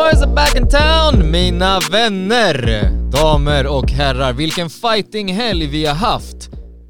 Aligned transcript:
Boys 0.00 0.22
are 0.22 0.34
back 0.34 0.56
in 0.56 0.68
town! 0.68 1.30
Mina 1.30 1.78
vänner, 1.90 2.90
damer 3.10 3.66
och 3.66 3.90
herrar, 3.90 4.32
vilken 4.32 4.70
fighting-helg 4.70 5.66
vi 5.66 5.86
har 5.86 5.94
haft! 5.94 6.36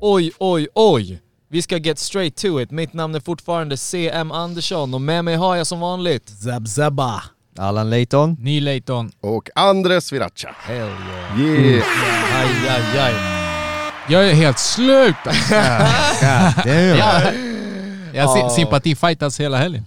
Oj, 0.00 0.32
oj, 0.38 0.68
oj! 0.74 1.20
Vi 1.50 1.62
ska 1.62 1.76
get 1.76 1.98
straight 1.98 2.36
to 2.36 2.60
it. 2.60 2.70
Mitt 2.70 2.92
namn 2.92 3.14
är 3.14 3.20
fortfarande 3.20 3.76
CM 3.76 4.32
Andersson 4.32 4.94
och 4.94 5.00
med 5.00 5.24
mig 5.24 5.36
har 5.36 5.56
jag 5.56 5.66
som 5.66 5.80
vanligt... 5.80 6.28
Zeb 6.28 6.68
Zebba. 6.68 7.22
Allan 7.58 7.90
Layton. 7.90 8.36
Ny 8.40 8.60
Layton. 8.60 9.10
Och 9.20 9.48
Andres 9.54 10.12
Viracha. 10.12 10.54
Hell 10.58 10.78
yeah. 11.38 11.64
Yeah. 11.66 11.84
Aj, 12.40 12.68
aj, 12.68 12.98
aj. 13.00 13.14
Jag 14.08 14.28
är 14.30 14.34
helt 14.34 14.58
slut 14.58 15.14
alltså. 15.26 15.54
Damn. 16.68 16.98
Jag, 16.98 17.22
jag 18.14 18.24
Ja. 18.24 18.48
sy- 18.50 18.54
sympatifightas 18.62 19.40
hela 19.40 19.56
helgen. 19.58 19.84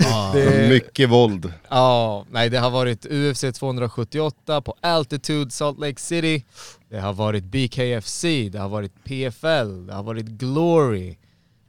Mycket 0.68 1.10
våld. 1.10 1.52
Ja, 1.68 2.26
nej 2.30 2.50
det 2.50 2.58
har 2.58 2.70
varit 2.70 3.06
UFC 3.06 3.44
278 3.54 4.60
på 4.60 4.74
Altitude 4.80 5.50
Salt 5.50 5.78
Lake 5.78 6.00
City. 6.00 6.44
Det 6.90 7.00
har 7.00 7.12
varit 7.12 7.44
BKFC, 7.44 8.22
det 8.52 8.58
har 8.58 8.68
varit 8.68 9.04
PFL, 9.04 9.86
det 9.86 9.94
har 9.94 10.02
varit 10.02 10.26
Glory. 10.26 11.16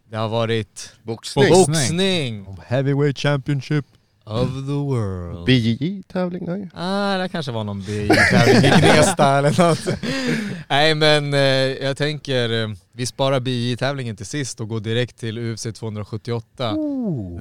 Det 0.10 0.18
har 0.18 0.28
varit 0.28 0.92
Boxning. 1.04 1.50
boxning 1.50 2.58
Heavyweight 2.68 3.18
Championship. 3.18 3.86
Of 4.24 4.50
the 4.50 4.72
world. 4.72 5.46
BJJ-tävlingar. 5.46 6.70
Ah, 6.74 7.18
det 7.18 7.30
kanske 7.30 7.52
var 7.52 7.64
någon 7.64 7.82
BJ-tävling 7.82 8.56
i 8.66 8.82
Gnesta 8.82 9.38
eller 9.38 9.68
något. 9.70 9.80
Nej 10.68 10.96
men 10.96 11.34
eh, 11.34 11.40
jag 11.86 11.98
tänker, 11.98 12.64
eh, 12.64 12.70
vi 12.94 13.06
sparar 13.06 13.40
BJ-tävlingen 13.40 14.16
till 14.16 14.26
sist 14.26 14.60
och 14.60 14.68
går 14.68 14.80
direkt 14.80 15.18
till 15.20 15.38
UFC 15.40 15.68
278. 15.74 16.76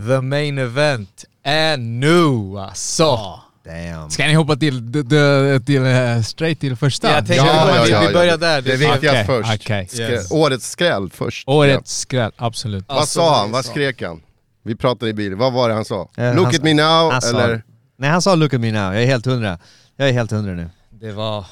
The 0.08 0.20
main 0.20 0.58
event 0.58 1.24
är 1.42 1.76
nu 1.76 2.58
alltså! 2.60 3.40
Damn. 3.64 4.10
Ska 4.10 4.26
ni 4.26 4.34
hoppa 4.34 4.56
till, 4.56 4.92
d- 4.92 5.60
till 5.66 5.84
eh, 5.86 6.22
straight 6.22 6.60
till 6.60 6.76
första? 6.76 7.10
Jag 7.10 7.26
tänker 7.26 7.44
Ja, 7.46 7.64
vi, 7.72 7.76
ja, 7.76 7.82
vi, 7.84 7.90
ja, 7.90 8.00
vi 8.00 8.06
ja. 8.06 8.12
börjar 8.12 8.36
där. 8.36 8.62
Det 8.62 8.72
är 8.72 8.78
Det- 8.78 8.92
viktigast 8.92 9.28
Okej, 9.30 9.86
först. 9.86 9.94
Skrä- 9.98 10.10
Yes. 10.10 10.30
Årets 10.32 10.70
skräll 10.70 11.10
först. 11.14 11.48
Årets 11.48 11.98
skräll, 11.98 12.32
absolut. 12.36 12.84
Vad 12.88 12.98
Alltså, 12.98 13.20
sa 13.20 13.38
han? 13.38 13.46
det 13.46 13.52
Vad 13.52 13.64
skrek 13.64 14.02
han? 14.02 14.20
Vi 14.62 14.74
pratade 14.76 15.10
i 15.10 15.14
bilen. 15.14 15.38
Vad 15.38 15.52
var 15.52 15.68
det 15.68 15.74
han 15.74 15.84
sa? 15.84 16.08
Eh, 16.16 16.34
Look 16.36 16.44
han- 16.46 16.54
at 16.54 16.62
me 16.62 16.74
now, 16.74 17.12
han 17.12 17.22
sa- 17.22 17.28
eller? 17.40 17.62
Nej 17.96 18.10
han 18.10 18.22
sa 18.22 18.34
look 18.34 18.54
at 18.54 18.60
me 18.60 18.72
now, 18.72 18.94
jag 18.94 19.02
är 19.02 19.06
helt 19.06 19.26
hundra. 19.26 19.58
Jag 19.96 20.08
är 20.08 20.12
helt 20.12 20.30
hundra 20.30 20.52
nu. 20.52 20.70
Det 20.90 21.12
var... 21.12 21.46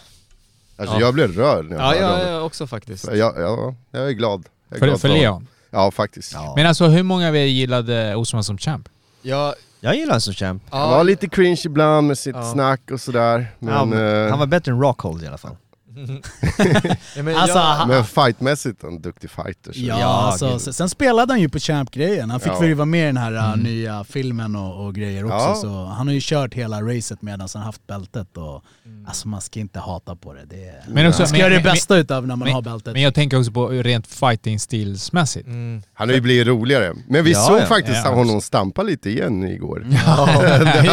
Alltså 0.76 0.94
Ja. 0.96 1.00
jag 1.00 1.14
blev 1.14 1.32
rörd 1.32 1.64
när 1.64 1.76
jag 1.76 1.84
Ja, 1.96 2.00
jag 2.00 2.20
är 2.20 2.42
också 2.42 2.66
faktiskt. 2.66 3.04
Ja, 3.14 3.32
ja, 3.36 3.74
jag 3.90 4.08
är 4.08 4.10
glad. 4.12 4.44
Jag 4.68 4.76
är 4.76 4.78
För, 4.78 4.86
glad 4.86 5.00
för 5.00 5.08
Leon. 5.08 5.46
Ja, 5.70 5.90
faktiskt. 5.90 6.34
Men 6.56 6.66
alltså 6.66 6.86
hur 6.86 7.02
många 7.02 7.28
av 7.28 7.36
er 7.36 7.44
gillade 7.44 8.14
Osman 8.14 8.44
som 8.44 8.58
champ? 8.58 8.88
Jag, 9.22 9.54
Jag 9.80 9.94
gillar 9.94 10.06
honom 10.12 10.20
som 10.20 10.34
champ. 10.34 10.62
Han 10.70 10.90
var 10.90 11.04
lite 11.04 11.28
cringe 11.28 11.60
ibland 11.64 12.06
med 12.06 12.18
sitt 12.18 12.36
Ja. 12.36 12.52
snack 12.52 12.80
och 12.90 13.00
sådär. 13.00 13.46
Men, 13.58 13.74
han, 13.74 13.92
eh, 13.92 14.30
han 14.30 14.38
var 14.38 14.46
bättre 14.46 14.72
än 14.72 14.80
Rockhold 14.80 15.22
i 15.22 15.26
alla 15.26 15.38
fall. 15.38 15.56
ja, 17.16 17.22
men 17.22 17.36
Alltså, 17.36 17.58
jag, 17.58 17.88
men 17.88 18.04
fightmässigt 18.04 18.82
en 18.84 19.02
duktig 19.02 19.30
fighter. 19.30 19.72
Så. 19.72 19.80
Ja, 19.80 20.00
Ja, 20.00 20.06
alltså, 20.06 20.50
gud. 20.64 20.74
sen- 20.74 20.88
spelade 20.88 21.32
han 21.32 21.40
ju 21.40 21.48
på 21.48 21.58
Champ-grejen. 21.58 22.30
Han 22.30 22.40
fick 22.40 22.52
Ja. 22.52 22.58
väl 22.60 22.74
vara 22.74 22.86
med 22.86 23.02
i 23.02 23.06
den 23.06 23.16
här 23.16 23.32
uh, 23.32 23.56
nya 23.62 24.04
filmen 24.04 24.56
och, 24.56 24.86
och 24.86 24.94
grejer 24.94 25.24
också. 25.24 25.36
Ja. 25.36 25.54
Så 25.54 25.84
han 25.84 26.06
har 26.06 26.14
ju 26.14 26.20
kört 26.22 26.54
hela 26.54 26.82
racet 26.82 27.22
medan 27.22 27.48
han 27.54 27.62
haft 27.62 27.86
bältet. 27.86 28.36
Och, 28.36 28.64
Alltså 29.06 29.28
man 29.28 29.40
ska 29.40 29.60
inte 29.60 29.78
hata 29.78 30.16
på 30.16 30.32
det. 30.32 30.44
det 30.50 30.64
är, 30.68 30.74
Men 30.88 31.06
också, 31.06 31.20
man 31.22 31.28
ska 31.28 31.32
men- 31.34 31.40
göra 31.40 31.50
det 31.58 31.64
men- 31.64 31.72
bästa 31.72 31.96
utav 31.96 32.26
när 32.26 32.36
man 32.36 32.46
men- 32.46 32.54
har 32.54 32.62
bältet. 32.62 32.92
Men 32.92 33.02
jag 33.02 33.14
tänker 33.14 33.38
också 33.38 33.52
på 33.52 33.68
rent 33.68 34.06
fighting 34.06 34.58
stilsmässigt. 34.60 35.46
mm, 35.46 35.82
Han 35.94 36.08
har 36.08 36.14
ju 36.14 36.20
blivit 36.20 36.46
roligare. 36.46 36.94
Men 37.08 37.24
vi 37.24 37.32
Ja, 37.32 37.38
såg 37.40 37.58
ja. 37.60 37.66
faktiskt 37.66 38.00
Ja, 38.04 38.14
honom 38.14 38.40
stampa 38.40 38.82
lite 38.82 39.10
igen 39.10 39.44
igår. 39.44 39.86
jag 39.90 39.98
hatar 39.98 40.58
det. 40.64 40.84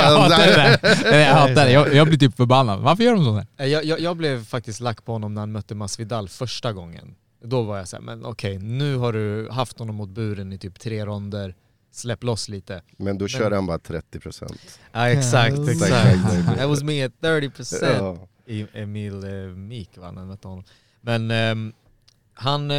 Jag 1.19 1.33
hatar 1.33 1.65
det. 1.65 1.71
Jag, 1.71 1.94
jag 1.95 2.07
blir 2.07 2.17
typ 2.17 2.38
förbannad. 2.38 2.79
Varför 2.81 3.03
gör 3.03 3.15
de? 3.15 3.44
Eh, 3.59 3.65
jag, 3.65 3.85
jag, 3.85 3.99
jag 3.99 4.17
blev 4.17 4.45
faktiskt 4.45 4.79
lack 4.79 4.94
på 5.03 5.11
honom 5.11 5.33
när 5.33 5.41
han 5.41 5.51
mötte 5.51 5.75
Masvidal 5.75 6.29
första 6.29 6.73
gången. 6.73 7.16
Då 7.41 7.61
var 7.61 7.78
jag 7.78 7.88
såhär, 7.88 8.03
men 8.03 8.25
okej, 8.25 8.59
nu 8.59 8.95
har 8.95 9.13
du 9.13 9.50
haft 9.50 9.79
honom 9.79 9.95
mot 9.95 10.09
buren 10.09 10.53
i 10.53 10.57
typ 10.57 10.79
tre 10.79 11.06
ronder, 11.06 11.56
släpp 11.91 12.23
loss 12.23 12.50
lite. 12.50 12.81
Men 12.97 13.17
då 13.17 13.28
körde 13.28 13.56
han 13.56 13.66
bara 13.66 13.78
30%. 13.78 14.53
Ja 14.91 15.09
exakt, 15.09 15.57
Ja, 15.57 15.72
exakt. 15.72 16.57
That 16.57 16.69
was 16.69 16.83
me 16.83 17.06
at 17.06 17.11
30%. 17.22 17.78
Ja. 17.81 18.28
I 18.45 18.67
Emil 18.73 19.23
eh, 19.23 19.31
Meek 19.56 19.97
va, 19.97 20.11
när 20.11 20.19
han 20.19 20.28
mötte 20.28 20.47
honom. 20.47 20.63
Men 21.01 21.31
ehm, 21.31 21.73
han, 22.33 22.72
eh, 22.72 22.77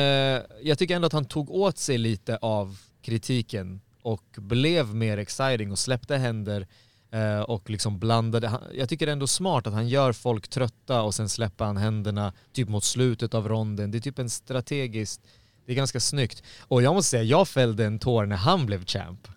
jag 0.62 0.78
tycker 0.78 0.96
ändå 0.96 1.06
att 1.06 1.12
han 1.12 1.24
tog 1.24 1.50
åt 1.50 1.78
sig 1.78 1.98
lite 1.98 2.36
av 2.36 2.78
kritiken 3.02 3.80
och 4.02 4.24
blev 4.36 4.94
mer 4.94 5.18
exciting 5.18 5.72
och 5.72 5.78
släppte 5.78 6.16
händer 6.16 6.66
eh, 7.12 7.40
och 7.40 7.70
liksom 7.70 7.98
blandade. 7.98 8.48
Han, 8.48 8.60
jag 8.74 8.88
tycker 8.88 9.06
det 9.06 9.10
är 9.10 9.12
ändå 9.12 9.26
smart 9.26 9.66
att 9.66 9.72
han 9.72 9.88
gör 9.88 10.12
folk 10.12 10.48
trötta 10.48 11.02
och 11.02 11.14
sen 11.14 11.28
släpper 11.28 11.64
han 11.64 11.76
händerna 11.76 12.32
typ 12.52 12.68
mot 12.68 12.84
slutet 12.84 13.34
av 13.34 13.48
ronden. 13.48 13.90
Det 13.90 13.98
är 13.98 14.00
typ 14.00 14.18
en 14.18 14.30
strategiskt, 14.30 15.20
det 15.66 15.72
är 15.72 15.76
ganska 15.76 16.00
snyggt. 16.00 16.42
Och 16.60 16.82
jag 16.82 16.94
måste 16.94 17.10
säga, 17.10 17.22
jag 17.22 17.48
fällde 17.48 17.84
en 17.84 17.98
tår 17.98 18.26
när 18.26 18.36
han 18.36 18.66
blev 18.66 18.84
champ. 18.84 19.28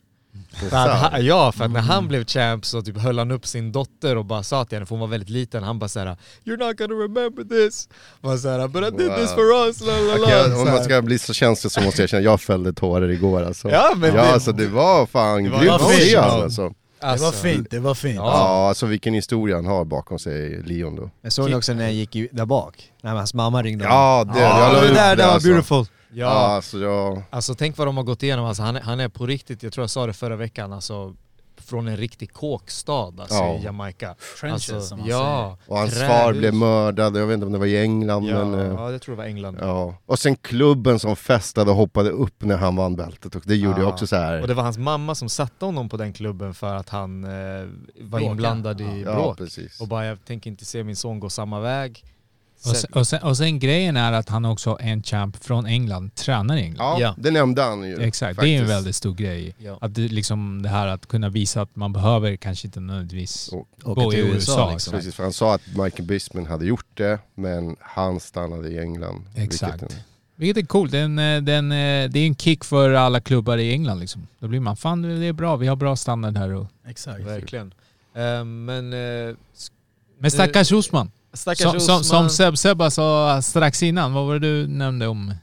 För 0.70 0.70
han- 0.78 1.26
ja, 1.26 1.52
för 1.52 1.66
att 1.66 1.72
när 1.72 1.80
han 1.82 2.08
blev 2.08 2.26
champ 2.26 2.66
så 2.66 2.82
typ 2.82 2.98
höll 2.98 3.18
han 3.20 3.32
upp 3.32 3.46
sin 3.48 3.72
dotter 3.72 4.16
och 4.16 4.26
bara 4.26 4.44
sa 4.44 4.66
till 4.66 4.76
henne, 4.76 4.86
för 4.86 4.96
hon 4.96 5.00
var 5.00 5.08
väldigt 5.08 5.30
liten, 5.30 5.64
han 5.64 5.80
bara 5.80 5.88
såhär 5.88 6.18
You're 6.44 6.68
not 6.68 6.78
gonna 6.78 6.94
remember 6.94 7.44
this. 7.44 7.90
Bara 8.22 8.38
såhär, 8.38 8.68
but 8.68 8.82
I 8.84 8.98
did 8.98 9.16
this 9.16 9.30
Wow. 9.30 9.36
for 9.36 9.68
us, 9.68 9.82
la, 9.82 10.16
la, 10.18 10.44
Så 10.56 10.62
om 10.62 10.66
man 10.68 10.84
ska 10.84 11.02
bli 11.02 11.20
så 11.20 11.34
känslig 11.34 11.72
så 11.72 11.82
måste 11.82 12.02
jag 12.02 12.10
känna, 12.10 12.24
jag 12.24 12.42
fällde 12.42 12.74
tårar 12.74 13.10
igår 13.10 13.44
alltså. 13.44 13.70
Ja, 13.70 13.94
men 13.98 14.16
ja 14.16 14.22
det- 14.24 14.30
alltså 14.34 14.52
det 14.52 14.68
var 14.68 15.06
fan 15.06 15.44
grymt 15.44 15.70
att 15.70 15.90
se 15.96 16.12
Ja. 16.12 16.50
Han, 17.02 17.10
alltså. 17.10 17.24
det 17.24 17.28
Alltså, 17.28 17.48
var 17.48 17.54
fint, 17.54 17.72
det 17.72 17.80
var 17.80 17.94
fint. 17.96 18.16
Ja. 18.16 18.24
Ja, 18.26 18.68
alltså 18.68 18.86
vilken 18.86 19.14
historia 19.14 19.56
han 19.56 19.66
har 19.66 19.86
bakom 19.86 20.20
sig, 20.20 20.62
Leon 20.64 20.96
då. 20.96 21.10
Jag 21.22 21.34
såg 21.34 21.50
ni 21.50 21.56
också 21.56 21.74
när 21.74 21.84
jag 21.84 21.94
gick 21.94 22.16
där 22.32 22.46
bak, 22.46 22.92
när 23.02 23.16
hans 23.16 23.34
mamma 23.34 23.64
ringde 23.64 23.86
Ja, 23.86 24.24
det, 24.34 24.40
ja, 24.42 24.60
jag 24.64 24.74
la 24.74 24.82
det 24.82 24.88
upp 24.88 24.96
där, 24.96 25.16
det 25.16 25.26
var 25.26 25.34
alltså. 25.34 25.50
beautiful. 25.50 25.86
Ja, 26.12 26.26
Ja, 26.26 26.30
alltså 26.56 26.78
jag... 26.80 27.24
alltså 27.30 27.56
tänk 27.56 27.78
vad 27.78 27.88
de 27.88 27.98
har 27.98 28.04
gått 28.04 28.24
igenom, 28.24 28.46
alltså, 28.46 28.64
han, 28.64 28.76
är, 28.76 28.82
han 28.82 29.00
är 29.00 29.10
på 29.10 29.26
riktigt, 29.26 29.64
jag 29.64 29.74
tror 29.74 29.84
jag 29.84 29.90
sa 29.90 30.06
det 30.08 30.14
förra 30.14 30.36
veckan, 30.36 30.74
alltså 30.74 31.16
från 31.70 31.88
en 31.88 31.98
riktig 31.98 32.34
kåkstad 32.34 32.94
alltså, 33.20 33.34
Ja. 33.36 33.58
i 33.58 33.64
Jamaica. 33.64 34.16
Trenches 34.42 34.54
Alltså, 34.74 34.82
som 34.82 35.00
man 35.00 35.08
ja, 35.08 35.58
Och 35.68 35.78
hans 35.78 35.94
trähus. 35.94 36.08
far 36.10 36.34
blev 36.34 36.54
mördad, 36.54 37.18
jag 37.18 37.28
vet 37.28 37.34
inte 37.34 37.46
om 37.46 37.52
det 37.52 37.58
var 37.58 37.66
i 37.66 37.82
England 37.82 38.24
Ja, 38.26 38.46
men... 38.46 38.60
eh, 38.60 38.68
ja, 38.74 38.92
jag 38.92 39.02
tror 39.02 39.16
det 39.16 39.18
var 39.18 39.26
England. 39.26 39.58
Ja. 39.62 39.96
Och 40.06 40.20
sen 40.20 40.36
klubben 40.36 41.00
som 41.00 41.16
festade 41.16 41.72
och 41.72 41.78
hoppade 41.78 42.10
upp 42.10 42.44
när 42.44 42.58
han 42.58 42.76
vann 42.76 42.96
bältet 42.96 43.36
och 43.36 43.44
det 43.46 43.56
gjorde 43.56 43.78
Ja. 43.78 43.84
jag 43.84 43.90
också 43.94 44.08
så 44.08 44.16
här. 44.16 44.42
Och 44.42 44.48
det 44.48 44.54
var 44.54 44.64
hans 44.64 44.78
mamma 44.78 45.16
som 45.16 45.30
satte 45.30 45.66
honom 45.66 45.90
på 45.90 45.98
den 45.98 46.14
klubben 46.14 46.54
för 46.54 46.76
att 46.76 46.90
han 46.90 47.24
eh, 47.24 47.30
var 47.30 48.20
Bråka. 48.20 48.26
inblandad 48.26 48.82
i 48.82 49.02
Ja, 49.06 49.14
bråk. 49.14 49.38
precis. 49.38 49.82
Och 49.82 49.88
bara 49.88 50.06
jag 50.06 50.26
tänker 50.26 50.50
inte 50.50 50.66
se 50.66 50.84
min 50.84 50.96
son 50.96 51.20
gå 51.20 51.30
samma 51.30 51.60
väg. 51.60 52.04
Och 52.66 52.76
sen, 52.76 52.92
och, 52.94 53.08
sen, 53.08 53.22
och 53.24 53.38
sen 53.38 53.60
grejen 53.60 53.98
är 53.98 54.12
att 54.14 54.30
han 54.30 54.46
också 54.46 54.78
är 54.80 54.88
en 54.92 55.04
champ 55.04 55.44
från 55.44 55.66
England, 55.66 56.16
tränar 56.16 56.58
i 56.58 56.62
England. 56.62 56.86
Ja, 56.86 56.98
Ja. 57.02 57.16
det 57.18 57.32
nämnde 57.32 57.62
han 57.62 57.84
ju. 57.88 58.02
Exakt, 58.02 58.40
det 58.40 58.48
är 58.48 58.54
en 58.54 58.60
faktiskt. 58.60 58.76
väldigt 58.78 58.96
stor 58.96 59.14
grej. 59.14 59.56
Ja. 59.58 59.78
Att 59.82 59.96
det, 59.96 60.02
liksom 60.02 60.62
det 60.62 60.70
här 60.70 60.88
att 60.88 61.08
kunna 61.08 61.30
visa 61.30 61.62
att 61.62 61.76
man 61.76 61.94
behöver 61.94 62.36
kanske 62.36 62.68
inte 62.68 62.80
nödvändigtvis 62.80 63.50
Och- 63.84 63.96
gå 63.96 64.14
i 64.14 64.18
USA. 64.18 64.34
USA, 64.36 64.72
liksom. 64.74 64.94
Precis, 64.94 65.16
för 65.16 65.24
han 65.24 65.34
sa 65.34 65.56
att 65.56 65.62
Michael 65.68 66.04
Bisping 66.04 66.48
hade 66.48 66.66
gjort 66.66 66.86
det, 66.94 67.20
men 67.36 67.76
han 67.80 68.20
stannade 68.20 68.70
i 68.70 68.80
England. 68.80 69.22
Exakt. 69.36 69.82
Vilket- 69.84 69.98
Vilket 70.36 70.64
är 70.64 70.68
coolt. 70.68 70.92
Det 70.92 70.98
är, 71.00 71.04
en, 71.06 71.20
eh, 71.20 71.42
det, 71.42 71.54
är 71.54 71.58
en, 71.60 71.72
eh, 71.72 72.10
det 72.12 72.20
är 72.20 72.26
en 72.28 72.36
kick 72.36 72.64
för 72.64 72.92
alla 72.94 73.20
klubbar 73.22 73.58
i 73.58 73.72
England. 73.72 74.00
Liksom. 74.00 74.28
Då 74.40 74.48
blir 74.48 74.60
man, 74.60 74.78
fan 74.78 75.02
det 75.02 75.26
är 75.26 75.34
bra, 75.34 75.56
vi 75.56 75.68
har 75.68 75.76
bra 75.76 75.96
standard 75.96 76.38
här. 76.38 76.54
Och... 76.54 76.68
Exakt. 76.88 77.20
Verkligen. 77.22 77.74
Eh, 78.16 78.44
men 78.46 78.94
eh, 78.94 79.36
Men 80.20 80.32
stackars 80.32 80.72
Osman. 80.72 81.12
Stackars 81.34 81.72
Som, 81.72 81.80
som, 81.80 82.04
som 82.04 82.30
Seb 82.30 82.58
Sebba 82.58 82.92
sa 82.92 83.42
strax 83.42 83.84
innan, 83.84 84.14
vad 84.14 84.26
var 84.26 84.34
det 84.34 84.40
du 84.40 84.68
nämnde 84.68 85.08
om? 85.08 85.34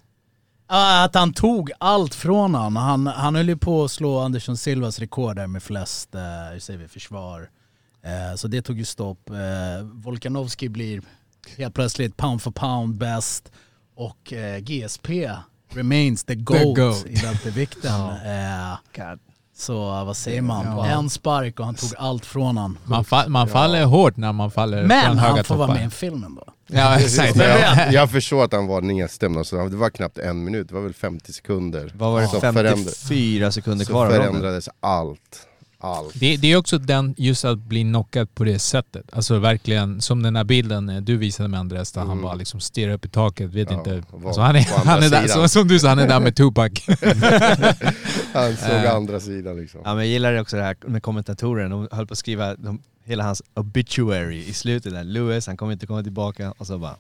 Att 0.69 1.15
han 1.15 1.33
tog 1.33 1.71
allt 1.79 2.15
från 2.15 2.55
honom. 2.55 2.77
Han, 2.77 3.06
han 3.06 3.35
höll 3.35 3.49
ju 3.49 3.56
på 3.56 3.85
att 3.85 3.91
slå 3.91 4.21
Andersson 4.21 4.56
Silvas 4.56 4.99
rekord 4.99 5.37
där 5.37 5.47
med 5.47 5.62
flest, 5.62 6.15
eh, 6.15 6.21
hur 6.53 6.61
säger 6.61 6.79
vi, 6.79 6.88
försvar. 6.88 7.50
Eh, 8.03 8.37
så 8.37 8.49
det 8.49 8.62
tog 8.62 8.79
ju 8.79 8.85
stopp. 8.85 9.31
Eh, 9.31 9.87
Volkanovski 9.87 10.69
blir 10.69 11.03
helt 11.56 11.75
plötsligt 11.75 12.17
pound 12.17 12.43
for 12.43 12.50
pound 12.50 12.94
bäst 12.99 13.53
och 13.97 14.33
eh, 14.33 14.59
GSP 14.59 15.31
remains 15.73 16.25
the 16.25 16.35
GOAT, 16.35 16.77
GOAT. 16.77 17.06
i 17.06 17.15
vältervikten. 17.15 18.00
Eh, 18.11 18.79
så 19.58 20.05
vad 20.05 20.17
säger 20.17 20.43
man? 20.43 20.67
Ja. 20.67 20.87
En 20.87 21.11
spark 21.11 21.61
och 21.61 21.67
han 21.67 21.75
tog 21.75 21.91
allt 21.99 22.26
från 22.26 22.56
han. 22.56 22.79
Man, 22.85 23.05
fa- 23.05 23.29
man 23.29 23.49
faller 23.49 23.85
hårt 23.85 24.17
när 24.17 24.32
man 24.32 24.50
faller 24.50 24.82
Men 24.87 25.05
från 25.06 25.19
höga 25.19 25.35
han 25.37 25.44
får 25.44 25.56
vara 25.56 25.67
toppar. 25.69 25.81
med 25.81 25.88
i 25.88 25.91
filmen 25.91 26.35
då. 26.35 26.44
Ja, 26.67 26.99
exakt. 26.99 27.37
Men 27.37 27.47
jag, 27.49 27.93
jag 27.93 28.11
förstår 28.11 28.44
att 28.44 28.53
han 28.53 28.67
var 28.67 28.81
nedstämd, 28.81 29.38
alltså, 29.38 29.69
det 29.69 29.76
var 29.76 29.91
knappt 29.91 30.19
en 30.19 30.44
minut, 30.44 30.69
det 30.69 30.75
var 30.75 30.82
väl 30.82 30.94
50 30.94 31.32
sekunder. 31.32 31.93
Vad 31.94 32.12
var 32.12 32.20
det? 32.20 32.26
Så 32.29 32.41
54 32.41 33.53
sekunder 33.53 33.85
Så 33.85 33.93
kvar 33.93 34.05
ronden. 34.06 34.23
förändrades 34.23 34.69
allt. 34.81 35.47
Allt. 35.78 36.20
Det, 36.20 36.37
det 36.37 36.52
är 36.52 36.56
också 36.56 36.78
den, 36.78 37.14
just 37.19 37.44
att 37.44 37.58
bli 37.58 37.82
knockad 37.82 38.34
på 38.34 38.44
det 38.44 38.58
sättet. 38.58 39.05
Alltså 39.12 39.38
verkligen, 39.38 40.00
som 40.00 40.23
den 40.23 40.37
här 40.37 40.44
bilden 40.44 40.88
eh, 40.88 41.00
du 41.00 41.17
visade 41.17 41.49
med 41.49 41.61
Andres, 41.61 41.93
där 41.93 42.00
han 42.00 42.11
Mm. 42.11 42.23
bara 42.23 42.34
liksom 42.34 42.61
stirrar 42.61 42.93
upp 42.93 43.05
i 43.05 43.08
taket, 43.08 43.50
vet 43.50 43.70
Ja, 43.70 43.78
inte. 43.78 44.02
var 44.11 44.26
Alltså 44.28 44.40
han 44.40 44.56
är, 44.56 44.64
på 44.64 44.75
andra 44.75 44.90
han 44.90 45.02
är 45.02 45.11
där, 45.11 45.23
sidan. 45.23 45.43
så, 45.43 45.49
som 45.49 45.69
du 45.69 45.78
sa, 45.78 45.88
han 45.88 45.99
är 45.99 46.08
där 46.08 46.20
med 46.20 46.37
Tupac. 46.37 46.70
Han 48.32 48.56
såg 48.56 48.70
Eh. 48.70 48.94
andra 48.94 49.20
sidan 49.20 49.56
liksom. 49.56 49.81
Ja, 49.84 49.90
men 49.94 49.99
jag 50.05 50.06
gillar 50.06 50.40
också 50.40 50.56
det 50.56 50.62
här 50.62 50.76
med 50.87 51.02
kommentatorerna, 51.02 51.69
de 51.69 51.88
höll 51.93 52.06
på 52.06 52.12
att 52.12 52.19
skriva 52.19 52.55
de, 52.56 52.82
hela 53.05 53.25
hans 53.25 53.43
obituary 53.55 54.44
i 54.49 54.52
slutet 54.52 54.93
där. 54.93 55.05
Lewis, 55.05 55.46
han 55.46 55.56
kommer 55.56 55.73
inte 55.73 55.87
komma 55.87 56.02
tillbaka 56.02 56.55
och 56.58 56.67
så 56.67 56.78
bara... 56.78 56.96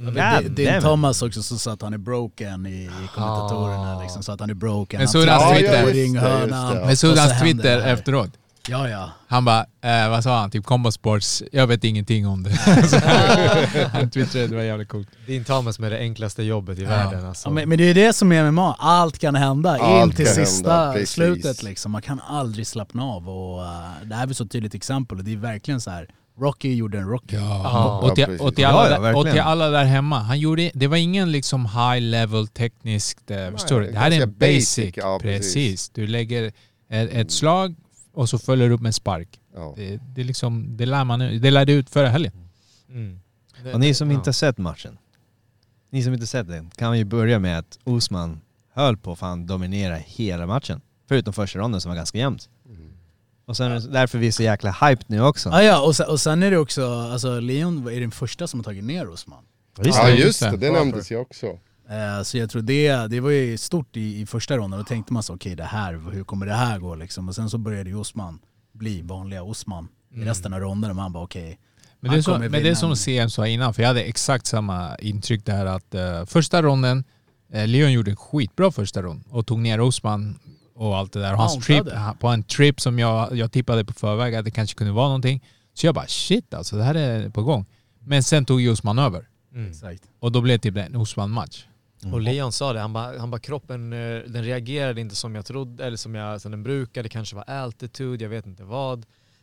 God 0.00 0.50
Din 0.52 0.74
it. 0.76 0.82
Thomas 0.82 1.22
också 1.22 1.42
så 1.42 1.58
sa 1.58 1.72
att 1.72 1.82
han 1.82 1.94
är 1.94 1.98
broken 1.98 2.66
i, 2.66 2.70
i 2.70 2.88
kommentatorerna 3.14 3.96
Ah. 3.96 4.02
liksom, 4.02 4.22
så 4.22 4.32
att 4.32 4.40
han 4.40 4.50
är 4.50 4.54
broken. 4.54 4.98
Men 4.98 5.06
på 5.06 5.12
Twitter. 5.12 5.26
Ja, 5.26 5.58
just 5.58 5.72
det, 5.72 5.92
ringhörnan. 5.92 6.40
just 6.88 7.02
det, 7.02 7.08
ja. 7.08 7.16
Men 7.16 7.16
händer 7.28 7.40
Twitter 7.40 7.78
efteråt. 7.80 8.30
Ja, 8.68 8.88
ja. 8.88 9.10
Han 9.28 9.44
bara, 9.44 9.60
eh, 9.60 10.10
vad 10.10 10.22
sa 10.24 10.38
han? 10.40 10.50
Typ 10.50 10.64
Combo 10.64 10.92
Sports, 10.92 11.42
jag 11.52 11.66
vet 11.66 11.84
ingenting 11.84 12.26
om 12.26 12.42
det. 12.42 12.50
Han 13.92 14.10
twittrade, 14.10 14.46
det 14.46 14.56
var 14.56 14.62
jävligt 14.62 14.88
coolt. 14.88 15.08
Din 15.26 15.44
Thomas 15.44 15.78
med 15.78 15.92
det 15.92 15.98
enklaste 15.98 16.42
jobbet 16.42 16.78
i 16.78 16.82
Ja. 16.82 16.88
världen 16.88 17.26
alltså. 17.26 17.48
ja 17.48 17.52
men, 17.52 17.68
men 17.68 17.78
det 17.78 17.84
är 17.84 17.94
det 17.94 18.12
som 18.12 18.32
är 18.32 18.50
MMA, 18.50 18.74
allt 18.78 19.18
kan 19.18 19.34
hända 19.34 19.70
Allt 19.78 20.10
in 20.10 20.16
till 20.16 20.26
sista 20.26 20.86
hända, 20.86 21.06
slutet 21.06 21.62
liksom. 21.62 21.92
Man 21.92 22.02
kan 22.02 22.20
aldrig 22.20 22.66
slappna 22.66 23.04
av 23.04 23.28
och 23.28 23.60
uh, 23.62 23.68
det 24.04 24.14
här 24.14 24.22
är 24.22 24.26
väl 24.26 24.34
så 24.34 24.46
tydligt 24.46 24.74
exempel 24.74 25.18
och 25.18 25.24
det 25.24 25.32
är 25.32 25.36
verkligen 25.36 25.80
så 25.80 25.90
här. 25.90 26.08
Rocky 26.38 26.74
gjorde 26.74 26.98
en 26.98 27.08
Rocky. 27.08 27.36
Ja. 27.36 28.00
Och, 28.02 28.14
till, 28.14 28.24
och, 28.40 28.54
till 28.54 28.62
Ja, 28.62 28.68
alla, 28.68 28.90
ja, 28.90 29.00
där- 29.00 29.16
och 29.16 29.24
till 29.30 29.40
alla 29.40 29.68
där 29.70 29.84
hemma, 29.84 30.18
han 30.18 30.38
gjorde, 30.40 30.70
det 30.74 30.86
var 30.86 30.96
ingen 30.96 31.32
liksom 31.32 31.66
high 31.66 32.00
level 32.00 32.46
tekniskt, 32.48 33.30
eh, 33.30 33.50
förstår 33.50 33.80
du? 33.80 33.90
Det 33.90 33.98
här 33.98 34.10
är 34.10 34.22
en 34.22 34.32
basic, 34.38 34.76
basic, 34.76 34.94
ja, 34.96 35.18
precis. 35.22 35.54
precis. 35.54 35.88
Du 35.90 36.06
lägger 36.06 36.44
ett, 36.88 37.10
ett 37.12 37.30
slag 37.30 37.74
och 38.14 38.28
så 38.28 38.38
följer 38.38 38.68
du 38.68 38.74
upp 38.74 38.80
med 38.80 38.88
en 38.88 38.92
spark. 38.92 39.40
Ja. 39.54 39.74
Det, 39.76 40.00
det, 40.14 40.24
liksom, 40.24 40.76
det 40.76 40.86
lär 40.86 41.04
man 41.04 41.18
det 41.18 41.50
lärde 41.50 41.72
ut 41.72 41.90
förra 41.90 42.08
helgen. 42.08 42.32
Mm. 42.88 43.20
Det- 43.64 43.72
Och 43.74 43.80
ni 43.80 43.94
som 43.94 44.10
ja. 44.10 44.16
inte 44.16 44.28
har 44.28 44.32
sett 44.32 44.58
matchen, 44.58 44.98
ni 45.90 46.02
som 46.02 46.14
inte 46.14 46.26
sett 46.26 46.48
den, 46.48 46.70
kan 46.76 46.98
ju 46.98 47.04
börja 47.04 47.38
med 47.38 47.58
att 47.58 47.78
Osman 47.84 48.40
höll 48.74 48.96
på 48.96 49.12
att 49.12 49.18
fan 49.18 49.46
dominera 49.46 49.96
hela 49.96 50.46
matchen. 50.46 50.80
Förutom 51.08 51.32
första 51.32 51.58
ronden 51.58 51.80
som 51.80 51.88
var 51.88 51.96
ganska 51.96 52.18
jämnt. 52.18 52.48
Och 53.50 53.56
sen 53.56 53.72
är 53.72 53.80
det 53.80 53.88
därför 53.88 54.18
vi 54.18 54.26
är 54.26 54.32
så 54.32 54.42
jäkla 54.42 54.70
hyped 54.70 55.04
nu 55.06 55.22
också. 55.22 55.50
Ah, 55.50 55.62
ja, 55.62 55.80
och 55.80 55.96
sen, 55.96 56.08
och 56.08 56.20
sen 56.20 56.42
är 56.42 56.50
det 56.50 56.56
också, 56.58 56.92
alltså 56.92 57.40
Leon 57.40 57.88
är 57.88 58.00
den 58.00 58.10
första 58.10 58.46
som 58.46 58.60
har 58.60 58.64
tagit 58.64 58.84
ner 58.84 59.08
Osman. 59.08 59.44
Just 59.84 59.98
Ja 59.98 60.08
just 60.08 60.40
det, 60.40 60.56
det. 60.56 60.70
nämndes 60.72 61.12
ju 61.12 61.16
också. 61.16 61.46
Eh, 61.90 62.22
så 62.22 62.38
jag 62.38 62.50
tror 62.50 62.62
det, 62.62 62.92
det 63.06 63.20
var 63.20 63.30
ju 63.30 63.58
stort 63.58 63.96
i, 63.96 64.20
i 64.20 64.26
första 64.26 64.56
ronden, 64.56 64.78
då 64.78 64.84
tänkte 64.84 65.12
man 65.12 65.22
så 65.22 65.34
okej 65.34 65.54
det 65.54 65.64
här, 65.64 66.10
hur 66.12 66.24
kommer 66.24 66.46
det 66.46 66.54
här 66.54 66.78
gå 66.78 66.94
liksom? 66.94 67.28
Och 67.28 67.34
sen 67.34 67.50
så 67.50 67.58
började 67.58 67.90
ju 67.90 67.96
Osman 67.96 68.38
bli 68.72 69.02
vanliga 69.02 69.42
Osman 69.42 69.88
i 70.14 70.20
resten 70.20 70.52
av 70.52 70.60
ronden 70.60 70.90
och 70.90 70.96
man 70.96 71.12
bara 71.12 71.24
okej. 71.24 71.58
Men 72.00 72.12
det, 72.12 72.18
är 72.18 72.22
så, 72.22 72.38
men 72.38 72.52
det 72.52 72.68
är 72.68 72.74
som 72.74 72.96
CM 72.96 73.30
sa 73.30 73.46
innan, 73.46 73.74
för 73.74 73.82
jag 73.82 73.88
hade 73.88 74.02
exakt 74.02 74.46
samma 74.46 74.96
intryck 74.96 75.46
där 75.46 75.66
att 75.66 75.94
eh, 75.94 76.24
första 76.24 76.62
ronden, 76.62 77.04
eh, 77.52 77.66
Leon 77.66 77.92
gjorde 77.92 78.10
en 78.10 78.16
skitbra 78.16 78.72
första 78.72 79.02
rond 79.02 79.24
och 79.30 79.46
tog 79.46 79.58
ner 79.58 79.80
Osman 79.80 80.38
och 80.80 80.96
allt 80.96 81.12
det 81.12 81.20
där. 81.20 81.32
Och 81.32 81.38
hans 81.38 81.66
trip, 81.66 81.84
på 82.20 82.28
en 82.28 82.42
trip 82.42 82.80
som 82.80 82.98
jag, 82.98 83.36
jag 83.36 83.52
tippade 83.52 83.84
på 83.84 83.92
förväg 83.92 84.34
att 84.34 84.44
det 84.44 84.50
kanske 84.50 84.78
kunde 84.78 84.92
vara 84.92 85.06
någonting. 85.06 85.44
Så 85.74 85.86
jag 85.86 85.94
bara 85.94 86.06
shit 86.06 86.54
alltså, 86.54 86.76
det 86.76 86.82
här 86.82 86.94
är 86.94 87.30
på 87.30 87.42
gång. 87.42 87.66
Men 87.98 88.22
sen 88.22 88.44
tog 88.44 88.60
ju 88.60 88.70
Osman 88.70 88.98
över. 88.98 89.28
Mm. 89.54 89.98
Och 90.18 90.32
då 90.32 90.40
blev 90.40 90.58
det 90.58 90.62
typ 90.62 90.76
en 90.76 90.96
Osman-match. 90.96 91.66
Och 92.12 92.20
Leon 92.20 92.52
sa 92.52 92.72
det, 92.72 92.80
han 92.80 92.92
bara, 92.92 93.18
han 93.18 93.30
bara 93.30 93.40
kroppen 93.40 93.92
eh, 93.92 93.98
den 94.26 94.44
reagerade 94.44 95.00
inte 95.00 95.14
som 95.14 95.34
jag 95.34 95.46
trodde, 95.46 95.86
eller 95.86 95.96
som, 95.96 96.14
jag, 96.14 96.40
som 96.40 96.50
den 96.50 96.62
brukade, 96.62 97.02
det 97.02 97.08
kanske 97.08 97.36
var 97.36 97.44
altitude, 97.44 98.24
jag 98.24 98.30
vet 98.30 98.46
inte 98.46 98.64
vad. 98.64 98.98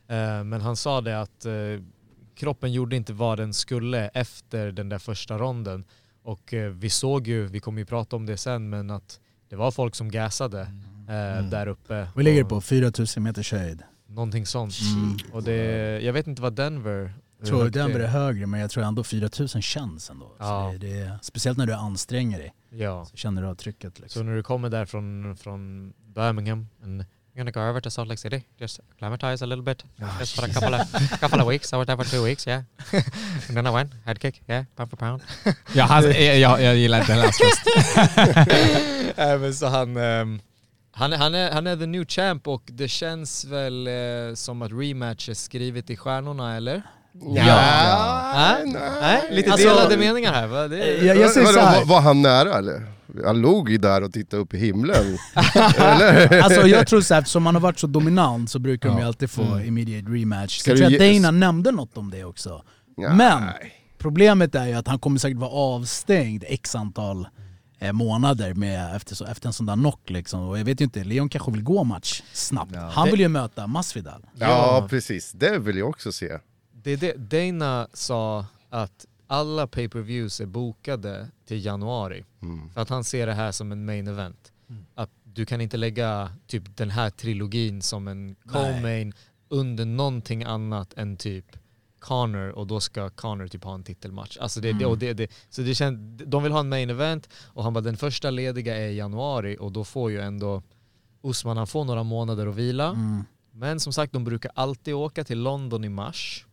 Eh, 0.07 0.43
Men 0.43 0.61
han 0.61 0.75
sa 0.75 1.01
det 1.01 1.21
att 1.21 1.45
eh, 1.45 1.53
kroppen 2.35 2.71
gjorde 2.71 2.95
inte 2.95 3.13
vad 3.13 3.37
den 3.37 3.53
skulle 3.53 4.07
efter 4.07 4.71
den 4.71 4.89
där 4.89 4.99
första 4.99 5.37
ronden. 5.37 5.85
Och 6.23 6.53
vi 6.73 6.89
såg 6.89 7.27
ju, 7.27 7.47
vi 7.47 7.59
kommer 7.59 7.79
ju 7.79 7.85
prata 7.85 8.15
om 8.15 8.25
det 8.25 8.37
sen, 8.37 8.69
men 8.69 8.89
att 8.89 9.19
det 9.49 9.55
var 9.55 9.71
folk 9.71 9.95
som 9.95 10.11
gasade 10.11 10.67
eh, 11.07 11.44
där 11.50 11.68
uppe. 11.68 12.07
Vi 12.15 12.24
ligger 12.24 12.44
på 12.44 12.62
4000 12.62 13.24
meters 13.24 13.51
höjd. 13.51 13.81
Någonting 14.09 14.45
sånt. 14.45 14.74
Mm. 14.95 15.18
Och 15.33 15.44
det, 15.44 16.00
jag 16.01 16.13
vet 16.13 16.27
inte 16.27 16.42
vad 16.42 16.54
Denver... 16.54 17.13
Jag 17.39 17.48
tror 17.48 17.69
Denver 17.69 18.00
är 18.00 18.07
högre 18.07 18.45
men 18.48 18.59
jag 18.59 18.69
tror 18.71 18.83
ändå 18.83 19.04
4000 19.04 19.62
känns 19.62 20.09
ändå. 20.09 20.31
Ja. 20.39 20.71
Så 20.74 20.77
det, 20.77 20.88
det, 20.88 21.00
är- 21.00 21.19
speciellt 21.21 21.57
när 21.57 21.65
du 21.65 21.74
anstränger 21.74 22.38
dig 22.39 22.54
Ja. 22.69 23.06
så 23.06 23.18
känner 23.18 23.42
du 23.42 23.48
av 23.48 23.56
trycket. 23.56 23.95
Så 23.98 24.01
Liksom. 24.04 24.25
när 24.25 24.36
du 24.36 24.44
kommer 24.44 24.69
där 24.69 24.86
från, 24.86 25.38
från 25.38 25.94
Birmingham 26.15 26.68
and 26.83 27.01
you're 27.01 27.38
gonna 27.38 27.51
go 27.51 27.59
over 27.59 27.81
to 27.81 27.89
Salt 27.89 28.07
Lake 28.09 28.21
City, 28.21 28.44
just 28.57 28.80
acclimatize 28.94 29.44
a 29.45 29.48
little 29.48 29.63
bit. 29.63 29.83
just 30.19 30.36
for 30.39 30.44
a 30.45 30.48
couple 30.54 30.75
of, 30.75 31.19
couple 31.19 31.42
of 31.44 31.50
weeks. 31.50 31.74
I 31.74 31.75
was 31.75 31.86
there 31.88 31.98
for 31.98 32.04
two 32.12 32.24
weeks, 32.25 32.48
yeah. 32.48 32.63
and 33.48 33.56
then 33.57 33.68
I 33.68 33.69
went, 33.69 33.92
head 34.06 34.19
kick, 34.21 34.42
yeah, 34.48 34.65
pound 34.75 34.89
for 34.89 34.98
pound. 34.98 35.21
Ja, 35.74 35.83
han, 35.86 36.04
jag, 36.04 36.38
jag, 36.39 36.62
jag 36.62 36.75
gillar 36.75 37.00
inte 37.00 37.13
hans 37.13 37.39
röst. 37.42 37.62
Nej 39.18 39.38
men 39.39 39.54
så 39.54 39.68
han, 39.68 39.98
ehm, 39.98 40.39
han, 40.97 41.13
är- 41.13 41.17
han, 41.17 41.35
är, 41.35 41.51
han 41.51 41.67
är 41.67 41.75
the 41.77 41.85
new 41.85 42.05
champ 42.05 42.47
och 42.47 42.63
det 42.65 42.88
känns 42.88 43.45
väl 43.45 43.88
eh, 43.88 43.94
som 44.35 44.61
att 44.61 44.71
rematch 44.71 45.29
är 45.29 45.33
skrivet 45.33 45.89
i 45.89 45.95
stjärnorna 45.97 46.55
eller? 46.57 46.81
Ja. 47.35 48.31
Nej? 48.35 48.75
Nej? 49.01 49.21
Lite 49.31 49.51
Alltså- 49.51 49.67
delade 49.69 49.97
meningar 49.97 50.33
här 50.33 50.47
va? 50.47 50.67
Det, 50.67 50.77
Jag, 51.05 51.17
jag 51.17 51.31
säger 51.31 51.47
Vadå, 51.47 51.59
så 51.59 51.65
här. 51.65 51.79
var, 51.79 51.85
var 51.85 52.01
han 52.01 52.21
nära 52.21 52.57
eller? 52.57 52.85
Han 53.25 53.41
låg 53.41 53.69
ju 53.69 53.77
där 53.77 54.03
och 54.03 54.13
tittade 54.13 54.41
upp 54.41 54.53
i 54.53 54.57
himlen. 54.57 54.95
eller? 55.77 56.41
Alltså 56.41 56.67
jag 56.67 56.88
tror 56.88 57.01
så 57.01 57.13
här, 57.13 57.21
eftersom 57.21 57.45
han 57.45 57.55
har 57.55 57.61
varit 57.61 57.79
så 57.79 57.88
dominant 57.88 58.49
så 58.49 58.59
brukar 58.59 58.89
de 58.89 58.95
ju 58.95 59.01
Ja. 59.01 59.07
alltid 59.07 59.29
få 59.31 59.41
Mm. 59.41 59.67
immediate 59.67 60.07
rematch. 60.11 60.59
Så 60.61 60.69
jag 60.69 60.77
tror 60.77 60.88
att 60.94 60.99
Dana 60.99 61.31
nämnde 61.31 61.71
något 61.71 61.97
om 61.97 62.11
det 62.11 62.23
också. 62.23 62.61
Nej. 62.97 63.09
Men 63.15 63.44
problemet 63.97 64.56
är 64.56 64.66
ju 64.68 64.73
att 64.73 64.87
han 64.87 64.99
kommer 64.99 65.19
säkert 65.19 65.37
vara 65.37 65.51
avstängd 65.51 66.44
x 66.47 66.75
antal 66.75 67.27
månader 67.93 68.53
med, 68.53 68.95
efter, 68.95 69.15
så, 69.15 69.25
efter 69.25 69.47
en 69.47 69.53
sån 69.53 69.65
där 69.65 69.75
knock 69.75 70.09
liksom. 70.09 70.39
Och 70.39 70.59
jag 70.59 70.65
vet 70.65 70.81
ju 70.81 70.83
inte, 70.83 71.03
Leon 71.03 71.29
kanske 71.29 71.51
vill 71.51 71.63
gå 71.63 71.83
match 71.83 72.23
snabbt. 72.33 72.71
Ja. 72.75 72.89
Han 72.89 73.11
vill 73.11 73.19
ju 73.19 73.27
möta 73.27 73.67
Masvidal. 73.67 74.25
Ja 74.33 74.87
precis, 74.89 75.31
det 75.31 75.59
vill 75.59 75.77
jag 75.77 75.89
också 75.89 76.11
se. 76.11 76.37
det, 76.71 76.91
är 76.91 76.97
det, 76.97 77.13
Dana 77.13 77.87
sa 77.93 78.45
att 78.69 79.05
alla 79.27 79.67
pay-per-views 79.67 80.41
är 80.41 80.45
bokade 80.45 81.27
till 81.45 81.65
januari. 81.65 82.25
Mm. 82.41 82.69
För 82.69 82.81
att 82.81 82.89
han 82.89 83.03
ser 83.03 83.27
det 83.27 83.33
här 83.33 83.51
som 83.51 83.71
en 83.71 83.85
main 83.85 84.07
event. 84.07 84.51
Att 84.95 85.09
du 85.23 85.45
kan 85.45 85.61
inte 85.61 85.77
lägga 85.77 86.31
typ 86.47 86.77
den 86.77 86.89
här 86.89 87.09
trilogin 87.09 87.81
som 87.81 88.07
en 88.07 88.35
co-main 88.35 89.13
under 89.49 89.85
någonting 89.85 90.43
annat 90.43 90.93
än 90.93 91.17
typ 91.17 91.45
Connor 91.99 92.49
och 92.49 92.68
då 92.68 92.80
ska 92.80 93.09
Connor 93.09 93.47
typ 93.47 93.63
ha 93.63 93.73
en 93.73 93.83
titelmatch. 93.83 94.37
Alltså 94.37 94.61
det, 94.61 94.73
det, 94.73 94.85
och 94.85 94.97
det, 94.97 95.13
det, 95.13 95.31
så 95.49 95.61
det 95.61 95.75
känns, 95.75 96.21
de 96.25 96.44
vill 96.44 96.51
ha 96.51 96.59
en 96.59 96.69
main 96.69 96.89
event 96.89 97.30
och 97.45 97.63
han 97.63 97.73
bara 97.73 97.81
den 97.81 97.97
första 97.97 98.30
lediga 98.30 98.77
är 98.77 98.87
i 98.87 98.95
januari 98.97 99.57
och 99.59 99.71
då 99.71 99.83
får 99.83 100.11
ju 100.11 100.21
ändå 100.21 100.63
Usman 101.23 101.57
han 101.57 101.68
får 101.68 101.85
några 101.85 102.04
månader 102.04 102.47
att 102.47 102.56
vila. 102.56 102.87
Mm. 102.89 103.23
Men 103.51 103.80
som 103.80 103.94
sagt 103.94 104.13
de 104.13 104.23
brukar 104.23 104.51
alltid 104.56 104.94
åka 104.94 105.23
till 105.23 105.39
London 105.39 105.83
i 105.83 105.89
mars. 105.89 106.45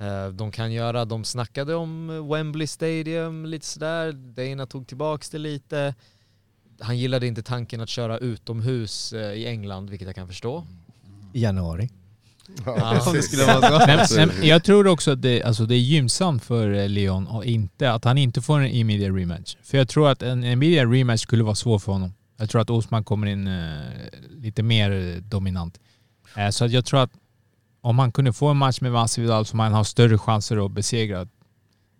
Eh, 0.00 0.28
De 0.28 0.50
kan 0.52 0.72
göra, 0.72 1.04
de 1.04 1.24
snackade 1.24 1.74
om 1.74 2.06
Wembley 2.28 2.66
Stadium 2.66 3.46
lite 3.46 3.66
sådär, 3.66 4.12
Dana 4.12 4.66
tog 4.66 4.86
tillbaks 4.86 5.30
det 5.30 5.38
lite. 5.38 5.94
Han 6.80 6.98
gillade 6.98 7.26
inte 7.26 7.42
tanken 7.42 7.80
att 7.80 7.88
köra 7.88 8.18
utomhus 8.18 9.12
eh, 9.12 9.32
i 9.32 9.46
England, 9.46 9.90
vilket 9.90 10.06
jag 10.06 10.14
kan 10.14 10.28
förstå. 10.28 10.66
I 11.32 11.40
januari. 11.42 11.90
Ja. 12.66 13.12
Det 13.12 13.22
skulle 13.22 13.44
vara 13.44 14.06
så. 14.06 14.16
Nej, 14.16 14.26
men 14.26 14.46
jag 14.48 14.64
tror 14.64 14.86
också 14.86 15.10
att 15.10 15.22
det, 15.22 15.42
alltså 15.42 15.66
det 15.66 15.74
är 15.74 15.78
gynnsamt 15.78 16.44
för 16.44 16.72
eh, 16.72 16.88
Leon 16.88 17.26
och 17.26 17.44
inte, 17.44 17.92
att 17.92 18.04
han 18.04 18.18
inte 18.18 18.42
får 18.42 18.60
en 18.60 18.70
immediate 18.70 19.12
rematch. 19.12 19.56
För 19.62 19.78
jag 19.78 19.88
tror 19.88 20.08
att 20.08 20.22
en 20.22 20.44
immediate 20.44 20.86
rematch 20.86 21.22
skulle 21.22 21.44
vara 21.44 21.54
svår 21.54 21.78
för 21.78 21.92
honom. 21.92 22.14
Jag 22.38 22.50
tror 22.50 22.60
att 22.60 22.70
Osman 22.70 23.04
kommer 23.04 23.26
in 23.26 23.46
eh, 23.46 23.80
lite 24.30 24.62
mer 24.62 24.90
eh, 24.90 25.22
dominant. 25.22 25.78
Eh, 26.36 26.50
så 26.50 26.64
att 26.64 26.70
jag 26.70 26.84
tror 26.84 27.00
att 27.00 27.10
om 27.80 27.98
han 27.98 28.12
kunde 28.12 28.32
få 28.32 28.48
en 28.48 28.56
match 28.56 28.80
med 28.80 28.92
Masvidal 28.92 29.46
så 29.46 29.56
man 29.56 29.72
har 29.72 29.84
större 29.84 30.18
chanser 30.18 30.66
att 30.66 30.72
besegra 30.72 31.26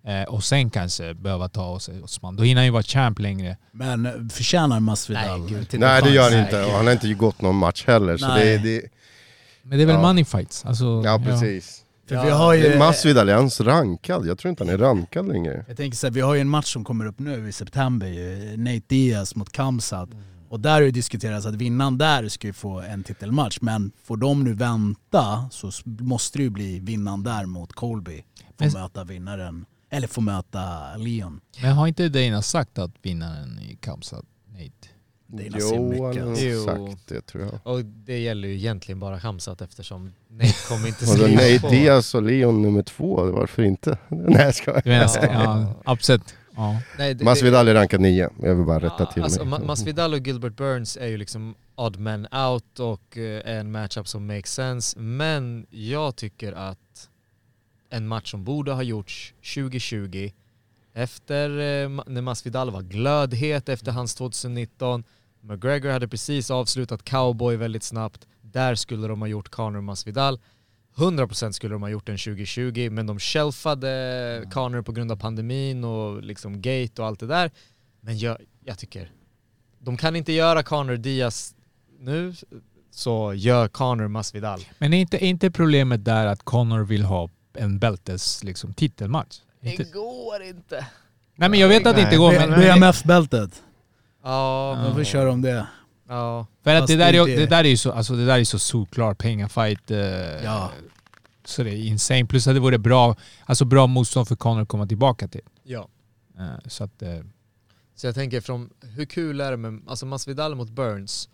eh, 0.06 0.22
och 0.22 0.44
sen 0.44 0.70
kanske 0.70 1.14
behöva 1.14 1.48
ta 1.48 1.80
sig 1.80 2.02
Osman. 2.02 2.36
Då 2.36 2.42
hinner 2.42 2.60
han 2.60 2.66
ju 2.66 2.70
vara 2.70 2.82
champ 2.82 3.18
längre. 3.18 3.56
Men 3.72 4.30
förtjänar 4.30 4.80
Masvidal? 4.80 5.40
Nej, 5.40 5.50
gud. 5.50 5.68
till 5.68 5.80
Nej 5.80 6.02
det 6.02 6.10
gör 6.10 6.30
han 6.30 6.40
inte 6.40 6.64
och 6.64 6.72
han 6.72 6.86
har 6.86 6.92
inte 6.92 7.14
gått 7.14 7.42
någon 7.42 7.56
match 7.56 7.84
heller. 7.86 8.16
Så 8.16 8.28
Nej. 8.28 8.58
det, 8.58 8.58
det, 8.58 8.88
Men 9.68 9.78
det 9.78 9.85
är 9.85 9.87
väl 9.87 9.94
Ja. 9.96 10.02
money 10.02 10.25
fights? 10.25 10.64
Alltså, 10.64 11.02
Ja 11.04 11.20
precis. 11.25 11.82
För 12.08 12.25
vi 12.25 12.30
har 12.30 12.54
ju... 12.54 12.78
Masvidal, 12.78 13.28
är 13.28 13.35
han 13.35 13.50
så 13.50 13.64
rankad? 13.64 14.26
Jag 14.26 14.38
tror 14.38 14.50
inte 14.50 14.64
han 14.64 14.73
är 14.75 14.78
rankad 14.78 15.28
längre. 15.28 15.64
Jag 15.68 15.76
tänker 15.76 15.96
så 15.99 16.06
här, 16.06 16.12
vi 16.12 16.20
har 16.20 16.35
ju 16.35 16.40
en 16.40 16.49
match 16.49 16.73
som 16.73 16.85
kommer 16.85 17.06
upp 17.06 17.18
nu 17.18 17.49
i 17.49 17.52
september 17.52 18.06
ju, 18.06 18.56
Nate 18.56 18.82
Diaz 18.88 19.35
mot 19.37 19.52
Kamsat. 19.52 20.08
Och 20.49 20.61
där 20.61 20.73
har 20.73 20.80
det 20.80 20.90
diskuterats 20.90 21.46
att 21.46 21.54
vinnaren 21.54 21.99
där 21.99 22.28
ska 22.28 22.46
ju 22.46 22.52
få 22.52 22.80
en 22.80 23.02
titelmatch, 23.04 23.58
men 23.61 23.92
får 24.04 24.16
de 24.16 24.44
nu 24.44 24.52
vänta 24.52 25.49
så 25.50 25.70
måste 25.85 26.38
det 26.38 26.42
ju 26.42 26.50
bli 26.50 26.80
vinnaren 26.80 27.23
där 27.23 27.46
mot 27.46 27.73
Colby. 27.73 28.25
Få 28.58 28.64
Men- 28.64 28.73
möta 28.73 29.04
vinnaren, 29.04 29.64
eller 29.90 30.08
få 30.08 30.20
möta 30.20 30.96
Leon. 30.96 31.40
Men 31.62 31.73
har 31.73 31.87
inte 31.87 32.08
Dana 32.08 32.42
sagt 32.42 32.78
att 32.78 32.90
vinnaren 33.02 33.58
i 33.58 33.76
Kamsat, 33.80 34.25
Nate? 34.52 34.88
Det 35.26 35.47
är 35.47 35.50
nästan 35.50 35.92
Jo, 35.97 36.02
har 36.04 36.09
alltså. 36.28 36.45
Jo. 36.45 36.64
sagt 36.64 37.09
det 37.09 37.21
tror 37.21 37.42
jag. 37.45 37.73
Och 37.75 37.85
det 37.85 38.18
gäller 38.18 38.49
ju 38.49 38.54
egentligen 38.54 38.99
bara 38.99 39.16
Hamzat 39.16 39.61
eftersom 39.62 40.12
Nate 40.30 40.54
kommer 40.68 40.87
inte 40.88 41.06
skriva 41.06 41.28
Nate 41.28 41.59
på. 41.61 41.68
Diaz 41.68 42.14
och 42.14 42.23
Leon 42.23 42.62
nummer 42.62 42.83
två, 42.83 43.25
varför 43.30 43.62
inte? 43.62 43.99
Nej 44.09 44.42
jag 44.45 44.54
skojar. 44.54 44.83
Ja. 44.85 45.75
ja, 45.85 45.92
upset. 45.92 46.35
Ja. 46.56 46.80
Nej, 46.99 47.14
det- 47.14 47.25
Masvidal 47.25 47.68
är 47.68 47.75
rankad 47.75 48.00
nio, 48.00 48.30
jag 48.42 48.54
vill 48.54 48.66
bara 48.66 48.80
rätta 48.80 49.06
till 49.06 49.23
alltså, 49.23 49.45
mig. 49.45 49.59
Ma- 49.59 49.66
Masvidal 49.66 50.12
och 50.14 50.26
Gilbert 50.26 50.56
Burns 50.56 50.97
är 50.97 51.06
ju 51.06 51.16
liksom 51.16 51.54
odd 51.75 51.99
man 52.00 52.26
out 52.33 52.80
och 52.80 53.16
eh, 53.18 53.56
en 53.59 53.71
matchup 53.73 54.09
som 54.09 54.26
makes 54.26 54.52
sense. 54.54 54.99
Men 54.99 55.66
jag 55.71 56.16
tycker 56.16 56.52
att 56.52 57.09
en 57.90 58.09
match 58.09 58.30
som 58.30 58.45
borde 58.45 58.73
ha 58.73 58.83
gjorts 58.83 59.35
2020 59.54 60.30
efter 60.95 61.50
eh, 61.50 61.88
när 62.06 62.21
Masvidal 62.23 62.71
var 62.71 62.83
glödhet 62.83 63.68
efter 63.68 63.92
hans 63.92 64.14
2019. 64.14 65.04
McGregor 65.46 65.90
hade 65.90 66.08
precis 66.08 66.50
avslutat 66.50 67.04
cowboy 67.04 67.56
väldigt 67.56 67.82
snabbt. 67.82 68.26
Där 68.40 68.74
skulle 68.74 69.08
de 69.08 69.20
ha 69.20 69.28
gjort 69.28 69.48
Conor 69.48 69.80
Masvidal. 69.80 70.40
100% 70.96 71.52
skulle 71.52 71.74
de 71.74 71.82
ha 71.82 71.88
gjort 71.88 72.06
den 72.06 72.18
2020 72.18 72.88
men 72.90 73.06
de 73.06 73.18
shelfade 73.18 74.50
Conor 74.52 74.82
på 74.82 74.92
grund 74.92 75.12
av 75.12 75.16
pandemin 75.16 75.84
och 75.84 76.22
liksom 76.22 76.62
gate 76.62 77.02
och 77.02 77.06
allt 77.06 77.20
det 77.20 77.26
där. 77.26 77.50
Men 78.00 78.18
jag, 78.18 78.36
jag 78.64 78.78
tycker, 78.78 79.10
de 79.78 79.96
kan 79.96 80.16
inte 80.16 80.32
göra 80.32 80.62
Conor 80.62 80.96
Diaz 80.96 81.54
nu, 81.98 82.34
så 82.90 83.34
gör 83.34 83.68
Conor 83.68 84.08
Masvidal. 84.08 84.60
Men 84.78 84.92
är 84.92 84.98
inte, 84.98 85.16
är 85.16 85.28
inte 85.28 85.50
problemet 85.50 86.04
där 86.04 86.26
att 86.26 86.42
Connor 86.42 86.84
vill 86.84 87.04
ha 87.04 87.30
en 87.54 87.78
bältes 87.78 88.44
liksom, 88.44 88.74
titelmatch? 88.74 89.40
Inte, 89.60 89.84
går 89.84 90.42
inte. 90.42 90.86
nej 91.34 91.48
men 91.48 91.58
jag 91.58 91.68
vet 91.68 91.86
att 91.86 91.96
det 91.96 92.02
inte 92.02 92.16
går 92.16 92.32
men... 92.32 92.60
BMF-bältet, 92.60 93.62
Ja, 94.30 94.80
de 94.85 94.95
får 94.95 95.04
köra 95.04 95.33
om 95.33 95.42
det. 95.42 95.66
ja. 96.09 96.47
för 96.62 96.75
att 96.75 96.80
Fast 96.80 96.88
det 96.88 96.97
där, 96.97 97.12
det 97.12 97.18
är, 97.18 97.37
det 97.37 97.47
där 97.47 97.64
är 97.64 97.68
ju 97.68 97.76
så, 97.76 97.92
alltså 97.92 98.16
det 98.16 98.26
där 98.26 98.38
är 98.38 98.45
så 98.45 98.59
solklar 98.59 99.14
pengafight. 99.14 99.90
Eh, 99.90 99.99
Ja. 100.45 100.71
Så 101.45 101.62
det 101.62 101.71
är 101.71 101.76
insane. 101.76 102.25
Plus 102.26 102.47
att 102.47 102.54
det 102.54 102.61
vore 102.61 102.78
bra, 102.78 103.16
alltså 103.45 103.64
bra 103.64 103.87
motstånd 103.87 104.28
för 104.28 104.37
Connor 104.37 104.62
att 104.62 104.68
komma 104.68 104.87
tillbaka 104.87 105.28
till. 105.28 105.40
ja. 105.62 105.88
Eh, 106.38 106.68
så 106.68 106.85
att... 106.85 107.02
Eh, 107.02 107.18
Så 107.95 108.06
jag 108.06 108.14
tänker 108.14 108.40
från, 108.40 108.71
hur 108.80 109.04
kul 109.04 109.40
är 109.40 109.50
det 109.50 109.56
med, 109.56 109.80
alltså 109.87 110.06
Masvidal 110.06 110.54
mot 110.54 110.71
Burns, 110.71 111.28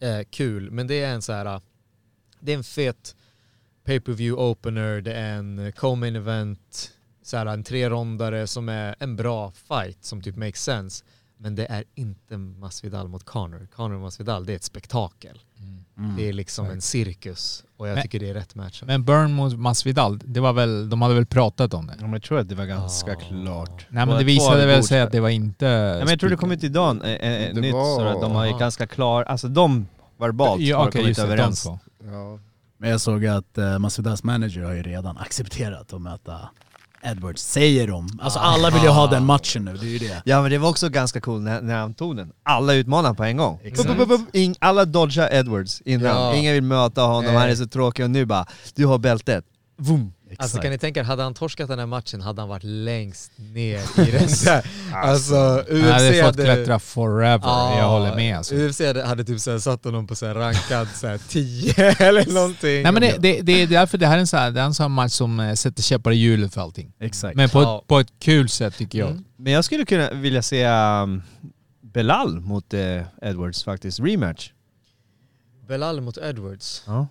eh, 0.00 0.20
kul, 0.30 0.70
men 0.70 0.86
det 0.86 1.02
är 1.02 1.14
en 1.14 1.22
så 1.22 1.32
här, 1.32 1.60
det 2.40 2.52
är 2.52 2.56
en 2.56 2.64
fet 2.64 3.16
pay-per-view 3.84 4.42
opener, 4.50 5.00
det 5.00 5.12
är 5.12 5.32
en 5.36 5.58
eh, 5.58 5.72
co-main 5.72 6.16
event, 6.16 6.90
så 7.22 7.36
här, 7.36 7.46
en 7.46 7.64
tre-rondare 7.64 8.46
som 8.46 8.68
är 8.68 8.94
en 8.98 9.16
bra 9.16 9.52
fight 9.52 10.04
som 10.04 10.22
typ 10.22 10.36
makes 10.36 10.62
sense. 10.64 11.04
Men 11.40 11.54
det 11.54 11.66
är 11.66 11.84
inte 11.94 12.36
Masvidal 12.38 13.08
mot 13.08 13.24
Conor. 13.24 13.68
Conor 13.76 13.94
och 13.94 14.00
Masvidal, 14.00 14.46
det 14.46 14.52
är 14.52 14.56
ett 14.56 14.64
spektakel. 14.64 15.38
Det 16.16 16.28
är 16.28 16.32
liksom 16.32 16.66
en 16.66 16.80
cirkus 16.80 17.64
och 17.76 17.88
jag 17.88 17.94
Men- 17.94 18.02
tycker 18.02 18.20
det 18.20 18.28
är 18.30 18.34
rätt 18.34 18.54
match. 18.54 18.82
men 18.86 19.04
Burn 19.04 19.32
mot 19.32 19.58
Masvidal, 19.58 20.18
det 20.24 20.40
var 20.40 20.52
väl, 20.52 20.90
de 20.90 21.02
hade 21.02 21.14
väl 21.14 21.26
pratat 21.26 21.74
om 21.74 21.86
det? 21.86 21.94
Ja, 21.98 22.02
men 22.02 22.12
jag 22.12 22.22
tror 22.22 22.38
att 22.38 22.48
det 22.48 22.54
var 22.54 22.64
ganska 22.66 23.10
Ja. 23.10 23.16
klart. 23.28 23.86
Nej 23.90 24.06
men 24.06 24.18
det 24.18 24.24
visade 24.24 24.66
väl 24.66 24.82
sig 24.84 25.00
att 25.00 25.12
det 25.12 25.20
var 25.20 25.28
inte... 25.28 25.66
Ja, 25.66 25.98
men 25.98 26.08
jag 26.08 26.20
tror 26.20 26.30
det 26.30 26.36
kom 26.36 26.52
ut 26.52 26.64
idag 26.64 26.96
eh, 27.04 27.10
eh, 27.12 27.54
Det 27.54 27.60
nytt 27.60 27.72
var- 27.74 27.96
så 27.96 28.02
att 28.06 28.20
de 28.20 28.32
har 28.32 28.46
ju 28.46 28.58
ganska 28.58 28.86
klar, 28.86 29.22
alltså 29.24 29.48
de 29.48 29.86
verbalt 30.18 30.60
Ja 30.60 30.78
har 30.78 30.88
okej 30.88 31.02
kommit 31.02 31.18
överens. 31.18 31.64
Ja. 32.04 32.38
Men 32.78 32.90
jag 32.90 33.00
såg 33.00 33.26
att 33.26 33.58
uh, 33.58 33.78
Masvidals 33.78 34.22
manager 34.24 34.62
har 34.62 34.72
ju 34.72 34.82
redan 34.82 35.18
accepterat 35.18 35.92
att 35.92 36.00
möta 36.02 36.48
Edwards, 37.02 37.42
säger 37.42 37.88
de. 37.88 38.18
Alltså 38.22 38.38
alla 38.38 38.70
vill 38.70 38.82
ju 38.82 38.88
ha 38.88 39.06
den 39.06 39.24
matchen 39.24 39.64
nu, 39.64 39.76
det 39.76 39.86
är 39.86 39.90
ju 39.90 39.98
det. 39.98 40.22
Ja 40.24 40.42
men 40.42 40.50
det 40.50 40.58
var 40.58 40.68
också 40.68 40.88
ganska 40.88 41.20
cool 41.20 41.40
när, 41.40 41.60
när 41.60 41.78
han 41.78 41.94
tog 41.94 42.16
den. 42.16 42.32
Alla 42.42 42.74
utmanade 42.74 43.14
på 43.14 43.24
en 43.24 43.36
gång. 43.36 43.60
Exakt. 43.64 43.88
Bup, 43.88 43.98
bup, 43.98 44.08
bup. 44.08 44.36
Ing, 44.36 44.54
alla 44.58 44.84
dodgar 44.84 45.34
Edwards 45.34 45.80
innan. 45.80 46.06
Ja. 46.06 46.34
Ingen 46.34 46.54
vill 46.54 46.62
möta 46.62 47.02
honom, 47.02 47.24
Nej. 47.24 47.36
han 47.36 47.50
är 47.50 47.54
så 47.54 47.66
tråkig 47.66 48.04
och 48.04 48.10
nu 48.10 48.24
bara, 48.24 48.46
du 48.74 48.86
har 48.86 48.98
bältet. 48.98 49.44
Vroom. 50.28 50.36
Alltså 50.44 50.58
kan 50.60 50.70
ni 50.70 50.78
tänka 50.78 51.00
er, 51.00 51.04
hade 51.04 51.22
han 51.22 51.34
torskat 51.34 51.68
den 51.68 51.78
här 51.78 51.86
matchen 51.86 52.20
hade 52.20 52.42
han 52.42 52.48
varit 52.48 52.64
längst 52.64 53.32
ner 53.36 53.78
i 53.78 54.10
den 54.10 54.28
där. 54.44 54.66
Alltså 54.94 55.64
UFC 55.70 55.82
Han 55.82 55.92
hade 55.92 56.22
fått 56.22 56.34
klättra 56.34 56.78
forever, 56.78 57.46
Ja, 57.46 57.78
jag 57.78 57.88
håller 57.88 58.16
med 58.16 58.36
alltså. 58.36 58.54
UFC 58.54 58.80
hade, 58.80 59.02
hade 59.04 59.24
typ 59.24 59.40
så 59.40 59.50
här, 59.50 59.58
satt 59.58 59.84
honom 59.84 60.06
på 60.06 60.14
så 60.16 60.26
här 60.26 60.34
rankad 60.34 60.88
så 60.94 61.06
här 61.06 61.18
10 61.28 61.72
eller 61.98 62.32
någonting. 62.34 62.82
Nej 62.82 62.92
men 62.92 63.00
det, 63.02 63.16
det, 63.18 63.42
det 63.42 63.62
är 63.62 63.66
därför 63.66 63.98
det 63.98 64.06
här 64.06 64.16
är 64.16 64.20
en 64.20 64.26
sån 64.26 64.38
här, 64.38 64.56
en 64.56 64.74
sån 64.74 64.84
här 64.84 64.88
match 64.88 65.12
som 65.12 65.40
eh, 65.40 65.54
sätter 65.54 65.82
käppar 65.82 66.10
i 66.10 66.16
hjulet 66.16 66.54
för 66.54 66.60
allting. 66.60 66.92
Exakt. 67.00 67.36
Men 67.36 67.48
på, 67.48 67.62
Ja. 67.62 67.78
ett, 67.78 67.86
på 67.86 67.98
ett 68.00 68.12
kul 68.20 68.48
sätt 68.48 68.76
tycker 68.76 68.98
jag. 68.98 69.10
Mm. 69.10 69.24
Men 69.36 69.52
jag 69.52 69.64
skulle 69.64 69.84
kunna 69.84 70.10
vilja 70.10 70.42
se 70.42 70.66
um, 70.68 71.22
Belal 71.80 72.40
mot 72.40 72.74
eh, 72.74 73.02
Edwards 73.22 73.64
faktiskt, 73.64 74.00
rematch. 74.00 74.50
Belal 75.68 76.00
mot 76.00 76.18
Edwards. 76.18 76.82
Ja. 76.86 77.06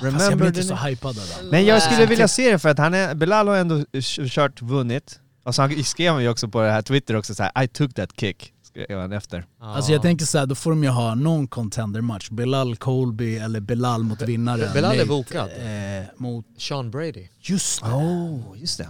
Fast 0.00 0.04
jag 0.04 0.12
blir 0.12 0.20
Remember 0.20 0.46
inte 0.46 0.62
så 0.62 0.74
hypad 0.74 1.18
av 1.18 1.24
den. 1.38 1.48
Men 1.48 1.64
jag 1.64 1.82
skulle 1.82 2.06
vilja 2.06 2.28
se 2.28 2.52
det 2.52 2.58
för 2.58 2.68
att 2.68 2.78
han 2.78 2.94
är, 2.94 3.14
Belal 3.14 3.48
har 3.48 3.56
ändå 3.56 3.84
kört, 4.28 4.62
vunnit. 4.62 5.20
Och 5.44 5.54
så 5.54 5.62
han 5.62 5.84
skrev 5.84 6.12
han 6.12 6.22
ju 6.22 6.28
också 6.28 6.48
på 6.48 6.62
det 6.62 6.70
här 6.70 6.82
Twitter 6.82 7.16
också 7.16 7.34
så 7.34 7.42
här, 7.42 7.64
I 7.64 7.68
took 7.68 7.94
that 7.94 8.20
kick, 8.20 8.52
skrev 8.62 8.98
han 8.98 9.12
efter. 9.12 9.46
Alltså 9.60 9.92
jag 9.92 10.02
tänker 10.02 10.24
så 10.24 10.38
här, 10.38 10.46
då 10.46 10.54
får 10.54 10.70
de 10.70 10.84
ju 10.84 10.88
ha 10.90 11.14
någon 11.14 11.48
contender-match. 11.48 12.30
Bilal 12.30 12.76
Colby 12.76 13.36
eller 13.36 13.60
Bilal 13.60 14.02
mot 14.02 14.22
vinnaren. 14.22 14.72
Belal 14.74 14.92
är 14.92 14.96
Nate, 14.96 15.08
bokad. 15.08 15.50
Eh, 15.58 16.04
mot... 16.16 16.46
Sean 16.58 16.90
Brady. 16.90 17.28
Just 17.40 17.82
det. 17.82 17.90
Oh, 17.90 18.40
just 18.56 18.78
det. 18.78 18.88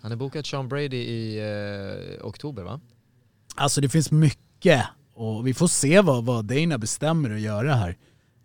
Han 0.00 0.12
är 0.12 0.16
bokad 0.16 0.46
Sean 0.46 0.68
Brady 0.68 0.96
i 0.96 1.38
eh, 1.38 2.26
oktober 2.26 2.62
va? 2.62 2.80
Alltså 3.54 3.80
det 3.80 3.88
finns 3.88 4.10
mycket 4.10 4.86
och 5.14 5.46
vi 5.46 5.54
får 5.54 5.68
se 5.68 6.00
vad, 6.00 6.24
vad 6.24 6.44
Dana 6.44 6.78
bestämmer 6.78 7.30
att 7.30 7.40
göra 7.40 7.74
här. 7.74 7.96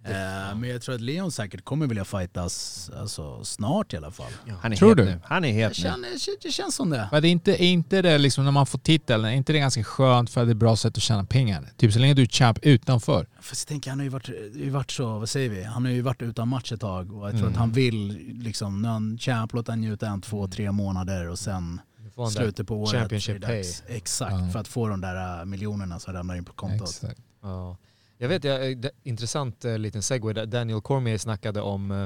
Eh, 0.03 0.12
men 0.55 0.63
jag 0.70 0.81
tror 0.81 0.96
att 0.96 1.01
Leon 1.01 1.31
säkert 1.31 1.63
kommer 1.65 1.88
vilja 1.88 2.05
fightas 2.05 2.89
alltså, 3.00 3.43
snart 3.43 3.93
i 3.93 3.98
alla 3.98 4.12
fall. 4.12 4.31
Han 4.62 4.72
är 4.72 4.75
Tror 4.77 4.89
het 4.89 4.98
du? 4.98 5.05
nu. 5.05 5.20
Han 5.24 5.46
är 5.46 5.48
Jag 5.48 5.55
het 5.55 5.70
nu. 5.77 5.84
känner, 5.84 6.41
det 6.43 6.51
känns 6.51 6.75
som 6.75 6.89
det. 6.89 7.10
Men 7.12 7.22
det 7.22 7.27
är 7.27 7.31
inte, 7.31 7.51
är 7.63 7.67
inte 7.67 8.01
det 8.01 8.17
liksom 8.17 8.43
när 8.46 8.51
man 8.51 8.65
får 8.65 8.79
titeln, 8.79 9.25
är 9.25 9.31
inte 9.31 9.53
det 9.53 9.60
ganska 9.60 9.84
skönt 9.84 10.29
för 10.29 10.41
att 10.41 10.48
det 10.48 10.50
är 10.51 10.53
ett 10.53 10.58
bra 10.58 10.75
sätt 10.75 10.98
att 10.98 11.03
tjäna 11.03 11.25
pengar? 11.25 11.70
Typ 11.77 11.93
så 11.93 12.00
länge 12.00 12.13
du 12.13 12.22
är 12.22 12.25
champ 12.27 12.60
utanför. 12.62 13.27
Fast 13.41 13.62
jag 13.62 13.67
tänker, 13.67 13.89
han 13.89 14.00
har 14.00 14.03
ju 14.03 14.10
varit, 14.10 14.29
ju 14.55 14.70
varit 14.70 14.91
så, 14.91 15.20
vad 15.20 15.29
säger 15.29 15.50
vi? 15.50 15.63
Han 15.63 15.86
har 15.86 15.91
ju 15.91 16.01
varit 16.01 16.22
utan 16.22 16.48
match 16.48 16.72
ett 16.72 16.81
tag 16.81 17.13
och 17.13 17.25
jag 17.25 17.31
tror 17.31 17.41
Mm. 17.41 17.51
att 17.53 17.58
han 17.60 17.72
vill 17.72 18.08
liksom, 18.43 18.81
när 18.81 18.89
han 18.89 19.17
champ, 19.17 19.53
låta 19.53 19.72
han 19.72 19.81
njuta 19.81 20.08
en, 20.08 20.22
två, 20.22 20.48
tre 20.48 20.72
månader 20.72 21.29
och 21.29 21.39
sen 21.39 21.81
Nu 22.17 22.25
slutet 22.31 22.67
på 22.67 22.75
året. 22.81 22.91
Championship 23.01 23.41
dags. 23.41 23.84
Exakt, 23.88 24.31
Ja. 24.34 24.50
för 24.51 24.60
att 24.60 24.67
få 24.67 24.88
de 24.88 25.01
där 25.01 25.39
äh, 25.39 25.46
miljonerna 25.46 26.00
som 26.00 26.13
ramlar 26.13 26.36
in 26.36 26.46
på 26.46 26.53
kontot. 26.53 26.89
Exakt. 26.89 27.20
Ja. 27.43 27.77
Jag 28.21 28.27
vet, 28.27 28.43
jag, 28.43 28.71
eh, 28.71 28.91
intressant 29.03 29.65
eh, 29.65 29.77
liten 29.77 30.01
segway. 30.01 30.33
Daniel 30.33 30.81
Cormier 30.81 31.17
snackade 31.17 31.61
om 31.61 31.91
eh, 31.91 32.01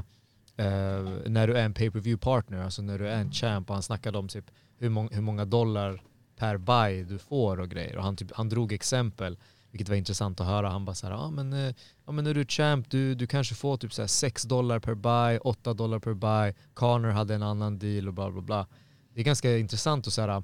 eh, 0.66 1.04
när 1.26 1.48
du 1.48 1.58
är 1.58 1.66
en 1.66 1.74
pay-per-view 1.74 2.18
partner, 2.18 2.64
alltså 2.64 2.82
när 2.82 3.00
du 3.00 3.08
är 3.08 3.18
en 3.18 3.32
champ 3.32 3.70
och 3.70 3.76
han 3.76 3.84
snackade 3.84 4.18
om 4.18 4.28
typ 4.28 4.46
hur, 4.78 4.90
må 4.90 5.10
hur 5.12 5.22
många 5.22 5.46
dollar 5.46 6.04
per 6.38 6.58
buy 6.58 7.04
du 7.04 7.18
får 7.18 7.60
och 7.60 7.70
grejer. 7.70 7.98
Och 7.98 8.04
han, 8.04 8.16
typ, 8.16 8.32
han 8.34 8.50
drog 8.50 8.74
exempel, 8.74 9.38
vilket 9.72 9.90
var 9.90 9.96
intressant 9.96 10.42
att 10.42 10.48
höra. 10.48 10.70
Han 10.70 10.86
bara 10.86 10.96
såhär, 10.96 11.14
ah, 11.14 11.30
men, 11.30 11.54
eh, 11.54 11.76
ja 12.06 12.12
men 12.12 12.24
när 12.24 12.34
du 12.34 12.42
är 12.42 12.46
champ, 12.46 12.90
du, 12.90 13.16
du 13.16 13.28
kanske 13.28 13.56
får 13.56 13.78
typ 13.78 13.94
såhär 13.94 14.08
6 14.08 14.44
dollar 14.44 14.80
per 14.80 14.96
buy, 14.96 15.38
8 15.38 15.74
dollar 15.74 16.00
per 16.00 16.14
buy. 16.14 16.54
Connor 16.74 17.10
hade 17.10 17.36
en 17.36 17.44
annan 17.44 17.80
deal 17.80 18.08
och 18.08 18.14
bla 18.14 18.32
bla 18.32 18.42
bla. 18.42 18.68
Det 19.14 19.20
är 19.20 19.26
ganska 19.26 19.58
intressant 19.58 20.08
att 20.08 20.14
såhär, 20.14 20.44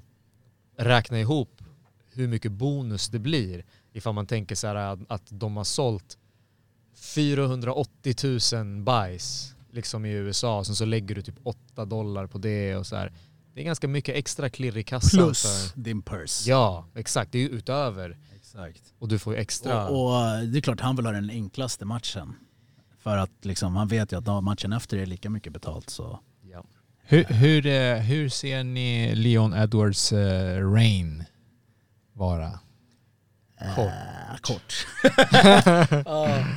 räkna 0.76 1.20
ihop 1.20 1.62
hur 2.10 2.28
mycket 2.28 2.52
bonus 2.52 3.08
det 3.08 3.18
blir 3.18 3.64
ifall 3.92 4.14
man 4.14 4.26
tänker 4.26 4.54
så 4.54 4.66
här 4.66 4.74
att, 4.74 4.98
att 5.08 5.22
de 5.28 5.56
har 5.56 5.64
sålt 5.64 6.18
480 6.96 8.14
000 8.54 8.82
buys 8.82 9.54
liksom 9.70 10.04
i 10.04 10.10
USA 10.10 10.58
och 10.58 10.66
sen 10.66 10.74
så 10.76 10.84
lägger 10.84 11.14
du 11.14 11.22
typ 11.22 11.38
8 11.42 11.84
dollar 11.84 12.26
på 12.26 12.38
det 12.38 12.76
och 12.76 12.86
så 12.86 12.96
här. 12.96 13.12
Det 13.54 13.60
är 13.60 13.64
ganska 13.64 13.88
mycket 13.88 14.16
extra 14.16 14.50
klirr 14.50 14.76
i 14.76 14.82
kassan. 14.82 15.24
Plus 15.24 15.42
För, 15.42 15.80
din 15.80 16.02
purse. 16.02 16.50
ja, 16.50 16.86
exakt. 16.94 17.32
Det 17.32 17.38
är 17.38 17.42
ju 17.42 17.48
utöver. 17.48 18.18
Exakt. 18.36 18.94
Och 18.98 19.08
du 19.08 19.18
får 19.18 19.34
ju 19.34 19.40
extra. 19.40 19.88
Och, 19.88 20.06
och 20.06 20.46
det 20.46 20.58
är 20.58 20.60
klart 20.60 20.80
han 20.80 20.96
vill 20.96 21.06
ha 21.06 21.12
den 21.12 21.30
enklaste 21.30 21.84
matchen. 21.84 22.34
För 22.98 23.16
att 23.16 23.44
liksom, 23.44 23.76
han 23.76 23.88
vet 23.88 24.12
ju 24.12 24.18
att 24.18 24.44
matchen 24.44 24.72
efter 24.72 24.96
är 24.98 25.06
lika 25.06 25.30
mycket 25.30 25.52
betalt 25.52 25.90
så. 25.90 26.20
ja. 26.42 26.64
Hur, 27.04 27.24
hur, 27.24 27.66
eh, 27.66 27.96
hur 27.96 28.28
ser 28.28 28.64
ni 28.64 29.14
Leon 29.14 29.54
Edwards 29.54 30.12
eh, 30.12 30.72
reign 30.72 31.24
vara? 32.12 32.60
Kort. 33.76 33.86
Eh, 33.86 34.36
kort. 34.40 34.86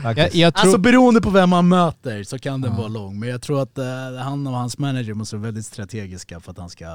Jag, 0.18 0.36
jag 0.36 0.54
tror, 0.54 0.62
Alltså 0.66 0.78
beroende 0.78 1.22
på 1.22 1.30
vem 1.30 1.50
man 1.50 1.68
möter 1.68 2.24
så 2.24 2.40
kan 2.40 2.62
den 2.62 2.72
Ja. 2.72 2.78
vara 2.78 2.88
lång. 2.88 3.20
Men 3.20 3.30
jag 3.30 3.42
tror 3.42 3.62
att 3.62 3.78
eh, 3.78 3.86
han 4.20 4.48
och 4.48 4.54
hans 4.54 4.78
manager 4.78 5.14
måste 5.14 5.36
vara 5.36 5.44
väldigt 5.46 5.66
strategiska 5.66 6.40
för 6.40 6.52
att 6.52 6.58
han 6.58 6.70
ska 6.70 6.86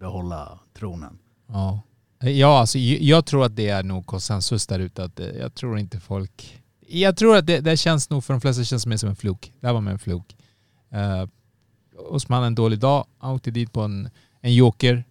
behålla 0.00 0.58
tronen. 0.78 1.18
ja. 1.52 1.80
Ja, 2.20 2.58
alltså, 2.60 2.78
jag, 2.78 3.00
jag 3.02 3.26
tror 3.26 3.44
att 3.44 3.56
det 3.56 3.68
är 3.68 3.82
nog 3.82 4.06
konsensus 4.06 4.66
där 4.66 4.78
ute. 4.78 5.04
Att, 5.04 5.20
eh, 5.20 5.26
jag 5.26 5.54
tror 5.54 5.78
inte 5.78 6.00
folk... 6.00 6.62
Jag 6.88 7.16
tror 7.16 7.36
att 7.36 7.46
det, 7.46 7.60
det 7.60 7.76
känns 7.76 8.10
nog 8.10 8.24
för 8.24 8.34
de 8.34 8.40
flesta 8.40 8.64
känns 8.64 8.86
mer 8.86 8.96
som 8.96 9.08
en 9.08 9.16
fluk. 9.16 9.52
Det 9.60 9.66
här 9.66 9.74
var 9.74 9.80
med 9.80 9.92
en 9.92 9.98
fluk. 9.98 10.36
Uh, 10.94 11.28
Osman 12.10 12.42
en 12.44 12.54
dålig 12.54 12.78
dag, 12.78 13.06
han 13.18 13.30
åkte 13.34 13.50
dit 13.50 13.72
på 13.72 13.80
en, 13.80 14.10
en 14.40 14.54
joker. 14.54 15.04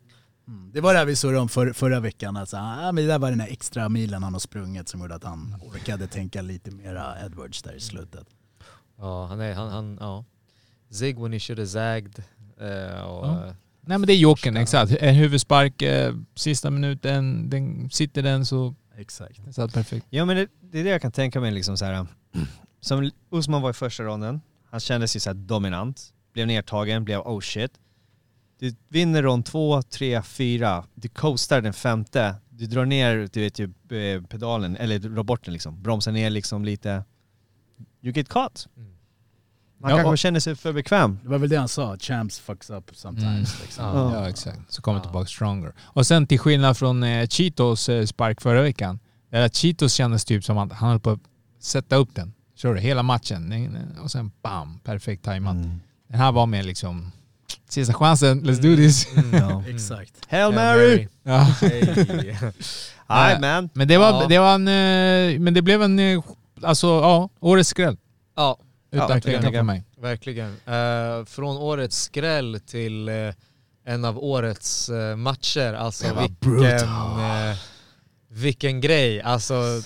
Mm. 0.48 0.72
Det 0.74 0.82
var 0.82 0.94
det 0.94 1.00
här 1.00 1.06
vi 1.06 1.16
surrade 1.16 1.40
om 1.40 1.50
för, 1.50 1.74
förra 1.74 2.00
veckan. 2.00 2.38
Alltså, 2.38 2.58
ah, 2.58 2.92
men 2.92 2.96
det 2.96 3.08
där 3.08 3.20
var 3.20 3.30
den 3.30 3.40
här 3.40 3.48
extra 3.52 3.90
milen 3.90 4.24
han 4.24 4.34
har 4.34 4.40
sprungit 4.40 4.90
som 4.90 5.02
gjorde 5.02 5.16
att 5.16 5.24
han 5.24 5.56
orkade 5.62 6.08
tänka 6.08 6.42
lite 6.42 6.72
mera 6.72 7.26
Edwards 7.26 7.64
där 7.64 7.74
i 7.74 7.80
slutet. 7.80 8.28
Ja, 8.98 9.26
han 9.26 9.40
är, 9.42 9.54
han, 9.54 9.70
han, 9.70 9.98
ja. 10.02 10.26
Zig 10.90 11.20
when 11.20 11.34
he 11.34 11.40
should 11.40 11.60
have 11.60 11.68
zagged. 11.68 12.24
eh, 12.60 13.02
och, 13.02 13.28
Ja. 13.28 13.46
eh, 13.48 13.54
Nej 13.82 13.98
men 13.98 14.08
det 14.08 14.14
är 14.14 14.18
jokern, 14.18 14.58
exakt. 14.58 14.92
En 14.92 15.16
huvudspark, 15.16 15.82
eh, 15.82 16.16
sista 16.36 16.70
minuten, 16.70 17.50
den, 17.50 17.90
sitter 17.90 18.22
den 18.24 18.46
så 18.46 18.76
Exakt. 18.98 19.44
den 19.44 19.54
satt 19.54 19.74
perfekt. 19.74 20.06
Ja 20.10 20.26
men 20.26 20.36
det, 20.38 20.48
det 20.62 20.80
är 20.80 20.84
det 20.84 20.90
jag 20.90 21.02
kan 21.02 21.12
tänka 21.12 21.40
mig 21.42 21.52
liksom 21.52 21.78
så 21.78 21.86
här. 21.86 22.08
Som 22.82 23.12
Usman 23.32 23.62
var 23.62 23.70
i 23.70 23.74
första 23.74 24.04
ronden, 24.04 24.42
han 24.70 24.80
kändes 24.80 25.16
ju 25.16 25.20
så 25.20 25.30
här 25.30 25.34
dominant, 25.36 26.14
blev 26.34 26.48
nedtagen, 26.48 27.04
blev 27.06 27.20
oh 27.20 27.40
shit. 27.40 27.72
Du 28.60 28.76
vinner 28.90 29.24
rond 29.24 29.46
två, 29.46 29.82
tre, 29.82 30.22
fyra, 30.22 30.84
du 30.96 31.08
coastar 31.08 31.62
den 31.62 31.74
femte, 31.74 32.36
du 32.50 32.66
drar 32.66 32.86
ner 32.86 33.30
du 33.34 33.42
vet 33.42 33.60
ju 33.60 33.64
eh, 33.66 34.22
pedalen, 34.24 34.78
eller 34.78 35.00
roboten 35.00 35.54
liksom, 35.54 35.82
bromsar 35.84 36.12
ner 36.12 36.30
liksom 36.30 36.66
lite. 36.66 37.04
You 38.02 38.14
get 38.14 38.30
caught. 38.30 38.68
Mm. 38.78 38.90
Man 39.80 39.92
Ja, 39.92 39.98
kanske 39.98 40.12
och- 40.12 40.18
känner 40.18 40.40
sig 40.40 40.56
för 40.56 40.74
bekväm. 40.74 41.20
Det 41.24 41.30
var 41.30 41.38
väl 41.38 41.50
det 41.50 41.58
han 41.58 41.68
sa, 41.68 41.98
champs 42.00 42.40
fucks 42.40 42.70
up 42.70 42.92
sometimes. 42.94 43.26
Mm. 43.54 43.62
Liksom. 43.62 43.86
Ja. 43.86 44.14
Ja, 44.14 44.30
exakt. 44.30 44.60
Så 44.74 44.82
kommer 44.82 45.00
Ja. 45.00 45.04
tillbaka 45.04 45.26
stronger. 45.28 45.74
Och 45.80 46.08
sen 46.08 46.28
till 46.28 46.40
skillnad 46.40 46.78
från 46.78 47.04
eh, 47.04 47.28
Cheetos 47.28 47.90
eh, 47.90 48.06
spark 48.06 48.42
förra 48.42 48.62
veckan, 48.62 49.00
där 49.30 49.50
Cheetos 49.50 49.94
kändes 49.94 50.26
typ 50.26 50.44
som 50.44 50.58
att 50.58 50.72
han 50.74 50.90
höll 50.90 51.00
på 51.00 51.10
att 51.12 51.20
sätta 51.60 51.96
upp 51.96 52.16
den. 52.16 52.34
Kör 52.56 52.74
du 52.74 52.80
hela 52.80 53.04
matchen 53.04 53.78
och 54.04 54.12
sen 54.12 54.32
bam, 54.42 54.80
perfekt 54.80 55.24
tajmat. 55.24 55.56
Mm. 55.56 55.82
Den 56.08 56.20
här 56.20 56.32
var 56.32 56.46
mer 56.46 56.64
liksom 56.64 57.12
sista 57.70 57.94
chansen, 57.94 58.44
let's 58.44 58.62
do 58.62 58.76
this. 58.76 59.08
Mm. 59.16 59.34
Ja. 59.34 59.64
Exakt. 59.70 60.14
Hail 60.30 60.54
Mary! 60.54 61.08
Ja. 61.24 61.38
Hey. 61.62 62.36
Men 63.74 63.88
det 63.88 63.98
var, 63.98 64.22
Ja. 64.22 64.28
det 64.28 64.40
var 64.40 64.56
en, 64.56 64.68
eh, 64.68 65.40
men 65.40 65.54
det 65.54 65.62
blev 65.62 65.82
en, 65.84 66.00
eh, 66.00 66.20
alltså 66.64 66.88
ja, 66.88 67.30
årets 67.40 67.70
skräll. 67.70 67.98
ja, 68.36 68.58
Utan 68.92 69.08
verkligen. 69.08 69.42
tvekan 69.42 69.54
för 69.60 69.64
mig. 69.64 69.84
verkligen. 70.02 70.50
Eh, 70.66 71.26
från 71.26 71.58
årets 71.58 72.02
skräll 72.04 72.60
till 72.66 73.10
eh, 73.10 73.16
en 73.86 74.06
av 74.06 74.18
årets 74.24 74.90
eh, 74.90 75.16
matcher. 75.16 75.74
Alltså 75.74 76.08
Det 76.08 76.14
var 76.14 76.22
vilken, 76.22 76.38
brutal. 76.40 77.50
eh, 77.50 77.58
vilken 78.30 78.82
grej. 78.82 79.22
Alltså 79.22 79.82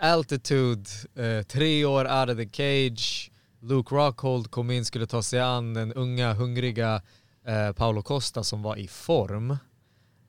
Altitude, 0.00 0.90
eh, 1.16 1.42
tre 1.42 1.84
år 1.84 2.04
out 2.20 2.30
of 2.30 2.36
the 2.36 2.48
cage. 2.52 3.30
Luke 3.62 3.94
Rockhold 3.94 4.50
kom 4.50 4.70
in, 4.70 4.84
skulle 4.84 5.06
ta 5.06 5.22
sig 5.22 5.40
an 5.40 5.74
den 5.74 5.92
unga, 5.92 6.34
hungriga 6.34 7.02
eh, 7.46 7.72
Paolo 7.72 8.02
Costa 8.02 8.44
som 8.44 8.62
var 8.62 8.76
i 8.76 8.88
form. 8.88 9.56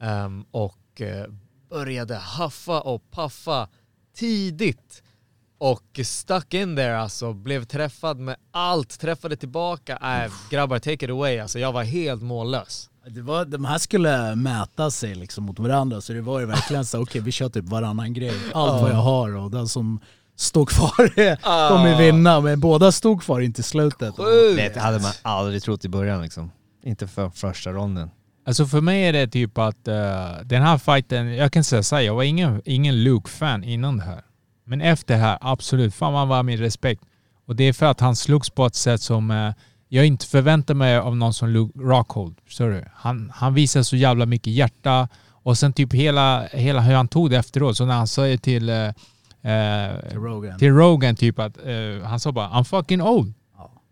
Ehm, 0.02 0.46
och 0.52 1.02
eh, 1.02 1.26
började 1.70 2.16
haffa 2.16 2.82
och 2.82 3.12
paffa 3.12 3.68
tidigt. 4.16 5.04
Och 5.58 6.00
stuck 6.04 6.54
in 6.54 6.76
there 6.76 7.00
alltså, 7.00 7.34
blev 7.34 7.64
träffad 7.66 8.20
med 8.20 8.36
allt, 8.52 9.00
träffade 9.00 9.36
tillbaka. 9.36 10.24
Äh, 10.26 10.32
grabbar 10.50 10.80
take 10.80 11.06
it 11.06 11.12
away 11.12 11.40
alltså, 11.40 11.60
jag 11.60 11.72
var 11.72 11.84
helt 11.84 12.22
mållös. 12.22 12.90
Det 13.08 13.22
var, 13.22 13.46
de 13.46 13.66
här 13.66 13.78
skulle 13.78 14.36
mäta 14.36 14.92
sig 14.92 15.16
liksom 15.16 15.44
mot 15.44 15.60
varandra 15.60 16.02
så 16.02 16.14
det 16.14 16.22
var 16.22 16.40
ju 16.40 16.46
verkligen 16.46 16.86
så 16.86 17.02
okej 17.02 17.22
vi 17.22 17.32
kör 17.32 17.50
typ 17.50 17.66
varannan 17.66 18.14
grej. 18.14 18.40
Allt 18.54 18.82
vad 18.82 18.92
jag 18.92 18.96
har 18.96 19.36
och 19.36 19.52
den 19.52 19.68
som 19.68 20.00
står 20.36 20.66
kvar 20.66 21.20
är- 21.20 21.36
kommer 21.70 21.98
vinna 21.98 22.42
men 22.42 22.60
båda 22.60 22.92
stod 22.92 23.22
kvar 23.24 23.40
in 23.42 23.54
till 23.54 23.64
slutet. 23.64 24.16
Det 24.74 24.80
hade 24.80 25.00
man 25.00 25.12
aldrig 25.22 25.64
trott 25.64 25.86
i 25.86 25.90
början 25.90 26.22
liksom. 26.22 26.52
Inte 26.84 27.08
för 27.08 27.30
första 27.30 27.70
ronden. 27.72 28.10
Alltså 28.46 28.66
för 28.66 28.82
mig 28.82 29.04
är 29.08 29.14
det 29.14 29.28
typ 29.28 29.58
att 29.58 29.88
eh, 29.88 29.96
den 30.44 30.62
här 30.62 30.78
fighten, 30.78 31.36
jag 31.36 31.52
kan 31.54 31.64
säga 31.64 31.84
så 31.84 31.96
här, 31.96 32.04
jag 32.04 32.16
var 32.16 32.24
ingen, 32.24 32.62
ingen 32.66 33.04
Luke-fan 33.04 33.64
innan 33.64 33.98
det 33.98 34.04
här. 34.04 34.22
Men 34.66 34.82
efter 34.82 35.14
det 35.14 35.20
här, 35.20 35.38
absolut, 35.42 35.94
fan 35.94 36.14
man 36.14 36.28
var 36.28 36.44
min 36.44 36.58
respekt. 36.60 37.04
Och 37.48 37.56
det 37.56 37.64
är 37.64 37.74
för 37.74 37.86
att 37.86 38.00
han 38.00 38.16
slogs 38.16 38.50
på 38.50 38.66
ett 38.66 38.76
sätt 38.76 39.02
som 39.02 39.32
eh, 39.32 39.52
jag 39.90 40.06
inte 40.06 40.26
förväntar 40.26 40.74
mig 40.74 40.98
av 40.98 41.16
någon 41.16 41.34
som 41.34 41.50
Luke 41.50 41.80
Rockhold. 41.80 42.36
Du? 42.58 42.86
Han, 42.96 43.32
han 43.36 43.54
visar 43.54 43.84
så 43.84 43.96
jävla 43.96 44.26
mycket 44.26 44.54
hjärta 44.54 45.08
och 45.32 45.58
sen 45.58 45.74
typ 45.74 45.94
hela, 45.94 46.44
hela 46.52 46.82
hur 46.82 46.96
han 46.96 47.08
tog 47.08 47.30
det 47.30 47.38
efteråt. 47.38 47.78
Så 47.78 47.86
när 47.86 47.94
han 47.96 48.08
säger 48.08 48.38
till, 48.38 48.70
eh, 48.70 48.90
Till 50.10 50.20
Rogan. 50.20 50.60
till 50.60 50.72
Rogan 50.74 51.16
typ 51.16 51.40
att 51.40 51.58
eh, 51.58 52.04
han 52.08 52.20
sa 52.20 52.32
bara 52.32 52.48
I'm 52.50 52.64
fucking 52.64 53.02
old. 53.02 53.34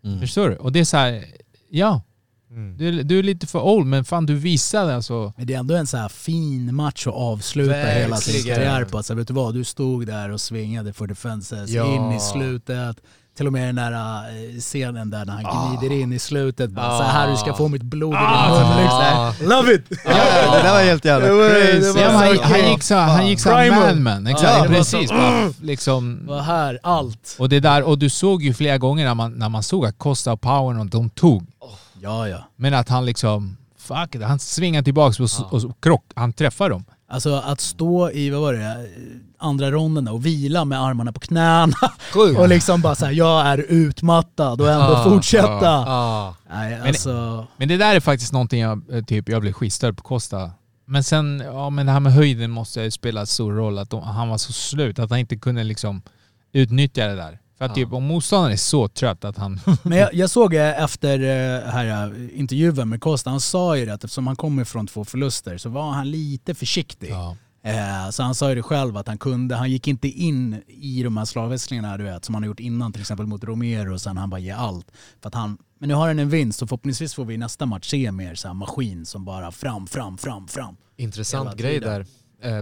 Mm. 0.04 0.20
Förstår 0.20 0.48
du? 0.50 0.56
Och 0.56 0.72
det 0.72 0.80
är 0.80 0.84
så 0.84 0.96
här, 0.96 1.24
ja, 1.70 2.02
Mm. 2.50 2.76
du, 2.76 3.02
du 3.02 3.18
är 3.18 3.22
lite 3.22 3.46
för 3.46 3.60
old 3.60 3.86
men 3.86 4.04
fan 4.04 4.26
du 4.26 4.34
visade 4.34 4.94
alltså. 4.94 5.32
Men 5.36 5.46
det 5.46 5.54
är 5.54 5.58
ändå 5.58 5.74
en 5.74 5.86
så 5.86 5.96
här 5.96 6.08
fin 6.08 6.74
match 6.74 7.06
att 7.06 7.14
avsluta 7.14 7.74
hela 7.74 8.16
sin 8.16 8.34
Verkligen. 8.34 8.56
karriär 8.56 8.84
på. 8.84 8.96
Alltså, 8.96 9.14
vet 9.14 9.28
du 9.28 9.34
vad, 9.34 9.54
du 9.54 9.64
stod 9.64 10.06
där 10.06 10.30
och 10.30 10.40
svingade 10.40 10.92
för 10.92 11.06
defenses 11.06 11.70
Ja. 11.70 11.94
in 11.94 12.16
i 12.16 12.20
slutet. 12.20 12.96
Till 13.36 13.46
och 13.46 13.52
med 13.52 13.68
den 13.68 13.74
där 13.76 13.92
eh, 13.92 14.60
scenen 14.60 15.10
där 15.10 15.24
när 15.24 15.32
han 15.42 15.76
glider 15.78 15.96
in 15.96 16.12
i 16.12 16.18
slutet. 16.18 16.70
Bara, 16.70 16.86
Ah. 16.86 16.98
Så 16.98 17.04
här 17.04 17.30
du 17.30 17.36
ska 17.36 17.54
få 17.54 17.68
mitt 17.68 17.82
blod 17.82 18.14
i 18.14 18.16
Ah. 18.18 18.58
din 18.58 18.68
mun. 18.68 18.82
Liksom. 18.82 19.48
Love 19.48 19.74
it! 19.74 19.84
Ja, 20.04 20.62
det 20.62 20.70
var 20.70 20.82
helt 20.84 21.04
jävla 21.04 21.32
var- 21.34 21.48
crazy. 21.50 21.92
var 21.92 22.00
Ja, 22.00 22.10
han, 22.10 22.38
han 22.52 22.70
gick 22.70 22.82
så, 22.82 22.94
han 22.94 23.26
gick 23.28 23.40
så 23.40 23.48
man-man. 23.50 24.26
Exakt, 24.26 24.60
var 24.60 24.66
precis. 24.68 25.08
så- 25.08 25.14
Bara, 25.14 25.52
liksom, 25.62 26.20
Vad 26.26 26.42
här, 26.42 26.78
allt. 26.82 27.36
och 27.38 27.48
det 27.48 27.60
där, 27.60 27.82
och 27.82 27.98
du 27.98 28.10
såg 28.10 28.42
ju 28.42 28.54
flera 28.54 28.78
gånger 28.78 29.04
när 29.04 29.14
man, 29.14 29.32
när 29.32 29.48
man 29.48 29.62
såg 29.62 29.86
att 29.86 29.98
Costa 29.98 30.32
och 30.32 30.40
Power 30.40 30.78
och 30.80 30.86
de 30.86 31.10
tog. 31.10 31.46
Ja, 32.00 32.28
ja. 32.28 32.38
Men 32.56 32.74
att 32.74 32.88
han 32.88 33.04
liksom, 33.06 33.56
fuck 33.78 34.14
it, 34.14 34.22
han 34.22 34.38
svingade 34.38 34.84
tillbaks 34.84 35.20
och, 35.20 35.52
och, 35.52 35.62
krock, 35.82 36.04
han 36.14 36.32
träffar 36.32 36.70
dem. 36.70 36.84
Alltså 37.12 37.34
att 37.34 37.60
stå 37.60 38.10
i, 38.10 38.30
vad 38.30 38.40
var 38.40 38.52
det, 38.52 38.88
andra 39.38 39.70
ronden 39.70 40.08
och 40.08 40.26
vila 40.26 40.64
med 40.64 40.80
armarna 40.82 41.12
på 41.12 41.20
knäna 41.20 41.72
Sjukt. 42.12 42.38
och 42.40 42.48
liksom 42.48 42.80
bara 42.80 42.94
säga 42.94 43.12
jag 43.12 43.46
är 43.46 43.58
utmattad 43.58 44.60
och 44.60 44.70
ändå 44.70 44.84
Ah, 44.96 45.04
fortsätta. 45.04 45.70
Ah. 45.86 46.34
Nej, 46.50 46.80
alltså, 46.80 47.46
Men 47.56 47.68
det 47.68 47.76
där 47.76 47.94
är 47.96 48.00
faktiskt 48.00 48.32
någonting 48.32 48.60
jag, 48.60 48.82
eh, 48.92 49.04
typ, 49.04 49.28
jag 49.28 49.40
blev 49.40 49.52
skitstörd 49.52 49.96
på 49.96 50.02
Costa. 50.02 50.50
Men 50.86 51.04
sen, 51.04 51.42
ja 51.44 51.70
men 51.70 51.86
det 51.86 51.92
här 51.92 52.00
med 52.00 52.12
höjden 52.12 52.50
måste 52.50 52.80
ju 52.82 52.90
spela 52.90 53.26
stor 53.26 53.52
roll. 53.52 53.78
Att 53.78 53.90
de, 53.90 54.02
han 54.02 54.28
var 54.28 54.38
så 54.38 54.52
slut, 54.52 54.98
att 54.98 55.10
han 55.10 55.18
inte 55.18 55.36
kunde 55.36 55.64
liksom 55.64 56.02
utnyttja 56.52 57.06
det 57.06 57.16
där. 57.16 57.38
För 57.62 57.66
att 57.66 57.76
Ja. 57.78 57.84
typ 57.84 57.92
om 57.92 58.04
motståndaren 58.04 58.52
är 58.52 58.56
så 58.56 58.88
trött 58.88 59.24
att 59.24 59.36
han... 59.36 59.60
Men 59.82 59.98
jag, 59.98 60.14
jag 60.14 60.30
såg 60.30 60.54
efter 60.54 61.18
eh, 61.20 61.70
här, 61.70 62.12
eh, 62.12 62.38
intervjun 62.40 62.88
med 62.88 63.00
Costa, 63.00 63.30
han 63.30 63.40
sa 63.40 63.76
ju 63.76 63.86
det 63.86 63.94
att 63.94 64.04
eftersom 64.04 64.26
han 64.26 64.36
kommer 64.36 64.64
från 64.64 64.86
två 64.86 65.04
förluster 65.04 65.58
så 65.58 65.68
var 65.68 65.90
han 65.90 66.10
lite 66.10 66.54
försiktig. 66.54 67.10
ja. 67.10 67.36
Eh, 67.64 68.10
så 68.10 68.22
han 68.22 68.34
sa 68.34 68.48
ju 68.48 68.54
det 68.54 68.62
själv 68.62 68.96
att 68.96 69.06
han 69.06 69.18
kunde, 69.18 69.56
han 69.56 69.70
gick 69.70 69.88
inte 69.88 70.08
in 70.08 70.62
i 70.68 71.02
de 71.02 71.16
här 71.16 71.24
slagväxlingarna 71.24 71.96
du 71.98 72.04
vet, 72.04 72.24
som 72.24 72.34
han 72.34 72.42
har 72.42 72.46
gjort 72.46 72.60
innan 72.60 72.92
till 72.92 73.00
exempel 73.00 73.26
mot 73.26 73.44
Romero 73.44 73.92
och 73.92 74.00
sen 74.00 74.16
han 74.16 74.30
bara 74.30 74.40
ger 74.40 74.54
allt. 74.54 74.86
För 75.20 75.28
att 75.28 75.34
han, 75.34 75.58
men 75.78 75.88
nu 75.88 75.94
har 75.94 76.08
han 76.08 76.18
en 76.18 76.30
vinst 76.30 76.58
så 76.58 76.66
förhoppningsvis 76.66 77.14
får 77.14 77.24
vi 77.24 77.34
i 77.34 77.38
nästa 77.38 77.66
match 77.66 77.90
se 77.90 78.12
mer 78.12 78.34
så 78.34 78.48
här 78.48 78.54
maskin 78.54 79.06
som 79.06 79.24
bara 79.24 79.52
fram, 79.52 79.86
fram, 79.86 80.18
fram, 80.18 80.48
fram. 80.48 80.76
Intressant 80.96 81.56
grej 81.56 81.80
där 81.80 82.06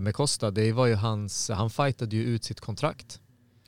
med 0.01 0.15
Costa, 0.15 0.51
det 0.51 0.73
var 0.73 0.87
ju 0.87 0.95
hans, 0.95 1.51
han 1.51 1.71
fightade 1.71 2.17
ju 2.17 2.23
ut 2.23 2.45
sitt 2.45 2.61
kontrakt 2.61 3.21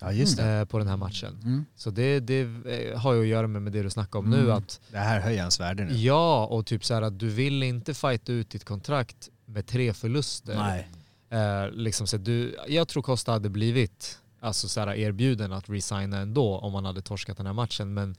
Ja 0.03 0.13
just 0.13 0.37
det. 0.37 0.45
eh, 0.53 0.65
på 0.65 0.79
den 0.79 0.89
här 0.89 0.97
matchen. 0.97 1.41
Mm. 1.45 1.65
Så 1.77 1.91
det, 1.91 2.21
det 2.21 2.41
eh, 2.41 2.99
har 3.01 3.13
ju 3.15 3.21
att 3.21 3.27
göra 3.27 3.47
med, 3.47 3.63
med 3.63 3.73
det 3.73 3.83
du 3.83 3.91
snackar 3.91 4.19
om 4.19 4.31
nu 4.31 4.39
Mm. 4.41 4.51
att 4.57 4.81
Det 4.91 4.99
här 4.99 5.21
höjer 5.21 5.43
hans 5.43 5.61
värde 5.61 5.85
nu. 5.85 5.95
ja, 5.97 6.47
och 6.47 6.67
typ 6.67 6.85
så 6.85 6.95
här 6.95 7.03
att 7.03 7.19
du 7.19 7.29
vill 7.29 7.63
inte 7.63 7.95
fighta 7.95 8.33
ut 8.33 8.51
ditt 8.51 8.65
kontrakt 8.65 9.29
med 9.47 9.67
tre 9.67 9.93
förluster. 9.93 10.55
Nej. 10.57 10.89
Eh, 11.31 11.71
liksom 11.73 12.07
så 12.07 12.17
att 12.17 12.25
du, 12.25 12.57
jag 12.69 12.89
tror 12.89 13.03
Costa 13.03 13.33
hade 13.33 13.49
blivit 13.51 14.19
alltså 14.41 14.69
så 14.69 14.81
här 14.81 14.95
erbjuden 14.95 15.53
att 15.53 15.69
resigna 15.69 16.19
ändå 16.19 16.59
om 16.59 16.75
han 16.75 16.85
hade 16.85 17.03
torskat 17.03 17.37
den 17.37 17.47
här 17.47 17.53
matchen. 17.53 17.95
Men 17.95 18.17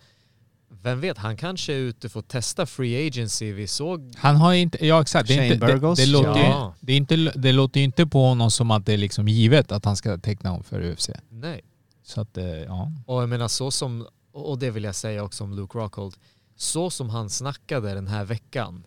vem 0.81 1.01
vet, 1.01 1.17
han 1.17 1.37
kanske 1.37 1.73
är 1.73 1.77
ute 1.77 2.09
för 2.09 2.19
att 2.19 2.27
testa 2.27 2.65
free 2.65 3.07
agency. 3.07 3.51
Vi 3.51 3.67
såg... 3.67 4.13
Han 4.17 4.35
har 4.35 4.53
inte, 4.53 4.85
ja 4.87 5.01
exakt. 5.01 5.27
Det, 5.27 5.33
Shane 5.35 5.53
inte, 5.53 5.65
det, 5.67 5.73
Burgos? 5.73 5.99
det, 5.99 6.05
låter 6.05 6.35
ju, 6.39 6.45
Ja. 6.45 6.73
det, 6.79 6.93
är 6.93 6.97
inte, 6.97 7.15
det 7.15 7.51
låter 7.51 7.79
ju 7.79 7.83
inte 7.83 8.07
på 8.07 8.25
honom 8.27 8.51
som 8.51 8.71
att 8.71 8.85
det 8.85 8.93
är 8.93 8.97
liksom 8.97 9.27
givet 9.27 9.71
att 9.71 9.85
han 9.85 9.95
ska 9.95 10.17
teckna 10.17 10.51
om 10.51 10.63
för 10.63 10.81
UFC. 10.91 11.09
Nej. 11.29 11.61
Så 12.03 12.21
att, 12.21 12.37
eh, 12.37 12.45
ja. 12.45 12.91
Och 13.05 13.21
jag 13.21 13.29
menar 13.29 13.47
så 13.47 13.71
som, 13.71 14.07
och 14.31 14.59
det 14.59 14.71
vill 14.71 14.83
jag 14.83 14.95
säga 14.95 15.23
också 15.23 15.43
om 15.43 15.53
Luke 15.53 15.77
Rockhold, 15.77 16.15
så 16.55 16.89
som 16.89 17.09
han 17.09 17.29
snackade 17.29 17.93
den 17.93 18.07
här 18.07 18.25
veckan, 18.25 18.83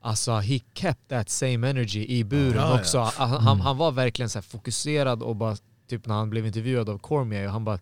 alltså 0.00 0.32
he 0.32 0.60
kept 0.74 1.08
that 1.08 1.30
same 1.30 1.70
energy 1.70 2.06
i 2.06 2.24
buren 2.24 2.56
Ja, 2.56 2.70
ja. 2.74 2.80
också. 2.80 2.98
Han, 2.98 3.30
han, 3.30 3.60
han 3.60 3.76
var 3.76 3.92
verkligen 3.92 4.30
så 4.30 4.38
här 4.38 4.42
fokuserad 4.42 5.22
och 5.22 5.36
bara 5.36 5.56
typ 5.88 6.06
när 6.06 6.14
han 6.14 6.30
blev 6.30 6.46
intervjuad 6.46 6.88
av 6.88 6.98
Cormier 6.98 7.46
och 7.46 7.52
han 7.52 7.64
bara 7.64 7.78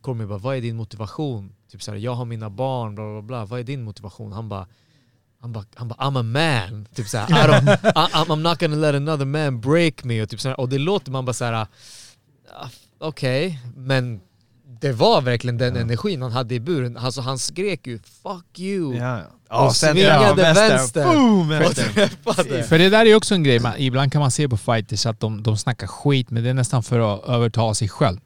Cormier 0.00 0.26
bara, 0.28 0.38
vad 0.38 0.56
är 0.56 0.60
din 0.60 0.76
motivation? 0.76 1.52
Typ 1.70 1.82
såhär, 1.82 1.98
jag 1.98 2.14
har 2.14 2.24
mina 2.24 2.50
barn, 2.50 2.94
bla 2.94 3.04
bla 3.04 3.22
bla, 3.22 3.44
vad 3.44 3.60
är 3.60 3.64
din 3.64 3.82
motivation? 3.82 4.32
Han 4.32 4.48
bara 4.48 4.66
han 5.40 5.52
bara, 5.52 5.64
han 5.74 5.88
bara 5.88 5.94
I'm 5.94 6.20
a 6.20 6.22
man, 6.22 6.86
typ 6.94 7.08
såhär, 7.08 7.30
I 7.30 7.48
don't, 7.48 7.70
I, 7.84 8.12
I'm 8.12 8.26
I'm 8.26 8.42
not 8.42 8.60
gonna 8.60 8.76
let 8.76 8.94
another 8.94 9.24
man 9.24 9.60
break 9.60 10.04
me 10.04 10.22
och 10.22 10.28
typ 10.28 10.40
såhär, 10.40 10.60
och 10.60 10.68
det 10.68 10.78
låter 10.78 11.10
man 11.10 11.24
bara 11.24 11.32
såhär, 11.32 11.66
okej, 13.00 13.58
men 13.76 14.20
det 14.80 14.92
var 14.92 15.20
verkligen 15.20 15.58
den 15.58 15.76
energin 15.76 16.22
han 16.22 16.32
hade 16.32 16.54
i 16.54 16.60
buren, 16.60 16.96
alltså 16.96 17.20
han 17.20 17.38
skrek 17.38 17.86
ju 17.86 17.98
'fuck 17.98 18.58
you' 18.58 19.24
Ja, 19.48 19.64
och 19.66 19.76
svingade 19.76 20.42
vänster, 20.42 21.04
Boom! 21.04 21.52
och 21.66 21.74
träffade. 21.76 22.62
För 22.62 22.78
det 22.78 22.88
där 22.90 23.06
är 23.06 23.14
också 23.14 23.34
en 23.34 23.42
grej, 23.42 23.58
man, 23.60 23.72
ibland 23.78 24.12
kan 24.12 24.20
man 24.20 24.30
se 24.30 24.48
på 24.48 24.56
fighters 24.56 25.06
att 25.06 25.20
de, 25.20 25.42
de 25.42 25.56
snackar 25.56 25.86
skit 25.86 26.30
men 26.30 26.42
det 26.42 26.50
är 26.50 26.54
nästan 26.54 26.82
för 26.82 27.14
att 27.14 27.24
överta 27.28 27.74
sig 27.74 27.88
själv. 27.88 28.18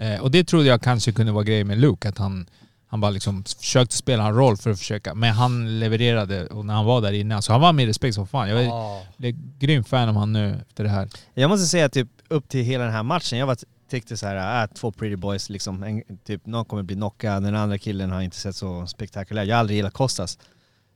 Eh, 0.00 0.20
och 0.22 0.30
det 0.30 0.44
trodde 0.44 0.66
jag 0.68 0.82
kanske 0.82 1.12
kunde 1.12 1.32
vara 1.32 1.44
grejen 1.44 1.66
med 1.66 1.78
Luke, 1.78 2.08
att 2.08 2.18
han, 2.18 2.46
han 2.88 3.00
bara 3.00 3.10
liksom 3.10 3.44
försökte 3.44 3.96
spela 3.96 4.26
en 4.26 4.34
roll 4.34 4.56
för 4.56 4.70
att 4.70 4.78
försöka, 4.78 5.14
men 5.14 5.32
han 5.32 5.78
levererade 5.80 6.46
och 6.46 6.64
när 6.66 6.74
han 6.74 6.84
var 6.84 7.00
där 7.00 7.12
inne, 7.12 7.42
så 7.42 7.52
han 7.52 7.60
var 7.60 7.72
med 7.72 7.86
respekt 7.86 8.14
som 8.14 8.26
fan. 8.26 8.48
Jag 8.48 8.60
är, 8.62 8.66
Ja. 8.66 9.02
är 9.22 9.34
grym 9.58 9.84
fan 9.84 10.08
av 10.08 10.14
han 10.16 10.32
nu 10.32 10.60
efter 10.68 10.84
det 10.84 10.90
här. 10.90 11.08
Jag 11.34 11.48
måste 11.50 11.66
säga 11.66 11.88
typ 11.88 12.08
upp 12.28 12.48
till 12.48 12.64
hela 12.64 12.84
den 12.84 12.92
här 12.92 13.02
matchen, 13.02 13.38
jag 13.38 13.46
var, 13.46 13.56
tyckte 13.88 14.16
så 14.16 14.26
här, 14.26 14.62
äh, 14.62 14.68
två 14.74 14.92
pretty 14.92 15.16
boys 15.16 15.50
liksom, 15.50 15.82
en, 15.82 16.02
typ 16.24 16.46
någon 16.46 16.64
kommer 16.64 16.82
bli 16.82 16.96
knockad, 16.96 17.42
den 17.42 17.56
andra 17.56 17.78
killen 17.78 18.10
har 18.10 18.20
inte 18.22 18.36
sett 18.36 18.56
så 18.56 18.86
spektakulär. 18.86 19.44
Jag 19.44 19.56
har 19.56 19.60
aldrig 19.60 19.76
gillat 19.76 19.94
Kostas. 19.94 20.38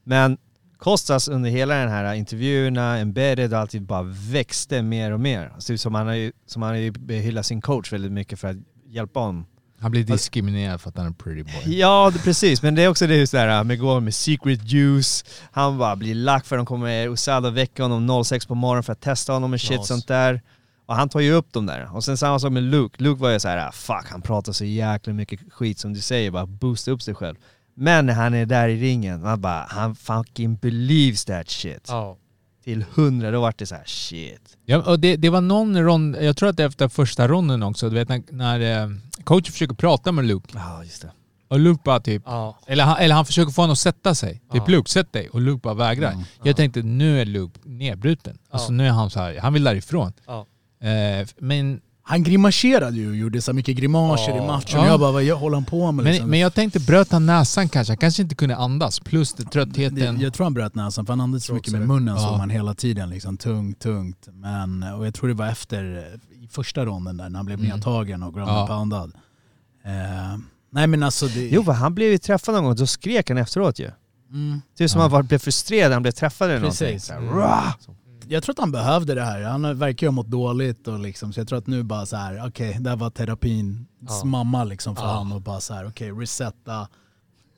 Men 0.04 0.38
Kostas 0.78 1.28
under 1.28 1.50
hela 1.50 1.74
den 1.74 1.88
här 1.88 2.14
intervjuerna, 2.14 2.98
embedded 2.98 3.52
och 3.52 3.58
alltid 3.58 3.82
bara 3.82 4.02
växte 4.02 4.82
mer 4.82 5.12
och 5.12 5.20
mer. 5.20 5.52
Alltså, 5.54 5.78
som 5.78 5.94
han 5.94 6.06
har 6.06 6.14
ju, 6.14 6.32
som 6.46 6.62
han 6.62 6.70
har 6.70 6.78
ju 6.78 6.92
hyllat 7.20 7.46
sin 7.46 7.60
coach 7.60 7.92
väldigt 7.92 8.12
mycket 8.12 8.40
för 8.40 8.48
att 8.48 8.56
hjälpa 8.86 9.20
honom. 9.20 9.46
Han 9.80 9.90
blir 9.90 10.04
diskriminerad 10.04 10.80
för 10.80 10.88
att 10.88 10.96
han 10.96 11.04
är 11.04 11.08
en 11.08 11.14
pretty 11.14 11.42
boy. 11.42 11.78
Ja, 11.78 12.10
det, 12.12 12.18
precis. 12.18 12.62
Men 12.62 12.74
det 12.74 12.82
är 12.82 12.88
också 12.88 13.06
det 13.06 13.16
just 13.16 13.32
där 13.32 13.64
med 13.64 13.78
går 13.78 14.00
med 14.00 14.14
secret 14.14 14.72
juice. 14.72 15.24
Han 15.52 15.78
bara 15.78 15.96
blir 15.96 16.14
lack 16.14 16.46
för 16.46 16.56
de 16.56 16.66
kommer 16.66 17.08
Usada 17.08 17.50
väcka 17.50 17.82
honom 17.82 18.24
06 18.24 18.46
på 18.46 18.54
morgonen 18.54 18.82
för 18.82 18.92
att 18.92 19.00
testa 19.00 19.32
honom 19.32 19.52
och 19.52 19.60
shit 19.60 19.76
Knas. 19.76 19.88
sånt 19.88 20.08
där. 20.08 20.42
Och 20.90 20.96
han 20.96 21.08
tar 21.08 21.20
ju 21.20 21.32
upp 21.32 21.52
dem 21.52 21.66
där. 21.66 21.94
Och 21.96 22.04
sen 22.04 22.16
samma 22.16 22.38
sak 22.38 22.52
med 22.52 22.62
Luke. 22.62 23.02
Luke 23.02 23.22
var 23.22 23.30
ju 23.30 23.40
så 23.40 23.48
här, 23.48 23.68
ah, 23.68 23.72
fuck 23.72 24.06
han 24.10 24.22
pratar 24.22 24.52
så 24.52 24.64
jäkla 24.64 25.12
mycket 25.12 25.40
skit 25.52 25.78
som 25.78 25.92
du 25.94 26.00
säger, 26.00 26.30
bara 26.30 26.46
boosta 26.46 26.90
upp 26.90 27.02
sig 27.02 27.14
själv. 27.14 27.36
Men 27.74 28.06
när 28.06 28.14
han 28.14 28.34
är 28.34 28.46
där 28.46 28.68
i 28.68 28.80
ringen, 28.80 29.22
man 29.22 29.40
bara, 29.40 29.66
han 29.68 29.94
fucking 29.96 30.56
believes 30.56 31.24
that 31.24 31.50
shit. 31.50 31.84
Ja. 31.88 32.16
Till 32.64 32.84
hundra, 32.94 33.30
då 33.30 33.40
vart 33.40 33.58
det 33.58 33.66
så 33.66 33.74
här 33.74 33.84
shit. 33.86 34.56
Ja, 34.64 34.78
och 34.82 35.00
det, 35.00 35.16
det 35.16 35.28
var 35.30 35.40
någon 35.40 35.82
rond, 35.82 36.16
jag 36.20 36.36
tror 36.36 36.48
att 36.48 36.56
det 36.56 36.62
är 36.62 36.68
efter 36.68 36.88
första 36.88 37.28
ronden 37.28 37.62
också, 37.62 37.88
du 37.88 37.94
vet 37.94 38.08
när, 38.08 38.22
när 38.30 38.82
eh, 38.82 38.88
coachen 39.24 39.52
försöker 39.52 39.74
prata 39.74 40.12
med 40.12 40.24
Luke 40.24 40.48
Ja, 40.54 40.84
just 40.84 41.02
det. 41.02 41.10
och 41.48 41.60
Luke 41.60 41.80
bara 41.84 42.00
typ 42.00 42.22
Ja. 42.26 42.58
Eller 42.66 42.84
han, 42.84 42.96
eller 42.98 43.14
han 43.14 43.26
försöker 43.26 43.52
få 43.52 43.62
honom 43.62 43.72
att 43.72 43.78
sätta 43.78 44.14
sig. 44.14 44.32
Typ 44.34 44.42
Ja. 44.52 44.64
Luke, 44.66 44.90
sätt 44.90 45.12
dig. 45.12 45.28
Och 45.28 45.40
Luke 45.40 45.60
bara 45.62 45.74
vägrar. 45.74 46.14
Jag 46.42 46.56
tänkte 46.56 46.82
nu 46.82 47.20
är 47.20 47.24
Luke 47.24 47.60
nedbruten. 47.64 48.38
Alltså 48.50 48.72
Ja. 48.72 48.76
nu 48.76 48.86
är 48.86 48.90
han 48.90 49.10
så 49.10 49.20
här, 49.20 49.38
han 49.40 49.52
vill 49.52 49.64
därifrån. 49.64 50.12
Ja. 50.26 50.46
Eh, 50.82 51.28
men, 51.38 51.80
Han 52.02 52.22
grimaserade 52.22 52.96
ju 52.96 53.08
och 53.10 53.16
gjorde 53.16 53.42
så 53.42 53.52
mycket 53.52 53.76
grimaser 53.76 54.36
i 54.36 54.40
matchen. 54.46 54.80
Ja. 54.80 54.86
Jag 54.86 55.00
bara, 55.00 55.12
vad 55.12 55.24
håller 55.28 55.56
han 55.56 55.64
på 55.64 55.92
med? 55.92 56.04
Liksom? 56.04 56.22
men, 56.22 56.30
men 56.30 56.38
jag 56.40 56.54
tänkte, 56.54 56.80
bröt 56.80 57.12
han 57.12 57.26
näsan 57.26 57.68
kanske? 57.68 57.90
Han 57.90 57.96
kanske 57.98 58.22
inte 58.22 58.34
kunde 58.34 58.56
andas. 58.56 59.00
Plus 59.00 59.32
det, 59.32 59.42
Det, 59.44 59.50
tröttheten. 59.50 60.20
jag 60.20 60.34
tror 60.34 60.44
han 60.44 60.54
bröt 60.54 60.74
näsan 60.74 61.06
för 61.06 61.12
han 61.12 61.20
andades 61.20 61.44
så 61.44 61.54
mycket 61.54 61.72
med 61.72 61.80
det. 61.80 61.86
munnen 61.86 62.14
Ja. 62.16 62.20
såg 62.28 62.38
man 62.38 62.50
hela 62.50 62.74
tiden. 62.74 63.10
Liksom, 63.10 63.36
tungt, 63.36 63.78
tungt. 63.78 64.28
Men, 64.32 64.82
och 64.82 65.06
jag 65.06 65.14
tror 65.14 65.28
det 65.28 65.34
var 65.34 65.46
efter 65.46 65.84
i 66.44 66.48
första 66.48 66.84
ronden 66.84 67.16
där 67.16 67.28
när 67.28 67.36
han 67.38 67.46
blev 67.46 67.58
Mm. 67.60 67.70
nedtagen 67.76 68.22
och 68.22 68.34
ground 68.34 68.50
Ja. 68.50 68.66
poundad. 68.66 69.12
Eh, 69.84 70.38
nej 70.72 70.86
men 70.86 71.02
alltså 71.02 71.26
det... 71.26 71.48
Jo, 71.48 71.64
för 71.64 71.72
han 71.72 71.94
blev 71.94 72.10
ju 72.10 72.18
träffad 72.18 72.54
någon 72.54 72.64
gång, 72.64 72.74
då 72.76 72.86
skrek 72.86 73.28
han 73.28 73.38
efteråt 73.38 73.78
ju. 73.78 73.90
Mm. 74.30 74.60
Typ 74.78 74.90
som 74.90 74.98
Ja. 74.98 75.02
han 75.04 75.10
var, 75.10 75.22
blev 75.22 75.38
frustrerad 75.38 75.88
när 75.90 75.94
han 75.96 76.02
blev 76.02 76.12
träffad 76.12 76.50
eller 76.50 76.60
någonting. 76.60 76.86
Precis. 76.88 77.04
Så 77.06 77.12
här, 77.12 77.20
Mm. 77.20 77.34
Jag 78.32 78.42
tror 78.42 78.52
att 78.52 78.58
han 78.58 78.72
behövde 78.72 79.14
det 79.14 79.22
här. 79.24 79.42
Han 79.42 79.78
verkar 79.78 80.06
ju 80.06 80.08
ha 80.08 80.12
mått 80.12 80.26
dåligt 80.26 80.88
och 80.88 80.98
liksom, 81.00 81.32
så 81.32 81.40
jag 81.40 81.48
tror 81.48 81.58
att 81.58 81.66
nu 81.66 81.82
bara 81.82 82.06
så 82.06 82.16
här, 82.16 82.46
okej, 82.46 82.76
det 82.80 82.90
här 82.90 82.96
var 82.96 83.10
terapins 83.10 83.78
Ja. 84.08 84.24
mamma 84.24 84.64
liksom 84.64 84.96
för 84.96 85.02
Ja. 85.02 85.12
han 85.12 85.32
och 85.32 85.40
bara 85.42 85.60
så 85.60 85.74
här, 85.74 85.86
okej, 85.88 86.10
resetta. 86.10 86.88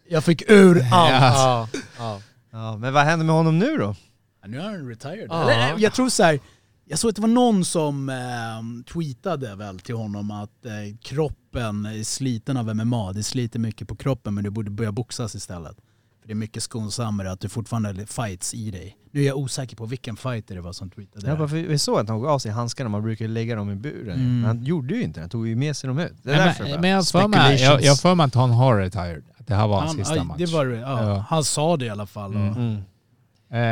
Jag 0.08 0.24
fick 0.24 0.50
ur 0.50 0.76
allt. 0.92 1.12
Ja. 1.12 1.68
Ja. 1.98 2.20
Ja, 2.50 2.76
men 2.76 2.92
vad 2.92 3.04
händer 3.04 3.26
med 3.26 3.34
honom 3.34 3.58
nu 3.58 3.76
då? 3.76 3.94
Ja, 4.42 4.48
Nu 4.48 4.58
är 4.58 4.62
han 4.62 4.88
retired. 4.88 5.26
Ja. 5.30 5.50
Eller, 5.50 5.78
jag 5.78 5.92
tror 5.92 6.08
så 6.08 6.22
här, 6.22 6.40
jag 6.84 6.98
såg 6.98 7.08
att 7.08 7.16
det 7.16 7.22
var 7.22 7.28
någon 7.28 7.64
som 7.64 8.08
eh, 8.08 8.92
tweetade 8.92 9.54
väl 9.56 9.78
till 9.80 9.94
honom 9.94 10.30
att 10.30 10.66
eh, 10.66 10.72
kroppen 11.02 11.86
är 11.86 12.04
sliten 12.04 12.56
av 12.56 12.74
MMA. 12.76 13.12
Det 13.12 13.22
sliter 13.22 13.58
mycket 13.58 13.88
på 13.88 13.96
kroppen 13.96 14.34
men 14.34 14.44
du 14.44 14.50
borde 14.50 14.70
börja 14.70 14.92
boxas 14.92 15.34
istället. 15.34 15.76
För 16.22 16.28
det 16.28 16.32
är 16.32 16.36
mycket 16.36 16.62
skonsammare 16.62 17.32
att 17.32 17.40
du 17.40 17.48
fortfarande 17.48 17.88
har 17.88 18.06
fights 18.06 18.54
i 18.54 18.70
dig. 18.70 18.96
Nu 19.10 19.20
är 19.22 19.26
jag 19.26 19.36
osäker 19.36 19.76
på 19.76 19.86
vilken 19.86 20.16
fighter 20.16 20.54
det 20.54 20.60
var 20.60 20.72
som 20.72 20.90
tweetade 20.90 21.26
Ja, 21.26 21.32
det. 21.34 21.48
för 21.48 21.56
vi 21.56 21.78
såg 21.78 21.98
att 21.98 22.08
han 22.08 22.18
tog 22.18 22.26
av 22.26 22.38
sig 22.38 22.52
handskarna, 22.52 22.88
man 22.90 23.02
brukar 23.02 23.28
lägga 23.28 23.56
dem 23.56 23.70
i 23.70 23.74
buren. 23.74 24.14
Mm. 24.20 24.36
Men 24.40 24.44
han 24.44 24.64
gjorde 24.64 24.94
ju 24.94 25.02
inte 25.02 25.20
det, 25.20 25.22
han 25.22 25.30
tog 25.30 25.48
ju 25.48 25.56
med 25.56 25.76
sig 25.76 25.88
dem 25.88 25.98
ut. 25.98 26.12
Det 26.22 26.32
är 26.32 26.36
Nej, 26.36 26.46
därför 26.46 26.62
men, 26.62 26.72
bara. 26.72 26.80
men 26.80 26.90
jag 26.90 27.06
för 27.08 27.28
mig, 27.28 27.62
jag, 27.62 27.82
jag 27.82 27.98
för 27.98 28.14
mig 28.14 28.26
att 28.26 28.34
han 28.34 28.50
har 28.50 28.76
retired. 28.78 29.24
Det 29.38 29.54
här 29.54 29.66
var 29.68 29.80
hans 29.80 29.96
han, 29.96 30.04
sista 30.04 30.24
match. 30.24 30.38
det 30.38 30.46
var, 30.46 30.66
det, 30.66 30.76
ja, 30.76 31.08
Ja. 31.08 31.24
Han 31.28 31.44
sa 31.44 31.76
det 31.76 31.84
i 31.84 31.90
alla 31.90 32.06
fall. 32.06 32.34
Mm. 32.34 32.52
Mm. 32.52 32.76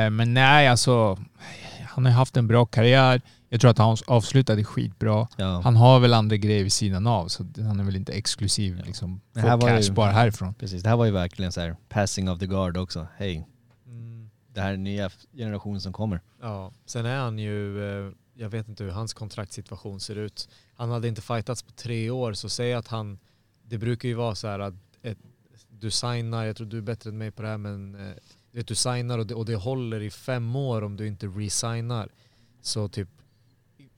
Eh, 0.07 0.11
men 0.11 0.35
nej, 0.35 0.69
alltså. 0.69 1.19
Han 1.89 2.05
har 2.05 2.13
haft 2.13 2.37
en 2.37 2.47
bra 2.47 2.67
karriär. 2.67 3.21
Jag 3.53 3.61
tror 3.61 3.71
att 3.71 3.79
han 3.79 3.97
avslutade 4.07 4.65
skitbra. 4.65 5.29
Ja. 5.37 5.61
Han 5.65 5.77
har 5.77 6.01
väl 6.01 6.15
andra 6.15 6.37
grejer 6.37 6.63
vid 6.63 6.73
sidan 6.73 7.07
av, 7.07 7.29
så 7.29 7.47
han 7.57 7.81
är 7.81 7.85
väl 7.85 7.97
inte 7.97 8.13
exklusiv 8.13 8.83
liksom. 8.87 9.21
Det 9.33 9.41
här 9.41 9.57
var 9.57 9.69
cash 9.69 9.81
ju- 9.81 9.93
bara 9.93 10.11
härifrån. 10.11 10.55
Precis, 10.55 10.83
det 10.83 10.89
här 10.89 10.97
var 10.97 11.05
ju 11.05 11.11
verkligen 11.11 11.53
så 11.53 11.61
här 11.61 11.77
passing 11.89 12.31
of 12.31 12.39
the 12.39 12.47
guard 12.47 12.77
också. 12.77 13.07
Hej, 13.17 13.47
Mm. 13.87 14.31
det 14.55 14.61
här 14.61 14.73
är 14.73 14.77
nya 14.77 15.11
generationen 15.35 15.81
som 15.81 15.93
kommer. 15.93 16.21
Ja, 16.41 16.73
sen 16.87 17.07
är 17.07 17.17
han 17.19 17.39
ju, 17.39 17.85
eh, 18.09 18.13
jag 18.35 18.49
vet 18.51 18.69
inte 18.69 18.85
hur 18.85 18.91
hans 18.91 19.15
kontraktssituation 19.15 20.01
ser 20.01 20.17
ut. 20.17 20.49
Han 20.75 20.91
hade 20.91 21.09
inte 21.09 21.23
fightats 21.23 21.63
på 21.63 21.73
tre 21.73 22.11
år, 22.11 22.33
så 22.33 22.49
säg 22.49 22.75
att 22.75 22.89
han, 22.89 23.19
det 23.63 23.79
brukar 23.79 24.09
ju 24.09 24.15
vara 24.15 24.35
så 24.35 24.49
här 24.49 24.59
att 24.59 24.75
ett, 25.03 25.19
du 25.69 25.91
signar, 25.91 26.45
jag 26.45 26.57
tror 26.57 26.67
du 26.67 26.79
är 26.79 26.83
bättre 26.83 27.11
än 27.11 27.19
mig 27.19 27.31
på 27.31 27.43
det 27.43 27.49
här, 27.49 27.59
men 27.59 27.95
eh, 27.95 28.15
du 28.53 28.59
vet, 28.59 28.67
du 28.69 28.75
signar 28.75 29.19
och 29.19 29.27
det, 29.27 29.35
och 29.35 29.45
det 29.47 29.55
håller 29.57 30.01
i 30.01 30.11
fem 30.11 30.57
år 30.57 30.83
om 30.85 30.97
du 30.97 31.07
inte 31.07 31.27
resignar. 31.27 32.09
Så 32.63 32.89
typ, 32.89 33.09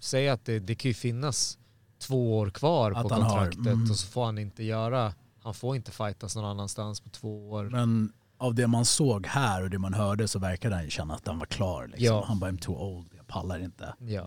säg 0.02 0.28
att 0.28 0.44
det, 0.44 0.58
det 0.58 0.74
kan 0.74 0.88
ju 0.88 0.94
finnas 0.94 1.58
två 1.98 2.38
år 2.38 2.50
kvar 2.50 2.92
Att 2.92 3.02
på 3.02 3.14
han 3.14 3.22
har, 3.22 3.28
kontraktet 3.28 3.66
mm. 3.66 3.90
och 3.90 3.96
så 3.96 4.06
får 4.06 4.24
han 4.24 4.38
inte 4.38 4.64
göra, 4.64 5.14
han 5.42 5.54
får 5.54 5.76
inte 5.76 5.90
fightas 5.90 6.36
någon 6.36 6.44
annanstans 6.44 7.00
på 7.00 7.08
två 7.10 7.50
år. 7.50 7.64
Men 7.64 8.12
av 8.38 8.54
det 8.54 8.66
man 8.66 8.84
såg 8.84 9.26
här 9.26 9.62
och 9.62 9.70
det 9.70 9.78
man 9.78 9.94
hörde 9.94 10.28
så 10.28 10.38
verkade 10.38 10.74
han 10.74 10.84
ju 10.84 10.90
känna 10.90 11.14
att 11.14 11.26
han 11.26 11.38
var 11.38 11.46
klar. 11.46 11.86
Liksom. 11.86 12.06
Ja. 12.06 12.24
Han 12.28 12.38
bara, 12.38 12.50
I'm 12.50 12.58
too 12.58 12.76
old, 12.76 13.08
jag 13.16 13.26
pallar 13.26 13.58
inte. 13.64 13.94
Ja. 13.98 14.22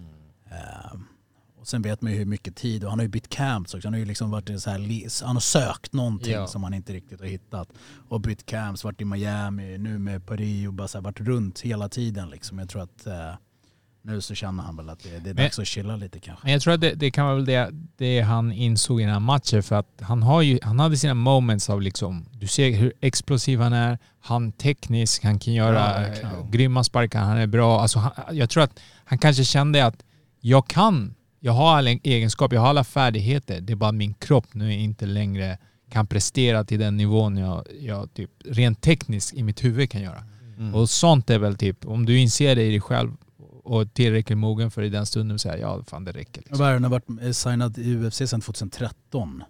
Ehm, 0.45 1.05
och 1.59 1.67
sen 1.67 1.81
vet 1.81 2.01
man 2.01 2.11
ju 2.11 2.17
hur 2.17 2.25
mycket 2.25 2.55
tid, 2.55 2.83
och 2.83 2.89
han 2.89 2.99
har 2.99 3.03
ju 3.03 3.09
bytt 3.09 3.29
camps 3.29 3.73
också. 3.73 3.87
Han 3.87 3.93
har 3.93 3.99
ju 3.99 4.05
liksom 4.05 4.31
varit 4.31 4.61
så 4.61 4.69
här, 4.69 5.25
han 5.25 5.35
har 5.35 5.41
sökt 5.41 5.93
någonting 5.93 6.33
Ja. 6.33 6.47
som 6.47 6.63
han 6.63 6.73
inte 6.73 6.93
riktigt 6.93 7.19
har 7.19 7.27
hittat. 7.27 7.69
Och 8.09 8.21
bytt 8.21 8.45
camps, 8.45 8.83
varit 8.83 9.01
i 9.01 9.05
Miami, 9.05 9.77
nu 9.77 9.99
med 9.99 10.25
Paris 10.25 10.67
och 10.67 10.73
bara 10.73 10.87
så 10.87 10.97
här, 10.97 11.03
varit 11.03 11.19
runt 11.19 11.59
hela 11.59 11.89
tiden 11.89 12.29
liksom. 12.29 12.59
Jag 12.59 12.69
tror 12.69 12.81
att 12.81 13.07
eh, 13.07 13.33
nu 14.05 14.21
så 14.21 14.35
känner 14.35 14.63
han 14.63 14.77
väl 14.77 14.89
att 14.89 14.99
det, 15.03 15.09
det 15.09 15.15
är 15.29 15.33
Men- 15.33 15.35
dags 15.43 15.59
att 15.59 15.67
chilla 15.67 15.95
lite 15.95 16.19
kanske. 16.19 16.45
Men 16.45 16.53
jag 16.53 16.61
tror 16.61 16.73
att 16.73 16.81
det, 16.81 16.93
det 16.93 17.11
kan 17.11 17.25
vara 17.25 17.35
väl 17.35 17.45
det, 17.45 17.69
det 17.97 18.21
han 18.21 18.51
insåg 18.51 19.01
i 19.01 19.03
den 19.03 19.13
här 19.13 19.19
matchen 19.19 19.63
för 19.63 19.75
att 19.75 19.87
han, 20.01 20.23
har 20.23 20.41
ju, 20.41 20.59
han 20.61 20.79
hade 20.79 20.97
sina 20.97 21.13
moments 21.13 21.69
av 21.69 21.81
liksom, 21.81 22.25
du 22.31 22.47
ser 22.47 22.71
hur 22.71 22.93
explosiv 23.01 23.59
han 23.59 23.73
är, 23.73 23.97
han 24.19 24.51
teknisk, 24.51 25.23
han 25.23 25.39
kan 25.39 25.53
Ja, 25.53 25.65
göra 25.65 25.99
verkligen. 25.99 26.35
eh, 26.35 26.49
grymma 26.49 26.83
sparkar, 26.83 27.19
han 27.19 27.37
är 27.37 27.47
bra. 27.47 27.81
Alltså 27.81 27.99
han, 27.99 28.11
jag 28.37 28.49
tror 28.49 28.63
att 28.63 28.79
han 29.05 29.17
kanske 29.17 29.43
kände 29.43 29.85
att 29.85 30.03
jag 30.41 30.67
kan, 30.67 31.15
jag 31.39 31.53
har 31.53 31.77
alla 31.77 31.89
egenskaper, 31.89 32.55
jag 32.55 32.61
har 32.61 32.69
alla 32.69 32.83
färdigheter, 32.83 33.61
det 33.61 33.73
är 33.73 33.77
bara 33.77 33.91
min 33.91 34.13
kropp 34.13 34.45
nu 34.53 34.73
inte 34.73 35.05
längre 35.05 35.57
kan 35.91 36.07
prestera 36.07 36.63
till 36.63 36.79
den 36.79 36.97
nivån 36.97 37.37
jag, 37.37 37.65
jag 37.79 38.13
typ, 38.13 38.31
rent 38.45 38.81
tekniskt 38.81 39.33
i 39.33 39.43
mitt 39.43 39.63
huvud 39.63 39.89
kan 39.91 40.01
göra. 40.01 40.23
Mm. 40.57 40.75
Och 40.75 40.89
sånt 40.89 41.29
är 41.29 41.39
väl 41.39 41.55
typ, 41.57 41.85
om 41.85 42.05
du 42.05 42.19
inser 42.19 42.55
det 42.55 42.63
i 42.63 42.69
dig 42.69 42.81
själv 42.81 43.11
och 43.65 43.93
tillräckligt 43.93 44.37
mogen 44.37 44.71
för 44.71 44.81
i 44.81 44.89
den 44.89 45.05
stunden 45.05 45.39
säga 45.39 45.57
ja 45.57 45.83
fan 45.87 46.03
det 46.05 46.11
räcker. 46.11 46.41
Liksom. 46.41 46.65
Han 46.65 46.83
har 46.83 46.91
varit 46.91 47.09
eh, 47.21 47.31
signad 47.31 47.77
i 47.77 47.95
UFC 47.95 48.15
sedan 48.17 48.41
2013. 48.41 49.43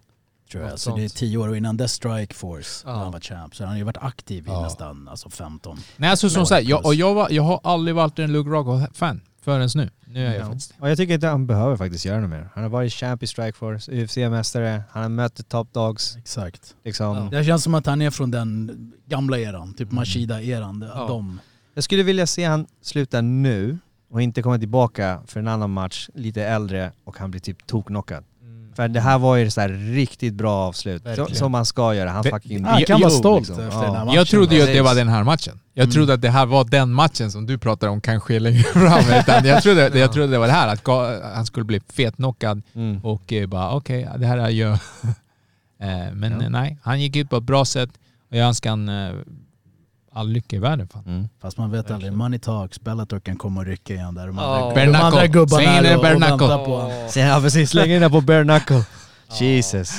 Tror 0.52 0.64
jag. 0.64 0.78
Så 0.78 0.96
det 0.96 1.04
är 1.04 1.08
tio 1.08 1.38
år 1.38 1.48
och 1.48 1.56
innan 1.56 1.76
dess 1.76 1.92
Strike 1.92 2.34
Force, 2.34 2.82
Ja. 2.86 2.92
när 2.92 3.02
han 3.02 3.12
var 3.12 3.20
champ. 3.20 3.56
Så 3.56 3.64
han 3.64 3.70
har 3.70 3.78
ju 3.78 3.84
varit 3.84 3.96
aktiv 4.00 4.44
i 4.46 4.50
Ja. 4.50 4.62
nästan 4.62 5.08
alltså 5.08 5.30
15. 5.30 5.78
Nej 5.96 6.10
alltså 6.10 6.30
som 6.30 6.46
sagt, 6.46 6.68
jag, 6.68 6.86
och 6.86 6.94
jag, 6.94 7.14
var, 7.14 7.30
jag 7.30 7.42
har 7.42 7.60
aldrig 7.64 7.94
varit 7.94 8.18
en 8.18 8.32
Luke 8.32 8.50
Rockhold-fan 8.50 9.20
förrän 9.42 9.68
nu. 9.74 9.90
Nu 10.06 10.26
är 10.26 10.34
jag 10.34 10.40
Ja. 10.42 10.46
faktiskt 10.46 10.74
Och 10.78 10.90
jag 10.90 10.96
tycker 10.96 11.14
inte 11.14 11.26
han 11.26 11.46
behöver 11.46 11.76
faktiskt 11.76 12.04
göra 12.04 12.20
något 12.20 12.30
mer. 12.30 12.48
Han 12.54 12.62
har 12.62 12.70
varit 12.70 12.92
champ 12.92 13.22
i 13.22 13.26
Strikeforce, 13.26 13.92
UFC-mästare, 13.92 14.82
han 14.90 15.02
har 15.02 15.08
mött 15.08 15.48
top 15.48 15.72
dogs. 15.72 16.16
Exakt. 16.16 16.74
Liksom. 16.84 17.16
Ja. 17.32 17.38
Det 17.38 17.44
känns 17.44 17.62
som 17.64 17.74
att 17.74 17.86
han 17.86 18.02
är 18.02 18.10
från 18.10 18.30
den 18.30 18.92
gamla 19.06 19.38
eran, 19.38 19.74
typ 19.74 19.90
Mashida-eran. 19.92 20.90
Ja. 20.94 21.06
De. 21.06 21.40
Jag 21.74 21.84
skulle 21.84 22.02
vilja 22.02 22.26
se 22.26 22.44
han 22.44 22.66
sluta 22.82 23.20
nu 23.20 23.78
och 24.10 24.22
inte 24.22 24.42
komma 24.42 24.58
tillbaka 24.58 25.20
för 25.26 25.40
en 25.40 25.48
annan 25.48 25.70
match, 25.70 26.08
lite 26.14 26.44
äldre 26.44 26.92
och 27.04 27.18
han 27.18 27.30
blir 27.30 27.40
typ 27.40 27.66
toknockad. 27.66 28.24
Mm. 28.42 28.74
För 28.74 28.88
det 28.88 29.00
här 29.00 29.18
var 29.18 29.36
ju 29.36 29.50
så 29.50 29.60
här 29.60 29.68
riktigt 29.68 30.34
bra 30.34 30.52
avslut. 30.54 31.06
Verkligen. 31.06 31.34
Som 31.34 31.52
man 31.52 31.66
ska 31.66 31.94
göra. 31.94 32.10
Han 32.10 32.22
Det- 32.22 32.30
fucking... 32.30 32.64
Han 32.64 32.82
kan 32.82 33.00
vara 33.00 33.10
stolt 33.10 33.48
liksom. 33.48 33.64
efter 33.64 33.78
Ja. 33.78 33.84
den 33.86 33.94
här 33.94 34.04
matchen. 34.04 34.14
Jag 34.16 34.26
trodde 34.28 34.54
ju 34.54 34.60
att 34.62 34.66
det 34.66 34.82
var 34.82 34.94
den 34.94 35.08
här 35.08 35.24
matchen. 35.24 35.60
Jag 35.74 35.82
Mm. 35.84 35.92
trodde 35.92 36.14
att 36.14 36.22
det 36.22 36.30
här 36.30 36.46
var 36.46 36.64
den 36.64 36.92
matchen 36.92 37.30
som 37.32 37.46
du 37.46 37.58
pratar 37.58 37.88
om 37.88 38.00
kan 38.00 38.20
ske 38.20 38.38
längre 38.38 38.62
fram. 38.72 39.18
Utan 39.20 39.44
jag, 39.46 39.62
trodde, 39.62 39.98
jag 39.98 40.12
trodde 40.12 40.28
det 40.28 40.38
var 40.38 40.46
det 40.46 40.52
här, 40.52 40.68
att 40.68 40.86
han 41.34 41.46
skulle 41.46 41.64
bli 41.64 41.80
fetknockad 41.92 42.62
Mm. 42.74 43.00
och 43.04 43.32
eh, 43.32 43.46
bara 43.46 43.70
okej, 43.72 44.08
det 44.18 44.26
här 44.26 44.38
är 44.38 44.48
ju... 44.50 44.76
Eh, 45.80 46.12
Men 46.14 46.40
eh, 46.40 46.50
nej, 46.50 46.78
han 46.82 47.00
gick 47.00 47.16
ut 47.16 47.30
på 47.30 47.36
ett 47.36 47.42
bra 47.42 47.64
sätt 47.64 47.90
och 48.30 48.36
jag 48.36 48.46
önskar 48.46 48.70
han 48.70 48.88
all 50.16 50.28
lycka 50.28 50.56
i 50.56 50.58
världen. 50.58 50.88
Fan. 50.88 51.04
Mm. 51.06 51.28
Fast 51.40 51.58
man 51.58 51.70
vet 51.70 51.90
aldrig, 51.90 52.12
money 52.12 52.38
talks, 52.38 52.80
Bellator 52.80 53.20
kan 53.20 53.36
komma 53.36 53.60
och 53.60 53.66
rycka 53.66 53.94
igen 53.94 54.14
där. 54.14 54.26
De 54.26 54.38
andra, 54.38 54.74
de 54.74 54.92
Bare 54.92 54.98
andra 54.98 55.26
gubbarna 55.26 55.62
Släng 55.62 55.78
in 55.78 55.84
är 55.86 55.96
och, 55.96 56.04
och 56.04 56.22
väntar 56.22 56.64
på 56.64 56.76
honom. 56.76 57.08
Sen, 57.10 57.26
ja 57.26 57.40
precis, 57.40 57.70
släng 57.70 57.90
in 57.90 58.00
den 58.00 58.10
på 58.10 58.20
bare 58.20 58.44
knuckle. 58.44 58.84
Jesus. 59.40 59.92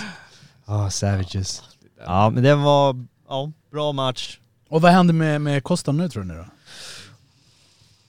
Oh, 0.66 0.90
savages. 0.90 1.64
Ja 2.06 2.30
men 2.30 2.44
det 2.44 2.56
var, 2.56 3.06
ja, 3.30 3.52
bra 3.72 3.92
match. 3.92 4.40
Och 4.70 4.82
vad 4.82 4.92
händer 4.92 5.14
med, 5.14 5.42
med 5.42 5.64
Costa 5.64 5.92
nu 5.92 6.10
tror 6.10 6.24
ni 6.24 6.34
då? 6.34 6.46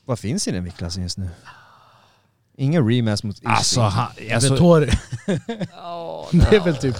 Vad 0.04 0.18
finns 0.18 0.48
i 0.48 0.50
den 0.50 0.64
viktklassen 0.64 1.02
just 1.02 1.18
nu? 1.18 1.28
Ingen 2.56 2.88
rematch 2.88 3.22
mot 3.22 3.36
Ishii. 3.36 3.48
Alltså, 3.48 3.80
han, 3.80 4.08
alltså 4.34 4.52
Vettori, 4.52 4.90
Ja, 5.72 6.28
det 6.32 6.56
är 6.56 6.60
väl 6.60 6.76
typ... 6.76 6.96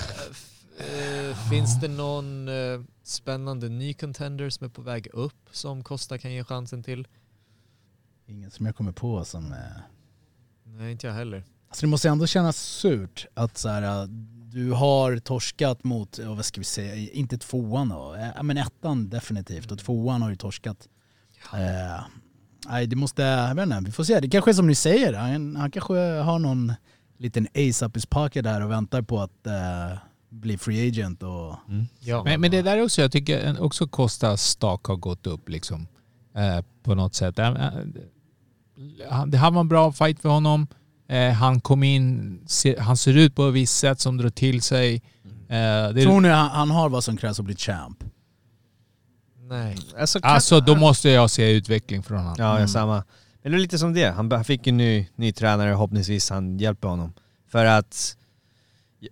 Eh, 1.49 1.51
finns 1.51 1.81
det 1.81 1.89
någon 1.89 2.49
eh, 2.49 2.81
spännande 3.03 3.69
ny 3.69 3.95
contender 3.95 4.51
som 4.51 4.65
är 4.65 4.71
på 4.71 4.83
väg 4.83 5.09
upp 5.13 5.49
som 5.51 5.85
Costa 5.85 6.19
kan 6.19 6.33
ge 6.33 6.45
chansen 6.45 6.83
till? 6.83 7.09
Ingen 8.27 8.51
som 8.51 8.67
jag 8.67 8.77
kommer 8.77 8.93
på 8.93 9.25
som... 9.25 9.53
Eh... 9.53 9.59
Nej, 10.65 10.93
inte 10.93 11.07
jag 11.07 11.15
heller. 11.15 11.45
Alltså 11.69 11.87
det 11.87 11.91
måste 11.91 12.09
ändå 12.09 12.27
kännas 12.27 12.57
surt 12.57 13.27
att 13.35 13.59
så 13.59 13.69
här, 13.69 14.07
du 14.53 14.73
har 14.73 15.19
torskat 15.19 15.85
mot, 15.85 16.19
ja, 16.19 16.35
vad 16.35 16.45
ska 16.45 16.61
vi 16.61 16.65
säga, 16.65 17.11
inte 17.13 17.39
tvåan 17.39 17.89
då, 17.89 18.15
eh, 18.15 18.43
men 18.43 18.59
ettan 18.59 19.09
definitivt 19.09 19.73
och 19.73 19.79
tvåan 19.79 20.23
har 20.23 20.31
ju 20.31 20.37
torskat. 20.37 20.89
Eh, 21.55 22.05
nej 22.69 22.87
det 22.87 22.97
måste, 22.97 23.23
jag 23.23 23.55
vet 23.55 23.63
inte, 23.63 23.81
vi 23.85 23.93
får 23.93 24.05
se. 24.05 24.21
Det 24.21 24.29
kanske 24.29 24.51
är 24.51 24.55
som 24.55 24.67
ni 24.67 24.75
säger, 24.75 25.13
han, 25.13 25.57
han 25.57 25.71
kanske 25.71 25.99
har 25.99 26.39
någon 26.39 26.73
liten 27.17 27.47
ace 27.55 27.87
up 27.87 27.97
his 27.97 28.07
pocket 28.07 28.45
där 28.45 28.65
och 28.65 28.71
väntar 28.71 29.03
på 29.03 29.21
att 29.21 29.47
eh, 29.47 29.99
bli 30.31 30.59
free 30.59 30.89
agent 30.89 31.23
och... 31.23 31.55
Ja. 32.01 32.25
Men, 32.25 32.41
men 32.41 32.51
det 32.51 32.63
där 32.63 32.77
är 32.79 32.83
också, 32.85 33.01
jag 33.03 33.13
tycker 33.13 33.63
också 33.63 33.87
Costa 33.89 34.37
stak 34.37 34.87
har 34.87 34.97
gått 34.97 35.27
upp 35.27 35.49
liksom. 35.49 35.87
Eh, 36.37 36.65
på 36.83 36.95
något 36.95 37.15
sätt. 37.15 37.39
Eh, 37.39 37.47
eh, 37.49 39.25
det 39.27 39.39
här 39.39 39.51
var 39.51 39.61
en 39.61 39.69
bra 39.69 39.93
fight 39.93 40.21
för 40.21 40.29
honom. 40.29 40.67
Eh, 41.09 41.33
han 41.33 41.61
kom 41.61 41.83
in, 41.83 42.39
se, 42.47 42.81
han 42.81 42.97
ser 42.97 43.17
ut 43.17 43.35
på 43.35 43.49
ett 43.49 43.55
visst 43.55 43.79
sätt 43.79 44.01
som 44.01 44.17
drar 44.17 44.31
till 44.31 44.63
sig. 44.63 44.95
Eh, 45.49 45.89
det, 45.95 46.03
Tror 46.03 46.21
ni 46.21 46.29
han, 46.29 46.49
han 46.51 46.71
har 46.71 46.89
vad 46.89 47.05
som 47.05 47.17
krävs 47.17 47.39
att 47.39 47.45
bli 47.45 47.57
champ? 47.57 48.05
Nej. 49.49 49.77
Alltså, 50.01 50.21
kan- 50.21 50.31
alltså 50.31 50.61
då 50.61 50.77
måste 50.77 51.09
jag 51.11 51.31
se 51.31 51.51
utveckling 51.53 52.03
från 52.03 52.19
honom. 52.19 52.35
Ja, 52.39 52.57
Mm. 52.57 52.69
samma. 52.69 53.05
Men 53.43 53.53
det 53.53 53.59
är 53.59 53.61
lite 53.61 53.79
som 53.79 53.93
det. 53.95 54.11
Han, 54.11 54.45
fick 54.45 54.67
en 54.67 54.77
ny, 54.77 55.07
ny 55.17 55.33
tränare, 55.33 55.71
förhoppningsvis 55.73 56.31
han 56.31 56.59
hjälper 56.59 56.89
honom. 56.89 57.13
För 57.51 57.65
att 57.65 58.17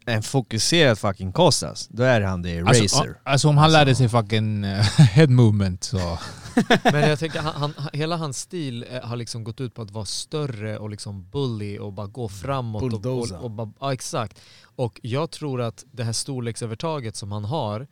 en 0.07 0.23
fokuserad 0.23 0.99
fucking 0.99 1.33
Kostas, 1.33 1.89
då 1.89 2.03
är 2.03 2.21
han 2.21 2.43
det 2.43 2.61
racer. 2.61 2.81
Alltså, 2.83 3.05
alltså 3.23 3.49
om 3.49 3.59
han 3.59 3.73
lärde 3.73 3.95
sig 3.95 4.09
fucking 4.09 4.65
eh, 4.65 4.81
head 4.99 5.27
movement 5.27 5.85
så... 5.85 6.19
Men 6.93 7.09
jag 7.09 7.19
tänker, 7.19 7.41
han, 7.41 7.55
han, 7.77 7.89
hela 7.93 8.17
hans 8.17 8.39
stil 8.39 8.87
eh, 8.91 9.03
har 9.03 9.17
liksom 9.17 9.45
gått 9.45 9.61
ut 9.61 9.75
på 9.75 9.83
att 9.83 9.91
vara 9.91 10.05
större 10.05 10.79
och 10.79 10.91
liksom 10.91 11.31
bully 11.31 11.79
och 11.79 11.93
bara 11.93 12.07
gå 12.07 12.29
framåt. 12.29 12.83
Och, 12.83 12.87
och, 12.87 13.01
Bulldoza. 13.01 13.39
och, 13.39 13.51
bara- 13.51 13.73
ja, 13.81 13.93
exakt. 13.93 14.41
Och 14.77 15.01
jag 15.03 15.31
tror 15.31 15.61
att 15.61 15.85
det 15.93 16.05
här 16.05 16.13
storleksövertaget 16.13 17.17
som 17.17 17.33
han 17.33 17.45
har, 17.45 17.87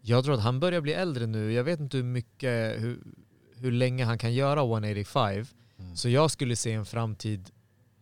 jag 0.00 0.24
tror 0.24 0.34
att 0.34 0.42
han 0.42 0.60
börjar 0.60 0.80
bli 0.80 0.92
äldre 0.92 1.26
nu. 1.26 1.52
Jag 1.52 1.64
vet 1.64 1.80
inte 1.80 1.96
hur 1.96 2.04
mycket, 2.04 2.82
hur, 2.82 3.02
hur 3.56 3.72
länge 3.72 4.04
han 4.04 4.18
kan 4.18 4.34
göra 4.34 4.60
185. 4.60 5.46
Så 5.94 6.08
jag 6.08 6.30
skulle 6.30 6.56
se 6.56 6.72
en 6.72 6.86
framtid 6.86 7.50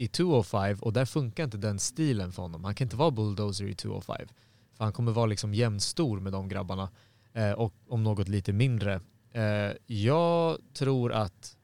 i 0.03 0.09
205 0.09 0.79
och 0.81 0.93
där 0.93 1.05
funkar 1.05 1.45
inte 1.45 1.57
den 1.57 1.79
stilen 1.79 2.33
för 2.33 2.43
honom. 2.43 2.65
Han 2.65 2.75
kan 2.75 2.87
inte 2.87 2.97
vara 2.97 3.11
bulldozer 3.11 3.67
i 3.67 3.75
205. 3.75 4.29
För 4.77 4.85
han 4.85 4.93
kommer 4.93 5.13
vara 5.13 5.27
liksom 5.27 5.55
jämnstor 5.55 6.21
med 6.21 6.33
de 6.33 6.49
grabbarna. 6.49 6.91
Eh, 7.33 7.53
och 7.53 7.75
om 7.89 8.03
något 8.03 8.29
lite 8.29 8.53
mindre. 8.53 9.01
Eh, 9.33 9.73
jag 9.87 10.59
tror 10.75 11.13
att 11.13 11.57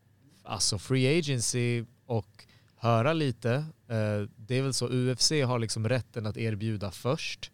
alltså 0.42 0.78
free 0.78 1.18
agency 1.18 1.84
och 2.06 2.44
höra 2.76 3.12
lite. 3.12 3.54
Eh, 3.88 4.28
det 4.36 4.58
är 4.58 4.62
väl 4.62 4.74
så 4.74 4.88
UFC 4.88 5.30
har 5.30 5.58
liksom 5.58 5.88
rätten 5.88 6.26
att 6.26 6.36
erbjuda 6.36 6.90
först. 6.90 7.52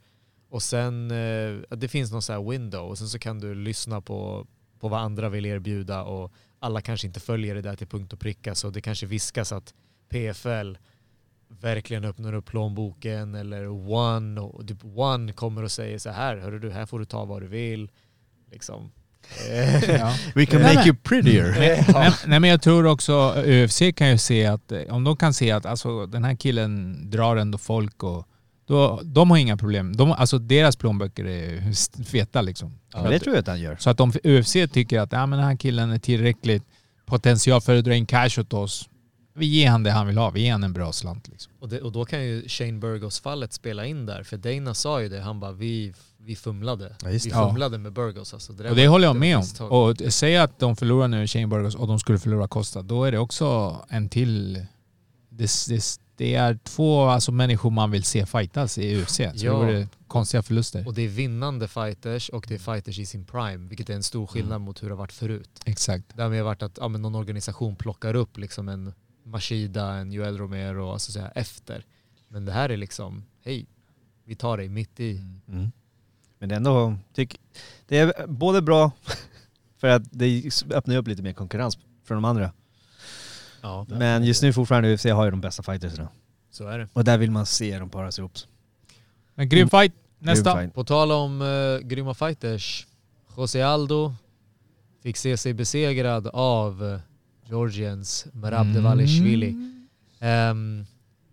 Och 0.48 0.62
sen, 0.62 1.10
eh, 1.10 1.76
det 1.76 1.88
finns 1.88 2.12
någon 2.12 2.22
sån 2.22 2.34
här 2.34 2.50
window 2.50 2.88
och 2.88 2.98
sen 2.98 3.08
så 3.08 3.18
kan 3.18 3.38
du 3.40 3.54
lyssna 3.54 4.00
på, 4.00 4.46
på 4.80 4.88
vad 4.88 5.00
andra 5.00 5.28
vill 5.28 5.46
erbjuda 5.46 6.02
och 6.02 6.32
alla 6.58 6.80
kanske 6.80 7.06
inte 7.06 7.20
följer 7.20 7.54
det 7.54 7.62
där 7.62 7.76
till 7.76 7.86
punkt 7.86 8.12
och 8.12 8.20
pricka 8.20 8.54
så 8.54 8.70
det 8.70 8.80
kanske 8.80 9.06
viskas 9.06 9.52
att 9.52 9.74
PFL 10.08 10.76
verkligen 11.60 12.04
öppnar 12.04 12.32
upp 12.32 12.46
plånboken 12.46 13.34
eller 13.34 13.68
One 13.92 14.40
och 14.40 14.68
typ 14.68 14.78
One 14.94 15.32
kommer 15.32 15.62
och 15.62 15.70
säger 15.70 15.98
så 15.98 16.10
här, 16.10 16.36
hörru 16.36 16.58
du, 16.58 16.70
här 16.70 16.86
får 16.86 16.98
du 16.98 17.04
ta 17.04 17.24
vad 17.24 17.42
du 17.42 17.46
vill. 17.46 17.90
Liksom. 18.52 18.90
Ja. 19.88 20.14
We 20.34 20.46
can 20.46 20.62
make 20.62 20.84
you 20.86 20.96
prettier. 21.02 21.54
nej, 21.92 22.12
nej 22.26 22.40
men 22.40 22.50
jag 22.50 22.62
tror 22.62 22.86
också 22.86 23.34
UFC 23.46 23.82
kan 23.96 24.10
ju 24.10 24.18
se 24.18 24.46
att 24.46 24.72
eh, 24.72 24.80
om 24.88 25.04
de 25.04 25.16
kan 25.16 25.34
se 25.34 25.50
att 25.50 25.66
alltså, 25.66 26.06
den 26.06 26.24
här 26.24 26.34
killen 26.34 26.96
drar 27.10 27.36
ändå 27.36 27.58
folk 27.58 28.02
och 28.02 28.28
då, 28.66 29.00
de 29.04 29.30
har 29.30 29.38
inga 29.38 29.56
problem. 29.56 29.96
De, 29.96 30.12
alltså 30.12 30.38
deras 30.38 30.76
plånböcker 30.76 31.24
är 31.24 31.72
feta 32.04 32.42
liksom. 32.42 32.78
Ja, 32.92 33.02
det 33.02 33.18
tror 33.18 33.34
jag 33.34 33.40
att 33.40 33.48
han 33.48 33.60
gör. 33.60 33.76
Så 33.76 33.90
att 33.90 34.00
om 34.00 34.12
UFC 34.24 34.52
tycker 34.72 35.00
att 35.00 35.12
ja, 35.12 35.26
men 35.26 35.38
den 35.38 35.48
här 35.48 35.56
killen 35.56 35.90
är 35.90 35.98
tillräckligt 35.98 36.62
potential 37.06 37.60
för 37.60 37.76
att 37.76 37.84
dra 37.84 37.94
in 37.94 38.06
cash 38.06 38.38
åt 38.38 38.52
oss. 38.52 38.88
Vi 39.36 39.46
ger 39.46 39.70
han 39.70 39.82
det 39.82 39.90
han 39.90 40.06
vill 40.06 40.18
ha. 40.18 40.30
Vi 40.30 40.40
ger 40.42 40.52
han 40.52 40.64
en 40.64 40.72
bra 40.72 40.92
slant. 40.92 41.28
Liksom. 41.28 41.52
Och, 41.60 41.68
det, 41.68 41.80
och 41.80 41.92
då 41.92 42.04
kan 42.04 42.24
ju 42.24 42.48
Shane 42.48 42.72
Burgos 42.72 43.20
fallet 43.20 43.52
spela 43.52 43.86
in 43.86 44.06
där, 44.06 44.22
för 44.22 44.36
Dana 44.36 44.74
sa 44.74 45.02
ju 45.02 45.08
det, 45.08 45.20
han 45.20 45.40
bara 45.40 45.52
vi, 45.52 45.94
vi 46.18 46.36
fumlade. 46.36 46.96
Ja, 47.02 47.08
vi 47.08 47.18
det. 47.18 47.28
Ja. 47.28 47.48
fumlade 47.48 47.78
med 47.78 47.92
Burgos 47.92 48.34
alltså. 48.34 48.52
där 48.52 48.70
Och 48.70 48.76
det 48.76 48.82
var- 48.82 48.92
håller 48.92 49.06
jag 49.06 49.16
med 49.16 49.36
om. 49.36 49.44
Och 49.70 49.96
säg 50.12 50.36
att 50.36 50.58
de 50.58 50.76
förlorar 50.76 51.08
nu 51.08 51.26
Shane 51.26 51.46
Burgos 51.46 51.74
och 51.74 51.86
de 51.86 51.98
skulle 51.98 52.18
förlora 52.18 52.48
Costa. 52.48 52.82
Då 52.82 53.04
är 53.04 53.12
det 53.12 53.18
också 53.18 53.76
en 53.88 54.08
till... 54.08 54.66
Det, 55.28 55.50
det, 55.68 55.98
det 56.16 56.34
är 56.34 56.58
två 56.64 57.04
alltså, 57.04 57.32
människor 57.32 57.70
man 57.70 57.90
vill 57.90 58.04
se 58.04 58.26
fightas 58.26 58.78
i 58.78 59.02
UFC. 59.02 59.16
Så 59.16 59.22
Ja. 59.22 59.32
det 59.36 59.50
vore 59.50 59.88
konstiga 60.06 60.42
förluster. 60.42 60.86
Och 60.86 60.94
det 60.94 61.02
är 61.02 61.08
vinnande 61.08 61.68
fighters 61.68 62.28
och 62.28 62.44
det 62.48 62.54
är 62.54 62.58
fighters 62.58 62.98
i 62.98 63.06
sin 63.06 63.24
prime, 63.24 63.68
vilket 63.68 63.90
är 63.90 63.94
en 63.94 64.02
stor 64.02 64.26
skillnad 64.26 64.60
mot 64.60 64.82
hur 64.82 64.88
det 64.88 64.94
har 64.94 64.98
varit 64.98 65.12
förut. 65.12 65.50
Exakt. 65.64 66.04
Det 66.16 66.22
har 66.22 66.42
varit 66.42 66.62
att 66.62 66.78
ja, 66.80 66.88
men 66.88 67.02
någon 67.02 67.14
organisation 67.14 67.76
plockar 67.76 68.14
upp 68.14 68.38
liksom 68.38 68.68
en 68.68 68.92
Mashida, 69.24 69.94
en 69.94 70.12
Joel 70.12 70.38
Romero 70.38 70.92
alltså 70.92 71.12
så 71.12 71.20
här, 71.20 71.32
efter. 71.34 71.84
Men 72.28 72.44
det 72.44 72.52
här 72.52 72.68
är 72.68 72.76
liksom, 72.76 73.24
hej, 73.42 73.66
vi 74.24 74.34
tar 74.34 74.56
dig 74.56 74.68
mitt 74.68 75.00
i. 75.00 75.16
Mm. 75.48 75.72
Men 76.38 76.48
det 76.48 76.54
är 76.54 76.56
ändå, 76.56 76.96
tyck, 77.12 77.40
det 77.88 77.98
är 77.98 78.26
både 78.26 78.62
bra 78.62 78.92
för 79.78 79.88
att 79.88 80.02
det 80.10 80.50
öppnar 80.70 80.96
upp 80.96 81.08
lite 81.08 81.22
mer 81.22 81.32
konkurrens 81.32 81.78
från 82.04 82.16
de 82.16 82.24
andra. 82.24 82.52
Ja, 83.60 83.86
Men 83.88 84.24
just 84.24 84.42
nu 84.42 84.52
fortfarande 84.52 84.94
UFC 84.94 85.04
har 85.04 85.24
ju 85.24 85.30
de 85.30 85.40
bästa 85.40 85.62
fightersna. 85.62 86.08
så 86.50 86.68
är 86.68 86.78
det. 86.78 86.88
Och 86.92 87.04
där 87.04 87.18
vill 87.18 87.30
man 87.30 87.46
se 87.46 87.78
dem 87.78 87.90
paras 87.90 88.18
ihop. 88.18 88.32
Men 89.34 89.48
grym 89.48 89.70
fight. 89.70 89.92
Nästa. 90.18 90.54
Grym 90.54 90.62
fight. 90.62 90.74
På 90.74 90.84
tal 90.84 91.12
om 91.12 91.42
uh, 91.42 91.78
grymma 91.80 92.14
fighters, 92.14 92.86
José 93.36 93.62
Aldo 93.62 94.14
fick 95.02 95.16
se 95.16 95.36
sig 95.36 95.54
besegrad 95.54 96.26
av 96.26 97.00
eh, 97.44 97.50
Georgiens 97.50 98.26
Merab 98.32 98.66
Devalishvili. 98.74 99.54
Ehm, 100.20 100.86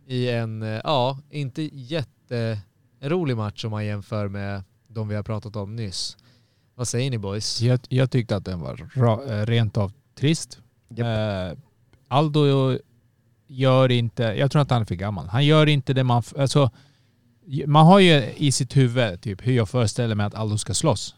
I 0.08 0.30
en, 0.30 0.64
eh, 0.64 0.82
ja, 0.84 1.18
inte 1.30 1.70
jätterolig 1.74 3.38
match 3.38 3.66
om 3.66 3.72
man 3.72 3.86
jämför 3.86 4.28
med 4.28 4.64
de 4.88 5.08
vi 5.08 5.16
har 5.16 5.24
pratat 5.24 5.56
om 5.56 5.76
nyss. 5.76 6.18
Vad 6.76 6.88
säger 6.88 7.12
ni 7.12 7.18
boys? 7.18 7.62
Jag, 7.62 7.80
jag 7.90 8.12
tyckte 8.12 8.36
att 8.36 8.46
den 8.46 8.60
var 8.60 8.88
eh, 9.30 9.46
rent 9.46 9.78
av 9.78 9.92
trist. 10.16 10.60
Japp. 10.90 11.52
Eh, 11.54 11.58
Aldo 12.08 12.78
gör 13.48 13.92
inte, 13.92 14.24
jag 14.24 14.52
tror 14.52 14.62
att 14.62 14.70
han 14.72 14.82
är 14.82 14.86
för 14.86 14.96
gammal. 14.96 15.28
Han 15.28 15.46
gör 15.46 15.68
inte 15.70 15.94
det 15.94 16.04
man, 16.04 16.24
alltså, 16.38 16.70
man 17.68 17.86
har 17.86 18.00
ju 18.00 18.24
i 18.38 18.52
sitt 18.52 18.78
huvud 18.78 19.22
typ 19.22 19.48
hur 19.48 19.54
jag 19.54 19.70
föreställer 19.70 20.16
mig 20.16 20.26
att 20.26 20.36
Aldo 20.36 20.58
ska 20.58 20.74
slåss. 20.74 21.16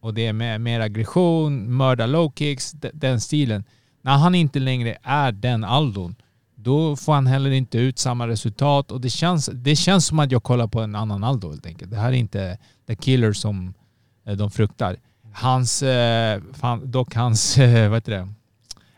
Och 0.00 0.14
det 0.14 0.26
är 0.26 0.32
mer, 0.32 0.58
mer 0.58 0.80
aggression, 0.80 1.72
mörda 1.76 2.06
low 2.06 2.32
kicks, 2.36 2.72
de- 2.72 2.90
den 2.94 3.20
stilen. 3.20 3.64
När 4.04 4.16
han 4.16 4.34
inte 4.34 4.58
längre 4.58 4.96
är 5.02 5.32
den 5.32 5.64
Aldon, 5.64 6.14
då 6.54 6.96
får 6.96 7.14
han 7.14 7.26
heller 7.26 7.50
inte 7.50 7.78
ut 7.78 7.98
samma 7.98 8.28
resultat 8.28 8.90
och 8.90 9.00
det 9.00 9.10
känns, 9.10 9.50
det 9.52 9.76
känns 9.76 10.06
som 10.06 10.18
att 10.18 10.32
jag 10.32 10.42
kollar 10.42 10.66
på 10.66 10.80
en 10.80 10.94
annan 10.94 11.24
Aldo 11.24 11.50
helt 11.50 11.66
enkelt. 11.66 11.90
Det 11.90 11.96
här 11.96 12.08
är 12.08 12.12
inte 12.12 12.58
the 12.86 12.96
killer 12.96 13.32
som 13.32 13.74
eh, 14.26 14.36
de 14.36 14.50
fruktar. 14.50 14.96
Hans, 15.32 15.82
eh, 15.82 16.42
fan, 16.52 16.90
dock 16.90 17.14
hans, 17.14 17.58
eh, 17.58 17.88
vad 17.88 17.96
heter 17.96 18.12
det? 18.12 18.18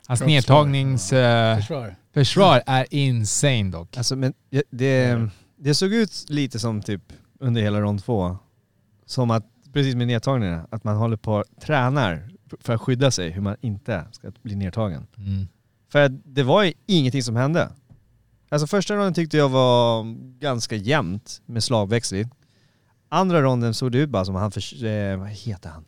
Hans 0.06 0.20
Kroppsslag. 0.20 0.28
nedtagnings... 0.28 1.12
Eh, 1.12 1.56
Försvar. 2.14 2.62
är 2.66 2.86
insane 2.90 3.70
dock. 3.70 3.96
Alltså 3.96 4.16
men 4.16 4.32
det, 4.70 5.28
det 5.56 5.74
såg 5.74 5.92
ut 5.92 6.24
lite 6.28 6.58
som 6.58 6.82
typ 6.82 7.02
under 7.40 7.62
hela 7.62 7.80
rond 7.80 8.04
två, 8.04 8.36
som 9.06 9.30
att, 9.30 9.44
precis 9.72 9.94
med 9.94 10.06
nedtagningarna, 10.06 10.66
att 10.70 10.84
man 10.84 10.96
håller 10.96 11.16
på 11.16 11.32
och 11.32 11.44
tränar 11.60 12.28
för 12.60 12.74
att 12.74 12.80
skydda 12.80 13.10
sig, 13.10 13.30
hur 13.30 13.42
man 13.42 13.56
inte 13.60 14.04
ska 14.12 14.32
bli 14.42 14.54
nedtagen. 14.56 15.06
Mm. 15.16 15.48
För 15.92 16.08
det 16.24 16.42
var 16.42 16.62
ju 16.64 16.72
ingenting 16.86 17.22
som 17.22 17.36
hände. 17.36 17.68
Alltså 18.48 18.66
första 18.66 18.94
ronden 18.94 19.14
tyckte 19.14 19.36
jag 19.36 19.48
var 19.48 20.04
ganska 20.38 20.76
jämnt 20.76 21.42
med 21.46 21.64
slagväxling. 21.64 22.30
Andra 23.08 23.42
ronden 23.42 23.74
såg 23.74 23.92
det 23.92 23.98
ut 23.98 24.10
bara 24.10 24.24
som 24.24 24.34
han, 24.34 24.50
förs- 24.50 24.82
eh, 24.82 25.18
vad 25.18 25.28
heter 25.28 25.70
han? 25.70 25.84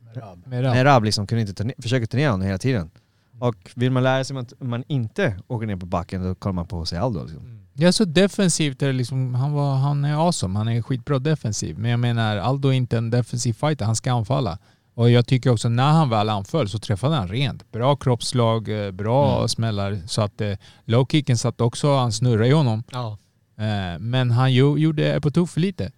Med 0.00 0.16
rap. 0.16 0.74
Merab 0.74 1.04
liksom 1.04 1.26
kunde 1.26 1.42
inte 1.42 1.74
försöker 1.82 2.06
ta 2.06 2.16
ner 2.16 2.30
honom 2.30 2.46
hela 2.46 2.58
tiden. 2.58 2.90
Och 3.38 3.70
vill 3.74 3.90
man 3.90 4.02
lära 4.02 4.24
sig 4.24 4.36
att 4.38 4.52
man 4.60 4.84
inte 4.88 5.36
åker 5.46 5.66
ner 5.66 5.76
på 5.76 5.86
backen, 5.86 6.22
då 6.22 6.34
kollar 6.34 6.52
man 6.52 6.66
på 6.66 6.76
Jose 6.78 7.00
Aldo. 7.00 7.24
Liksom. 7.24 7.58
Ja, 7.74 7.92
så 7.92 8.04
defensivt 8.04 8.82
är 8.82 8.86
det 8.86 8.92
liksom, 8.92 9.34
han, 9.34 9.52
var, 9.52 9.76
han 9.76 10.04
är 10.04 10.26
awesome. 10.26 10.58
Han 10.58 10.68
är 10.68 10.82
skitbra 10.82 11.18
defensiv. 11.18 11.78
Men 11.78 11.90
jag 11.90 12.00
menar, 12.00 12.36
Aldo 12.36 12.68
är 12.68 12.72
inte 12.72 12.98
en 12.98 13.10
defensiv 13.10 13.52
fighter. 13.52 13.84
Han 13.84 13.96
ska 13.96 14.12
anfalla. 14.12 14.58
Och 14.94 15.10
jag 15.10 15.26
tycker 15.26 15.50
också 15.50 15.68
när 15.68 15.92
han 15.92 16.10
väl 16.10 16.28
anföll 16.28 16.68
så 16.68 16.78
träffade 16.78 17.16
han 17.16 17.28
rent. 17.28 17.72
Bra 17.72 17.96
kroppsslag, 17.96 18.86
eh, 18.86 18.90
bra 18.90 19.36
Mm. 19.36 19.48
smällar. 19.48 20.00
Så 20.06 20.22
att 20.22 20.40
eh, 20.40 20.52
low-kicken 20.84 21.36
satt 21.36 21.60
också, 21.60 21.96
han 21.96 22.12
snurrade 22.12 22.48
i 22.48 22.52
honom. 22.52 22.82
Ja. 22.92 23.18
Eh, 23.58 23.98
men 23.98 24.30
han 24.30 24.52
ju, 24.52 24.76
gjorde 24.76 25.20
på 25.20 25.30
tok 25.30 25.50
för 25.50 25.60
lite. 25.60 25.92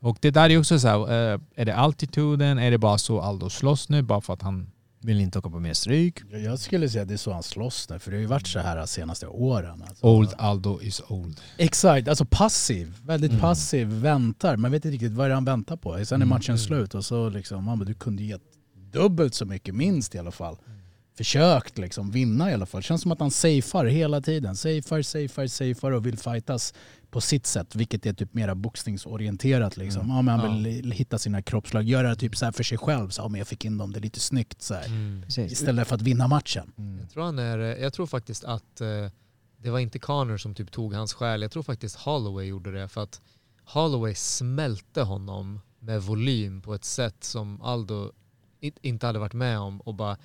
Och 0.00 0.18
det 0.20 0.30
där 0.30 0.50
är 0.50 0.58
också 0.58 0.78
så 0.78 0.88
här, 0.88 0.98
eh, 1.32 1.40
är 1.56 1.64
det 1.64 1.76
altituden? 1.76 2.58
Är 2.58 2.70
det 2.70 2.78
bara 2.78 2.98
så 2.98 3.20
Aldo 3.20 3.50
slåss 3.50 3.88
nu 3.88 4.02
bara 4.02 4.20
för 4.20 4.32
att 4.32 4.42
han... 4.42 4.70
Vill 5.04 5.20
inte 5.20 5.38
åka 5.38 5.50
på 5.50 5.60
mer 5.60 5.74
stryk. 5.74 6.20
Jag- 6.30 6.58
skulle 6.58 6.88
säga 6.88 7.02
att 7.02 7.08
det 7.08 7.14
är 7.14 7.18
så 7.18 7.32
han 7.32 7.42
slåss 7.42 7.88
nu, 7.90 7.98
för 7.98 8.10
det 8.10 8.16
har 8.16 8.20
ju 8.20 8.26
varit 8.26 8.46
så 8.46 8.58
här 8.58 8.76
de 8.76 8.86
senaste 8.86 9.26
åren. 9.26 9.82
Alltså. 9.88 10.06
Old 10.06 10.34
Aldo 10.38 10.80
is 10.82 11.02
old. 11.08 11.40
Exakt, 11.58 12.08
alltså 12.08 12.24
passiv. 12.30 12.94
Väldigt 13.02 13.30
Mm. 13.30 13.40
passiv, 13.40 13.86
väntar. 13.88 14.56
Man 14.56 14.70
vet 14.70 14.84
inte 14.84 14.94
riktigt 14.94 15.12
vad 15.12 15.26
det 15.28 15.32
är 15.32 15.34
han 15.34 15.44
väntar 15.44 15.76
på. 15.76 15.92
Sen 15.92 16.00
är 16.02 16.14
Mm. 16.14 16.28
matchen 16.28 16.58
slut 16.58 16.94
och 16.94 17.04
så 17.04 17.28
liksom, 17.28 17.64
man 17.64 17.78
bara, 17.78 17.84
du 17.84 17.94
kunde 17.94 18.22
gett 18.22 18.42
dubbelt 18.92 19.34
så 19.34 19.44
mycket 19.44 19.74
minst 19.74 20.14
i 20.14 20.18
alla 20.18 20.30
fall. 20.30 20.56
Försökt 21.16 21.78
liksom 21.78 22.10
vinna 22.10 22.50
i 22.50 22.54
alla 22.54 22.66
fall. 22.66 22.82
Känns 22.82 23.02
som 23.02 23.12
att 23.12 23.20
han 23.20 23.30
safear 23.30 23.84
hela 23.84 24.20
tiden. 24.20 24.56
Safear, 24.56 25.02
safear, 25.02 25.46
safear 25.46 25.90
och 25.92 26.06
vill 26.06 26.18
fightas 26.18 26.74
på 27.14 27.20
sitt 27.20 27.46
sätt. 27.46 27.74
Vilket 27.74 28.06
är 28.06 28.12
typ 28.12 28.34
mera 28.34 28.54
boxningsorienterat 28.54 29.76
liksom. 29.76 30.08
Ja, 30.08 30.22
men 30.22 30.40
han 30.40 30.62
vill 30.62 30.92
hitta 30.92 31.18
sina 31.18 31.42
kroppslag, 31.42 31.82
göra 31.82 32.08
det 32.08 32.16
typ 32.16 32.36
så 32.36 32.44
här 32.44 32.52
för 32.52 32.62
sig 32.62 32.78
själv. 32.78 33.08
Så, 33.08 33.22
ja, 33.22 33.28
men 33.28 33.38
jag 33.38 33.48
fick 33.48 33.64
in 33.64 33.78
dem, 33.78 33.92
det 33.92 33.98
är 33.98 34.02
lite 34.02 34.20
snyggt 34.20 34.62
så 34.62 34.74
här. 34.74 35.22
Precis. 35.24 35.52
Istället 35.52 35.88
för 35.88 35.94
att 35.94 36.02
vinna 36.02 36.28
matchen. 36.28 36.72
Jag 37.00 37.10
tror, 37.10 37.22
han 37.22 37.38
är, 37.38 37.58
jag 37.58 37.92
tror 37.92 38.06
faktiskt 38.06 38.44
att 38.44 38.80
eh, 38.80 38.86
det 39.56 39.70
var 39.70 39.78
inte 39.78 39.98
Connor 39.98 40.36
som 40.36 40.54
typ 40.54 40.72
tog 40.72 40.94
hans 40.94 41.14
själ. 41.14 41.42
Jag 41.42 41.50
tror 41.50 41.62
faktiskt 41.62 41.96
Holloway 41.96 42.46
gjorde 42.46 42.72
det 42.72 42.88
för 42.88 43.02
att 43.02 43.20
Holloway 43.64 44.14
smälte 44.14 45.02
honom 45.02 45.60
med 45.78 46.02
volym 46.02 46.62
på 46.62 46.74
ett 46.74 46.84
sätt 46.84 47.24
som 47.24 47.62
Aldo 47.62 48.12
inte 48.60 49.06
hade 49.06 49.18
varit 49.18 49.32
med 49.32 49.58
om 49.58 49.80
och 49.80 49.94
bara 49.94 50.16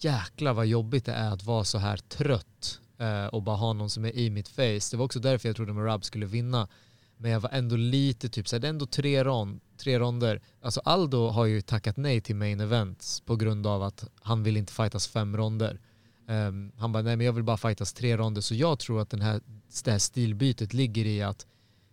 jäklar 0.00 0.52
vad 0.52 0.66
jobbigt 0.66 1.04
det 1.04 1.12
är 1.12 1.30
att 1.30 1.42
vara 1.42 1.64
så 1.64 1.78
här 1.78 1.96
trött 1.96 2.80
eh, 2.80 2.87
Eh, 2.98 3.26
och 3.26 3.42
bara 3.42 3.56
ha 3.56 3.72
någon 3.72 3.90
som 3.90 4.04
är 4.04 4.16
i 4.16 4.30
mitt 4.30 4.48
face. 4.48 4.90
Det 4.90 4.96
var 4.96 5.04
också 5.04 5.20
därför 5.20 5.48
jag 5.48 5.56
trodde 5.56 5.72
Marab 5.72 6.04
skulle 6.04 6.26
vinna. 6.26 6.68
Men 7.16 7.30
jag 7.30 7.40
var 7.40 7.50
ändå 7.50 7.76
lite 7.76 8.28
typ 8.28 8.48
såhär, 8.48 8.60
det 8.60 8.66
är 8.66 8.70
ändå 8.70 8.86
tre, 8.86 9.24
rond, 9.24 9.60
tre 9.76 9.98
ronder. 9.98 10.40
Alltså 10.62 10.80
Aldo 10.84 11.28
har 11.28 11.44
ju 11.44 11.60
tackat 11.60 11.96
nej 11.96 12.20
till 12.20 12.36
main 12.36 12.60
events 12.60 13.20
på 13.20 13.36
grund 13.36 13.66
av 13.66 13.82
att 13.82 14.04
han 14.20 14.42
vill 14.42 14.56
inte 14.56 14.72
fightas 14.72 15.08
fem 15.08 15.36
ronder. 15.36 15.80
Um, 16.26 16.72
han 16.76 16.92
bara, 16.92 17.02
nej 17.02 17.16
men 17.16 17.26
jag 17.26 17.32
vill 17.32 17.44
bara 17.44 17.56
fightas 17.56 17.92
tre 17.92 18.16
ronder. 18.16 18.40
Så 18.40 18.54
jag 18.54 18.78
tror 18.78 19.00
att 19.00 19.10
den 19.10 19.20
här, 19.20 19.40
det 19.84 19.90
här 19.90 19.98
stilbytet 19.98 20.72
ligger 20.74 21.06
i 21.06 21.22
att 21.22 21.46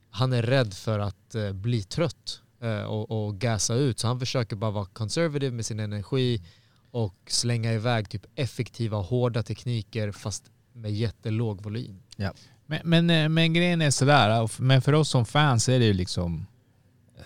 han 0.10 0.34
är 0.34 0.44
rädd 0.44 0.74
för 0.74 1.00
att 1.00 1.36
uh, 1.36 1.52
bli 1.52 1.84
trött 1.84 2.42
uh, 2.64 2.84
och, 2.84 3.26
och 3.26 3.36
gasa 3.36 3.76
ut. 3.76 4.00
Så 4.00 4.08
han 4.08 4.20
försöker 4.20 4.56
bara 4.56 4.72
vara 4.72 4.86
conservative 4.86 5.52
med 5.52 5.66
sin 5.66 5.80
energi 5.80 6.42
och 6.92 7.16
slänga 7.28 7.74
iväg 7.74 8.10
typ 8.10 8.26
effektiva, 8.36 8.98
hårda 8.98 9.44
tekniker 9.44 10.12
fast 10.12 10.52
med 10.76 10.92
jättelåg 10.92 11.62
volym. 11.64 12.00
Men, 12.68 12.80
men, 12.84 13.10
eh, 13.10 13.30
men 13.30 13.54
grejen 13.54 13.82
är 13.82 13.92
sådär, 13.92 14.46
f- 14.46 14.60
men 14.60 14.82
för 14.82 14.94
oss 14.94 15.10
som 15.10 15.26
fans 15.26 15.70
är 15.70 15.80
det 15.80 15.86
ju 15.86 15.94
liksom... 15.94 16.46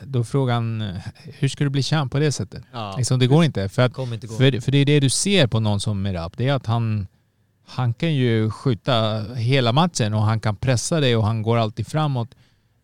Då 0.04 0.20
är 0.20 0.24
frågan, 0.24 0.82
eh, 0.82 0.96
hur 1.24 1.48
ska 1.48 1.64
du 1.64 1.70
bli 1.70 1.84
champ 1.84 2.12
på 2.12 2.20
det 2.20 2.32
sättet? 2.32 2.64
Ja. 2.74 2.96
Liksom, 2.98 3.20
det 3.20 3.28
går 3.28 3.44
inte. 3.46 3.70
För, 3.70 3.82
att, 3.82 3.98
inte 3.98 4.28
gå. 4.28 4.34
för, 4.36 4.62
för 4.62 4.72
det 4.72 4.78
är 4.78 4.86
det 4.86 5.00
du 5.00 5.10
ser 5.10 5.48
på 5.48 5.60
någon 5.60 5.80
som 5.80 6.02
Merab, 6.02 6.34
det 6.38 6.48
är 6.48 6.54
att 6.54 6.66
han, 6.66 7.08
han 7.66 7.94
kan 7.94 8.14
ju 8.16 8.50
skjuta 8.52 9.22
hela 9.34 9.72
matchen 9.74 10.14
och 10.14 10.22
han 10.22 10.40
kan 10.40 10.56
pressa 10.56 11.00
dig 11.00 11.16
och 11.16 11.24
han 11.24 11.42
går 11.42 11.58
alltid 11.58 11.88
framåt. 11.88 12.36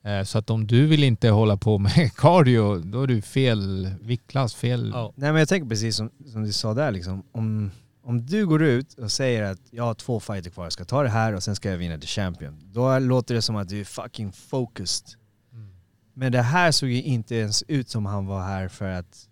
Eh, 0.04 0.24
Så 0.24 0.38
att 0.38 0.50
om 0.50 0.68
du 0.68 0.88
vill 0.88 1.04
inte 1.04 1.30
hålla 1.30 1.58
på 1.58 1.78
med 1.78 2.12
cardio, 2.16 2.76
då 2.80 3.04
är 3.04 3.08
du 3.08 3.22
fel 3.22 3.90
viktklass, 4.02 4.54
fel... 4.56 4.92
Ja. 4.94 5.14
Nej 5.16 5.32
men 5.32 5.40
jag 5.40 5.50
tänker 5.50 5.70
precis 5.70 5.96
som, 5.96 6.10
som 6.32 6.44
du 6.44 6.52
sa 6.54 6.74
där 6.74 6.92
liksom, 6.92 7.24
om, 7.32 7.72
om 8.06 8.26
du 8.26 8.48
går 8.48 8.64
ut 8.64 8.94
och 8.94 9.12
säger 9.12 9.44
att 9.44 9.60
jag 9.72 9.84
har 9.84 9.94
två 9.94 10.20
fighter 10.20 10.50
kvar, 10.50 10.64
jag 10.64 10.74
ska 10.74 10.86
ta 10.86 11.04
det 11.04 11.10
här 11.10 11.34
och 11.34 11.44
sen 11.44 11.56
ska 11.56 11.70
jag 11.70 11.78
vinna 11.78 11.98
the 11.98 12.08
champion. 12.08 12.60
Då 12.74 13.00
låter 13.00 13.36
det 13.36 13.42
som 13.42 13.56
att 13.56 13.70
du 13.70 13.80
är 13.80 13.86
fucking 13.86 14.32
focused. 14.32 15.08
Mm. 15.54 15.68
Men 16.14 16.32
det 16.32 16.42
här 16.42 16.72
såg 16.72 16.90
ju 16.90 17.02
inte 17.02 17.36
ens 17.36 17.64
ut 17.68 17.90
som 17.90 18.06
han 18.06 18.26
var 18.26 18.42
här 18.42 18.68
för 18.68 18.90
att 18.90 19.30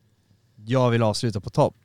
jag 0.66 0.90
vill 0.90 1.04
avsluta 1.04 1.42
på 1.42 1.50
topp. 1.50 1.76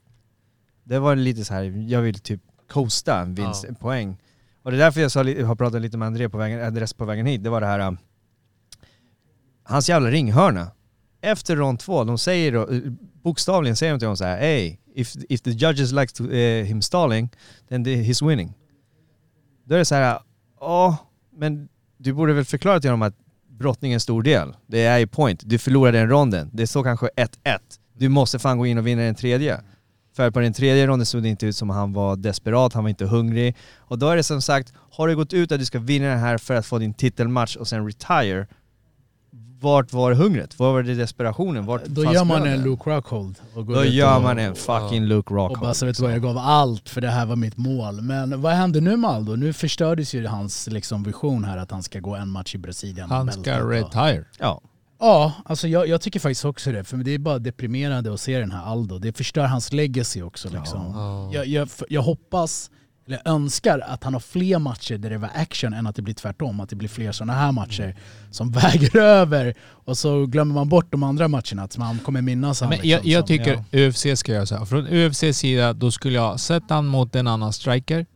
Det 0.84 0.98
var 0.98 1.16
lite 1.16 1.44
så 1.44 1.54
här, 1.54 1.62
jag 1.88 2.02
vill 2.02 2.18
typ 2.20 2.40
coasta 2.68 3.20
en 3.20 3.34
vinst, 3.34 3.64
Ja. 3.64 3.68
en 3.68 3.74
poäng. 3.74 4.16
Och 4.62 4.70
det 4.70 4.76
är 4.76 4.78
därför 4.78 5.00
jag 5.00 5.10
sa, 5.12 5.18
har 5.20 5.54
pratat 5.54 5.82
lite 5.82 5.96
med 5.96 6.06
André 6.06 6.28
på 6.28 6.38
vägen, 6.38 6.60
adress 6.64 6.92
på 6.94 7.04
vägen 7.04 7.26
hit, 7.26 7.44
det 7.44 7.50
var 7.50 7.60
det 7.60 7.66
här, 7.66 7.80
um, 7.80 7.98
hans 9.62 9.88
jävla 9.88 10.10
ringhörna. 10.10 10.70
Efter 11.20 11.56
rond 11.56 11.78
två, 11.80 12.04
de 12.04 12.18
säger 12.18 12.52
då, 12.52 12.68
eh, 12.68 12.80
bokstavligen 13.22 13.76
säger 13.76 13.92
de 13.92 13.98
till 13.98 14.06
honom 14.06 14.16
så 14.16 14.24
här, 14.24 14.38
hey, 14.38 14.76
if, 14.98 15.16
if 15.28 15.42
the 15.42 15.50
judges 15.50 15.92
like 15.92 16.12
to, 16.14 16.24
uh, 16.24 16.64
him 16.64 16.82
stalling, 16.82 17.30
then 17.68 17.84
the, 17.84 17.96
he's 17.96 18.28
winning. 18.28 18.54
Då 19.64 19.74
är 19.74 19.78
det 19.78 19.84
så 19.84 19.94
här, 19.94 20.18
ja, 20.60 20.96
men 21.36 21.68
du 21.98 22.12
borde 22.12 22.32
väl 22.32 22.44
förklara 22.44 22.80
till 22.80 22.90
honom 22.90 23.02
att 23.02 23.14
brottning 23.48 23.92
är 23.92 23.94
en 23.94 24.00
stor 24.00 24.22
del. 24.22 24.56
Det 24.66 24.84
är 24.84 24.98
ju 24.98 25.06
point. 25.06 25.42
Du 25.44 25.58
förlorade 25.58 25.98
den 25.98 26.08
ronden. 26.08 26.50
Det 26.52 26.66
står 26.66 26.84
kanske 26.84 27.06
1-1. 27.16 27.28
Du 27.96 28.08
måste 28.08 28.38
fan 28.38 28.58
gå 28.58 28.66
in 28.66 28.78
och 28.78 28.86
vinna 28.86 29.02
den 29.02 29.14
tredje. 29.14 29.60
För 30.16 30.30
på 30.30 30.40
den 30.40 30.52
tredje 30.52 30.86
ronden 30.86 31.06
såg 31.06 31.22
det 31.22 31.28
inte 31.28 31.46
ut 31.46 31.56
som 31.56 31.70
att 31.70 31.76
han 31.76 31.92
var 31.92 32.16
desperat, 32.16 32.72
han 32.72 32.84
var 32.84 32.88
inte 32.88 33.06
hungrig. 33.06 33.56
Och 33.76 33.98
då 33.98 34.08
är 34.08 34.16
det 34.16 34.22
som 34.22 34.42
sagt, 34.42 34.72
har 34.90 35.08
du 35.08 35.16
gått 35.16 35.32
ut 35.32 35.52
att 35.52 35.58
du 35.58 35.64
ska 35.64 35.78
vinna 35.78 36.06
den 36.06 36.18
här 36.18 36.38
för 36.38 36.54
att 36.54 36.66
få 36.66 36.78
din 36.78 36.94
titelmatch 36.94 37.56
och 37.56 37.68
sen 37.68 37.86
retire, 37.86 38.46
vart 39.60 39.92
var 39.92 40.12
hungret? 40.12 40.58
Var 40.58 40.72
var 40.72 40.82
det 40.82 40.94
desperationen? 40.94 41.66
Vart 41.66 41.84
Då 41.84 42.04
gör 42.12 42.24
man 42.24 42.46
en 42.46 42.62
Luke 42.62 42.90
Rockhold. 42.90 43.38
Och 43.54 43.66
går 43.66 43.74
Då 43.74 43.84
ut 43.84 43.92
gör 43.92 44.16
och- 44.16 44.22
man 44.22 44.38
en 44.38 44.54
fucking 44.54 45.04
Luke 45.04 45.28
Och 45.28 45.34
bara 45.36 45.48
Rockhold. 45.48 45.76
så 45.76 45.86
vet 45.86 45.96
du 45.96 46.02
vad, 46.02 46.12
jag 46.12 46.22
gav 46.22 46.38
allt 46.38 46.88
för 46.88 47.00
det 47.00 47.08
här 47.10 47.26
var 47.26 47.36
mitt 47.36 47.56
mål. 47.56 48.00
Men 48.02 48.40
vad 48.40 48.52
händer 48.52 48.80
nu 48.80 48.96
med 48.96 49.10
Aldo? 49.10 49.36
Nu 49.36 49.52
förstördes 49.52 50.14
ju 50.14 50.26
hans 50.26 50.66
liksom, 50.66 51.02
vision 51.02 51.44
här 51.44 51.56
att 51.56 51.70
han 51.70 51.82
ska 51.82 52.00
gå 52.00 52.14
en 52.16 52.28
match 52.28 52.54
i 52.54 52.58
Brasilien. 52.58 53.10
Han 53.10 53.32
ska 53.32 53.58
retire. 53.60 54.24
Ja. 54.38 54.60
Ja, 55.00 55.32
alltså 55.44 55.68
jag, 55.68 55.88
jag 55.88 56.00
tycker 56.00 56.20
faktiskt 56.20 56.44
också 56.44 56.72
det. 56.72 56.84
För 56.84 56.96
det 56.96 57.10
är 57.14 57.18
bara 57.18 57.38
deprimerande 57.38 58.14
att 58.14 58.20
se 58.20 58.38
den 58.38 58.50
här 58.50 58.64
Aldo. 58.64 58.98
Det 58.98 59.16
förstör 59.16 59.44
hans 59.46 59.72
legacy 59.72 60.22
också 60.22 60.48
liksom. 60.50 60.80
Ja. 60.94 61.30
Jag, 61.32 61.46
jag, 61.46 61.68
jag 61.88 62.02
hoppas, 62.02 62.70
eller 63.08 63.20
önskar 63.24 63.78
att 63.78 64.04
han 64.04 64.12
har 64.12 64.20
fler 64.20 64.58
matcher 64.58 64.98
där 64.98 65.10
det 65.10 65.18
var 65.18 65.30
action 65.34 65.72
än 65.72 65.86
att 65.86 65.96
det 65.96 66.02
blir 66.02 66.14
tvärtom. 66.14 66.60
Att 66.60 66.68
det 66.68 66.76
blir 66.76 66.88
fler 66.88 67.12
sådana 67.12 67.32
här 67.32 67.52
matcher 67.52 67.96
som 68.30 68.50
väger 68.52 68.96
över 68.96 69.54
och 69.60 69.98
så 69.98 70.26
glömmer 70.26 70.54
man 70.54 70.68
bort 70.68 70.92
de 70.92 71.02
andra 71.02 71.28
matcherna. 71.28 71.62
Att 71.62 71.78
man 71.78 71.98
kommer 71.98 72.22
minnas 72.22 72.60
han 72.60 72.68
Men 72.70 72.78
liksom, 72.78 72.90
jag, 72.90 73.06
jag 73.06 73.20
som- 73.20 73.28
tycker 73.28 73.86
UFC 73.88 74.20
ska 74.20 74.32
göra 74.32 74.46
så 74.46 74.56
här. 74.56 74.64
Från 74.64 74.86
UFCs 74.86 75.38
sida, 75.38 75.72
då 75.72 75.90
skulle 75.90 76.14
jag 76.14 76.40
sätta 76.40 76.74
han 76.74 76.86
mot 76.86 77.16
en 77.16 77.26
annan 77.26 77.52
striker 77.52 78.06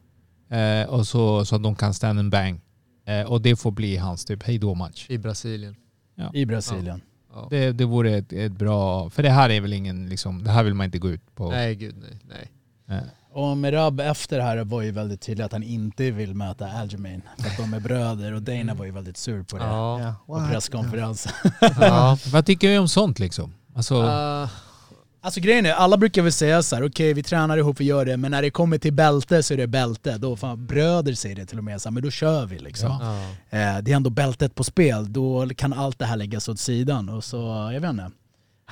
eh, 0.50 0.88
och 0.88 1.06
så, 1.06 1.44
så 1.44 1.56
att 1.56 1.62
de 1.62 1.74
kan 1.74 1.94
stand 1.94 2.18
and 2.18 2.30
bang. 2.30 2.60
Eh, 3.06 3.22
och 3.22 3.40
det 3.42 3.56
får 3.56 3.70
bli 3.70 3.96
hans 3.96 4.24
typ 4.24 4.42
hejdå-match. 4.42 5.06
I 5.08 5.18
Brasilien. 5.18 5.76
I 6.32 6.46
Brasilien. 6.46 7.00
Ja. 7.34 7.46
Det, 7.50 7.72
det 7.72 7.84
vore 7.84 8.16
ett, 8.16 8.32
ett 8.32 8.52
bra... 8.52 9.10
För 9.10 9.22
det 9.22 9.30
här 9.30 9.50
är 9.50 9.60
väl 9.60 9.72
ingen 9.72 10.08
liksom... 10.08 10.44
Det 10.44 10.50
här 10.50 10.62
vill 10.62 10.74
man 10.74 10.84
inte 10.84 10.98
gå 10.98 11.10
ut 11.10 11.34
på. 11.34 11.50
Nej 11.50 11.74
gud 11.74 11.94
nej. 12.00 12.18
nej. 12.86 12.98
Eh, 12.98 13.04
Och 13.34 13.56
Merab 13.56 14.00
efter 14.00 14.36
det 14.36 14.42
här 14.42 14.64
var 14.64 14.82
ju 14.82 14.90
väldigt 14.90 15.20
tydligt 15.20 15.46
att 15.46 15.52
han 15.52 15.62
inte 15.62 16.10
vill 16.10 16.34
möta 16.34 16.66
Aljamain. 16.66 17.22
För 17.38 17.50
att 17.50 17.56
de 17.56 17.74
är 17.74 17.80
bröder 17.80 18.32
och 18.32 18.42
Dana 18.42 18.74
var 18.74 18.84
ju 18.84 18.90
väldigt 18.90 19.16
sur 19.16 19.42
på 19.42 19.58
det. 19.58 19.64
Ja. 19.64 20.14
På 20.26 20.46
presskonferensen. 20.50 21.32
ja. 21.80 22.18
Vad 22.32 22.46
tycker 22.46 22.68
vi 22.68 22.78
om 22.78 22.88
sånt 22.88 23.18
liksom? 23.18 23.54
Alltså, 23.74 24.02
Uh, 24.02 24.48
Alltså 25.24 25.40
grejen 25.40 25.66
är, 25.66 25.72
alla 25.72 25.96
brukar 25.96 26.22
väl 26.22 26.32
säga 26.32 26.62
så 26.62 26.76
här: 26.76 26.88
okej 26.88 27.14
vi 27.14 27.22
tränar 27.22 27.58
ihop, 27.58 27.80
vi 27.80 27.84
gör 27.84 28.04
det, 28.04 28.16
men 28.16 28.30
när 28.30 28.42
det 28.42 28.50
kommer 28.50 28.78
till 28.78 28.92
bälte 28.92 29.42
så 29.42 29.54
är 29.54 29.58
det 29.58 29.66
bälte. 29.66 30.18
Då 30.18 30.36
fan, 30.36 30.66
bröder 30.66 31.14
säger 31.14 31.36
det 31.36 31.46
till 31.46 31.58
och 31.58 31.64
med, 31.64 31.82
så 31.82 31.88
här, 31.88 31.92
men 31.92 32.02
då 32.02 32.10
kör 32.10 32.46
vi 32.46 32.58
liksom. 32.58 32.98
Ja. 33.00 33.18
ja. 33.50 33.58
Eh, 33.58 33.82
det 33.82 33.92
är 33.92 33.96
ändå 33.96 34.10
bältet 34.10 34.54
på 34.54 34.64
spel, 34.64 35.12
då 35.12 35.48
kan 35.56 35.72
allt 35.72 35.98
det 35.98 36.06
här 36.06 36.16
läggas 36.16 36.48
åt 36.48 36.58
sidan. 36.58 37.08
Och 37.08 37.24
så, 37.24 37.70
jag 37.72 37.80
vet 37.80 37.90
inte. 37.90 38.10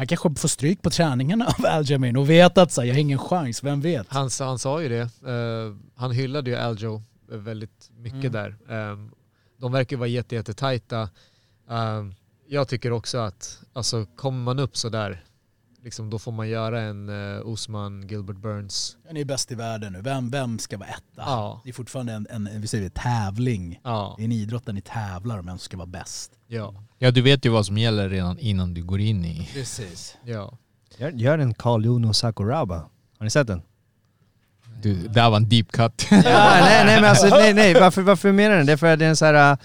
Han 0.00 0.06
kanske 0.06 0.34
får 0.34 0.48
stryk 0.48 0.82
på 0.82 0.90
träningarna 0.90 1.46
av 1.46 1.66
Aljamain 1.66 2.16
och 2.16 2.30
vet 2.30 2.58
att 2.58 2.72
så 2.72 2.80
här, 2.80 2.88
jag 2.88 2.94
har 2.94 3.00
ingen 3.00 3.18
chans, 3.18 3.64
vem 3.64 3.80
vet? 3.80 4.06
Han, 4.08 4.30
han 4.38 4.58
sa 4.58 4.82
ju 4.82 4.88
det. 4.88 5.00
Eh, 5.30 5.76
han 5.96 6.10
hyllade 6.10 6.50
ju 6.50 6.56
Aljo 6.56 7.02
väldigt 7.28 7.90
mycket 7.96 8.34
Mm. 8.34 8.56
där. 8.68 8.90
Um, 8.92 9.12
de 9.58 9.72
verkar 9.72 9.96
ju 9.96 9.98
vara 9.98 10.08
jätte, 10.08 10.34
jätte. 10.34 11.08
Ehm, 11.70 12.14
jag 12.48 12.68
tycker 12.68 12.92
också 12.92 13.18
att, 13.18 13.58
alltså 13.72 14.06
kommer 14.16 14.42
man 14.42 14.58
upp 14.58 14.76
så 14.76 14.88
där, 14.88 15.24
liksom, 15.82 16.10
då 16.10 16.18
får 16.18 16.32
man 16.32 16.48
göra 16.48 16.80
en 16.80 17.08
uh, 17.08 17.46
Osman 17.46 18.08
Gilbert 18.08 18.36
Burns. 18.36 18.96
Han 19.06 19.16
är 19.16 19.24
bäst 19.24 19.52
i 19.52 19.54
världen 19.54 19.92
nu. 19.92 20.00
Vem, 20.02 20.30
vem 20.30 20.58
ska 20.58 20.78
vara 20.78 20.88
etta? 20.88 21.02
Ja. 21.16 21.60
Det 21.64 21.70
är 21.70 21.74
fortfarande 21.74 22.12
en, 22.12 22.26
en 22.30 22.60
vi 22.60 22.66
säger 22.66 22.84
det, 22.84 22.94
tävling. 22.94 23.80
Ja, 23.84 24.14
Det 24.16 24.22
är 24.22 24.24
en 24.24 24.32
idrott 24.32 24.66
där 24.66 24.72
ni 24.72 24.80
tävlar 24.80 25.38
om 25.38 25.46
vem 25.46 25.58
som 25.58 25.64
ska 25.64 25.76
vara 25.76 25.86
bäst. 25.86 26.32
ja, 26.46 26.74
Ja, 27.02 27.10
du 27.10 27.22
vet 27.22 27.44
ju 27.46 27.48
vad 27.48 27.66
som 27.66 27.78
gäller 27.78 28.08
redan 28.08 28.38
innan 28.38 28.74
du 28.74 28.82
går 28.84 29.00
in 29.00 29.24
i... 29.24 29.48
Precis. 29.54 30.16
ja. 30.24 30.52
Gör, 30.98 31.10
gör 31.10 31.38
en 31.38 31.54
Carl 31.54 31.84
Juno 31.84 32.12
Sakuraba. 32.12 32.74
Har 33.18 33.24
ni 33.24 33.30
sett 33.30 33.46
den? 33.46 33.62
Du, 34.82 35.08
där 35.08 35.30
var 35.30 35.36
en 35.36 35.48
deep 35.48 35.72
cut. 35.72 36.06
Ja, 36.10 36.20
nej, 36.24 36.84
nej 36.84 37.00
men 37.00 37.10
alltså 37.10 37.26
nej, 37.28 37.54
nej. 37.54 37.74
Varför, 37.74 38.02
varför 38.02 38.32
menar 38.32 38.56
jag 38.56 38.60
det? 38.60 38.66
Det 38.66 38.72
är 38.72 38.76
för 38.76 38.92
att 38.92 38.98
det 38.98 39.04
är 39.04 39.08
en 39.08 39.16
så 39.16 39.24
här... 39.24 39.58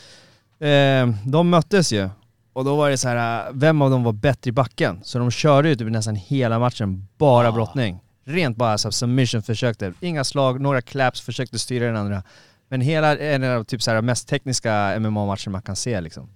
Eh, 0.59 1.09
de 1.25 1.49
möttes 1.49 1.93
ju. 1.93 2.09
Och 2.53 2.65
då 2.65 2.75
var 2.75 2.89
det 2.89 2.97
så 2.97 3.07
här, 3.07 3.51
vem 3.53 3.81
av 3.81 3.89
dem 3.89 4.03
var 4.03 4.13
bättre 4.13 4.49
i 4.49 4.51
backen? 4.51 4.99
Så 5.03 5.19
de 5.19 5.31
körde 5.31 5.69
ju 5.69 5.75
typ 5.75 5.91
nästan 5.91 6.15
hela 6.15 6.59
matchen 6.59 7.07
bara 7.17 7.47
Ah. 7.47 7.51
brottning. 7.51 7.99
Rent 8.25 8.57
bara 8.57 8.77
så 8.77 8.87
här, 8.87 8.91
submission 8.91 9.41
försökte. 9.43 9.93
Inga 9.99 10.23
slag, 10.23 10.61
några 10.61 10.81
claps, 10.81 11.21
försökte 11.21 11.59
styra 11.59 11.85
den 11.85 11.95
andra. 11.97 12.23
Men 12.69 12.81
hela 12.81 13.17
en 13.17 13.43
av 13.43 13.63
typ 13.63 13.81
så 13.81 13.91
här 13.91 14.01
mest 14.01 14.27
tekniska 14.27 14.99
MMA-matcher 14.99 15.49
man 15.49 15.61
kan 15.61 15.75
se 15.75 16.01
liksom. 16.01 16.29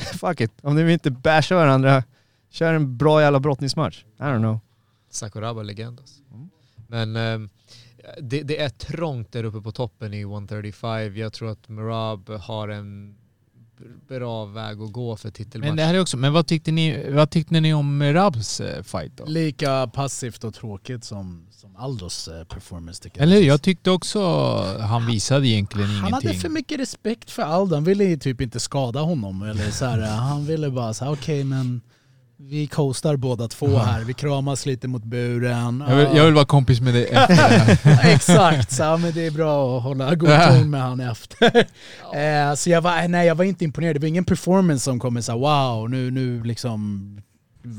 Fuck 0.20 0.40
it, 0.40 0.52
om 0.62 0.76
de 0.76 0.92
inte 0.92 1.10
bashar 1.10 1.56
varandra, 1.56 2.04
kör 2.50 2.74
en 2.74 2.96
bra 2.96 3.22
jävla 3.22 3.40
brottningsmatch. 3.40 4.04
I 4.18 4.22
don't 4.22 4.38
know. 4.38 4.60
Sakuraba 5.10 5.62
legend 5.62 6.00
alltså. 6.00 6.22
Mm. 6.32 6.50
Men 6.88 7.16
ehm, 7.16 7.48
det, 8.20 8.42
det 8.42 8.60
är 8.60 8.68
trångt 8.68 9.32
där 9.32 9.44
uppe 9.44 9.60
på 9.60 9.72
toppen 9.72 10.14
i 10.14 10.20
135. 10.20 11.16
Jag 11.16 11.32
tror 11.32 11.50
att 11.50 11.68
Merab 11.68 12.30
har 12.30 12.68
en 12.68 13.16
bra 14.08 14.44
väg 14.44 14.80
att 14.80 14.92
gå 14.92 15.16
för 15.16 15.30
titelmatch. 15.30 15.68
Men 15.68 15.76
det 15.76 15.82
här 15.82 15.94
är 15.94 16.00
också, 16.00 16.16
men 16.16 16.32
vad 16.32 16.46
tyckte 16.46 16.72
ni, 16.72 17.10
vad 17.10 17.30
tyckte 17.30 17.60
ni 17.60 17.74
om 17.74 18.02
Rabs 18.02 18.60
eh, 18.60 18.82
fight 18.82 19.16
då? 19.16 19.24
Lika 19.24 19.86
passivt 19.86 20.44
och 20.44 20.54
tråkigt 20.54 21.04
som, 21.04 21.46
som 21.50 21.76
Aldos 21.76 22.28
eh, 22.28 22.44
performance 22.44 23.02
tycker 23.02 23.22
Eller 23.22 23.36
hur? 23.36 23.42
Jag 23.42 23.62
tyckte 23.62 23.90
också 23.90 24.20
han 24.80 25.06
visade 25.06 25.48
egentligen 25.48 25.88
Han 25.90 26.08
ingenting. 26.08 26.28
hade 26.28 26.40
för 26.40 26.48
mycket 26.48 26.80
respekt 26.80 27.30
för 27.30 27.42
Aldo. 27.42 27.74
Han 27.74 27.84
ville 27.84 28.16
typ 28.16 28.40
inte 28.40 28.60
skada 28.60 29.00
honom. 29.00 29.42
Eller 29.42 29.70
så 29.70 29.84
här, 29.84 30.00
han 30.00 30.46
ville 30.46 30.70
bara 30.70 30.94
säga 30.94 31.10
okej 31.10 31.44
men 31.44 31.80
vi 32.42 32.66
coastar 32.66 33.16
båda 33.16 33.48
två 33.48 33.78
här. 33.78 34.04
Vi 34.04 34.14
kramas 34.14 34.66
lite 34.66 34.88
mot 34.88 35.04
buren. 35.04 35.84
jag, 35.88 35.96
vill, 35.96 36.16
jag 36.16 36.24
vill 36.24 36.34
vara 36.34 36.44
kompis 36.44 36.80
med 36.80 36.94
dig 36.94 37.04
efter. 37.04 38.00
Exakt, 38.14 38.72
så, 38.72 38.96
men 38.96 39.12
det 39.12 39.26
är 39.26 39.30
bra 39.30 39.76
att 39.76 39.82
hålla 39.82 40.14
god 40.14 40.30
ton 40.48 40.70
med 40.70 40.82
han 40.82 41.00
efter. 41.00 41.56
eh, 42.14 42.54
så 42.54 42.70
jag 42.70 42.80
var, 42.80 43.08
nej, 43.08 43.26
jag 43.26 43.34
var 43.34 43.44
inte 43.44 43.64
imponerad. 43.64 43.96
Det 43.96 44.00
var 44.00 44.08
ingen 44.08 44.24
performance 44.24 44.84
som 44.84 45.00
kommer 45.00 45.20
säga 45.20 45.36
wow, 45.38 45.90
nu, 45.90 46.10
nu 46.10 46.42
liksom 46.42 47.22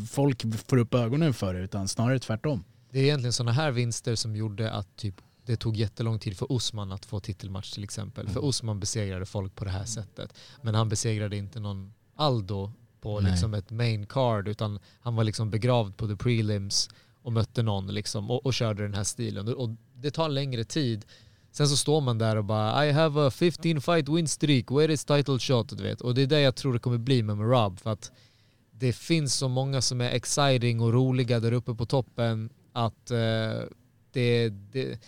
folk 0.10 0.46
får 0.68 0.78
upp 0.78 0.94
ögonen 0.94 1.34
för 1.34 1.54
det, 1.54 1.60
utan 1.60 1.88
snarare 1.88 2.20
tvärtom. 2.20 2.64
Det 2.92 3.00
är 3.00 3.04
egentligen 3.04 3.34
sådana 3.34 3.52
här 3.52 3.72
vinster 3.72 4.16
som 4.16 4.36
gjorde 4.36 4.72
att 4.72 4.96
typ, 4.98 5.16
det 5.46 5.56
tog 5.56 5.78
jättelång 5.78 6.20
tid 6.20 6.38
för 6.38 6.52
Osman 6.52 6.92
att 6.92 7.06
få 7.06 7.20
titelmatch 7.20 7.72
till 7.72 7.84
exempel. 7.84 8.30
För 8.30 8.46
Osman 8.46 8.80
besegrade 8.80 9.26
folk 9.26 9.56
på 9.56 9.66
det 9.66 9.72
här 9.72 9.86
sättet. 9.86 10.34
Men 10.62 10.76
han 10.76 10.90
besegrade 10.90 11.38
inte 11.38 11.60
någon 11.60 11.94
Aldo 12.16 12.72
på 13.02 13.20
Nej. 13.20 13.32
liksom 13.32 13.54
ett 13.54 13.72
main 13.72 14.06
card 14.06 14.48
utan 14.48 14.80
han 15.00 15.16
var 15.16 15.24
liksom 15.24 15.50
begravd 15.50 15.98
på 15.98 16.08
the 16.08 16.16
prelims 16.16 16.90
och 17.22 17.32
mötte 17.32 17.64
någon 17.64 17.88
liksom 17.88 18.32
och, 18.32 18.46
och 18.46 18.54
körde 18.54 18.84
den 18.84 18.94
här 18.94 19.04
stilen. 19.04 19.48
Och 19.48 19.70
det 19.96 20.12
tar 20.12 20.30
längre 20.30 20.64
tid. 20.64 21.06
Sen 21.52 21.68
så 21.68 21.78
står 21.78 22.02
man 22.02 22.18
där 22.18 22.36
och 22.36 22.46
bara 22.46 22.86
I 22.86 22.92
have 22.92 23.28
a 23.28 23.32
15 23.32 23.82
fight 23.82 24.10
win 24.10 24.28
streak, 24.28 24.72
where 24.72 24.94
is 24.94 25.06
title 25.06 25.40
shot? 25.40 25.78
Du 25.78 25.84
vet. 25.84 26.02
Och 26.02 26.16
det 26.16 26.22
är 26.22 26.28
det 26.28 26.42
jag 26.42 26.56
tror 26.56 26.74
det 26.74 26.80
kommer 26.80 26.98
bli 26.98 27.24
med 27.24 27.38
Merab 27.38 27.80
för 27.80 27.90
att 27.90 28.12
det 28.72 28.94
finns 28.94 29.36
så 29.36 29.48
många 29.48 29.82
som 29.82 30.02
är 30.02 30.10
exciting 30.10 30.82
och 30.82 30.94
roliga 30.94 31.40
där 31.40 31.52
uppe 31.52 31.74
på 31.74 31.86
toppen 31.86 32.50
att 32.74 33.12
eh, 33.12 33.18
det, 34.12 34.50
det 34.50 35.00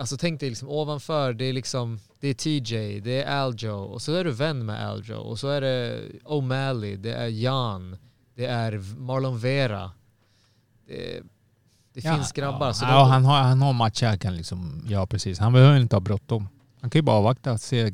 Alltså 0.00 0.16
tänk 0.16 0.40
dig 0.40 0.48
liksom 0.48 0.68
ovanför, 0.68 1.32
det 1.32 1.44
är 1.44 1.52
liksom 1.52 2.00
det 2.20 2.28
är 2.28 2.34
TJ, 2.34 3.00
det 3.00 3.22
är 3.22 3.36
Aljo 3.36 3.72
och 3.72 4.02
så 4.02 4.14
är 4.14 4.24
du 4.24 4.30
vän 4.30 4.66
med 4.66 4.88
Aljo 4.88 5.16
och 5.16 5.38
så 5.38 5.48
är 5.48 5.60
det 5.60 6.02
O'Malley, 6.24 6.96
det 6.96 7.12
är 7.12 7.26
Jan, 7.26 7.96
det 8.34 8.46
är 8.46 8.78
Marlon 8.98 9.38
Vera. 9.38 9.92
Det, 10.86 11.22
det 11.92 12.00
finns 12.00 12.32
grabbar. 12.32 12.66
Ja, 12.66 12.72
Så 12.72 12.84
ja, 12.84 13.04
han, 13.04 13.24
har, 13.24 13.42
han 13.42 13.62
har 13.62 13.72
matcher 13.72 14.06
han 14.06 14.18
kan 14.18 14.36
liksom, 14.36 14.86
ja 14.88 15.06
precis. 15.06 15.38
Han 15.38 15.52
behöver 15.52 15.80
inte 15.80 15.96
ha 15.96 16.00
bråttom. 16.00 16.48
Han 16.80 16.90
kan 16.90 16.98
ju 16.98 17.02
bara 17.02 17.16
avvakta 17.16 17.52
och 17.52 17.60
se 17.60 17.92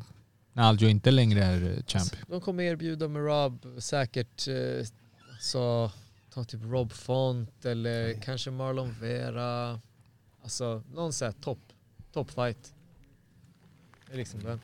när 0.53 0.63
Aljo 0.63 0.87
inte 0.87 1.11
längre 1.11 1.43
är 1.43 1.63
eh, 1.63 1.83
champ. 1.87 2.11
de 2.27 2.41
kommer 2.41 2.63
erbjuda 2.63 3.07
Merab 3.07 3.65
säkert 3.77 4.47
eh, 4.47 4.85
så 5.39 5.91
ta 6.33 6.43
typ 6.43 6.61
Rob 6.63 6.91
Font 6.91 7.65
eller 7.65 8.21
kanske 8.21 8.51
Marlon 8.51 8.95
Vera. 9.01 9.79
Alltså 10.43 10.83
någon 10.93 11.13
sån 11.13 11.25
här 11.25 11.35
topp, 11.41 11.66
top 12.17 12.31
fight. 12.31 12.73
Det 14.07 14.13
är 14.13 14.17
liksom 14.17 14.43
den. 14.43 14.59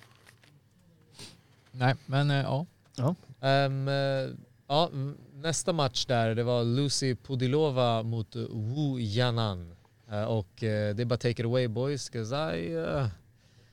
Nej, 1.72 1.96
men 2.06 2.32
eh, 2.32 2.66
ja. 2.98 3.16
Ehm, 3.42 3.88
eh, 3.88 4.36
ja, 4.68 4.90
nästa 5.34 5.74
match 5.74 6.06
där, 6.06 6.36
det 6.36 6.44
var 6.44 6.64
Lucy 6.64 7.16
Pudilova 7.16 8.04
mot 8.04 8.36
Wu 8.36 9.00
Yanan. 9.00 9.76
Eh, 10.12 10.24
och 10.24 10.64
eh, 10.64 10.96
det 10.96 11.04
är 11.04 11.06
bara 11.06 11.18
take 11.18 11.30
it 11.30 11.46
away 11.46 11.68
boys, 11.68 12.10
cause 12.10 12.36
I... 12.36 12.76
Uh, 12.76 13.08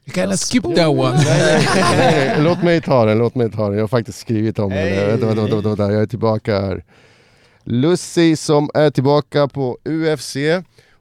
You 0.05 0.15
kinda 0.15 0.37
skip 0.37 0.63
that 0.63 0.89
one. 0.89 1.17
Nej, 1.25 1.69
nej, 1.97 2.43
låt 2.43 2.63
mig 2.63 2.81
ta 2.81 3.05
den, 3.05 3.19
låt 3.19 3.35
mig 3.35 3.51
ta 3.51 3.69
den. 3.69 3.75
Jag 3.75 3.83
har 3.83 3.89
faktiskt 3.89 4.19
skrivit 4.19 4.59
om 4.59 4.71
den. 4.71 4.97
Vänta, 4.97 5.27
vänta, 5.27 5.43
vänta, 5.43 5.69
vänta, 5.69 5.93
jag 5.93 6.03
är 6.03 6.07
tillbaka 6.07 6.61
här. 6.61 6.85
Lucy 7.65 8.37
som 8.37 8.71
är 8.75 8.91
tillbaka 8.91 9.49
på 9.49 9.79
UFC. 9.85 10.37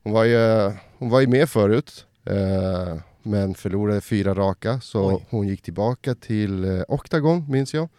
Hon 0.04 0.14
var 0.14 0.24
ju, 0.24 0.72
hon 0.98 1.10
var 1.10 1.22
ju 1.22 1.28
med 1.28 1.50
förut, 1.50 2.06
eh, 2.26 2.98
men 3.24 3.56
förlorade 3.56 4.02
fyra 4.02 4.34
raka. 4.34 4.82
Så 4.82 5.16
Oj. 5.16 5.26
hon 5.30 5.48
gick 5.48 5.62
tillbaka 5.62 6.16
till 6.16 6.64
eh, 6.64 6.82
Octagon, 6.88 7.46
minns 7.52 7.74
jag. 7.74 7.90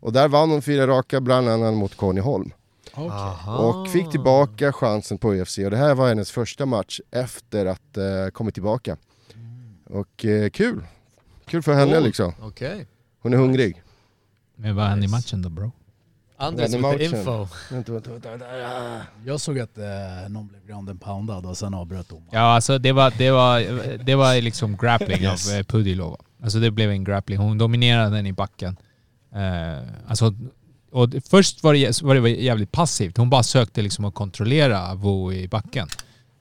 Och 0.00 0.12
där 0.12 0.28
vann 0.28 0.50
hon 0.50 0.62
fyra 0.62 0.86
raka, 0.86 1.20
bland 1.20 1.48
annat 1.48 1.74
mot 1.74 1.96
Conny 1.96 2.20
Holm. 2.20 2.50
Och 3.46 3.88
fick 3.88 4.10
tillbaka 4.10 4.72
chansen 4.72 5.18
på 5.18 5.34
UFC. 5.34 5.58
Och 5.58 5.70
det 5.70 5.76
här 5.76 5.94
var 5.94 6.08
hennes 6.08 6.30
första 6.30 6.66
match 6.66 7.00
efter 7.10 7.66
att 7.66 7.96
eh, 7.96 8.28
kommit 8.32 8.54
tillbaka. 8.54 8.96
Och 9.84 10.24
eh, 10.24 10.50
kul! 10.50 10.86
Kul 11.46 11.62
för 11.62 11.74
henne 11.74 11.92
Cool. 11.94 12.02
liksom. 12.04 12.32
Okej. 12.40 12.86
Hon 13.22 13.32
är 13.32 13.36
hungrig. 13.36 13.82
Men 14.56 14.76
vad 14.76 14.86
hände 14.86 15.04
i 15.04 15.08
matchen 15.08 15.42
då 15.42 15.48
bro? 15.48 15.72
Andres 16.36 16.72
Den 16.72 16.82
with 16.82 16.98
the 16.98 17.04
info. 17.04 17.48
Vänta, 17.70 17.92
vänta, 17.92 18.10
vänta, 18.10 18.30
vänta. 18.30 18.46
Jag 19.24 19.40
såg 19.40 19.58
att 19.58 19.78
eh, 19.78 19.84
någon 20.28 20.48
blev 20.48 20.66
ground 20.66 20.90
and 20.90 21.00
poundad 21.00 21.46
och 21.46 21.56
sen 21.56 21.74
avbröt 21.74 22.08
domaren. 22.08 22.28
Ja 22.32 22.40
alltså 22.40 22.78
det 22.78 22.92
var, 22.92 23.12
det 23.18 23.30
var, 23.30 23.60
det 24.04 24.14
var 24.14 24.40
liksom 24.40 24.76
grappling 24.76 25.20
Yes. 25.22 25.48
av 25.52 25.58
eh, 25.58 25.62
Pudilova. 25.62 26.16
Alltså 26.42 26.58
det 26.58 26.70
blev 26.70 26.90
en 26.90 27.04
grappling. 27.04 27.38
Hon 27.38 27.58
dominerade 27.58 28.16
den 28.16 28.26
i 28.26 28.32
backen. 28.32 28.76
Eh, 29.34 29.88
alltså, 30.06 30.34
och 30.90 31.08
först 31.30 31.62
var 31.62 31.74
det, 31.74 32.02
var 32.02 32.14
det 32.14 32.30
jävligt 32.30 32.72
passivt. 32.72 33.16
Hon 33.16 33.30
bara 33.30 33.42
sökte 33.42 33.82
liksom 33.82 34.04
att 34.04 34.14
kontrollera 34.14 34.94
Wu 34.94 35.32
i 35.34 35.48
backen. 35.48 35.88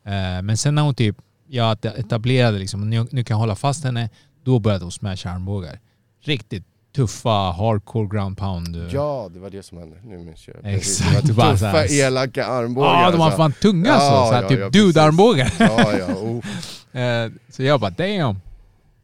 Eh, 0.05 0.41
men 0.41 0.57
sen 0.57 0.75
när 0.75 0.81
hon 0.81 0.95
typ 0.95 1.17
ja, 1.47 1.75
etablerade 1.83 2.57
liksom, 2.59 2.89
nu, 2.89 3.07
nu 3.11 3.23
kan 3.23 3.35
jag 3.35 3.39
hålla 3.39 3.55
fast 3.55 3.83
henne, 3.83 4.09
då 4.43 4.59
började 4.59 4.85
hon 4.85 4.91
smasha 4.91 5.29
armbågar. 5.29 5.79
Riktigt 6.25 6.63
tuffa 6.95 7.51
hardcore 7.51 8.07
ground 8.07 8.37
pound. 8.37 8.87
Ja, 8.91 9.29
det 9.33 9.39
var 9.39 9.49
det 9.49 9.63
som 9.63 9.77
hände. 9.77 9.97
Nu 10.03 10.17
minns 10.17 10.47
jag. 10.47 10.55
Exakt, 10.75 11.27
Det 11.27 11.33
bara 11.33 11.49
var 11.49 11.57
så 11.57 11.65
här- 11.65 11.83
tuffa, 11.87 11.93
elaka 11.93 12.45
armbågar. 12.45 13.01
Ja, 13.01 13.11
de 13.11 13.17
var 13.17 13.25
alltså. 13.25 13.37
fan 13.37 13.53
tunga 13.53 13.89
Ja, 13.89 13.99
så. 13.99 14.27
så 14.29 14.33
här, 14.33 14.41
ja, 14.43 14.49
typ 14.49 14.59
ja, 14.59 14.69
dude-armbågar. 14.69 15.53
Ja, 15.59 15.97
ja. 15.97 16.07
Oh. 16.15 16.43
Eh, 17.01 17.31
Så 17.49 17.63
jag 17.63 17.79
bara 17.79 17.89
damn. 17.91 18.39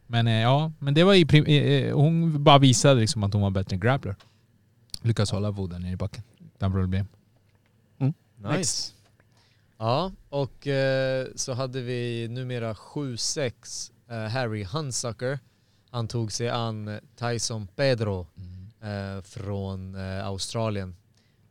Men 0.08 0.28
eh, 0.28 0.34
ja, 0.42 0.72
men 0.80 0.94
det 0.94 1.04
var 1.04 1.14
i 1.14 1.26
prim- 1.26 1.48
eh, 1.48 1.96
hon 1.96 2.44
bara 2.44 2.58
visade 2.58 3.00
liksom 3.02 3.24
att 3.24 3.34
hon 3.34 3.42
var 3.42 3.50
bättre 3.50 3.74
än 3.76 3.80
grappler. 3.80 4.16
Lyckas 5.02 5.32
hålla 5.32 5.52
Woden 5.52 5.82
nere 5.82 5.92
i 5.92 5.96
backen. 5.96 6.24
Utan 6.56 6.72
problem. 6.72 7.06
Nice. 8.58 8.92
Ja, 9.78 10.12
och 10.30 10.68
eh, 10.68 11.26
så 11.36 11.54
hade 11.54 11.82
vi 11.82 12.28
numera 12.30 12.74
7-6 12.74 13.92
eh, 14.12 14.18
Harry 14.32 14.64
Hunsucker. 14.64 15.40
Han 15.92 16.08
tog 16.08 16.32
sig 16.32 16.50
an 16.50 17.00
Tyson 17.20 17.68
Pedro 17.76 18.28
eh, 18.84 19.24
från 19.24 19.96
eh, 19.96 20.26
Australien. 20.26 20.96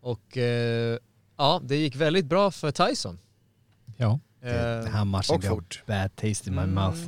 Och 0.01 0.37
eh, 0.37 0.99
ja, 1.39 1.61
det 1.65 1.77
gick 1.77 1.97
väldigt 1.97 2.27
bra 2.27 2.51
för 2.51 2.71
Tyson. 2.71 3.19
Ja. 3.97 4.19
Eh, 4.43 4.53
Den 4.53 4.93
här 4.93 5.05
matchen 5.05 5.41
gav 5.41 5.63
bad 5.87 6.17
taste 6.17 6.49
in 6.51 6.55
my 6.57 6.63
mm, 6.63 6.75
mouth. 6.75 6.99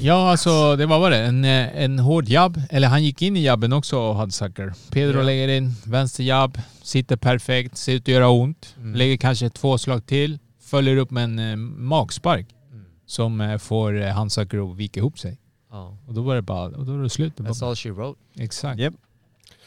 Ja, 0.00 0.30
alltså 0.30 0.76
det 0.76 0.86
var 0.86 0.98
vad 0.98 1.12
det 1.12 1.18
en, 1.18 1.44
eh, 1.44 1.82
en 1.82 1.98
hård 1.98 2.28
jabb. 2.28 2.60
Eller 2.70 2.88
han 2.88 3.04
gick 3.04 3.22
in 3.22 3.36
i 3.36 3.42
jabben 3.44 3.72
också 3.72 3.98
och 3.98 4.16
hade 4.16 4.32
sucker. 4.32 4.72
Pedro 4.90 5.18
Ja. 5.18 5.22
lägger 5.24 5.48
in 5.48 5.70
vänster 5.86 6.24
jabb, 6.24 6.60
sitter 6.82 7.16
perfekt, 7.16 7.76
ser 7.76 7.92
ut 7.92 8.02
att 8.02 8.08
göra 8.08 8.28
ont. 8.28 8.74
Mm. 8.78 8.94
Lägger 8.94 9.16
kanske 9.16 9.50
två 9.50 9.78
slag 9.78 10.06
till, 10.06 10.38
följer 10.60 10.96
upp 10.96 11.10
med 11.10 11.24
en 11.24 11.38
eh, 11.38 11.56
magspark 11.56 12.46
Mm. 12.72 12.84
som 13.06 13.40
eh, 13.40 13.58
får 13.58 14.00
eh, 14.02 14.08
Handsucker 14.12 14.70
att 14.70 14.76
vika 14.76 15.00
ihop 15.00 15.18
sig. 15.18 15.38
Ja, 15.72 15.96
Och 16.06 16.14
då 16.14 16.22
var 16.22 16.34
det 16.34 16.42
bara, 16.42 16.76
och 16.76 16.86
då 16.86 16.92
var 16.96 17.02
det 17.02 17.10
slut. 17.10 17.38
med 17.38 17.50
that's 17.50 17.64
all 17.66 17.76
she 17.76 17.90
wrote. 17.90 18.20
Exakt. 18.38 18.80
Yep. 18.80 18.94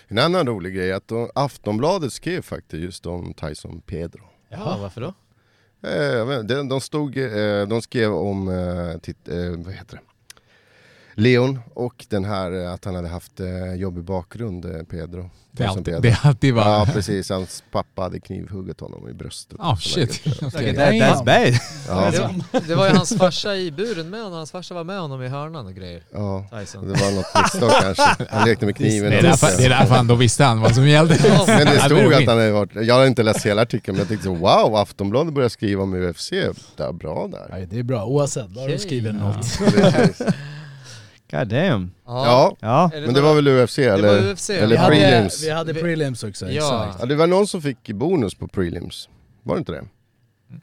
En 0.07 0.17
annan 0.17 0.47
rolig 0.47 0.75
grej 0.75 0.89
är 0.91 0.95
att 0.95 1.07
de, 1.07 1.29
Aftonbladet 1.35 2.13
skrev 2.13 2.41
faktiskt 2.41 2.83
just 2.83 3.05
om 3.05 3.33
Tyson 3.33 3.81
Pedro. 3.81 4.21
Jaha, 4.49 4.77
varför 4.81 5.01
då? 5.01 5.13
Eh, 5.89 6.43
de, 6.43 6.69
de, 6.69 6.81
stod, 6.81 7.17
eh, 7.17 7.67
de 7.67 7.81
skrev 7.81 8.13
om, 8.13 8.47
eh, 8.47 9.35
eh, 9.35 9.57
vad 9.57 9.73
heter 9.73 9.95
det? 9.97 10.01
Leon 11.17 11.59
och 11.73 12.05
den 12.09 12.25
här 12.25 12.63
eh, 12.65 12.73
att 12.73 12.85
han 12.85 12.95
hade 12.95 13.07
haft 13.07 13.39
eh, 13.39 13.73
jobbig 13.75 14.03
bakgrund, 14.03 14.65
eh, 14.65 14.71
Pedro. 14.83 15.29
Det 15.51 15.63
är 15.63 15.67
alltid, 15.67 15.85
Pedro. 15.85 16.01
det 16.01 16.09
är 16.09 16.19
alltid 16.23 16.55
bara... 16.55 16.65
Ja 16.65 16.87
precis, 16.93 17.29
hans 17.29 17.63
pappa 17.71 18.01
hade 18.01 18.19
knivhugget 18.19 18.79
honom 18.79 19.09
i 19.09 19.13
bröstet. 19.13 19.59
Oh 19.59 19.77
shit. 19.77 20.21
Okej, 20.41 20.75
That, 20.75 20.93
that's 20.93 21.25
bad. 21.25 21.53
Ja, 21.87 22.11
Det 22.11 22.19
var, 22.19 22.67
det 22.67 22.75
var 22.75 22.87
ju 22.89 22.95
hans 22.95 23.17
farsa 23.17 23.55
i 23.55 23.71
buren 23.71 24.09
med 24.09 24.19
honom, 24.23 24.37
hans 24.37 24.51
farsa 24.51 24.73
var 24.73 24.83
med 24.83 24.99
honom 24.99 25.23
i 25.23 25.27
hörnan 25.27 25.65
och 25.65 25.73
grejer. 25.73 26.03
ja, 26.13 26.47
Tyson. 26.59 26.87
det 26.87 27.01
var 27.01 27.11
något 27.11 27.25
misstag 27.43 27.71
kanske. 27.81 28.25
Han 28.29 28.47
lekte 28.47 28.65
med 28.65 28.75
kniven. 28.75 29.11
Det 29.11 29.17
är 29.17 29.23
därför, 29.23 29.57
det 29.57 29.65
är 29.65 29.69
därför 29.69 29.95
han, 29.95 30.07
då 30.07 30.15
visste 30.15 30.43
han 30.43 30.61
vad 30.61 30.75
som 30.75 30.87
gällde. 30.87 31.17
Men 31.47 31.65
det 31.65 31.79
stod 31.79 32.13
att 32.13 32.25
han 32.27 32.37
hade 32.37 32.51
varit, 32.51 32.69
jag 32.75 32.95
har 32.95 33.05
inte 33.05 33.23
läst 33.23 33.45
hela 33.45 33.61
artikeln 33.61 33.95
men 33.97 33.99
jag 33.99 34.07
tänkte 34.07 34.25
så, 34.25 34.33
wow, 34.33 34.75
Aftonbladet 34.75 35.33
börjar 35.33 35.49
skriva 35.49 35.83
om 35.83 35.93
UFC. 35.93 36.29
Det 36.29 36.83
är 36.83 36.93
bra 36.93 37.27
där. 37.27 37.47
Nej, 37.51 37.67
det 37.71 37.79
är 37.79 37.83
bra 37.83 38.05
oavsett, 38.05 38.47
bara 38.49 38.65
de 38.67 38.73
Okej. 38.73 38.79
skriver 38.79 39.13
något. 39.13 39.45
God 41.31 41.47
damn. 41.47 41.91
Ja, 42.05 42.55
Ja. 42.59 42.89
Det 42.93 42.99
men 43.01 43.13
det 43.13 43.21
några- 43.21 43.27
var 43.33 43.35
väl 43.35 43.47
UFC 43.47 43.75
Det 43.75 43.83
eller? 43.93 44.07
var 44.07 44.31
UFC. 44.33 44.49
eller 44.49 44.67
Vi 44.67 44.77
hade, 44.77 44.95
prelims. 44.95 45.43
vi 45.43 45.51
hade 45.51 45.73
prelims 45.73 46.23
också, 46.23 46.49
Ja. 46.51 46.51
exakt. 46.85 46.97
Ja, 46.99 47.05
det 47.05 47.15
var 47.15 47.27
någon 47.27 47.47
som 47.47 47.61
fick 47.61 47.91
bonus 47.91 48.35
på 48.35 48.47
prelims. 48.47 49.09
Var 49.43 49.55
det 49.55 49.59
inte 49.59 49.71
det? 49.71 49.83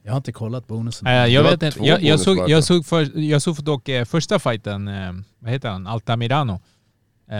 Jag 0.02 0.12
har 0.12 0.16
inte 0.16 0.32
kollat 0.32 0.66
bonusen. 0.66 1.06
Eh, 1.08 1.12
jag 1.26 1.42
vet 1.42 1.62
inte. 1.62 1.78
Jag, 1.86 2.02
jag, 2.02 2.20
såg, 2.20 2.36
det. 2.36 2.50
jag, 2.50 2.64
såg 2.64 2.86
för, 2.86 3.18
jag 3.18 3.42
såg 3.42 3.54
dock 3.64 3.88
eh, 3.88 4.04
första 4.04 4.38
fighten, 4.38 4.88
eh, 4.88 5.12
vad 5.38 5.50
heter 5.52 5.68
han, 5.68 5.86
Altamirano. 5.86 6.60
Eh, 7.30 7.38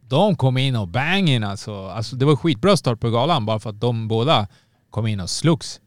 de 0.00 0.36
kom 0.36 0.56
in 0.58 0.76
och 0.76 0.88
bang 0.88 1.28
in 1.28 1.44
alltså. 1.44 1.86
alltså. 1.88 2.16
Det 2.16 2.24
var 2.24 2.36
skitbra 2.36 2.76
start 2.76 3.00
på 3.00 3.10
galan 3.10 3.46
bara 3.46 3.58
för 3.58 3.70
att 3.70 3.80
de 3.80 4.08
båda 4.08 4.48
kom 4.90 5.06
in 5.06 5.20
och 5.20 5.30
slogs. 5.30 5.80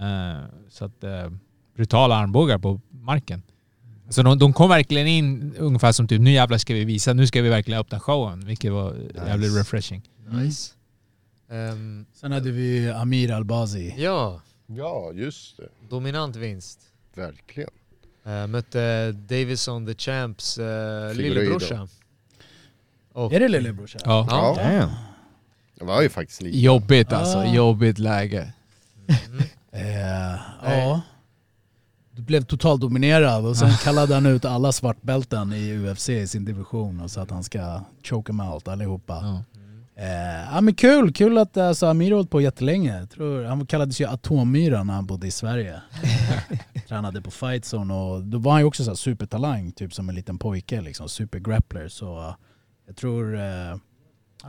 Eh, 0.00 0.44
så 0.70 0.84
att 0.84 1.04
eh, 1.04 1.30
brutala 1.76 2.16
armbågar 2.16 2.58
på 2.58 2.80
marken. 2.90 3.42
Så 4.08 4.22
de, 4.22 4.38
de 4.38 4.52
kom 4.52 4.68
verkligen 4.68 5.06
in 5.06 5.54
ungefär 5.58 5.92
som 5.92 6.08
typ 6.08 6.20
nu 6.20 6.32
jävlar 6.32 6.58
ska 6.58 6.74
vi 6.74 6.84
visa, 6.84 7.12
nu 7.12 7.26
ska 7.26 7.42
vi 7.42 7.48
verkligen 7.48 7.80
öppna 7.80 8.00
showen. 8.00 8.40
Vilket 8.46 8.72
var 8.72 8.94
jävligt 9.26 9.56
refreshing. 9.56 10.02
Nice. 10.30 10.72
Ehm, 11.50 12.06
Sen 12.14 12.32
hade 12.32 12.50
vi 12.50 12.90
Amir 12.90 13.32
Albazi. 13.32 13.94
ja, 13.98 14.40
Ja, 14.66 15.12
just 15.14 15.56
det. 15.56 15.68
dominant 15.88 16.36
vinst. 16.36 16.80
Verkligen. 17.14 17.70
Uh, 18.26 18.46
mötte 18.46 19.12
Davison 19.12 19.86
the 19.86 19.94
Champs 19.94 20.58
uh, 20.58 20.64
Figueiredo. 20.64 21.40
lillebrorsa. 21.40 21.88
Är 23.14 23.40
det 23.40 23.48
lillebrorsan? 23.48 24.00
Ja. 24.04 24.26
Ja. 24.30 24.54
Damn. 24.62 24.90
Det 25.78 25.84
var 25.84 26.02
ju 26.02 26.08
faktiskt 26.08 26.42
lite. 26.42 26.58
Jobbigt 26.58 27.12
alltså, 27.12 27.38
Ah. 27.38 27.54
jobbigt 27.54 27.98
läge. 27.98 28.52
Eh, 29.76 30.36
ja. 30.64 31.00
Du 32.16 32.22
blev 32.22 32.42
totaldominerad 32.42 33.46
och 33.46 33.56
sen 33.56 33.70
kallade 33.70 34.14
han 34.14 34.26
ut 34.26 34.44
alla 34.44 34.72
svartbälten 34.72 35.52
i 35.52 35.76
UFC 35.76 36.08
i 36.08 36.26
sin 36.26 36.44
division 36.44 37.00
och 37.00 37.10
sa 37.10 37.22
att 37.22 37.30
han 37.30 37.44
ska 37.44 37.80
choke 38.02 38.26
them 38.26 38.40
out 38.40 38.68
allihopa. 38.68 39.14
Ja. 39.22 39.44
Eh, 39.96 40.54
ja 40.54 40.60
men 40.60 40.74
kul, 40.74 41.12
kul 41.12 41.38
att 41.38 41.56
alltså, 41.56 41.86
Amir 41.86 42.10
har 42.10 42.16
hållit 42.16 42.30
på 42.30 42.40
jättelänge. 42.40 42.98
Jag 42.98 43.10
tror, 43.10 43.44
han 43.44 43.66
kallades 43.66 44.00
ju 44.00 44.06
Atommyra 44.08 44.84
när 44.84 44.94
han 44.94 45.06
bodde 45.06 45.26
i 45.26 45.30
Sverige. 45.30 45.80
Tränade 46.88 47.22
på 47.22 47.30
Fight 47.30 47.64
Zone 47.74 47.94
och 47.94 48.22
då 48.22 48.38
var 48.38 48.52
han 48.52 48.60
ju 48.60 48.66
också 48.66 48.84
så 48.84 48.96
supertalang, 48.96 49.72
typ 49.72 49.94
som 49.94 50.08
en 50.08 50.14
liten 50.14 50.38
pojke 50.38 50.80
liksom, 50.80 51.08
supergrappler. 51.08 51.88
Så 51.88 52.18
eh, 52.18 52.34
jag 52.86 52.96
tror 52.96 53.36
eh, 53.36 53.76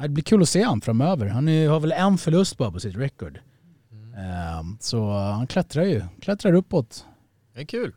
det 0.02 0.10
blir 0.10 0.24
kul 0.24 0.42
att 0.42 0.50
se 0.50 0.64
han 0.64 0.82
framöver. 0.82 1.28
Han 1.28 1.48
är, 1.48 1.70
har 1.70 1.80
väl 1.80 1.92
en 1.92 2.18
förlust 2.18 2.58
bara 2.58 2.72
på 2.72 2.80
sitt 2.80 2.98
record. 2.98 3.40
Eh, 4.16 4.64
så 4.80 5.12
han 5.12 5.48
klättrar 5.48 5.84
ju, 5.84 6.04
klättrar 6.22 6.54
uppåt. 6.54 7.06
Det 7.56 7.62
är 7.62 7.66
kul. 7.66 7.94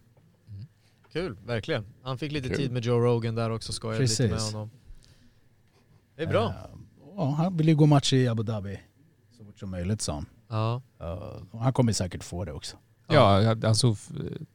Kul, 1.12 1.36
verkligen. 1.46 1.86
Han 2.02 2.18
fick 2.18 2.32
lite 2.32 2.48
Kul. 2.48 2.56
tid 2.56 2.72
med 2.72 2.84
Joe 2.84 2.98
Rogan 3.00 3.34
där 3.34 3.50
också, 3.50 3.72
skojade 3.72 4.02
lite 4.02 4.22
med 4.22 4.30
Precis. 4.32 4.52
honom. 4.52 4.70
Det 6.16 6.22
är 6.22 6.26
bra. 6.26 6.54
Ja, 7.16 7.24
han 7.30 7.56
vill 7.56 7.68
ju 7.68 7.76
gå 7.76 7.86
match 7.86 8.12
i 8.12 8.28
Abu 8.28 8.42
Dhabi 8.42 8.80
så 9.38 9.44
fort 9.44 9.58
som 9.58 9.70
möjligt 9.70 10.00
sa 10.02 10.12
han. 10.14 10.26
Ja. 10.48 10.82
Och 11.50 11.60
han 11.60 11.72
kommer 11.72 11.92
säkert 11.92 12.24
få 12.24 12.44
det 12.44 12.52
också. 12.52 12.76
Ja, 13.08 13.56
alltså 13.66 13.96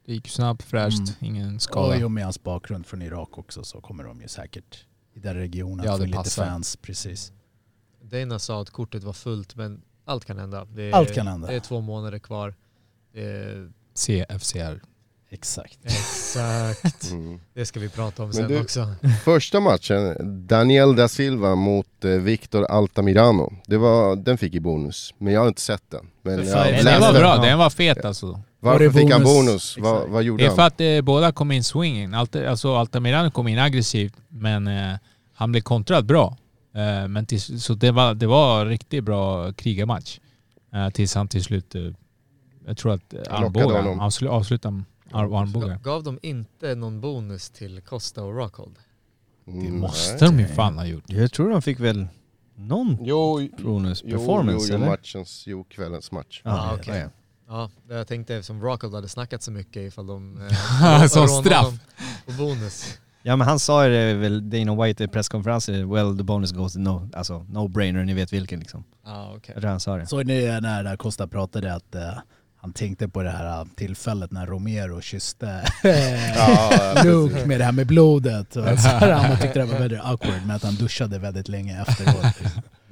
det 0.06 0.14
gick 0.14 0.28
snabbt, 0.28 0.64
fräscht, 0.64 0.98
Mm. 1.00 1.14
ingen 1.36 1.56
Och 1.56 1.62
skada. 1.62 1.98
i 1.98 2.04
och 2.04 2.12
med 2.12 2.24
hans 2.24 2.44
bakgrund 2.44 2.86
från 2.86 3.02
Irak 3.02 3.38
också 3.38 3.64
så 3.64 3.82
kommer 3.82 4.04
de 4.04 4.22
ju 4.22 4.28
säkert 4.28 4.86
i 5.14 5.20
den 5.20 5.36
regionen 5.36 5.86
Ja, 5.86 5.98
få 5.98 6.06
lite 6.06 6.30
fans. 6.30 6.76
Precis. 6.76 7.34
Dana 8.02 8.40
sa 8.40 8.62
att 8.62 8.70
kortet 8.70 9.04
var 9.04 9.14
fullt 9.14 9.56
men 9.56 9.82
allt 10.06 10.26
kan 10.26 10.38
hända. 10.38 10.66
Det 10.66 10.84
är, 10.84 10.94
Allt 10.94 11.14
kan 11.14 11.28
hända. 11.28 11.48
Det 11.48 11.56
är 11.56 11.60
två 11.60 11.82
månader 11.82 12.20
kvar. 12.20 12.56
Är, 13.14 13.72
CFCR. 13.94 14.82
Exakt. 15.34 15.80
exakt. 15.84 17.12
Mm. 17.12 17.40
Det 17.54 17.66
ska 17.66 17.80
vi 17.80 17.90
prata 17.90 18.24
om 18.24 18.28
Men 18.30 18.34
sen 18.34 18.48
du- 18.48 18.62
också. 18.62 18.88
Första 19.24 19.60
matchen, 19.60 20.16
Daniel 20.48 20.96
da 20.96 21.08
Silva 21.08 21.56
mot 21.56 22.06
eh, 22.06 22.10
Victor 22.12 22.66
Altamirano. 22.66 23.54
Det 23.68 23.78
var, 23.78 24.16
den 24.16 24.38
fick 24.38 24.54
i 24.56 24.60
bonus, 24.60 25.14
men 25.18 25.34
jag 25.34 25.42
har 25.42 25.48
inte 25.48 25.62
sett 25.62 25.90
den. 25.90 26.06
Men 26.22 26.48
jag 26.48 26.84
Den, 26.86 27.02
var 27.02 27.14
bra, 27.14 27.38
den 27.38 27.58
var 27.58 27.70
fet 27.70 28.06
alltså. 28.06 28.42
Varför 28.60 28.80
Var 28.80 28.94
det 28.94 29.00
fick 29.00 29.12
han 29.12 29.24
bonus? 29.24 29.76
bonus? 29.76 30.08
Vad, 30.10 30.24
gjorde 30.24 30.44
Det 30.44 30.46
är 30.46 30.50
han? 30.50 30.56
för 30.56 30.64
att 30.64 30.82
eh, 30.82 31.02
båda 31.02 31.32
kom 31.32 31.52
in 31.52 31.64
swinging. 31.64 32.14
Allt, 32.14 32.36
alltså 32.36 32.76
Altamirano 32.76 33.32
kom 33.32 33.48
in 33.48 33.60
aggressivt 33.60 34.14
men 34.30 34.68
eh, 34.68 34.94
han 35.34 35.52
blev 35.52 35.62
kontrad 35.62 36.06
bra. 36.06 36.38
Eh, 36.76 37.08
men 37.08 37.26
till, 37.26 37.62
så 37.62 37.74
det 37.74 37.92
var, 37.92 38.14
det 38.14 38.28
var 38.28 38.62
en 38.62 38.68
riktigt 38.68 39.04
bra 39.04 39.54
krigarmatch. 39.54 40.20
Eh, 40.74 40.90
tills 40.90 41.16
han 41.16 41.28
till 41.28 41.44
slut, 41.44 41.76
eh, 41.76 41.82
jag 42.68 42.78
tror 42.78 42.94
att 42.94 43.14
eh, 43.14 44.02
avslu, 44.04 44.28
avslutade 44.30 44.84
armbågar. 45.14 45.68
Gav, 45.68 45.82
gav 45.82 46.04
de 46.04 46.20
inte 46.22 46.76
någon 46.76 47.02
bonus 47.02 47.50
till 47.50 47.82
Costa 47.82 48.24
och 48.24 48.36
Rockhold? 48.36 48.76
Det 49.46 49.52
Mm, 49.52 49.80
måste 49.80 50.26
nej. 50.26 50.32
de 50.38 50.40
ju 50.40 50.48
fan 50.48 50.78
ha 50.78 50.86
gjort. 50.86 51.04
Jag 51.08 51.32
tror 51.32 51.50
de 51.50 51.62
fick 51.62 51.80
väl 51.80 52.08
någon 52.56 52.98
Jo, 53.02 53.48
bonus 53.58 54.02
performance 54.02 54.68
jo, 54.68 54.68
jo, 54.70 54.76
eller? 54.76 54.86
matchens, 54.88 55.44
jo, 55.48 55.64
kvällens 55.64 56.12
match. 56.12 56.42
Ja, 56.46 56.52
Ah, 56.52 56.68
ja, 56.72 56.76
okej. 56.82 57.00
ja. 57.00 57.10
Ja, 57.48 57.70
det 57.88 57.94
jag 57.96 58.08
tänkte 58.08 58.36
eftersom 58.36 58.62
Rockhold 58.62 58.94
hade 58.96 59.08
snackat 59.10 59.42
så 59.44 59.52
mycket 59.52 59.76
ifall 59.78 60.08
de... 60.08 60.38
Som 61.10 61.22
rånade 61.22 61.44
straff. 61.50 61.74
På 62.26 62.32
bonus. 62.32 62.98
Ja 63.24 63.36
men 63.36 63.48
han 63.48 63.60
sa 63.60 63.86
ju 63.88 63.94
det 63.94 64.14
väl, 64.14 64.50
Dana 64.50 64.84
White 64.84 65.04
i 65.04 65.08
presskonferensen, 65.08 65.90
well 65.90 66.18
the 66.18 66.24
bonus 66.24 66.52
goes 66.52 66.74
to 66.74 66.80
no, 66.80 67.10
alltså 67.14 67.46
no 67.50 67.68
brainer, 67.68 68.04
ni 68.06 68.14
vet 68.14 68.34
vilken 68.34 68.60
liksom. 68.60 68.84
Ja, 69.06 69.34
okej. 69.38 69.52
Jag 69.56 69.62
tror 69.62 69.72
han 69.72 69.80
sa 69.80 69.98
det. 69.98 70.06
Såg 70.08 70.26
ni 70.26 70.46
när 70.62 70.96
Costa 70.98 71.28
pratade 71.28 71.74
att 71.76 71.96
eh, 71.96 72.02
han 72.64 72.74
tänkte 72.74 73.08
på 73.08 73.24
det 73.24 73.30
här 73.30 73.60
eh, 73.60 73.66
tillfället 73.76 74.32
när 74.32 74.46
Romero 74.46 75.02
kysste 75.02 75.64
Ja, 76.36 76.94
Luke 77.04 77.46
med 77.46 77.60
det 77.60 77.64
här 77.66 77.72
med 77.72 77.88
blodet. 77.88 78.56
Och 78.56 78.80
så 78.80 78.88
här, 78.88 79.12
han 79.12 79.38
tyckte 79.42 79.60
det 79.60 79.66
var 79.66 79.80
väldigt 79.80 80.00
awkward 80.04 80.46
med 80.46 80.56
att 80.56 80.64
han 80.64 80.76
duschade 80.76 81.20
väldigt 81.20 81.48
länge 81.48 81.82
efteråt. 81.82 82.26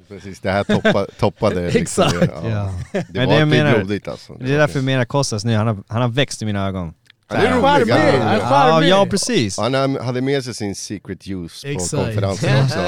Precis, 0.07 0.39
det 0.39 0.51
här 0.51 0.63
toppa, 0.63 1.05
toppade 1.19 1.71
liksom, 1.71 2.03
Exakt. 2.03 2.31
Ja. 2.43 2.73
Det 2.91 3.05
Men 3.13 3.29
var 3.29 3.39
det 3.39 3.45
menar- 3.45 3.77
blodigt 3.77 4.07
alltså. 4.07 4.33
Det 4.33 4.53
är 4.53 4.57
därför 4.57 4.77
jag 4.79 4.83
menar 4.85 5.05
Kostas 5.05 5.45
nu, 5.45 5.55
han 5.55 5.67
har, 5.67 5.77
han 5.87 6.01
har 6.01 6.09
växt 6.09 6.41
i 6.41 6.45
mina 6.45 6.67
ögon. 6.67 6.93
Ja, 7.29 7.35
det 7.37 7.41
är 7.41 7.51
är 7.51 8.19
han 8.19 8.35
är 8.35 8.39
charmig. 8.39 8.89
ja 8.89 9.05
precis. 9.09 9.57
Han 9.57 9.73
hade- 9.95 10.21
med 10.21 10.43
sig 10.43 10.53
sin 10.53 10.75
secret 10.75 11.27
juice 11.27 11.63
på 11.63 11.97
konferensen 11.97 12.63
också. 12.65 12.79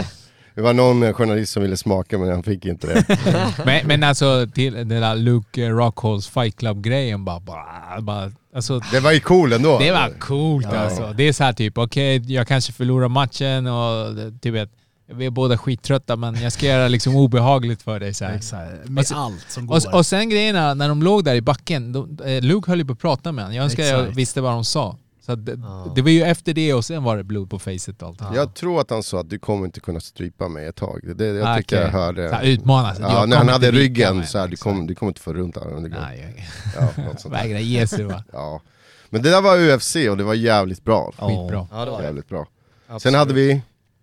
Det 0.56 0.62
var 0.62 0.74
någon 0.74 1.14
journalist 1.14 1.54
som 1.54 1.64
ville 1.64 1.78
smaka 1.78 2.18
men 2.18 2.30
han 2.30 2.43
fick 2.43 2.66
inte 2.66 2.88
det. 2.88 3.18
Men, 3.66 3.88
men 3.88 4.04
alltså 4.04 4.47
till 4.54 4.74
den 4.74 4.88
där 4.89 5.16
Luke 5.16 5.70
Rockholds 5.70 6.28
fight 6.28 6.56
club-grejen 6.58 7.26
bara, 7.26 7.39
bara, 7.39 8.01
bara 8.01 8.32
alltså, 8.56 8.80
Det 8.91 8.99
var 8.99 9.12
ju 9.12 9.20
cool 9.20 9.54
ändå. 9.54 9.80
Det 9.80 9.91
var 9.91 10.10
coolt 10.20 10.68
Ja. 10.72 10.78
alltså. 10.80 11.14
Det 11.18 11.24
är 11.24 11.34
så 11.34 11.43
här 11.43 11.54
typ, 11.54 11.78
okej 11.78 12.32
jag 12.34 12.47
kanske 12.47 12.74
förlorar 12.74 13.08
matchen 13.08 13.68
och 13.68 14.16
typ 14.41 14.54
vet, 14.54 14.70
vi 15.14 15.26
är 15.26 15.30
båda 15.30 15.58
skittrötta 15.58 16.16
men 16.16 16.41
jag 16.41 16.51
ska 16.54 16.66
göra 16.66 16.88
liksom 16.88 17.16
obehagligt 17.16 17.82
för 17.82 17.99
dig 17.99 18.14
så 18.14 18.26
här. 18.26 18.36
Exakt. 18.36 18.89
Med 18.89 19.01
Och 19.01 19.08
så- 19.08 19.16
allt 19.16 19.45
som 19.51 19.68
går. 19.68 19.76
Och, 19.76 19.93
och 19.93 20.06
sen 20.06 20.30
grejerna, 20.30 20.74
när 20.74 20.89
de 20.89 21.04
låg 21.04 21.24
där 21.24 21.36
i 21.36 21.41
backen, 21.41 21.91
de, 21.93 22.20
eh, 22.26 22.41
Luke 22.41 22.72
höll 22.72 22.80
ju 22.80 22.86
på 22.86 22.93
att 22.93 22.99
prata 22.99 23.32
med 23.32 23.43
honom. 23.43 23.56
Jag 23.56 23.64
önskar 23.64 23.84
jag 23.84 24.04
visste 24.04 24.41
vad 24.41 24.51
de 24.54 24.66
sa. 24.66 24.97
Så 25.26 25.36
det, 25.36 25.51
Ja. 25.61 25.91
det 25.95 26.01
var 26.01 26.09
ju 26.09 26.21
efter 26.24 26.53
det 26.53 26.74
och 26.74 26.86
sen 26.86 27.03
var 27.03 27.17
det 27.17 27.24
blod 27.24 27.49
på 27.49 27.59
facet 27.59 28.01
och 28.01 28.07
allt. 28.07 28.21
Ja. 28.21 28.36
Jag 28.36 28.53
tror 28.53 28.82
att 28.82 28.89
han 28.89 29.03
sa 29.03 29.19
att 29.19 29.30
du 29.30 29.39
kommer 29.39 29.65
inte 29.65 29.80
kunna 29.80 29.99
strypa 29.99 30.47
mig 30.47 30.65
ett 30.67 30.76
tag. 30.76 30.99
Det, 31.03 31.13
det, 31.13 31.26
jag 31.26 31.47
Ah, 31.47 31.57
tycker 31.57 31.76
okej. 31.76 31.86
jag 31.86 31.91
hörde. 31.99 32.30
Så 32.30 32.36
här, 32.36 32.43
utmana 32.43 32.95
sig. 32.95 33.05
Ja, 33.05 33.26
när 33.26 33.38
han 33.38 33.47
hade 33.49 33.71
ryggen 33.71 34.17
mig. 34.17 34.28
så 34.28 34.38
här, 34.38 34.47
du, 34.47 34.55
kommer, 34.55 34.88
du 34.88 34.95
kommer 34.95 35.09
inte 35.09 35.21
få 35.21 35.34
runt 35.34 35.55
grund. 35.55 35.89
Nej, 35.89 36.47
Ja, 36.76 37.30
vägra 37.30 37.59
ge 37.59 37.88
sig 37.88 38.03
va. 38.03 38.24
ja. 38.32 38.61
Men 39.09 39.21
det 39.21 39.30
där 39.30 39.41
var 39.41 39.57
UFC 39.76 39.95
och 40.09 40.17
det 40.17 40.24
var 40.24 40.34
jävligt 40.34 40.84
bra. 40.84 41.05
Skitbra. 41.11 41.67
Ja, 41.71 41.86
det 41.86 41.91
var. 41.91 42.01
Jävligt 42.01 42.30
bra. 42.30 42.47
Sen 42.88 42.95
Absolut. 42.95 43.17
hade 43.17 43.34
vi 43.34 43.61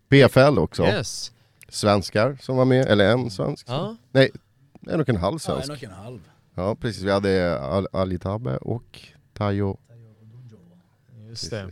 PFL 0.08 0.58
också. 0.58 0.82
Yes. 0.84 1.32
Svenskar 1.68 2.38
som 2.40 2.56
var 2.56 2.64
med, 2.64 2.86
eller 2.86 3.10
en 3.10 3.30
svensk. 3.30 3.66
Ja. 3.68 3.96
Nej, 4.12 4.30
en 4.88 5.00
och 5.00 5.08
en 5.08 5.16
halv 5.16 5.38
ja, 5.46 5.54
en 5.56 5.62
svensk. 5.62 5.82
och 5.82 5.88
en 5.88 5.94
halv. 6.04 6.20
Ja 6.54 6.74
precis, 6.74 7.02
vi 7.02 7.10
hade 7.10 7.60
Al- 7.60 7.88
Ali 7.92 8.18
Tabe 8.18 8.56
och 8.56 9.00
Tayo. 9.34 9.76
Just 11.30 11.50
det. 11.50 11.70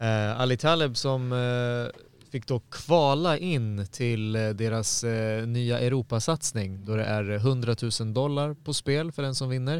Eh, 0.00 0.40
Ali 0.40 0.56
Taleb 0.56 0.96
som, 0.96 1.32
eh, 1.32 2.00
fick 2.30 2.46
då 2.46 2.60
kvala 2.60 3.38
in 3.38 3.86
till 3.86 4.36
eh, 4.36 4.48
deras 4.48 5.04
eh, 5.04 5.46
nya 5.46 5.78
Europasatsning 5.80 6.84
då 6.84 6.96
det 6.96 7.04
är 7.04 7.30
100 7.30 7.76
000 8.00 8.12
dollar 8.14 8.54
på 8.54 8.74
spel 8.74 9.12
för 9.12 9.22
den 9.22 9.34
som 9.34 9.48
vinner 9.48 9.76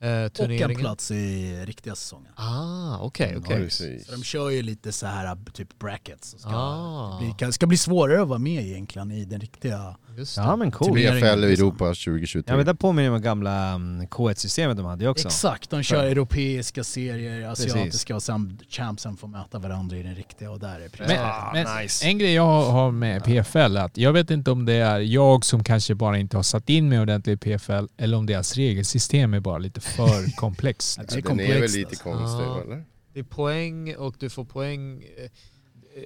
eh, 0.00 0.08
Och 0.08 0.14
en 0.14 0.30
turneringen. 0.30 0.80
plats 0.80 1.10
i 1.10 1.56
riktiga 1.66 1.94
säsongen. 1.94 2.32
Ah, 2.36 2.98
okej. 3.00 3.42
Precis. 3.46 4.06
Så 4.06 4.12
de 4.12 4.22
kör 4.24 4.50
ju 4.50 4.62
lite 4.62 4.92
så 4.92 5.06
här 5.06 5.36
typ 5.52 5.78
brackets. 5.78 6.32
Det 6.32 6.38
ska, 6.38 6.50
Ah. 6.52 7.20
det 7.20 7.34
bli, 7.46 7.52
ska 7.52 7.66
bli 7.66 7.76
svårare 7.76 8.22
att 8.22 8.28
vara 8.28 8.38
med 8.38 8.64
egentligen 8.66 9.10
i 9.10 9.24
den 9.24 9.40
riktiga... 9.40 9.96
Just 10.16 10.36
det. 10.36 10.42
Ja 10.42 10.56
men 10.56 10.70
cool. 10.70 10.96
Liksom. 10.98 11.22
Europa 11.28 11.84
2023. 11.84 12.42
Ja 12.46 12.56
men 12.56 12.66
det 12.66 12.74
påminner 12.74 13.10
om 13.10 13.22
gamla 13.22 13.74
um, 13.74 14.02
K1-systemet 14.06 14.76
de 14.76 14.86
hade 14.86 15.04
ju 15.04 15.10
också. 15.10 15.28
Exakt, 15.28 15.70
de 15.70 15.82
kör 15.82 16.04
europeiska 16.04 16.84
serier, 16.84 17.48
asiatiska 17.48 18.14
och 18.14 18.22
sen 18.22 18.58
champsen 18.68 19.16
får 19.16 19.28
möta 19.28 19.58
varandra 19.58 19.96
i 19.96 20.02
den 20.02 20.14
riktiga 20.14 20.50
och 20.50 20.58
där 20.60 20.80
är 20.80 20.88
precis. 20.88 21.16
Men, 21.16 21.18
Ah, 21.26 21.50
men 21.52 21.82
nice. 21.82 22.06
en 22.06 22.18
grej 22.18 22.32
jag 22.34 22.62
har 22.62 22.90
med 22.90 23.24
PFL 23.24 23.58
är 23.76 23.84
att 23.84 23.96
jag 23.96 24.12
vet 24.12 24.30
inte 24.30 24.50
om 24.50 24.64
det 24.64 24.72
är 24.74 24.98
jag 25.00 25.44
som 25.44 25.64
kanske 25.64 25.94
bara 25.94 26.18
inte 26.18 26.36
har 26.36 26.42
satt 26.42 26.68
in 26.70 26.88
mig 26.88 27.00
ordentligt 27.00 27.46
i 27.46 27.58
PFL 27.58 27.84
eller 27.96 28.16
om 28.16 28.26
deras 28.26 28.56
regelsystem 28.56 29.34
är 29.34 29.40
bara 29.40 29.58
lite 29.58 29.80
för 29.80 30.36
komplext. 30.36 31.00
Det 31.08 31.16
är 31.16 31.22
Den 31.22 31.40
är 31.40 31.44
väl 31.44 31.52
komplext, 31.52 31.76
lite 31.76 31.88
alltså. 31.88 32.04
konstig 32.04 32.44
Ja. 32.44 32.62
eller? 32.62 32.84
Det 33.14 33.20
är 33.20 33.24
poäng 33.24 33.96
och 33.96 34.14
du 34.18 34.30
får 34.30 34.44
poäng. 34.44 35.02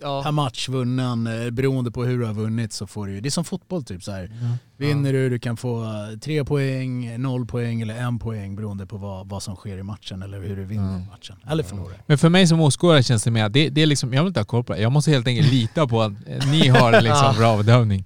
Ja, 0.00 0.22
Per 0.22 0.32
match 0.32 0.68
vunnen, 0.68 1.26
eh, 1.26 1.50
beroende 1.50 1.90
på 1.90 2.04
hur 2.04 2.18
du 2.18 2.24
har 2.26 2.34
vunnit 2.34 2.72
så 2.72 2.86
får 2.86 3.06
du 3.06 3.20
det 3.20 3.28
är 3.28 3.30
som 3.30 3.44
fotboll 3.44 3.84
typ 3.84 4.02
så 4.02 4.12
här. 4.12 4.30
Vinner 4.76 5.12
du, 5.12 5.30
du 5.30 5.38
kan 5.38 5.56
få 5.56 5.82
eh, 5.84 6.18
tre 6.20 6.44
poäng, 6.44 7.20
noll 7.22 7.46
poäng 7.46 7.80
eller 7.80 7.94
en 7.94 8.18
poäng 8.18 8.56
beroende 8.56 8.86
på 8.86 8.96
vad, 8.96 9.28
vad 9.28 9.42
som 9.42 9.56
sker 9.56 9.78
i 9.78 9.82
matchen 9.82 10.22
eller 10.22 10.40
hur 10.40 10.56
du 10.56 10.64
vinner 10.64 10.94
Mm. 10.96 11.06
matchen. 11.06 11.36
Eller 11.48 11.62
förlorar. 11.62 11.96
Men 12.06 12.18
för 12.18 12.28
mig 12.28 12.46
som 12.46 12.60
åskådare 12.60 13.02
känns 13.02 13.24
det 13.24 13.30
mer 13.30 13.44
att 13.44 13.52
det, 13.52 13.68
det 13.68 13.82
är 13.82 13.86
liksom, 13.86 14.14
jag 14.14 14.22
vill 14.22 14.28
inte 14.28 14.40
ha 14.40 14.44
koll 14.44 14.64
på 14.64 14.72
det. 14.72 14.80
Jag 14.80 14.92
måste 14.92 15.10
helt 15.10 15.26
enkelt 15.26 15.52
lita 15.52 15.86
på 15.86 16.02
att 16.02 16.12
eh, 16.26 16.50
ni 16.50 16.68
har 16.68 17.00
liksom 17.02 17.34
bra 17.38 17.56
bedömning. 17.56 18.04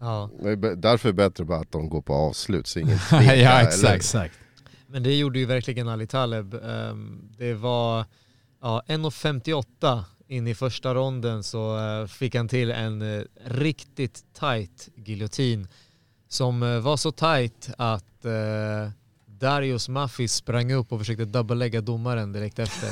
ja. 0.00 0.30
Därför 0.76 1.08
är 1.08 1.12
det 1.12 1.16
bättre 1.16 1.44
bara 1.44 1.60
att 1.60 1.72
de 1.72 1.88
går 1.88 2.02
på 2.02 2.14
avslut 2.14 2.66
så 2.66 2.78
ingen 2.78 2.98
Ja, 3.10 3.18
tvekar, 3.18 3.60
exakt. 3.62 3.84
eller? 3.84 3.94
Exakt. 3.96 4.34
Men 4.86 5.02
det 5.02 5.14
gjorde 5.16 5.38
ju 5.38 5.46
verkligen 5.46 5.88
Ali 5.88 6.06
Taleb. 6.06 6.54
Ehm, 6.54 7.20
Det 7.38 7.54
var 7.54 8.04
ja, 8.62 8.82
1.58 8.88 10.02
in 10.34 10.46
i 10.46 10.54
första 10.54 10.94
ronden 10.94 11.42
så 11.42 11.78
eh, 11.78 12.06
fick 12.06 12.34
han 12.34 12.48
till 12.48 12.70
en 12.70 13.02
eh, 13.02 13.22
riktigt 13.46 14.24
tight 14.40 14.88
giljotin 14.94 15.68
som 16.28 16.62
eh, 16.62 16.78
var 16.78 16.96
så 16.96 17.12
tight 17.12 17.70
att 17.78 18.04
Darius 19.26 19.88
Maffi 19.88 20.28
sprang 20.28 20.72
upp 20.72 20.92
och 20.92 20.98
försökte 20.98 21.24
dubbellägga 21.24 21.80
domaren 21.80 22.32
direkt 22.32 22.58
efter. 22.58 22.88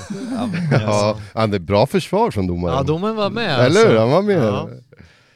Ja, 0.80 1.18
han 1.34 1.40
hade 1.40 1.61
bra 1.61 1.86
försvar 1.86 2.30
från 2.30 2.47
domaren. 2.47 2.76
Ja, 2.76 2.82
domaren 2.82 3.16
var 3.16 3.30
med. 3.30 3.61
Eller 3.61 3.80
hur? 3.80 3.86
alltså. 3.86 3.99
Han 3.99 4.11
var 4.11 4.22
med. 4.22 4.45
Ja. 4.45 4.68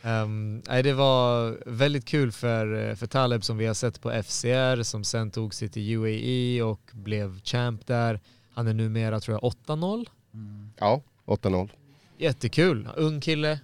Ehm, 0.03 0.63
nej, 0.69 0.83
det 0.83 0.93
var 0.93 1.57
väldigt 1.67 2.05
kul 2.05 2.33
för, 2.33 2.95
för 2.95 3.07
Taleb 3.07 3.45
som 3.45 3.57
vi 3.57 3.67
har 3.67 3.75
sett 3.75 4.01
på 4.01 4.23
FCR 4.23 4.83
som 4.83 5.05
sen 5.05 5.31
tog 5.31 5.55
sig 5.55 5.69
till 5.69 5.97
UAE 5.97 6.63
och 6.63 6.91
blev 6.93 7.41
champ 7.41 7.87
där. 7.87 8.21
Han 8.55 8.67
är 8.67 8.75
numera 8.75 9.21
tror 9.21 9.39
jag 9.43 9.53
8-0. 9.53 10.07
Ja, 10.79 11.03
8-0. 11.27 11.71
Jättekul, 12.19 12.89
ung 12.97 13.21
kille. 13.21 13.61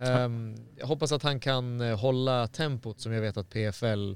Ehm, 0.00 0.54
jag 0.76 0.86
hoppas 0.86 1.12
att 1.12 1.22
han 1.22 1.40
kan 1.40 1.80
eh, 1.80 1.98
hålla 1.98 2.46
tempot 2.46 3.00
som 3.00 3.12
jag 3.12 3.20
vet 3.20 3.36
att 3.36 3.50
PFL 3.50 4.14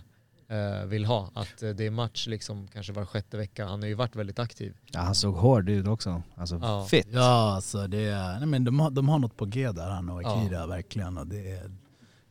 eh, 0.49 0.87
vill 0.87 1.05
ha. 1.05 1.31
Att 1.35 1.63
eh, 1.63 1.71
det 1.71 1.87
är 1.87 1.91
match 1.91 2.27
liksom 2.27 2.69
kanske 2.69 2.93
var 2.93 3.05
sjätte 3.05 3.37
vecka. 3.37 3.67
Han 3.67 3.81
har 3.83 3.89
ju 3.89 3.95
varit 3.95 4.17
väldigt 4.17 4.39
aktiv. 4.39 4.75
Ja, 4.93 5.01
han 5.01 5.15
såg 5.15 5.35
hård 5.35 5.69
ut 5.69 5.89
också. 5.89 6.23
Alltså 6.35 6.59
Ja. 6.63 6.87
fit. 6.91 7.07
Ja, 7.11 7.55
alltså 7.55 7.87
det 7.87 8.05
är, 8.05 8.39
nej 8.39 8.47
men 8.47 8.65
de, 8.65 8.81
har, 8.81 8.91
de 8.91 9.09
har 9.09 9.19
något 9.19 9.37
på 9.37 9.45
G 9.45 9.73
där 9.73 9.91
han 9.91 10.09
och 10.09 10.21
Akira 10.21 10.67
verkligen. 10.67 11.19
Och 11.19 11.27
det 11.27 11.51
är 11.51 11.71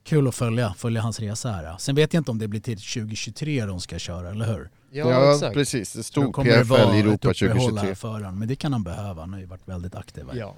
kul 0.03 0.27
att 0.27 0.35
följa, 0.35 0.73
följa 0.77 1.01
hans 1.01 1.19
resa 1.19 1.51
här. 1.51 1.77
Sen 1.77 1.95
vet 1.95 2.13
jag 2.13 2.21
inte 2.21 2.31
om 2.31 2.39
det 2.39 2.47
blir 2.47 2.61
till 2.61 2.77
2023 2.77 3.65
de 3.65 3.79
ska 3.79 3.99
köra, 3.99 4.29
eller 4.29 4.45
hur? 4.45 4.69
Ja, 4.91 5.39
precis. 5.53 5.93
Det 5.93 6.03
stod 6.03 6.35
PFL 6.35 6.63
vara 6.63 6.81
Europa 6.81 7.31
ett 7.31 7.41
uppehåll 7.41 7.59
2023. 7.59 7.87
här 7.87 7.95
för 7.95 8.11
honom, 8.11 8.39
men 8.39 8.47
det 8.47 8.55
kan 8.55 8.73
han 8.73 8.83
behöva. 8.83 9.21
Han 9.21 9.33
har 9.33 9.39
ju 9.39 9.45
varit 9.45 9.67
väldigt 9.67 9.95
aktiv. 9.95 10.25
här. 10.31 10.39
Ja. 10.39 10.55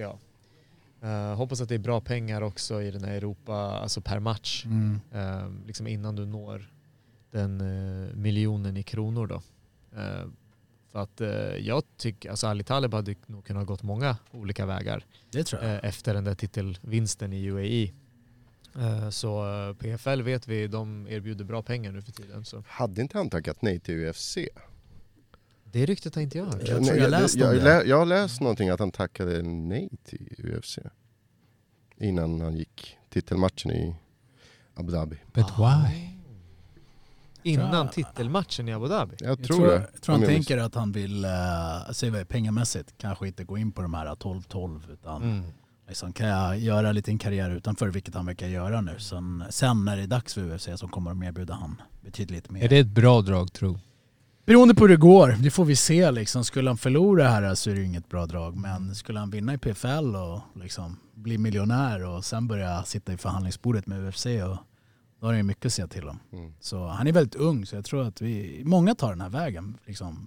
Ja. 0.00 0.18
Eh, 1.02 1.34
hoppas 1.34 1.60
att 1.60 1.68
det 1.68 1.74
är 1.74 1.78
bra 1.78 2.00
pengar 2.00 2.42
också 2.42 2.82
i 2.82 2.90
den 2.90 3.04
här 3.04 3.14
Europa, 3.14 3.54
alltså 3.54 4.00
per 4.00 4.18
match. 4.18 4.64
Mm. 4.64 5.00
Eh, 5.12 5.66
liksom 5.66 5.86
innan 5.86 6.16
du 6.16 6.26
når 6.26 6.70
den 7.30 7.60
eh, 7.60 8.14
miljonen 8.14 8.76
i 8.76 8.82
kronor 8.82 9.26
då. 9.26 9.42
För 10.92 11.02
att 11.02 11.20
jag 11.58 11.82
tycker, 11.96 12.30
alltså 12.30 12.46
Ali 12.46 12.64
Taleb 12.64 12.94
hade 12.94 13.14
nog 13.26 13.44
kunnat 13.44 13.66
gått 13.66 13.82
många 13.82 14.16
olika 14.30 14.66
vägar 14.66 15.04
Det 15.30 15.44
tror 15.44 15.62
jag. 15.62 15.84
efter 15.84 16.14
den 16.14 16.24
där 16.24 16.34
titelvinsten 16.34 17.32
i 17.32 17.46
UAE. 17.50 17.92
Så 19.10 19.44
PFL 19.78 20.22
vet 20.22 20.48
vi, 20.48 20.66
de 20.66 21.06
erbjuder 21.08 21.44
bra 21.44 21.62
pengar 21.62 21.92
nu 21.92 22.02
för 22.02 22.12
tiden. 22.12 22.44
Så. 22.44 22.64
Hade 22.66 23.00
inte 23.02 23.18
han 23.18 23.30
tackat 23.30 23.62
nej 23.62 23.80
till 23.80 24.08
UFC? 24.08 24.38
Det 25.72 25.86
ryktet 25.86 26.14
har 26.14 26.22
inte 26.22 26.38
jag 26.38 26.44
hört. 26.44 26.54
Jag 26.58 26.66
tror 26.66 26.80
Nej, 26.80 26.98
jag 26.98 27.10
läst 27.10 27.36
jag, 27.36 27.56
lä- 27.56 27.82
jag 27.84 27.98
har 27.98 28.06
läst 28.06 28.40
någonting 28.40 28.68
att 28.68 28.80
han 28.80 28.90
tackade 28.92 29.42
nej 29.42 29.88
till 30.04 30.54
UFC. 30.58 30.78
Innan 31.96 32.40
han 32.40 32.56
gick 32.56 32.96
titelmatchen 33.08 33.70
i 33.72 33.94
Abu 34.74 34.92
Dhabi. 34.92 35.16
But 35.32 35.46
why? 35.58 36.06
Innan 37.42 37.74
jag- 37.74 37.92
titelmatchen 37.92 38.68
i 38.68 38.72
Abu 38.72 38.88
Dhabi. 38.88 39.14
Jag 39.20 39.30
Jag 39.30 39.44
tror, 39.44 39.56
tror, 39.56 39.66
det. 39.66 39.88
jag 39.92 40.02
tror 40.02 40.12
han 40.12 40.22
jag 40.22 40.30
tänker 40.30 40.58
att 40.58 40.74
han 40.74 40.92
vill, 40.92 41.24
uh, 41.24 41.30
säg 41.92 42.10
vad 42.10 42.20
är 42.20 42.24
pengamässigt, 42.24 42.94
kanske 42.98 43.26
inte 43.26 43.44
gå 43.44 43.58
in 43.58 43.72
på 43.72 43.82
de 43.82 43.94
här 43.94 44.14
12-12 44.16 44.80
utan 44.92 45.22
Mm. 45.22 45.42
liksom, 45.88 46.12
kan 46.12 46.28
jag 46.28 46.58
göra 46.58 46.88
en 46.88 46.94
liten 46.94 47.18
karriär 47.18 47.50
utanför, 47.50 47.88
vilket 47.88 48.14
han 48.14 48.26
verkar 48.26 48.46
göra 48.48 48.80
nu. 48.80 48.98
Sen, 48.98 49.44
sen 49.50 49.84
när 49.84 49.96
det 49.96 50.02
är 50.02 50.06
dags 50.06 50.34
för 50.34 50.40
UFC 50.54 50.68
så 50.76 50.88
kommer 50.88 51.10
de 51.10 51.22
erbjuda 51.22 51.54
han 51.54 51.82
betydligt 52.00 52.50
mer. 52.50 52.64
Är 52.64 52.68
det 52.68 52.78
ett 52.78 52.86
bra 52.86 53.22
drag 53.22 53.52
tro? 53.52 53.78
Beroende 54.46 54.74
på 54.74 54.80
hur 54.80 54.88
det 54.88 54.96
går, 54.96 55.36
det 55.38 55.50
får 55.50 55.64
vi 55.64 55.76
se 55.76 56.10
liksom. 56.10 56.44
Skulle 56.44 56.70
han 56.70 56.76
förlora 56.78 57.28
här 57.28 57.54
så 57.54 57.70
är 57.70 57.74
det 57.74 57.80
ju 57.80 57.86
inget 57.86 58.08
bra 58.08 58.26
drag. 58.26 58.56
Men 58.56 58.94
skulle 58.94 59.18
han 59.18 59.30
vinna 59.30 59.54
i 59.54 59.58
PFL 59.58 60.16
och 60.16 60.40
liksom 60.62 60.96
bli 61.14 61.38
miljonär 61.38 62.04
och 62.06 62.24
sen 62.24 62.48
börja 62.48 62.82
sitta 62.82 63.12
i 63.12 63.16
förhandlingsbordet 63.16 63.86
med 63.86 64.08
UFC 64.08 64.26
och 64.26 64.56
då 65.20 65.26
har 65.26 65.28
han 65.28 65.36
ju 65.36 65.42
mycket 65.42 65.66
att 65.66 65.72
säga 65.72 65.86
till 65.88 66.08
om. 66.08 66.18
Mm. 66.32 66.52
Så 66.60 66.86
han 66.86 67.06
är 67.06 67.12
väldigt 67.12 67.34
ung 67.34 67.66
så 67.66 67.76
jag 67.76 67.84
tror 67.84 68.06
att 68.08 68.20
vi, 68.20 68.62
många 68.64 68.94
tar 68.94 69.10
den 69.10 69.20
här 69.20 69.28
vägen. 69.28 69.78
Liksom. 69.86 70.26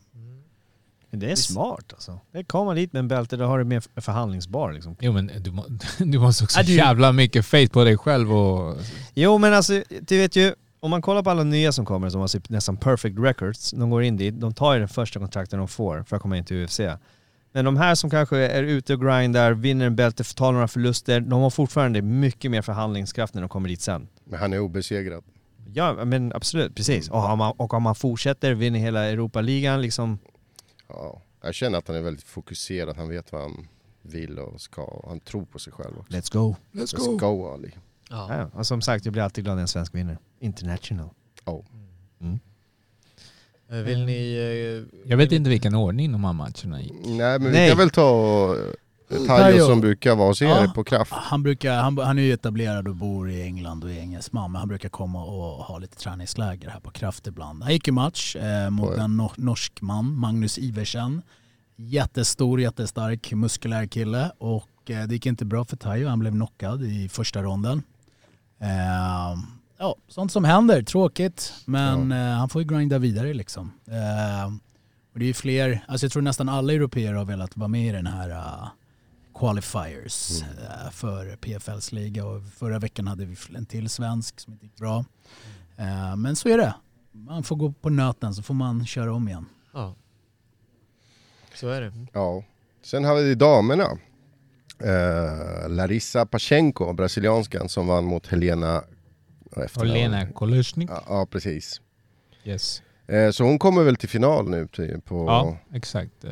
Det 1.12 1.32
är 1.32 1.36
smart 1.36 1.94
alltså. 1.94 2.20
Det 2.32 2.44
kommer 2.44 2.76
dit 2.76 2.94
med 2.94 3.00
en 3.00 3.08
bälte, 3.08 3.38
då 3.38 3.46
har 3.46 3.60
du 3.60 3.64
mer 3.66 4.02
förhandlingsbar 4.02 4.72
liksom. 4.72 4.96
Jo 5.00 5.12
men 5.12 5.32
du, 5.40 5.52
må, 5.52 5.66
du 5.98 6.20
måste 6.20 6.44
också 6.44 6.64
du- 6.64 6.74
jävla 6.74 7.12
mycket 7.12 7.46
faith 7.46 7.74
på 7.74 7.84
dig 7.84 7.98
själv 7.98 8.34
och... 8.34 8.78
Jo 9.14 9.38
men 9.38 9.54
alltså, 9.54 9.84
du 10.02 10.18
vet 10.18 10.36
ju, 10.36 10.54
om 10.84 10.90
man 10.90 11.02
kollar 11.02 11.24
på 11.24 11.30
alla 11.30 11.44
nya 11.44 11.72
som 11.72 11.86
kommer 11.86 12.10
som 12.10 12.22
har 12.22 12.28
typ 12.28 12.50
nästan 12.50 12.78
perfect 12.78 13.20
records, 13.20 13.72
de 13.72 13.90
går 13.90 14.04
in 14.04 14.18
dit, 14.18 14.40
de 14.40 14.54
tar 14.54 14.74
ju 14.74 14.80
den 14.80 14.88
första 14.88 15.20
kontrakten 15.20 15.60
de 15.60 15.68
får 15.68 16.04
för 16.04 16.16
att 16.16 16.22
komma 16.22 16.38
in 16.38 16.46
till 16.46 16.64
UFC. 16.64 16.80
Men 17.52 17.66
de 17.66 17.78
här 17.78 17.96
som 17.96 18.10
kanske 18.10 18.38
är 18.38 18.64
ute 18.64 18.94
och 18.94 19.02
grindar, 19.02 19.54
vinner 19.54 19.86
en 19.86 19.96
bälte, 19.96 20.24
tar 20.24 20.52
några 20.52 20.68
förluster, 20.68 21.20
de 21.20 21.42
har 21.42 21.50
fortfarande 21.50 22.02
mycket 22.02 22.52
mer 22.52 22.62
förhandlingskraft 22.62 23.34
när 23.34 23.42
de 23.42 23.50
kommer 23.50 23.70
dit 23.70 23.82
sen. 23.82 24.08
Men 24.24 24.40
han 24.40 24.54
är 24.54 24.60
obesegrad. 24.60 25.24
Ja 25.74 26.06
men 26.06 26.34
absolut, 26.34 26.76
precis. 26.76 27.10
Och 27.10 27.30
om 27.30 27.38
man, 27.38 27.54
och 27.58 27.74
om 27.74 27.84
man 27.84 27.96
fortsätter, 27.96 28.54
vinner 28.54 28.80
hela 28.80 29.04
Europa-ligan 29.04 29.82
liksom, 29.82 30.20
Ja. 30.88 31.22
Jag 31.42 31.54
känner 31.56 31.78
att 31.78 31.88
han 31.88 31.98
är 31.98 32.02
väldigt 32.02 32.26
fokuserad, 32.26 32.98
han 32.98 33.10
vet 33.10 33.32
vad 33.32 33.42
han 33.42 33.68
vill 34.02 34.40
och 34.40 34.62
ska. 34.62 35.04
Han 35.08 35.20
tror 35.20 35.46
på 35.46 35.60
sig 35.60 35.74
själv 35.74 36.00
också. 36.00 36.14
let's 36.18 36.34
go. 36.34 36.56
Let's 36.72 37.20
go 37.20 37.54
Ali. 37.54 37.72
Ja. 38.10 38.36
Ja, 38.38 38.50
och 38.60 38.68
som 38.68 38.82
sagt, 38.82 39.06
jag 39.06 39.12
blir 39.14 39.24
alltid 39.24 39.44
glad 39.44 39.56
när 39.56 39.62
en 39.62 39.68
svensk 39.68 39.96
vinner. 39.96 40.18
International. 40.44 41.10
Oh. 41.46 41.66
Mm. 42.22 42.40
Eh, 43.72 43.78
Vill 43.78 44.06
ni... 44.06 44.34
eh, 45.04 45.10
Jag 45.10 45.18
vet 45.18 45.32
inte 45.32 45.50
vilken 45.50 45.76
ordning 45.76 46.12
de 46.12 46.24
här 46.24 46.34
matcherna 46.34 46.82
gick. 46.82 46.94
Nej 47.06 47.40
men 47.40 47.52
Nej. 47.52 47.64
vi 47.64 47.70
kan 47.70 47.78
väl 47.78 47.90
ta 47.90 48.56
eh, 49.12 49.26
Tayo 49.28 49.66
som 49.66 49.82
brukar 49.82 50.16
vara 50.16 50.28
hos 50.28 50.42
er 50.42 50.46
Ja. 50.46 50.72
på 50.76 50.84
kraft. 50.84 51.12
Han, 51.14 51.44
brukar, 51.44 51.78
han, 51.82 51.98
han 51.98 52.20
är 52.20 52.24
ju 52.24 52.34
etablerad 52.34 52.88
och 52.88 52.96
bor 52.96 53.30
i 53.32 53.42
England 53.42 53.84
och 53.84 53.92
är 53.92 54.00
engelsman 54.00 54.52
men 54.52 54.60
han 54.60 54.68
brukar 54.68 54.90
komma 54.90 55.24
och 55.26 55.64
ha 55.66 55.78
lite 55.78 55.98
träningsläger 55.98 56.70
här 56.70 56.80
på 56.80 56.92
kraft 56.92 57.28
ibland. 57.28 57.64
Han 57.64 57.72
gick 57.74 57.88
ju 57.88 57.94
match 57.94 58.36
eh, 58.36 58.70
mot 58.70 58.90
Oj. 58.90 59.00
en 59.00 59.18
nor- 59.22 59.34
norsk 59.38 59.82
man, 59.82 60.16
Magnus 60.16 60.58
Iversen. 60.58 61.22
Jättestor, 61.76 62.62
jättestark, 62.62 63.32
muskulär 63.34 63.86
kille 63.86 64.32
och 64.38 64.92
eh, 64.92 65.04
det 65.08 65.14
gick 65.16 65.26
inte 65.26 65.46
bra 65.46 65.66
för 65.66 65.78
Tayo. 65.78 66.08
Han 66.08 66.20
blev 66.20 66.32
knockad 66.34 66.84
i 66.84 67.10
första 67.10 67.44
ronden. 67.44 67.84
Ja, 69.78 69.96
sånt 70.08 70.32
som 70.32 70.44
händer, 70.44 70.82
tråkigt 70.84 71.54
men 71.66 72.12
eh, 72.12 72.18
han 72.18 72.50
får 72.50 72.62
ju 72.62 72.68
grinda 72.68 72.98
vidare 72.98 73.34
liksom. 73.34 73.72
Eh, 73.88 74.46
och 75.14 75.20
det 75.20 75.26
är 75.26 75.28
ju 75.28 75.34
fler, 75.34 75.86
alltså 75.88 76.06
jag 76.06 76.12
tror 76.12 76.22
nästan 76.22 76.50
alla 76.50 76.74
europeer 76.74 77.14
har 77.14 77.26
velat 77.26 77.58
vara 77.58 77.68
med 77.68 77.88
i 77.90 77.92
den 77.92 78.08
här 78.08 78.30
eh, 78.30 78.68
qualifiers 79.36 80.42
eh, 80.42 80.90
för 80.92 81.36
PFLs 81.36 81.92
liga 81.92 82.26
och 82.26 82.44
förra 82.58 82.80
veckan 82.80 83.08
hade 83.08 83.26
vi 83.26 83.36
en 83.56 83.66
till 83.66 83.90
svensk 83.90 84.40
som 84.40 84.54
inte 84.54 84.66
gick 84.66 84.76
bra. 84.78 85.06
Eh, 85.78 86.16
Men 86.16 86.36
så 86.36 86.50
är 86.50 86.58
det. 86.58 86.74
Man 87.12 87.44
får 87.44 87.56
gå 87.56 87.72
på 87.72 87.90
nöten 87.90 88.34
så 88.36 88.44
får 88.44 88.54
man 88.54 88.86
köra 88.86 89.14
om 89.14 89.28
igen. 89.28 89.46
Ja. 89.74 89.96
Så 91.56 91.68
är 91.70 91.82
det. 91.82 91.94
Ja. 92.14 92.44
Sen 92.84 93.04
har 93.06 93.16
vi 93.16 93.36
damerna. 93.36 93.88
eh, 94.80 95.70
Larissa 95.70 96.26
Pachenko, 96.26 96.94
brasilianskan, 96.94 97.70
som 97.70 97.88
vann 97.88 98.06
mot 98.06 98.28
Helena... 98.28 98.84
efter- 99.58 99.80
Och 99.80 99.86
Lena 99.86 100.28
Kolesnik. 100.32 100.90
Ja, 100.90 101.04
ja, 101.08 101.26
precis. 101.32 101.82
Yes. 102.44 102.82
Eh, 103.08 103.32
så 103.32 103.44
hon 103.44 103.60
kommer 103.60 103.84
väl 103.84 103.96
till 103.96 104.10
final 104.10 104.50
nu 104.50 104.68
till, 104.68 105.02
på, 105.06 105.26
Ja, 105.28 105.58
exakt. 105.74 106.24
Eh, 106.24 106.32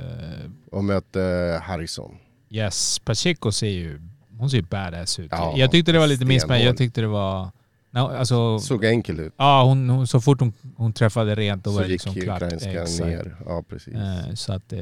och 0.72 0.84
möter 0.84 1.60
Harrison. 1.60 2.18
yes, 2.50 3.00
Pacheco 3.00 3.52
ser 3.52 3.68
ju... 3.68 4.02
Hon 4.38 4.50
ser 4.50 4.58
ju 4.58 4.64
badass 4.64 5.20
ut. 5.20 5.28
Ja, 5.32 5.54
jag 5.58 5.72
tyckte 5.72 5.92
det 5.92 6.00
var 6.00 6.08
lite 6.08 6.26
missmatch. 6.26 6.48
stenhård. 6.48 6.68
Jag 6.70 6.78
tyckte 6.78 7.02
det 7.02 7.08
var... 7.08 7.50
No, 7.94 8.00
alltså, 8.00 8.60
Såg 8.60 8.86
enkel 8.86 9.20
ut. 9.20 9.34
ja, 9.38 9.64
hon, 9.64 9.90
hon, 9.90 10.08
så 10.08 10.22
fort 10.22 10.40
hon, 10.40 10.54
hon 10.76 10.94
träffade 10.94 11.36
rent 11.36 11.64
då 11.64 11.70
var 11.72 11.78
Så 11.82 11.88
det 11.88 11.92
gick 11.92 12.06
liksom 12.06 12.22
klart. 12.22 12.42
ukrainska 12.42 12.82
Exakt. 12.82 13.00
ner. 13.00 13.36
Ja, 13.46 13.64
precis. 13.70 13.94
Eh, 13.94 14.34
så 14.34 14.54
att... 14.54 14.74
Eh, 14.74 14.80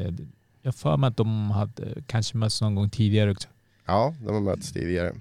jag 0.61 0.75
för 0.75 0.97
mig 0.97 1.07
att 1.07 1.17
de 1.17 1.51
hade 1.51 1.87
kanske 2.07 2.37
mötts 2.37 2.61
någon 2.61 2.75
gång 2.75 2.89
tidigare 2.89 3.31
också. 3.31 3.47
Ja, 3.85 4.15
de 4.25 4.33
har 4.33 4.41
mötts 4.41 4.71
tidigare. 4.71 5.13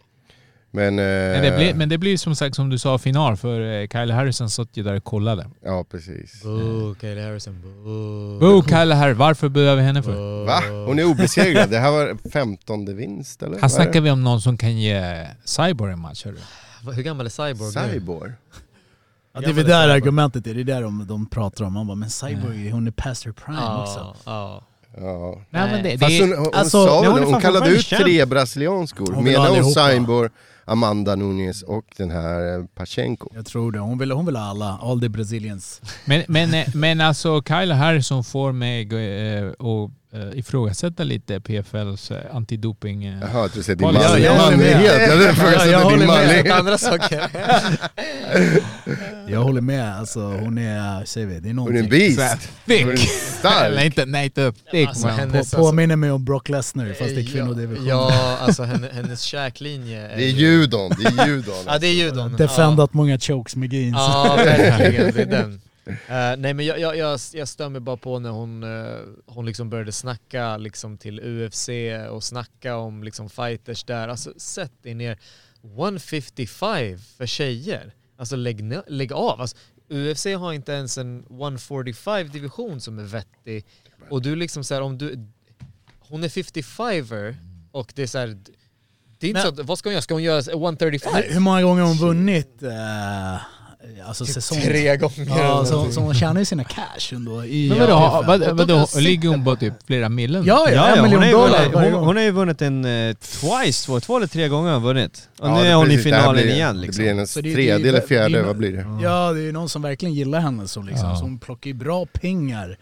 Men... 0.70 0.98
Eh, 0.98 1.04
Men 1.04 1.42
det, 1.42 1.56
blir, 1.56 1.74
men 1.74 1.88
det 1.88 1.98
blir 1.98 2.16
som 2.16 2.34
sagt 2.34 2.56
som 2.56 2.70
du 2.70 2.78
sa 2.78 2.98
final 2.98 3.36
för 3.36 3.60
eh, 3.60 3.86
Kyle 3.88 4.10
Harrison 4.10 4.50
satt 4.50 4.68
ju 4.76 4.82
där 4.82 4.94
och 4.94 5.04
kollade. 5.04 5.46
Ja, 5.64 5.84
precis. 5.90 6.42
Boo, 6.42 6.94
Kayla 7.00 7.22
Harrison, 7.22 7.62
boo. 7.62 8.38
Boo 8.38 8.62
Kyle 8.62 8.92
Harry, 8.94 9.12
varför 9.12 9.48
behöver 9.48 9.76
vi 9.76 9.82
henne 9.82 10.02
för? 10.02 10.44
Va? 10.44 10.60
Hon 10.86 10.98
är 10.98 11.04
obesegrad. 11.04 11.70
Det 11.70 11.78
här 11.78 11.90
var 11.90 12.30
femtonde 12.30 12.94
vinst 12.94 13.42
eller? 13.42 13.60
Här 13.60 13.68
snackar 13.68 14.00
vi 14.00 14.10
om 14.10 14.24
någon 14.24 14.40
som 14.40 14.56
kan 14.58 14.76
ge 14.78 15.26
Cyborg 15.44 15.92
en 15.92 16.00
match 16.00 16.24
hörru. 16.24 16.38
Hur 16.94 17.02
gammal 17.02 17.26
är 17.26 17.30
Cyborg? 17.30 17.72
Cyborg? 17.92 18.32
Ja, 19.32 19.40
det 19.40 19.46
är 19.46 19.52
väl 19.52 19.66
där 19.66 19.88
argumentet 19.88 20.46
är, 20.46 20.54
det 20.54 20.60
är 20.60 20.64
där 20.64 20.82
de, 20.82 21.06
de 21.06 21.26
pratar 21.26 21.64
om. 21.64 21.72
Man 21.72 21.86
bara, 21.86 21.94
men 21.94 22.10
Cyborg, 22.10 22.70
hon 22.70 22.86
är 22.86 22.90
past 22.90 23.24
her 23.24 23.32
prime 23.32 23.80
också. 23.80 24.16
Ja, 24.24 24.62
ja. 24.96 25.40
Nej, 25.50 25.70
men 25.72 25.82
det, 25.82 25.98
Fast 25.98 26.10
det, 26.10 26.20
hon, 26.20 26.38
hon, 26.38 26.54
alltså, 26.54 26.86
sa 26.86 27.10
hon 27.10 27.24
hon 27.24 27.40
kallade 27.40 27.70
ut 27.70 27.84
känd. 27.84 28.02
tre 28.02 28.24
brasilianskor. 28.24 29.12
Hon 29.12 29.24
Menar 29.24 29.60
hon. 29.60 29.64
Cyborg, 29.74 30.30
Amanda 30.64 31.14
Nunes 31.14 31.62
och 31.62 31.84
den 31.96 32.10
här 32.10 32.58
eh, 32.58 32.64
Pachenko. 32.74 33.30
Jag 33.34 33.46
tror 33.46 33.72
det. 33.72 33.78
Hon 33.78 33.98
vill, 33.98 34.10
hon 34.10 34.26
vill 34.26 34.36
ha 34.36 34.44
alla. 34.44 34.78
All 34.82 35.00
the 35.00 35.08
Brazilians. 35.08 35.80
men, 36.04 36.24
men, 36.28 36.54
eh, 36.54 36.66
men 36.74 37.00
alltså 37.00 37.42
Kyle 37.42 37.72
Harrison 37.72 38.24
får 38.24 38.52
mig 38.52 38.82
eh, 38.82 39.48
att 39.48 39.90
eh, 40.12 40.38
ifrågasätta 40.38 41.04
lite 41.04 41.40
PFLs 41.40 42.10
eh, 42.10 42.36
antidoping... 42.36 43.04
eh. 43.04 43.18
Jaha, 43.20 43.30
jag 43.32 43.50
du 43.54 43.62
säger 43.62 43.76
din 43.76 43.86
Ja, 43.86 43.92
manlighet. 43.92 44.24
jag 44.24 44.40
håller 44.40 44.56
med. 44.56 44.82
Jag 44.84 44.84
Ja, 45.58 45.66
jag 45.66 45.80
håller 45.80 45.96
med. 45.98 46.06
manlighet. 46.06 46.50
Andra 46.52 46.78
saker. 46.78 47.28
Jag 49.28 49.40
håller 49.42 49.60
med. 49.60 49.94
Alltså, 49.98 50.20
hon 50.20 50.58
är, 50.58 51.04
säger 51.04 51.26
vi, 51.26 51.40
det 51.40 51.48
är 51.48 51.54
Hon 51.54 51.68
är 51.76 51.82
någonting. 51.82 51.84
en 51.84 52.16
beast. 52.16 52.48
Thick! 52.66 53.10
Stark. 53.38 53.84
inte, 53.84 54.04
nej 54.06 54.24
inte. 54.24 54.52
Thick 54.70 54.88
Alltså, 54.88 55.08
hennes- 55.08 55.50
På, 55.50 55.56
påminner 55.56 55.96
mig 55.96 56.10
om 56.10 56.24
Brock 56.24 56.48
Lesnar 56.48 56.86
fast 56.98 57.14
det 57.14 57.20
är 57.20 57.26
kvinnodivision. 57.26 57.86
Ja, 57.86 58.36
alltså 58.40 58.62
hennes, 58.62 58.92
hennes 58.92 59.20
käklinje 59.22 60.08
är 60.08 60.16
Det 60.16 60.24
är 60.24 60.28
ju- 60.28 60.46
judon, 60.46 60.92
det 60.98 61.22
är 61.22 61.26
judon. 61.26 61.54
Ja 61.66 61.78
det 61.78 61.86
är 61.86 61.92
judon. 61.92 62.36
Defendat 62.36 62.94
många 62.94 63.18
chokes 63.18 63.56
med 63.56 63.72
jeans. 63.72 63.96
Ja, 63.96 64.34
verkligen. 64.44 65.12
Det 65.14 65.22
är 65.22 65.26
den. 65.26 65.60
Eh, 65.88 66.36
nej 66.38 66.54
men 66.54 66.66
jag, 66.66 66.80
jag, 66.80 66.96
jag, 66.96 67.20
jag 67.32 67.72
mig 67.72 67.80
bara 67.80 67.96
på 67.96 68.18
när 68.18 68.30
hon, 68.30 68.62
eh, 68.62 68.98
hon 69.26 69.46
liksom 69.46 69.70
började 69.70 69.92
snacka 69.92 70.56
liksom 70.56 70.98
till 70.98 71.20
UFC 71.20 71.68
och 72.10 72.24
snacka 72.24 72.76
om 72.76 73.04
liksom 73.04 73.30
fighters 73.30 73.84
där. 73.84 74.08
Alltså 74.08 74.32
sätt 74.36 74.72
dig 74.82 74.94
ner. 74.94 75.18
155 75.62 76.98
för 77.16 77.26
tjejer. 77.26 77.94
Alltså 78.18 78.36
lägg, 78.36 78.72
lägg 78.86 79.12
av. 79.12 79.40
Alltså, 79.40 79.56
UFC 79.90 80.24
har 80.26 80.52
inte 80.52 80.72
ens 80.72 80.98
en 80.98 81.24
145 81.30 82.28
division 82.30 82.80
som 82.80 82.98
är 82.98 83.02
vettig. 83.04 83.66
Och 84.10 84.22
du 84.22 84.36
liksom 84.36 84.64
såhär 84.64 84.80
om 84.82 84.98
du... 84.98 85.26
Hon 85.98 86.24
är 86.24 86.28
55er 86.28 87.36
och 87.72 87.92
det 87.94 88.02
är 88.02 88.06
såhär... 88.06 88.26
Det 89.18 89.26
är 89.26 89.28
inte 89.28 89.42
Men- 89.44 89.54
så 89.56 89.60
att, 89.60 89.66
vad 89.68 89.78
ska 89.78 89.88
hon 89.88 89.92
göra? 89.92 90.02
Ska 90.02 90.14
hon 90.14 90.22
göra 90.22 90.52
135? 90.52 91.22
Hur 91.28 91.40
många 91.40 91.62
gånger 91.62 91.82
har 91.82 91.88
hon 91.88 91.96
vunnit 91.98 92.62
eh, 92.62 93.34
alltså 94.06 94.26
säsong? 94.26 94.60
Tre 94.60 94.96
gånger. 94.96 95.26
Ja, 95.38 95.64
så, 95.64 95.90
så 95.92 96.00
hon 96.00 96.14
tjänar 96.14 96.40
ju 96.40 96.44
sina 96.44 96.64
cash 96.64 97.12
ändå 97.14 97.44
i 97.44 97.68
Men 97.68 97.78
vadå, 97.78 97.92
ja, 97.92 98.24
vad, 98.26 98.40
vadå, 98.56 98.86
ligger 98.96 99.28
hon 99.28 99.44
på 99.44 99.56
typ 99.56 99.74
flera 99.86 100.08
millen? 100.08 100.44
Ja, 100.44 100.66
ja, 100.68 100.74
Ja, 100.74 100.86
en 100.88 100.94
ja, 100.96 101.00
hon, 101.00 101.10
miljon 101.10 101.22
har 101.22 101.26
ju 101.28 101.32
dollar 101.32 101.64
hon, 101.84 101.92
gång. 101.92 102.04
hon 102.04 102.16
har 102.16 102.22
ju 102.22 102.30
vunnit 102.30 102.62
en 102.62 102.84
uh, 102.84 103.14
twice, 103.14 103.86
två, 103.86 104.00
två 104.00 104.16
eller 104.16 104.26
tre 104.26 104.48
gånger 104.48 104.68
har 104.68 104.74
hon 104.74 104.82
vunnit. 104.84 105.28
Och 105.38 105.48
Ja, 105.48 105.62
nu 105.62 105.68
är 105.68 105.74
hon 105.74 105.86
i 105.86 105.96
precis, 105.96 106.12
här 106.12 106.20
finalen 106.20 106.42
blir- 106.42 106.54
igen 106.54 106.80
liksom. 106.80 106.96
Det 106.96 107.02
blir 107.02 107.14
hennes 107.14 107.32
Så 107.32 107.38
är- 107.38 107.42
tredje 107.42 107.88
eller 107.88 108.00
fjärde, 108.00 108.42
vad 108.42 108.56
blir 108.56 108.72
det? 108.72 108.86
Ja, 109.02 109.32
det 109.32 109.40
är 109.40 109.44
ju 109.44 109.52
någon 109.52 109.68
som 109.68 109.82
verkligen 109.82 110.14
gillar 110.14 110.40
henne 110.40 110.68
som 110.68 110.86
liksom, 110.86 111.08
Ja. 111.08 111.16
så 111.16 111.22
hon 111.22 111.38
plockar 111.38 111.68
ju 111.68 111.74
bra 111.74 112.06
pengar 112.06 112.76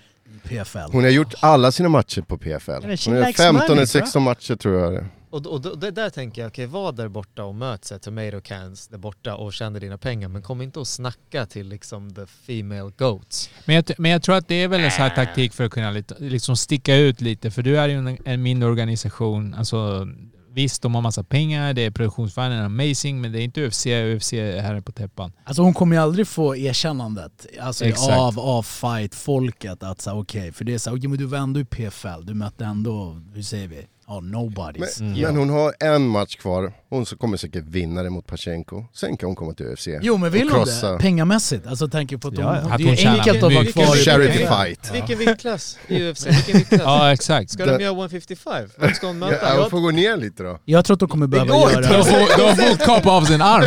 i 0.45 0.49
PFL. 0.49 0.79
Hon 0.93 1.03
har 1.05 1.11
gjort 1.11 1.35
alla 1.41 1.73
sina 1.73 1.89
matcher 1.89 2.21
på 2.23 2.39
PFL. 2.39 2.71
Hon 2.73 2.83
har 2.83 2.91
likes 2.91 3.37
15 3.37 3.55
money, 3.55 3.67
eller 3.67 3.67
tror 3.67 3.79
jag. 3.79 3.89
16 3.89 4.23
matcher 4.23 4.57
tror 4.57 4.93
jag. 4.95 5.05
Och, 5.37 5.47
och, 5.47 5.67
och 5.67 5.79
det 5.79 5.91
där 5.91 6.11
tänker 6.11 6.43
jag, 6.43 6.49
okej 6.49 6.67
var 6.67 6.93
där 6.93 7.09
borta 7.09 7.45
och 7.45 7.55
möt 7.55 7.91
här, 7.91 7.99
tomato 7.99 8.41
cans 8.41 8.89
där 8.89 8.99
borta 8.99 9.35
och 9.35 9.53
tjäna 9.53 9.79
dina 9.79 9.99
pengar 9.99 10.29
men 10.29 10.43
kom 10.43 10.63
inte 10.63 10.79
och 10.79 10.89
snacka 10.89 11.47
till 11.47 11.69
liksom 11.69 12.15
the 12.15 12.27
female 12.27 12.93
goats. 12.99 13.51
Men 13.65 13.77
jag, 13.77 13.85
men 13.99 14.11
jag 14.11 14.23
tror 14.23 14.37
att 14.37 14.49
det 14.49 14.55
är 14.55 14.69
väl 14.69 14.81
en 14.81 14.91
sån 14.91 15.03
här 15.03 15.11
taktik 15.11 15.53
för 15.53 15.65
att 15.65 15.73
kunna 15.73 15.91
lite, 15.91 16.15
liksom 16.19 16.57
sticka 16.57 16.97
ut 16.97 17.21
lite, 17.21 17.51
för 17.51 17.63
du 17.63 17.79
är 17.79 17.89
ju 17.89 17.95
en, 17.95 18.19
en 18.25 18.43
mindre 18.43 18.69
organisation. 18.69 19.55
Alltså, 19.55 20.09
visst, 20.57 20.83
de 20.83 20.95
har 20.95 21.03
massa 21.03 21.23
pengar, 21.23 21.75
det 21.75 21.85
är 21.85 21.91
produktionsvärden 21.91 22.65
amazing, 22.65 23.21
men 23.21 23.33
det 23.33 23.41
är 23.41 23.45
inte 23.45 23.67
UFC, 23.67 23.87
UFC 23.87 24.33
är 24.33 24.61
här 24.61 24.81
på 24.81 24.93
täppan. 24.93 25.33
Alltså 25.45 25.63
hon 25.63 25.75
kommer 25.75 25.97
ju 25.97 26.03
aldrig 26.03 26.29
få 26.29 26.57
erkännandet 26.57 27.47
alltså, 27.61 27.85
Exakt. 27.85 28.19
av, 28.19 28.41
av 28.41 28.63
fight-folket 28.63 29.83
att 29.83 30.01
säga 30.01 30.15
okej, 30.15 30.53
för 30.53 30.65
det 30.65 30.75
är 30.75 30.79
så 30.79 30.97
okej 30.97 31.09
men 31.09 31.19
du 31.19 31.25
var 31.25 31.39
ändå 31.39 31.61
i 31.61 31.65
PFL, 31.65 32.25
du 32.25 32.35
mötte 32.35 32.65
ändå, 32.65 33.23
hur 33.35 33.43
säger 33.43 33.69
vi, 33.69 33.87
ja 34.09 34.21
nobodies. 34.21 35.01
Men, 35.01 35.13
men 35.21 35.37
hon 35.37 35.51
har 35.51 35.75
en 35.81 36.07
match 36.09 36.37
kvar, 36.37 36.73
hon 36.91 37.05
kommer 37.05 37.37
säkert 37.37 37.65
vinna 37.65 38.03
det 38.03 38.11
mot 38.11 38.27
Pachenko. 38.27 38.85
Sen 38.95 39.17
kan 39.17 39.27
hon 39.27 39.37
komma 39.37 39.53
till 39.55 39.67
UFC. 39.67 39.89
Jo 40.03 40.17
men 40.17 40.31
vill 40.31 40.51
hon 40.51 40.65
det? 40.65 40.99
Pengamässigt? 41.01 41.67
Alltså 41.67 41.89
tänker 41.89 42.17
på 42.17 42.29
att, 42.29 42.39
Ja, 42.39 42.45
hon, 42.47 42.55
ja. 42.55 42.61
hon, 42.63 42.73
Att 42.73 42.79
det 42.79 42.85
hon 42.85 42.93
är 42.93 42.97
tjänar 42.97 43.19
enkelt 43.19 43.37
att 43.37 43.43
vara 43.43 43.63
mycket. 43.65 43.75
kvar 43.85 43.97
i 43.97 43.99
Charity 43.99 44.39
PFL. 44.39 44.55
fight. 44.65 44.91
Vilken 44.95 45.19
viktklass 45.19 45.79
i 45.89 46.11
UFC? 46.11 46.27
Vilken 46.27 46.57
viktklass? 46.57 46.81
Ja, 46.85 47.13
exakt. 47.13 47.51
Ska 47.51 47.65
Det- 47.67 47.77
de 47.79 47.83
göra 47.85 47.93
155? 47.95 48.69
Vem 48.79 48.95
ska 48.95 49.07
hon 49.07 49.19
möta? 49.19 49.35
Ja, 49.43 49.51
hon 49.53 49.61
Jag- 49.63 49.71
får 49.71 49.81
gå 49.81 49.91
ner 49.91 50.17
lite 50.17 50.43
då. 50.43 50.59
Jag 50.65 50.85
tror 50.85 50.95
att 50.95 51.01
de 51.01 51.09
kommer 51.09 51.27
behöva 51.27 51.55
göra... 51.73 51.81
De 51.81 52.05
får, 52.05 52.79
de 52.79 52.85
kapa 52.85 53.11
av 53.11 53.23
sin 53.25 53.43
arm. 53.43 53.65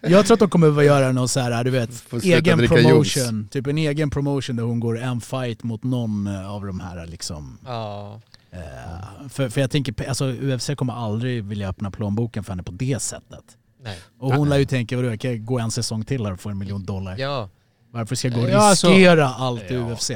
Jag 0.00 0.26
tror 0.26 0.34
att 0.34 0.40
de 0.40 0.50
kommer 0.50 0.66
behöva 0.66 0.84
göra 0.84 1.12
någon 1.12 1.28
så 1.28 1.40
här, 1.40 1.64
du 1.64 1.70
vet, 1.70 1.90
egen 2.22 2.58
promotion. 2.68 3.48
Typ 3.50 3.66
en 3.66 3.78
egen 3.78 4.10
promotion 4.10 4.56
där 4.56 4.62
hon 4.64 4.80
går 4.80 5.00
en 5.00 5.20
fight 5.20 5.62
mot 5.62 5.84
någon 5.84 6.26
av 6.46 6.66
de 6.66 6.80
här 6.80 7.06
liksom. 7.06 7.58
Ja. 7.66 8.20
Eh, 8.50 9.28
för, 9.28 9.48
för 9.48 9.60
jag 9.60 9.70
tänker, 9.70 10.08
alltså 10.08 10.24
UFC 10.32 10.70
kommer 10.76 10.92
aldrig 10.94 11.44
vilja 11.44 11.68
öppna 11.68 11.90
plånboken 11.90 12.44
för 12.44 12.52
henne 12.52 12.62
på 12.62 12.72
det 12.72 13.02
sättet. 13.02 13.44
Nej. 13.82 13.98
Och 14.18 14.34
hon 14.34 14.48
lär 14.48 14.56
ju 14.58 14.64
tänka, 14.64 14.96
vadå, 14.96 15.08
jag 15.08 15.20
kan 15.20 15.44
gå 15.46 15.58
en 15.58 15.70
säsong 15.70 16.04
till 16.04 16.24
här 16.26 16.32
och 16.32 16.40
få 16.40 16.48
en 16.48 16.58
miljon 16.58 16.84
dollar. 16.84 17.16
Ja. 17.18 17.48
Varför 17.90 18.14
ska 18.16 18.28
jag 18.28 18.36
gå 18.36 18.42
och 18.42 18.50
Ja, 18.50 18.58
alltså- 18.58 18.88
riskera 18.88 19.28
allt 19.28 19.70
i 19.70 19.74
Ja. 19.74 19.92
UFC? 19.92 20.10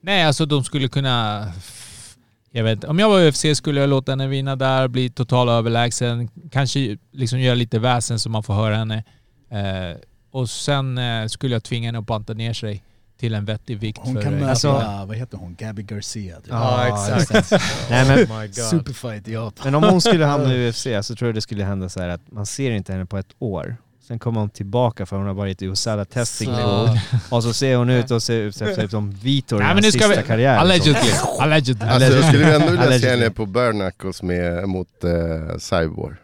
Nej, 0.00 0.24
alltså 0.24 0.46
de 0.46 0.64
skulle 0.64 0.88
kunna... 0.88 1.46
Jag 2.50 2.64
vet 2.64 2.72
inte. 2.72 2.86
Om 2.86 2.98
jag 2.98 3.08
var 3.08 3.28
UFC 3.28 3.44
skulle 3.56 3.80
jag 3.80 3.90
låta 3.90 4.12
henne 4.12 4.26
vinna 4.26 4.56
där, 4.56 4.88
bli 4.88 5.10
total 5.10 5.48
överlägsen. 5.48 6.28
Kanske 6.50 6.98
liksom 7.12 7.40
göra 7.40 7.54
lite 7.54 7.78
väsen 7.78 8.18
så 8.18 8.30
man 8.30 8.42
får 8.42 8.54
höra 8.54 8.76
henne. 8.76 9.04
Eh, 9.50 9.98
och 10.30 10.50
sen 10.50 10.98
eh, 10.98 11.26
skulle 11.26 11.54
jag 11.54 11.64
tvinga 11.64 11.88
henne 11.88 11.98
att 11.98 12.06
banta 12.06 12.34
ner 12.34 12.52
sig 12.52 12.84
till 13.24 13.34
en 13.34 13.44
vettig 13.44 13.78
vikt. 13.78 13.98
Hon 14.02 14.22
kan 14.22 14.34
möta, 14.34 14.50
alltså- 14.50 15.04
vad 15.08 15.16
heter 15.16 15.38
hon, 15.38 15.54
Gabby 15.58 15.82
Garcia. 15.82 16.36
Typ. 16.36 16.46
Ja, 16.50 16.86
exakt. 17.18 17.50
Nej, 17.90 18.06
men- 18.08 18.18
oh 18.18 18.40
my 18.40 18.46
god. 18.46 18.54
Superfight 18.54 19.28
i 19.28 19.32
Japan. 19.32 19.64
Men 19.64 19.74
om 19.74 19.82
hon 19.84 20.00
skulle 20.00 20.24
hamna 20.24 20.54
i 20.54 20.68
UFC 20.70 20.86
så 21.02 21.14
tror 21.16 21.28
jag 21.28 21.34
det 21.34 21.40
skulle 21.40 21.64
hända 21.64 21.88
så 21.88 22.00
här 22.00 22.08
att 22.08 22.20
man 22.32 22.46
ser 22.46 22.70
inte 22.70 22.92
henne 22.92 23.06
på 23.06 23.18
ett 23.18 23.34
år. 23.38 23.76
Sen 24.08 24.18
kommer 24.18 24.40
hon 24.40 24.50
tillbaka 24.50 25.06
för 25.06 25.16
hon 25.16 25.26
har 25.26 25.34
varit 25.34 25.62
i 25.62 25.68
Osada 25.68 26.04
testing 26.04 26.50
Ja. 26.50 26.86
pool. 27.10 27.20
Och 27.30 27.42
så 27.42 27.52
ser 27.52 27.76
hon 27.76 27.90
ut 27.90 28.10
och 28.10 28.22
ser 28.22 28.40
ut 28.40 28.56
ser 28.56 28.84
ut 28.84 28.90
som 28.90 29.10
Vitor 29.22 29.60
i 29.60 29.64
hans 29.64 29.82
nu 29.82 29.92
ska 29.92 30.00
sista 30.04 30.20
vi... 30.22 30.26
karriär. 30.26 30.56
Allegedly. 30.56 31.10
Allegedly. 31.38 31.88
Alltså 31.88 32.12
jag 32.12 32.24
skulle 32.24 32.54
ändå 32.54 32.70
vilja 32.70 32.98
se 32.98 33.10
henne 33.10 33.30
på 33.30 33.46
bare 33.46 33.72
knuckles 33.72 34.22
med, 34.22 34.68
mot 34.68 34.88
uh, 35.04 35.58
Cyborg. 35.58 36.16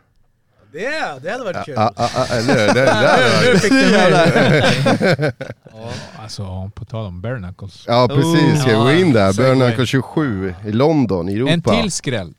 Det, 0.72 1.20
det 1.22 1.30
hade 1.30 1.44
varit 1.44 1.64
kul. 1.66 1.74
Ah, 1.78 1.92
ah, 1.96 2.10
ah, 2.14 2.26
eller 2.34 2.66
hur? 2.66 2.74
Det, 2.74 2.84
varit- 2.84 3.60
fick 3.62 3.70
du 3.72 3.90
med 3.90 5.32
Ja, 5.72 5.90
alltså 6.22 6.70
på 6.74 6.84
tal 6.84 7.06
om 7.06 7.20
bare 7.20 7.38
knuckles. 7.38 7.84
Ja 7.86 8.08
precis, 8.08 8.60
ska 8.60 8.70
Ja, 8.70 8.82
gå 8.82 8.92
in 8.92 9.12
där. 9.12 9.32
Bare 9.32 9.54
knuckles 9.54 9.88
27 9.88 10.54
i 10.66 10.72
London, 10.72 11.28
i 11.28 11.34
Europa. 11.34 11.52
En 11.52 11.62
till 11.62 11.90
skräll. 11.92 12.34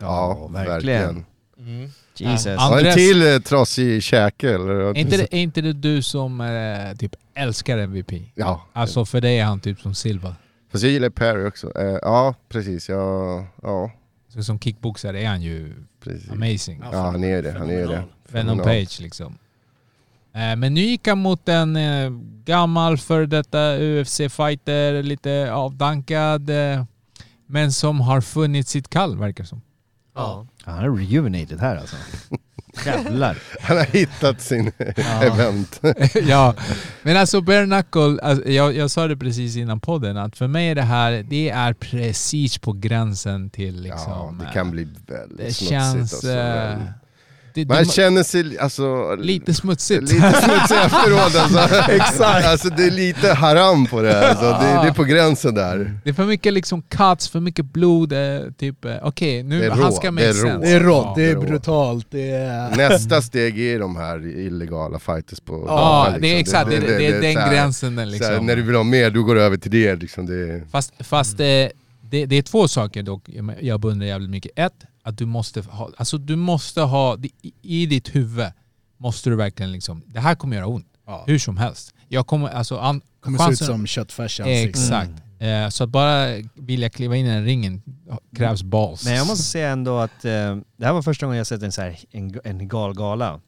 Ja, 0.00 0.48
verkligen. 0.52 1.24
Mm. 1.58 1.90
Jesus. 2.16 2.46
Ja. 2.46 2.52
Ja, 2.54 2.78
en 2.80 2.86
Andres- 2.86 2.94
till 2.94 3.32
eh, 3.34 3.38
trasig 3.38 4.02
käke 4.02 4.54
eller? 4.54 4.70
Är 4.74 4.96
inte, 4.98 5.16
det, 5.16 5.34
är 5.34 5.38
inte 5.40 5.60
det 5.60 5.72
du 5.72 6.02
som 6.02 6.40
eh, 6.40 6.96
typ 6.98 7.14
älskar 7.34 7.78
MVP? 7.78 8.12
Ja, 8.34 8.66
Alltså 8.72 9.04
för 9.04 9.20
dig 9.20 9.38
är 9.38 9.44
han 9.44 9.60
typ 9.60 9.80
som 9.80 9.94
Silva. 9.94 10.34
fast 10.72 10.84
jag 10.84 10.92
gillar 10.92 11.10
Perry 11.10 11.48
också. 11.48 11.72
Eh, 11.78 11.98
ja, 12.02 12.34
precis. 12.48 12.88
Ja, 12.88 13.46
ja, 13.62 13.90
Så 14.34 14.42
som 14.42 14.58
kickboxare 14.60 15.22
är 15.22 15.26
han 15.28 15.42
ju 15.42 15.74
precis. 16.08 16.30
amazing. 16.30 16.82
Ja, 16.92 17.00
han 17.00 17.24
är 17.24 17.42
det. 17.42 17.52
Han 17.52 17.70
är 17.70 17.86
det. 17.86 18.04
Venom. 18.28 18.58
Page 18.58 19.00
liksom. 19.00 19.38
Eh, 20.32 20.56
Men 20.56 20.74
nu 20.74 20.80
gick 20.80 21.08
han 21.08 21.18
mot 21.18 21.48
en 21.48 21.76
eh, 21.76 22.10
gammal 22.44 22.98
för 22.98 23.26
detta 23.26 23.76
UFC-fighter, 23.78 25.02
lite 25.02 25.52
avdankad, 25.52 26.50
eh, 26.50 26.84
men 27.46 27.72
som 27.72 28.00
har 28.00 28.20
funnit 28.20 28.68
sitt 28.68 28.90
kall 28.90 29.18
verkar 29.18 29.44
som. 29.44 29.62
Ja. 30.14 30.46
Han 30.62 30.84
är 30.84 30.90
rejuvenated 30.90 31.60
här 31.60 31.76
alltså. 31.76 31.96
Jävlar. 32.86 33.36
Han 33.60 33.76
har 33.76 33.84
hittat 33.84 34.40
sin 34.40 34.72
event. 35.22 35.80
ja, 36.26 36.54
men 37.02 37.16
alltså 37.16 37.40
bare 37.40 37.64
knuckle, 37.64 38.18
alltså, 38.22 38.48
jag, 38.48 38.76
jag 38.76 38.90
sa 38.90 39.06
det 39.08 39.16
precis 39.16 39.56
innan 39.56 39.80
podden, 39.80 40.16
att 40.16 40.36
för 40.36 40.46
mig 40.46 40.68
är 40.68 40.74
det 40.74 40.82
här, 40.82 41.26
det 41.30 41.50
är 41.50 41.72
precis 41.72 42.58
på 42.58 42.72
gränsen 42.72 43.50
till 43.50 43.82
liksom... 43.82 44.12
Ja, 44.12 44.34
det 44.40 44.44
eh, 44.46 44.52
kan 44.52 44.70
bli 44.70 44.84
väldigt 44.84 45.36
Det 45.38 45.52
smutsigt. 45.52 45.70
känns... 45.70 46.12
alltså, 46.14 46.30
eh, 46.30 46.34
men- 46.78 46.88
det, 47.64 47.74
Man 47.74 47.84
de, 47.84 47.90
känner 47.90 48.22
sig 48.22 48.58
alltså, 48.58 49.14
lite 49.14 49.54
smutsigt. 49.54 50.02
lite 50.02 50.32
smutsig 50.32 50.76
efteråt 50.84 51.36
alltså. 51.36 51.90
Exakt. 51.92 52.46
Alltså 52.46 52.68
det 52.68 52.84
är 52.84 52.90
lite 52.90 53.32
haram 53.34 53.86
på 53.86 54.02
det, 54.02 54.28
alltså. 54.28 54.44
det, 54.44 54.82
det 54.82 54.88
är 54.88 54.92
på 54.94 55.04
gränsen 55.04 55.54
där. 55.54 56.00
Det 56.04 56.10
är 56.10 56.14
för 56.14 56.24
mycket 56.24 56.52
liksom 56.52 56.82
cuts, 56.82 57.28
för 57.28 57.40
mycket 57.40 57.64
blod. 57.64 58.12
Eh, 58.12 58.18
typ, 58.58 58.84
eh, 58.84 58.94
okej 59.02 59.36
Det 59.42 59.48
nu 59.48 59.64
är 59.64 59.70
han 59.70 59.92
ska 59.92 60.06
det 60.06 60.10
make 60.10 60.26
är 60.28 60.32
sense. 60.32 60.58
Det 60.58 60.68
är 60.72 60.80
rått, 60.80 61.16
det 61.16 61.24
är 61.30 61.36
brutalt. 61.36 62.06
Det 62.10 62.30
är... 62.30 62.76
Nästa 62.76 63.22
steg 63.22 63.60
är 63.60 63.78
de 63.78 63.96
här 63.96 64.26
illegala 64.26 64.98
fighters 64.98 65.40
på 65.40 65.64
Ja, 65.66 66.04
liksom. 66.06 66.22
det 66.22 66.28
är 66.28 66.38
exakt, 66.40 66.70
det, 66.70 66.76
det, 66.80 66.98
det, 66.98 67.06
är 67.06 67.20
den 67.22 67.36
här- 67.36 67.52
gränsen 67.54 68.10
liksom. 68.10 68.32
här, 68.34 68.40
När 68.40 68.56
du 68.56 68.62
vill 68.62 68.74
ha 68.74 68.82
mer, 68.82 69.10
du 69.10 69.22
går 69.22 69.36
över 69.38 69.56
till 69.56 69.70
det 69.70 69.96
liksom. 69.96 70.26
Det 70.26 70.62
Fast, 70.72 70.92
fast 71.00 71.40
eh, 71.40 71.46
det, 72.10 72.26
det 72.26 72.36
är 72.36 72.42
två 72.42 72.68
saker 72.68 73.02
dock 73.02 73.22
jag- 73.26 73.54
jag 73.60 73.80
beundrar 73.80 74.06
jävligt 74.06 74.30
mycket. 74.30 74.52
Ett, 74.56 74.72
att 75.08 75.18
du 75.18 75.26
måste 75.26 75.60
ha, 75.60 75.90
alltså 75.96 76.18
du 76.18 76.36
måste 76.36 76.80
ha, 76.80 77.18
i- 77.62 77.86
ditt 77.86 78.14
huvud 78.14 78.46
måste 78.96 79.30
du 79.30 79.36
verkligen 79.36 79.72
liksom, 79.72 80.02
det 80.06 80.20
här 80.20 80.34
kommer 80.34 80.56
göra 80.56 80.66
ont. 80.66 80.86
Ja. 81.06 81.24
Hur 81.26 81.38
som 81.38 81.56
helst. 81.56 81.94
Jag 82.08 82.26
kommer, 82.26 82.48
alltså, 82.48 82.78
an, 82.78 83.00
kommer 83.20 83.38
se 83.38 83.44
ut 83.44 83.48
chansen- 83.48 83.66
som 83.66 83.86
köttfärs 83.86 84.40
i 84.40 84.42
ansiktet. 84.42 84.68
Exakt. 84.82 85.10
Eh, 85.38 85.68
så 85.68 85.84
att 85.84 85.90
bara 85.90 86.26
vilja 86.54 86.90
kliva 86.90 87.16
in 87.16 87.26
i 87.26 87.28
den 87.28 87.44
ringen 87.44 87.82
krävs 88.36 88.62
balls. 88.62 89.04
Men 89.04 89.14
jag 89.14 89.26
måste 89.26 89.44
säga 89.44 89.70
ändå 89.70 89.98
att 89.98 90.24
eh, 90.24 90.56
det 90.76 90.86
här 90.86 90.92
var 90.92 91.02
första 91.02 91.26
gången 91.26 91.38
jag 91.38 91.46
sett 91.46 91.62
en, 91.62 91.72
så 91.72 91.82
här, 91.82 91.98
en, 92.10 92.40
en 92.44 92.68
galgala. 92.68 93.40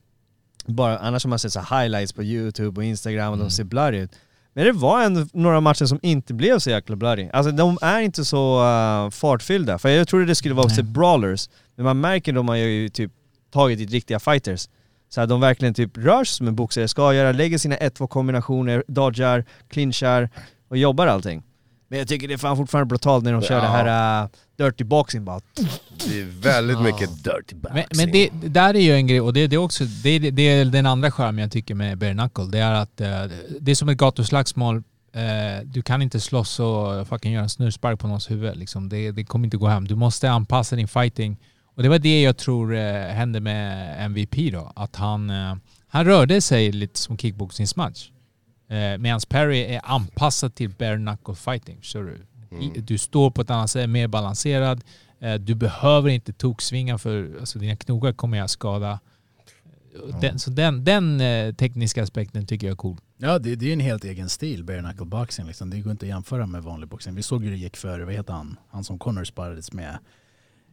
Bara, 0.66 0.98
annars 0.98 1.24
har 1.24 1.28
man 1.28 1.38
sett 1.38 1.52
så 1.52 1.60
här 1.60 1.82
highlights 1.82 2.12
på 2.12 2.22
youtube 2.22 2.80
och 2.80 2.84
instagram 2.84 3.32
och 3.32 3.38
de 3.38 3.50
ser 3.50 3.64
blurry 3.64 3.98
ut. 3.98 4.10
Men 4.52 4.64
det 4.64 4.72
var 4.72 5.02
ändå 5.02 5.26
några 5.32 5.60
matcher 5.60 5.84
som 5.84 5.98
inte 6.02 6.34
blev 6.34 6.58
så 6.58 6.70
jäkla 6.70 6.96
blurry. 6.96 7.30
Alltså 7.32 7.52
de 7.52 7.78
är 7.82 8.00
inte 8.00 8.24
så 8.24 8.62
uh, 8.62 9.10
fartfyllda. 9.10 9.78
För 9.78 9.88
jag 9.88 10.08
trodde 10.08 10.24
det 10.24 10.34
skulle 10.34 10.54
vara 10.54 10.66
Nej. 10.66 10.76
typ 10.76 10.86
brawlers. 10.86 11.48
Men 11.76 11.84
man 11.84 12.00
märker 12.00 12.32
de 12.32 12.48
har 12.48 12.56
ju 12.56 12.88
typ 12.88 13.12
tagit 13.52 13.78
dit 13.78 13.90
riktiga 13.90 14.20
fighters. 14.20 14.68
Så 15.08 15.20
här, 15.20 15.26
de 15.26 15.40
verkligen 15.40 15.74
typ 15.74 15.96
rör 15.96 16.24
sig 16.24 16.36
som 16.36 16.48
en 16.48 16.56
boxare 16.56 16.88
ska 16.88 17.14
göra, 17.14 17.32
lägger 17.32 17.58
sina 17.58 17.76
1-2 17.76 18.06
kombinationer, 18.06 18.84
dodgar, 18.88 19.44
clinchar 19.68 20.30
och 20.68 20.76
jobbar 20.76 21.06
allting. 21.06 21.42
Men 21.90 21.98
jag 21.98 22.08
tycker 22.08 22.28
det 22.28 22.34
är 22.34 22.38
fan 22.38 22.56
fortfarande 22.56 22.86
brutalt 22.86 23.24
när 23.24 23.32
de 23.32 23.42
kör 23.42 23.54
Ja. 23.56 23.62
det 23.62 23.68
här 23.68 24.22
uh, 24.24 24.28
dirty 24.58 24.84
boxing 24.84 25.24
bara. 25.24 25.40
det 26.08 26.20
är 26.20 26.24
väldigt 26.42 26.80
mycket 26.80 27.24
dirty 27.24 27.54
boxing. 27.54 27.74
Men, 27.74 27.84
men 27.96 28.12
det, 28.12 28.28
det 28.42 28.48
där 28.48 28.74
är 28.74 28.80
ju 28.80 28.92
en 28.92 29.06
grej, 29.06 29.20
och 29.20 29.32
det, 29.32 29.46
det, 29.46 29.56
är 29.56 29.60
också, 29.60 29.84
det, 29.84 30.18
det 30.18 30.42
är 30.42 30.64
den 30.64 30.86
andra 30.86 31.10
charmen 31.10 31.38
jag 31.38 31.52
tycker 31.52 31.74
med 31.74 31.98
bare 31.98 32.12
knuckle. 32.12 32.44
Det 32.44 32.58
är 32.58 32.74
att 32.74 33.00
eh, 33.00 33.08
det 33.60 33.70
är 33.70 33.74
som 33.74 33.88
ett 33.88 33.98
gatuslagsmål. 33.98 34.76
Eh, 35.12 35.64
du 35.64 35.82
kan 35.82 36.02
inte 36.02 36.20
slåss 36.20 36.60
och 36.60 37.08
fucking 37.08 37.32
göra 37.32 37.42
en 37.42 37.48
snurrspark 37.48 38.00
på 38.00 38.06
någons 38.06 38.30
huvud. 38.30 38.56
Liksom. 38.56 38.88
Det, 38.88 39.10
det 39.10 39.24
kommer 39.24 39.44
inte 39.46 39.56
gå 39.56 39.66
hem. 39.66 39.86
Du 39.86 39.94
måste 39.94 40.30
anpassa 40.30 40.76
din 40.76 40.88
fighting. 40.88 41.36
Och 41.76 41.82
det 41.82 41.88
var 41.88 41.98
det 41.98 42.22
jag 42.22 42.36
tror 42.36 42.74
eh, 42.76 42.82
hände 42.92 43.40
med 43.40 43.96
MVP 44.04 44.52
då. 44.52 44.72
Att 44.76 44.96
han, 44.96 45.30
eh, 45.30 45.54
han 45.88 46.04
rörde 46.04 46.40
sig 46.40 46.72
lite 46.72 46.98
som 46.98 47.18
kickboxningsmatch. 47.18 48.08
Eh, 48.70 48.98
Medan 48.98 49.20
Perry 49.28 49.58
är 49.60 49.80
anpassad 49.84 50.54
till 50.54 50.70
bare 50.70 50.96
knuckle 50.96 51.34
fighting. 51.34 51.78
Förstår 51.80 52.02
du? 52.02 52.16
I- 52.60 52.80
Du 52.80 52.98
står 52.98 53.30
på 53.30 53.40
ett 53.42 53.50
annat 53.50 53.70
sätt, 53.70 53.90
mer 53.90 54.08
balanserad. 54.08 54.84
Eh, 55.20 55.34
Du 55.34 55.54
behöver 55.54 56.08
inte 56.08 56.32
toksvinga 56.32 56.98
för 56.98 57.36
alltså, 57.40 57.58
dina 57.58 57.76
knogar 57.76 58.12
kommer 58.12 58.38
jag 58.38 58.50
skada. 58.50 59.00
Den, 60.20 60.38
så 60.38 60.50
den, 60.50 60.84
den 60.84 61.20
eh, 61.20 61.54
tekniska 61.54 62.02
aspekten 62.02 62.46
tycker 62.46 62.66
jag 62.66 62.72
är 62.72 62.76
cool. 62.76 62.96
Ja, 63.18 63.38
det, 63.38 63.54
det 63.56 63.68
är 63.68 63.72
en 63.72 63.80
helt 63.80 64.04
egen 64.04 64.28
stil, 64.28 64.64
bare 64.64 64.80
knuckle 64.80 65.04
boxing. 65.06 65.46
Liksom. 65.46 65.70
Det 65.70 65.80
går 65.80 65.92
inte 65.92 66.04
att 66.04 66.08
jämföra 66.08 66.46
med 66.46 66.62
vanlig 66.62 66.88
boxning. 66.88 67.14
Vi 67.14 67.22
såg 67.22 67.44
hur 67.44 67.50
det 67.50 67.56
gick 67.56 67.76
för, 67.76 68.00
vad 68.00 68.14
heter 68.14 68.32
han, 68.32 68.56
han 68.70 68.84
som 68.84 68.98
Connor 68.98 69.24
sparrades 69.24 69.72
med, 69.72 69.98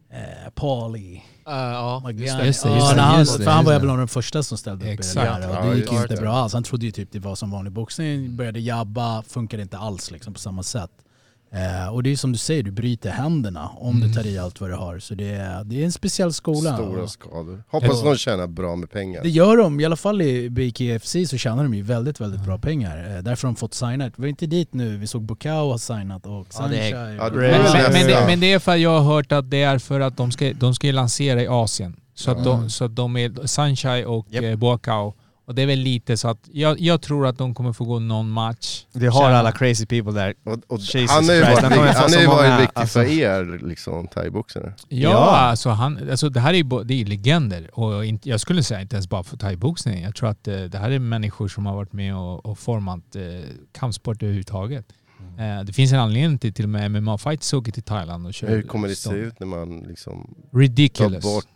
eh, 0.10 0.50
Paulie. 0.56 1.22
ja, 1.46 2.00
Magliani. 2.04 2.46
Just 2.46 2.64
det, 2.64 2.70
Ja, 2.70 2.76
just 2.76 2.90
det, 2.90 2.96
när 2.96 3.04
han, 3.04 3.20
just 3.20 3.38
det, 3.38 3.44
för 3.44 3.52
han 3.52 3.66
var 3.66 3.80
väl 3.80 3.90
av 3.90 3.98
de 3.98 4.08
första 4.08 4.44
som 4.44 4.58
ställde 4.58 4.86
upp 4.86 5.00
Exakt. 5.00 5.40
i 5.40 5.42
det 5.42 5.48
där. 5.48 5.60
Och 5.60 5.66
det 5.66 5.78
gick 5.78 5.92
just 5.92 6.12
inte 6.12 6.22
bra 6.22 6.34
alls. 6.34 6.54
Han 6.54 6.64
trodde 6.64 6.86
ju 6.86 6.92
typ 6.92 7.12
det 7.12 7.20
var 7.20 7.36
som 7.36 7.52
vanlig 7.52 7.74
boxning, 7.74 8.36
började 8.36 8.60
jabba, 8.60 9.24
funkade 9.24 9.62
inte 9.64 9.78
alls 9.78 10.12
liksom, 10.12 10.34
på 10.34 10.40
samma 10.40 10.64
sätt. 10.64 10.92
Eh, 11.52 11.94
och 11.94 12.04
det 12.04 12.12
är 12.12 12.16
som 12.16 12.32
du 12.32 12.38
säger, 12.38 12.64
du 12.64 12.72
bryter 12.72 13.10
händerna 13.10 13.70
om 13.78 13.96
Mm. 13.98 14.08
du 14.08 14.14
tar 14.14 14.28
i 14.28 14.38
allt 14.38 14.62
vad 14.62 14.70
du 14.70 14.74
har. 14.76 15.00
Så 15.00 15.14
det 15.16 15.30
är, 15.30 15.64
det 15.64 15.82
är 15.82 15.86
en 15.86 15.92
speciell 15.92 16.34
skola. 16.34 16.76
Stora 16.76 17.08
skador. 17.08 17.64
Hoppas 17.70 18.02
Ja. 18.04 18.10
de 18.10 18.18
tjänar 18.18 18.48
bra 18.48 18.76
med 18.76 18.92
pengar. 18.92 19.24
Det 19.24 19.30
gör 19.30 19.58
de, 19.58 19.80
i 19.80 19.86
alla 19.86 19.96
fall 19.96 20.22
i 20.22 20.50
BKFC 20.50 21.16
så 21.28 21.38
tjänar 21.38 21.64
de 21.64 21.74
ju 21.74 21.82
väldigt, 21.82 22.22
väldigt 22.22 22.42
bra 22.46 22.58
pengar. 22.58 22.98
Eh, 23.18 23.24
därför 23.24 23.48
har 23.48 23.54
de 23.54 23.56
fått 23.60 23.74
signat. 23.74 24.14
Vi 24.16 24.22
var 24.22 24.28
inte 24.28 24.46
dit 24.46 24.74
nu, 24.74 24.98
vi 24.98 25.08
såg 25.08 25.22
Bukao 25.22 25.72
ha 25.72 25.78
signat 25.78 26.26
och 26.26 26.48
Ja, 26.60 26.68
det 26.68 26.78
är- 26.78 26.92
Sunshine. 26.92 27.16
Ja, 27.16 27.30
det- 27.30 27.36
Men, 27.36 27.52
Ja, 27.52 27.74
men, 27.74 27.94
men, 27.94 28.08
det, 28.08 28.24
men 28.28 28.40
det 28.40 28.54
är 28.54 28.60
för 28.60 28.72
att 28.72 28.80
jag 28.80 29.00
har 29.00 29.14
hört 29.16 29.32
att 29.32 29.50
det 29.50 29.62
är 29.64 29.80
för 29.80 30.00
att 30.00 30.18
de 30.18 30.32
ska, 30.32 30.54
de 30.54 30.76
ska 30.76 30.88
ju 30.88 30.94
lansera 30.94 31.42
i 31.44 31.48
Asien. 31.48 31.96
Så 32.16 32.32
att 32.32 32.44
de, 32.44 32.70
så 32.70 32.86
att 32.86 32.96
de 32.96 33.18
är 33.18 33.48
Sunshine 33.48 34.06
och 34.06 34.28
yep. 34.32 34.60
Boakao. 34.60 35.14
Och 35.48 35.56
det 35.56 35.62
är 35.62 35.66
väl 35.66 35.80
lite 35.80 36.18
så 36.18 36.28
att 36.28 36.50
jag, 36.52 36.80
jag 36.80 37.02
tror 37.02 37.28
att 37.28 37.38
de 37.38 37.54
kommer 37.54 37.74
få 37.74 37.86
gå 37.86 38.00
någon 38.00 38.30
match. 38.30 38.86
Vi 38.94 39.08
har 39.08 39.32
alla 39.32 39.52
crazy 39.52 39.86
people 39.86 40.12
där. 40.12 40.34
Och, 40.44 40.60
och 40.68 40.80
Jesus 40.80 41.12
han 41.12 41.26
har 41.26 41.34
ju 41.36 41.42
varit, 41.42 41.60
han 41.96 42.14
har 42.14 42.22
ju 42.22 42.28
varit 42.28 42.62
viktig 42.62 42.80
alltså. 42.80 43.00
för 43.00 43.20
er, 43.20 43.60
liksom, 43.68 44.08
thaiboxare. 44.08 44.74
Ja, 44.88 45.10
Ja. 45.10 45.36
Alltså, 45.38 45.70
han, 45.70 46.10
alltså 46.10 46.30
det 46.30 46.40
här 46.40 46.54
är 46.54 46.58
ju 46.58 46.84
det 46.84 47.02
är 47.02 47.06
legender. 47.06 47.80
Och 47.80 48.06
inte, 48.06 48.30
jag 48.30 48.40
skulle 48.40 48.64
säga 48.64 48.82
inte 48.82 48.96
ens 48.96 49.10
bara 49.10 49.24
för 49.24 49.38
thaiboxning. 49.38 50.04
Jag 50.04 50.16
tror 50.16 50.30
att 50.30 50.48
eh, 50.48 50.62
det 50.62 50.78
här 50.78 50.92
är 50.92 51.00
människor 51.00 51.48
som 51.48 51.66
har 51.66 51.76
varit 51.76 51.94
med 51.94 52.16
och, 52.16 52.46
och 52.46 52.60
format 52.60 53.16
eh, 53.16 53.22
kampsport 53.72 54.24
överhuvudtaget. 54.24 54.86
Eh, 55.40 55.64
det 55.64 55.74
finns 55.74 55.92
en 55.92 56.00
anledning 56.00 56.38
till 56.38 56.54
till 56.54 56.66
och 56.66 56.70
med 56.70 56.92
MMA-fighters 56.92 57.54
åker 57.54 57.72
till 57.72 57.84
Thailand 57.84 58.28
och 58.28 58.34
kör. 58.34 58.48
Hur 58.48 58.62
kommer 58.62 58.88
det 58.88 58.96
se 58.96 59.14
ut 59.16 59.40
när 59.40 59.48
man 59.48 59.80
liksom 59.80 60.36
tar 60.52 60.60
Ridiculous. 60.60 61.24
bort 61.24 61.48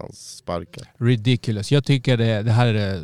hans 0.00 0.36
sparkar? 0.36 0.84
Ridiculous. 0.98 1.72
Jag 1.72 1.84
tycker 1.84 2.16
det, 2.16 2.42
det 2.42 2.52
här 2.52 2.74
är... 2.74 3.02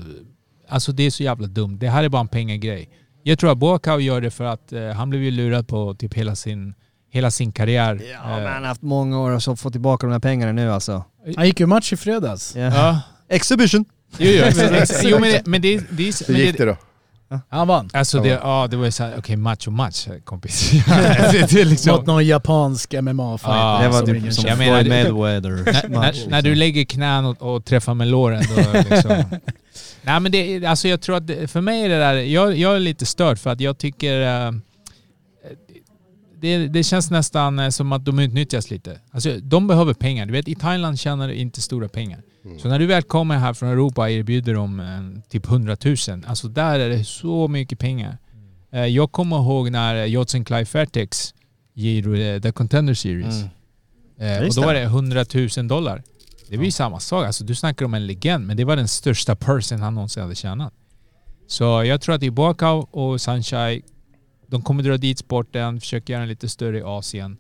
Alltså 0.69 0.93
det 0.93 1.03
är 1.03 1.11
så 1.11 1.23
jävla 1.23 1.47
dumt. 1.47 1.77
Det 1.81 1.89
här 1.89 2.05
är 2.05 2.09
bara 2.09 2.21
en 2.21 2.29
pengagrej. 2.29 2.91
Jag 3.23 3.39
tror 3.39 3.53
att 3.53 3.59
Boakau 3.59 4.01
gör 4.01 4.21
det 4.21 4.31
för 4.31 4.45
att 4.45 4.73
eh, 4.73 4.89
han 4.89 5.11
blev 5.11 5.23
ju 5.23 5.31
lurad 5.31 5.69
på 5.69 5.95
typ 5.95 6.15
hela 6.15 6.37
sin, 6.37 6.75
hela 7.11 7.31
sin 7.31 7.53
karriär. 7.53 8.01
Ja, 8.13 8.29
men 8.29 8.43
Eh, 8.47 8.49
han 8.53 8.63
har 8.63 8.69
haft 8.69 8.83
många 8.83 9.21
år 9.21 9.31
och 9.31 9.43
så 9.43 9.57
få 9.57 9.71
tillbaka 9.71 10.07
de 10.07 10.13
här 10.13 10.21
pengarna 10.21 10.53
nu 10.53 10.73
alltså. 10.73 11.05
Han 11.37 11.47
gick 11.47 11.61
ju 11.61 11.67
match 11.67 11.93
i 11.93 11.97
fredags. 11.97 12.57
Ja. 12.57 12.63
ja. 12.63 13.01
Exhibition! 13.29 13.85
Jo, 14.19 14.31
jo, 14.31 14.45
ex- 14.75 15.05
jo 15.05 15.19
men, 15.19 15.33
det, 15.33 15.47
men 15.47 15.63
det, 15.63 15.77
det, 15.91 16.09
är- 16.09 16.27
Hur 16.27 16.33
men 16.35 16.43
gick 16.47 16.59
det 16.59 16.65
då? 16.65 16.77
Han 17.49 17.69
vann. 17.69 17.91
Alltså 17.93 18.21
det, 18.21 18.29
ja, 18.29 18.67
det 18.71 18.77
var 18.77 18.85
ju 18.85 18.91
såhär, 18.91 19.15
okej 19.19 19.37
match 19.37 19.67
och 19.67 19.73
match 19.73 20.09
kompis. 20.25 20.71
det, 21.33 21.51
det 21.51 21.61
är 21.61 21.65
liksom, 21.65 21.97
Mot 21.97 22.07
någon 22.07 22.27
japansk 22.27 22.93
MMA-fighter. 22.93 23.57
Ja, 23.57 23.81
det 23.83 23.89
var 23.89 23.99
som 23.99 24.07
typ 24.07 24.33
som 24.33 24.45
känner. 24.45 24.65
Jag 24.65 24.87
menar, 24.87 25.05
Floyd 25.05 25.23
Mayweather 25.23 25.89
när, 25.89 26.31
när 26.31 26.43
du 26.43 26.55
lägger 26.55 26.85
knän 26.85 27.25
och, 27.25 27.55
och 27.55 27.65
träffar 27.65 27.95
med 27.95 28.09
låren 28.09 28.43
då 28.57 28.79
liksom. 28.91 29.25
Nej 30.03 30.21
men 30.21 30.33
det, 30.33 30.67
alltså 30.67 30.89
jag 30.89 31.01
tror 31.01 31.17
att 31.17 31.27
det, 31.27 31.51
för 31.51 31.61
mig 31.61 31.85
är 31.85 31.89
det 31.89 31.99
där, 31.99 32.15
jag, 32.15 32.57
jag 32.57 32.77
är 32.77 32.81
lite 32.81 33.07
störd 33.07 33.39
för 33.39 33.51
att 33.51 33.61
jag 33.61 33.79
tycker 33.79 34.47
eh, 34.47 34.53
det, 36.41 36.69
det 36.69 36.85
känns 36.85 37.11
nästan 37.11 37.59
eh, 37.59 37.69
som 37.69 37.93
att 37.93 38.05
de 38.05 38.19
utnyttjas 38.19 38.71
lite. 38.71 38.99
Alltså 39.11 39.39
de 39.43 39.67
behöver 39.67 39.95
pengar. 39.95 40.27
Du 40.27 40.33
vet 40.33 40.49
i 40.49 40.55
Thailand 40.55 41.01
tjänar 41.01 41.29
du 41.29 41.35
inte 41.35 41.61
stora 41.61 41.89
pengar. 41.89 42.23
Så 42.59 42.69
när 42.69 42.79
du 42.79 42.87
väl 42.87 43.03
kommer 43.03 43.39
här 43.39 43.55
från 43.55 43.69
Europa 43.69 44.11
erbjuder 44.11 44.55
dem 44.55 44.81
eh, 44.81 45.31
typ 45.31 45.47
100 45.47 45.77
000, 45.85 45.97
alltså 46.27 46.49
där 46.49 46.81
är 46.81 46.89
det 46.89 47.05
så 47.05 47.49
mycket 47.49 47.79
pengar. 47.79 48.19
Eh, 48.73 48.87
jag 48.87 49.13
kommer 49.13 49.37
ihåg 49.37 49.71
när 49.71 50.05
Jotsen 50.05 50.45
Clive 50.45 50.65
Fairtex 50.65 51.35
giro 51.75 52.15
eh, 52.17 52.41
The 52.41 52.53
Contender 52.53 52.95
Series. 52.95 53.45
Mm. 54.19 54.43
Eh, 54.43 54.49
och 54.49 54.55
då 54.55 54.63
var 54.63 54.75
det 54.75 54.83
100 54.83 55.25
000 55.57 55.69
dollar. 55.69 56.03
Det 56.49 56.57
var 56.57 56.65
ju 56.65 56.71
samma 56.71 57.01
sak. 57.01 57.27
Alltså, 57.27 57.45
du 57.45 57.55
snackar 57.55 57.85
om 57.87 57.95
en 57.95 58.07
legend, 58.07 58.47
men 58.47 58.57
det 58.57 58.65
var 58.65 58.77
den 58.77 58.89
största 58.89 59.37
person 59.37 59.81
han 59.81 59.95
någonsin 59.95 60.23
hade 60.23 60.35
tjänat. 60.35 60.73
Så 61.47 61.65
jag 61.85 62.01
tror 62.01 62.15
att 62.15 62.23
i 62.23 62.31
Boakau 62.31 62.87
och 62.91 63.21
Sunshine, 63.21 63.83
de 64.47 64.63
kommer 64.63 64.83
dra 64.83 64.97
dit 64.97 65.19
sporten, 65.19 65.81
försöka 65.81 66.13
göra 66.13 66.21
den 66.21 66.29
lite 66.29 66.49
större 66.49 66.79
i 66.79 66.83
Asien. 66.83 67.37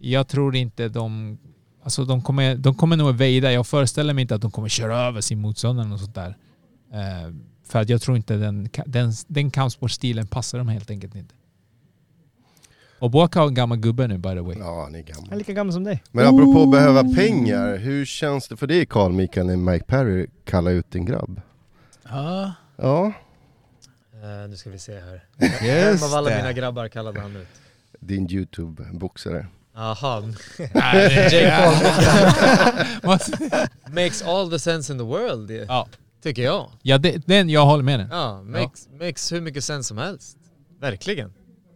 Jag 0.00 0.28
tror 0.28 0.56
inte 0.56 0.88
de... 0.88 1.38
Alltså 1.82 2.04
de 2.04 2.22
kommer, 2.22 2.54
de 2.54 2.74
kommer 2.74 2.96
nog 2.96 3.14
vejda. 3.14 3.52
Jag 3.52 3.66
föreställer 3.66 4.14
mig 4.14 4.22
inte 4.22 4.34
att 4.34 4.40
de 4.42 4.50
kommer 4.50 4.68
köra 4.68 4.98
över 4.98 5.20
sin 5.20 5.40
motståndare 5.40 5.92
och 5.92 6.00
sånt 6.00 6.14
där. 6.14 6.36
Eh, 6.92 7.34
för 7.64 7.78
att 7.80 7.88
jag 7.88 8.02
tror 8.02 8.16
inte 8.16 8.34
den, 8.36 8.68
den, 8.86 9.12
den 9.26 9.50
kampsportstilen 9.50 10.26
passar 10.26 10.58
dem 10.58 10.68
helt 10.68 10.90
enkelt 10.90 11.14
inte. 11.14 11.34
Och 12.98 13.10
Boakau 13.10 13.42
är 13.44 13.48
en 13.48 13.54
gammal 13.54 13.78
gubbe 13.78 14.06
nu 14.06 14.18
by 14.18 14.28
the 14.28 14.40
way. 14.40 14.56
Ja, 14.58 14.82
han 14.82 14.82
är 14.82 14.84
Han 14.84 14.94
är 14.94 15.02
gammal. 15.02 15.38
lika 15.38 15.52
gammal 15.52 15.72
som 15.72 15.84
dig. 15.84 16.02
Men 16.12 16.26
apropå 16.26 16.66
behöva 16.66 17.02
pengar, 17.14 17.76
hur 17.76 18.04
känns 18.04 18.48
det 18.48 18.56
för 18.56 18.66
dig 18.66 18.86
Carl 18.86 19.12
Mikael 19.12 19.46
när 19.46 19.56
Mike 19.56 19.84
Perry 19.84 20.26
kallar 20.44 20.70
ut 20.70 20.90
din 20.90 21.04
grabb? 21.04 21.40
Ja. 22.08 22.52
Ja, 22.76 23.12
Eh, 24.22 24.48
nu 24.48 24.56
ska 24.56 24.70
vi 24.70 24.78
se 24.78 25.00
här. 25.00 25.24
Just 25.40 26.00
Fem 26.02 26.10
av 26.10 26.14
alla 26.18 26.30
det. 26.30 26.36
mina 26.36 26.52
grabbar 26.52 26.88
kallade 26.88 27.20
han 27.20 27.36
ut. 27.36 27.48
din 28.00 28.28
YouTube-boxare. 28.28 29.46
Aha. 29.74 30.22
Jake 30.58 31.50
Paul. 33.02 33.18
Makes 33.92 34.22
all 34.22 34.50
the 34.50 34.58
sense 34.58 34.92
in 34.92 34.98
the 34.98 35.04
world, 35.04 35.50
Ja. 35.68 35.88
tycker 36.22 36.42
jag. 36.42 36.70
ja, 36.82 36.98
det, 36.98 37.26
den, 37.26 37.50
jag 37.50 37.66
håller 37.66 37.82
med 37.84 38.00
dig. 38.00 38.08
Ja, 38.10 38.42
makes, 38.42 38.88
makes 39.00 39.32
hur 39.32 39.40
mycket 39.40 39.64
sense 39.64 39.88
som 39.88 39.98
helst. 39.98 40.36
Verkligen. 40.80 41.32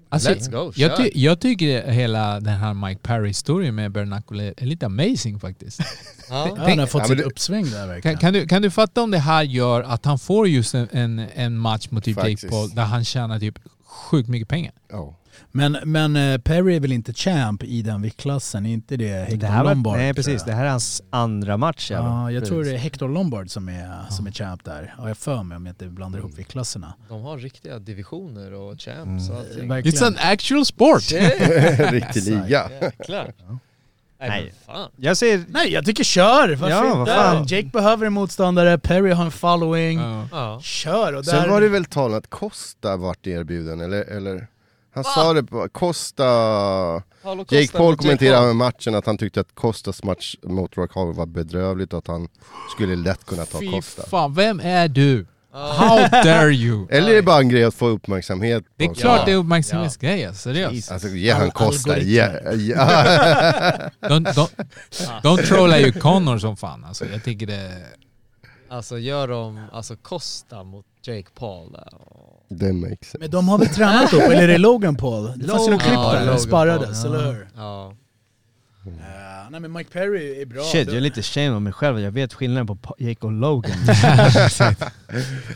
Alltså, 0.09 0.31
Let's 0.31 0.51
go, 0.51 0.73
jag, 0.77 0.97
ty, 0.97 1.11
jag 1.15 1.41
tycker 1.41 1.91
hela 1.91 2.41
den 2.41 2.55
här 2.55 2.75
Mike 2.75 3.01
Perry-historien 3.03 3.75
med 3.75 3.93
Bernacle 3.93 4.55
är 4.57 4.67
lite 4.67 4.87
amazing 4.87 5.41
faktiskt. 5.41 5.81
Ja. 6.31 6.49
Ja, 6.57 6.65
han 6.69 6.79
har 6.79 6.87
fått 6.87 7.03
Ja, 7.03 7.09
sitt 7.17 7.21
uppsving 7.27 7.65
där 7.71 7.87
verkligen. 7.87 8.17
Kan, 8.17 8.21
kan, 8.21 8.33
du, 8.33 8.47
kan 8.47 8.63
du 8.63 8.71
fatta 8.71 9.03
om 9.03 9.11
det 9.11 9.19
här 9.19 9.43
gör 9.43 9.83
att 9.83 10.05
han 10.05 10.19
får 10.19 10.49
just 10.49 10.75
en, 10.75 10.89
en, 10.93 11.19
en 11.19 11.59
match 11.59 11.87
mot 11.91 12.05
typ 12.05 12.17
Jake. 12.17 12.49
Paul 12.49 12.71
där 12.71 12.83
han 12.83 13.05
tjänar 13.05 13.39
typ 13.41 13.59
sjukt 13.87 14.29
mycket 14.29 14.49
pengar? 14.49 14.73
Ja. 14.91 15.15
Men, 15.51 15.79
men 15.85 16.17
eh, 16.17 16.39
Perry 16.39 16.77
är 16.77 16.81
väl 16.81 16.93
inte 16.93 17.13
champ 17.13 17.63
i 17.63 17.83
den 17.83 18.03
viktklassen? 18.03 18.67
Är 18.67 18.73
inte 18.73 18.97
det 18.97 19.07
Hector 19.09 19.37
Det 19.37 19.47
här 19.47 19.65
var, 19.65 19.71
Lombard? 19.75 19.97
nej 19.97 20.15
tror 20.15 20.23
precis, 20.25 20.45
det 20.45 20.53
här 20.53 20.65
är 20.65 20.71
hans 20.71 21.03
andra 21.11 21.57
match. 21.57 21.91
Ja, 21.91 22.31
jag 22.31 22.45
tror 22.45 22.59
Precis. 22.59 22.73
det 22.73 22.77
är 22.79 22.81
Hector 22.81 23.09
Lombard 23.09 23.51
som 23.51 23.69
är, 23.69 24.11
som 24.11 24.27
är 24.27 24.31
champ 24.31 24.65
där. 24.65 24.95
Har 24.99 25.09
jag 25.09 25.17
för 25.19 25.43
mig 25.43 25.57
om 25.57 25.67
jag 25.67 25.73
inte 25.73 25.87
blandar 25.87 26.19
ihop 26.19 26.39
viktklasserna. 26.39 26.95
De 27.09 27.23
har 27.23 27.39
riktiga 27.39 27.79
divisioner 27.79 28.53
och 28.53 28.81
champs 28.81 29.31
och 29.31 29.37
allting. 29.37 29.69
Verkligen. 29.69 29.99
It's 29.99 30.07
an 30.07 30.17
actual 30.33 30.67
sport! 30.67 31.03
Riktig 31.93 32.23
liga. 32.25 32.71
Jäklar. 32.83 33.33
Nej, 34.21 34.29
Nej. 34.31 34.53
fan. 34.67 34.91
Jag 34.97 35.17
ser... 35.17 35.45
Nej, 35.49 35.73
jag 35.73 35.85
tycker 35.87 36.05
kör! 36.05 36.49
Varför 36.49 36.69
Ja, 36.77 36.83
vad 36.95 37.01
inte? 37.01 37.15
fan. 37.15 37.47
Jake 37.47 37.69
behöver 37.69 38.07
en 38.07 38.13
motståndare, 38.13 38.79
Perry 38.79 39.11
har 39.11 39.25
en 39.25 39.31
following. 39.31 39.99
Ja. 39.99 40.29
Ja. 40.33 40.61
Kör! 40.63 41.13
Och 41.13 41.25
där... 41.25 41.33
Sen 41.41 41.51
var 41.51 41.61
det 41.61 41.69
väl 41.69 41.85
talat 41.85 42.19
att 42.25 42.31
Costa 42.31 42.97
vart 42.97 43.27
erbjuden, 43.27 43.81
eller? 43.81 44.03
eller 44.03 44.47
han 44.95 45.05
sa 45.05 45.33
det 45.33 45.45
på 45.45 45.69
Costa... 45.73 46.25
Paulo 47.23 47.45
Costa 47.45 47.57
Jake 47.57 47.79
Paul 47.79 47.97
kommenterade 47.97 48.53
matchen 48.55 48.95
att 48.95 49.07
han 49.07 49.19
tyckte 49.19 49.41
att 49.41 49.55
Costas 49.55 50.03
match 50.03 50.35
mot 50.43 50.77
Rock 50.77 50.95
Hall 50.95 51.13
var 51.15 51.27
bedrövligt 51.27 51.93
och 51.93 51.99
att 51.99 52.07
han 52.07 52.29
skulle 52.77 52.97
lätt 52.97 53.27
kunna 53.27 53.45
ta 53.45 53.59
Fy 53.59 53.71
Costa. 53.71 54.03
fan, 54.07 54.35
vem 54.35 54.61
är 54.61 54.89
du? 54.89 55.27
Ja. 55.53 55.73
How 55.73 55.99
dare 56.25 56.53
you? 56.53 56.87
Eller 56.91 57.11
är 57.11 57.15
det 57.15 57.23
bara 57.23 57.39
en 57.41 57.49
grej 57.49 57.65
att 57.65 57.75
få 57.75 57.89
uppmärksamhet? 57.89 58.65
Det 58.77 58.85
är 58.85 58.95
klart 58.95 59.19
Ja. 59.19 59.25
det 59.27 59.33
är 59.33 59.37
uppmärksamhetsgrejer, 59.37 60.33
seriöst. 60.33 60.93
Alltså 60.93 61.09
ge 61.09 61.31
han 61.33 61.51
Costa. 61.51 61.99
Ja, 62.03 62.29
ja. 62.53 63.91
De, 64.09 64.25
de, 64.25 64.47
de 65.23 65.37
trollar 65.39 65.79
ju 65.79 65.93
Connor 65.93 66.39
som 66.39 66.57
fan 66.57 66.85
alltså. 66.85 67.05
Jag 67.13 67.25
tycker 67.25 67.47
det... 67.47 67.71
Alltså 68.69 68.99
gör 68.99 69.29
de 69.29 69.61
alltså 69.73 69.97
Costa 69.97 70.63
mot 70.65 70.87
Jake 71.07 71.29
Paul 71.39 71.73
där. 71.73 71.89
Det 72.49 72.73
makes 72.73 72.99
sense. 73.01 73.19
Men 73.21 73.31
de 73.31 73.49
har 73.49 73.59
väl 73.59 73.69
tränat 73.69 74.13
upp, 74.13 74.21
eller 74.23 74.43
är 74.43 74.49
det 74.49 74.59
Logan 74.59 74.97
Paul? 74.97 75.33
Det 75.39 75.47
fanns 75.49 75.67
ju 75.67 75.71
någon 75.71 75.79
klipp 75.81 75.95
där, 75.95 76.19
de 76.21 76.25
Logan 76.27 76.41
sparrades, 76.41 77.03
Paul. 77.03 77.15
eller 77.15 77.33
hur? 77.33 77.49
Ja. 77.57 77.95
Eh, 78.87 79.51
nej 79.51 79.61
men 79.61 79.73
Mike 79.73 79.91
Perry 79.91 80.43
är 80.43 80.47
bra. 80.47 80.63
Shit, 80.63 80.87
jag 80.89 80.97
är 80.97 81.01
lite 81.01 81.23
shame 81.23 81.51
av 81.51 81.63
mig 81.63 81.73
själv. 81.73 82.01
Jag 82.01 82.11
vet 82.13 82.35
skillnaden 82.35 82.67
på 82.79 82.95
Jake 82.99 83.27
och 83.27 83.33
Logan. 83.33 83.77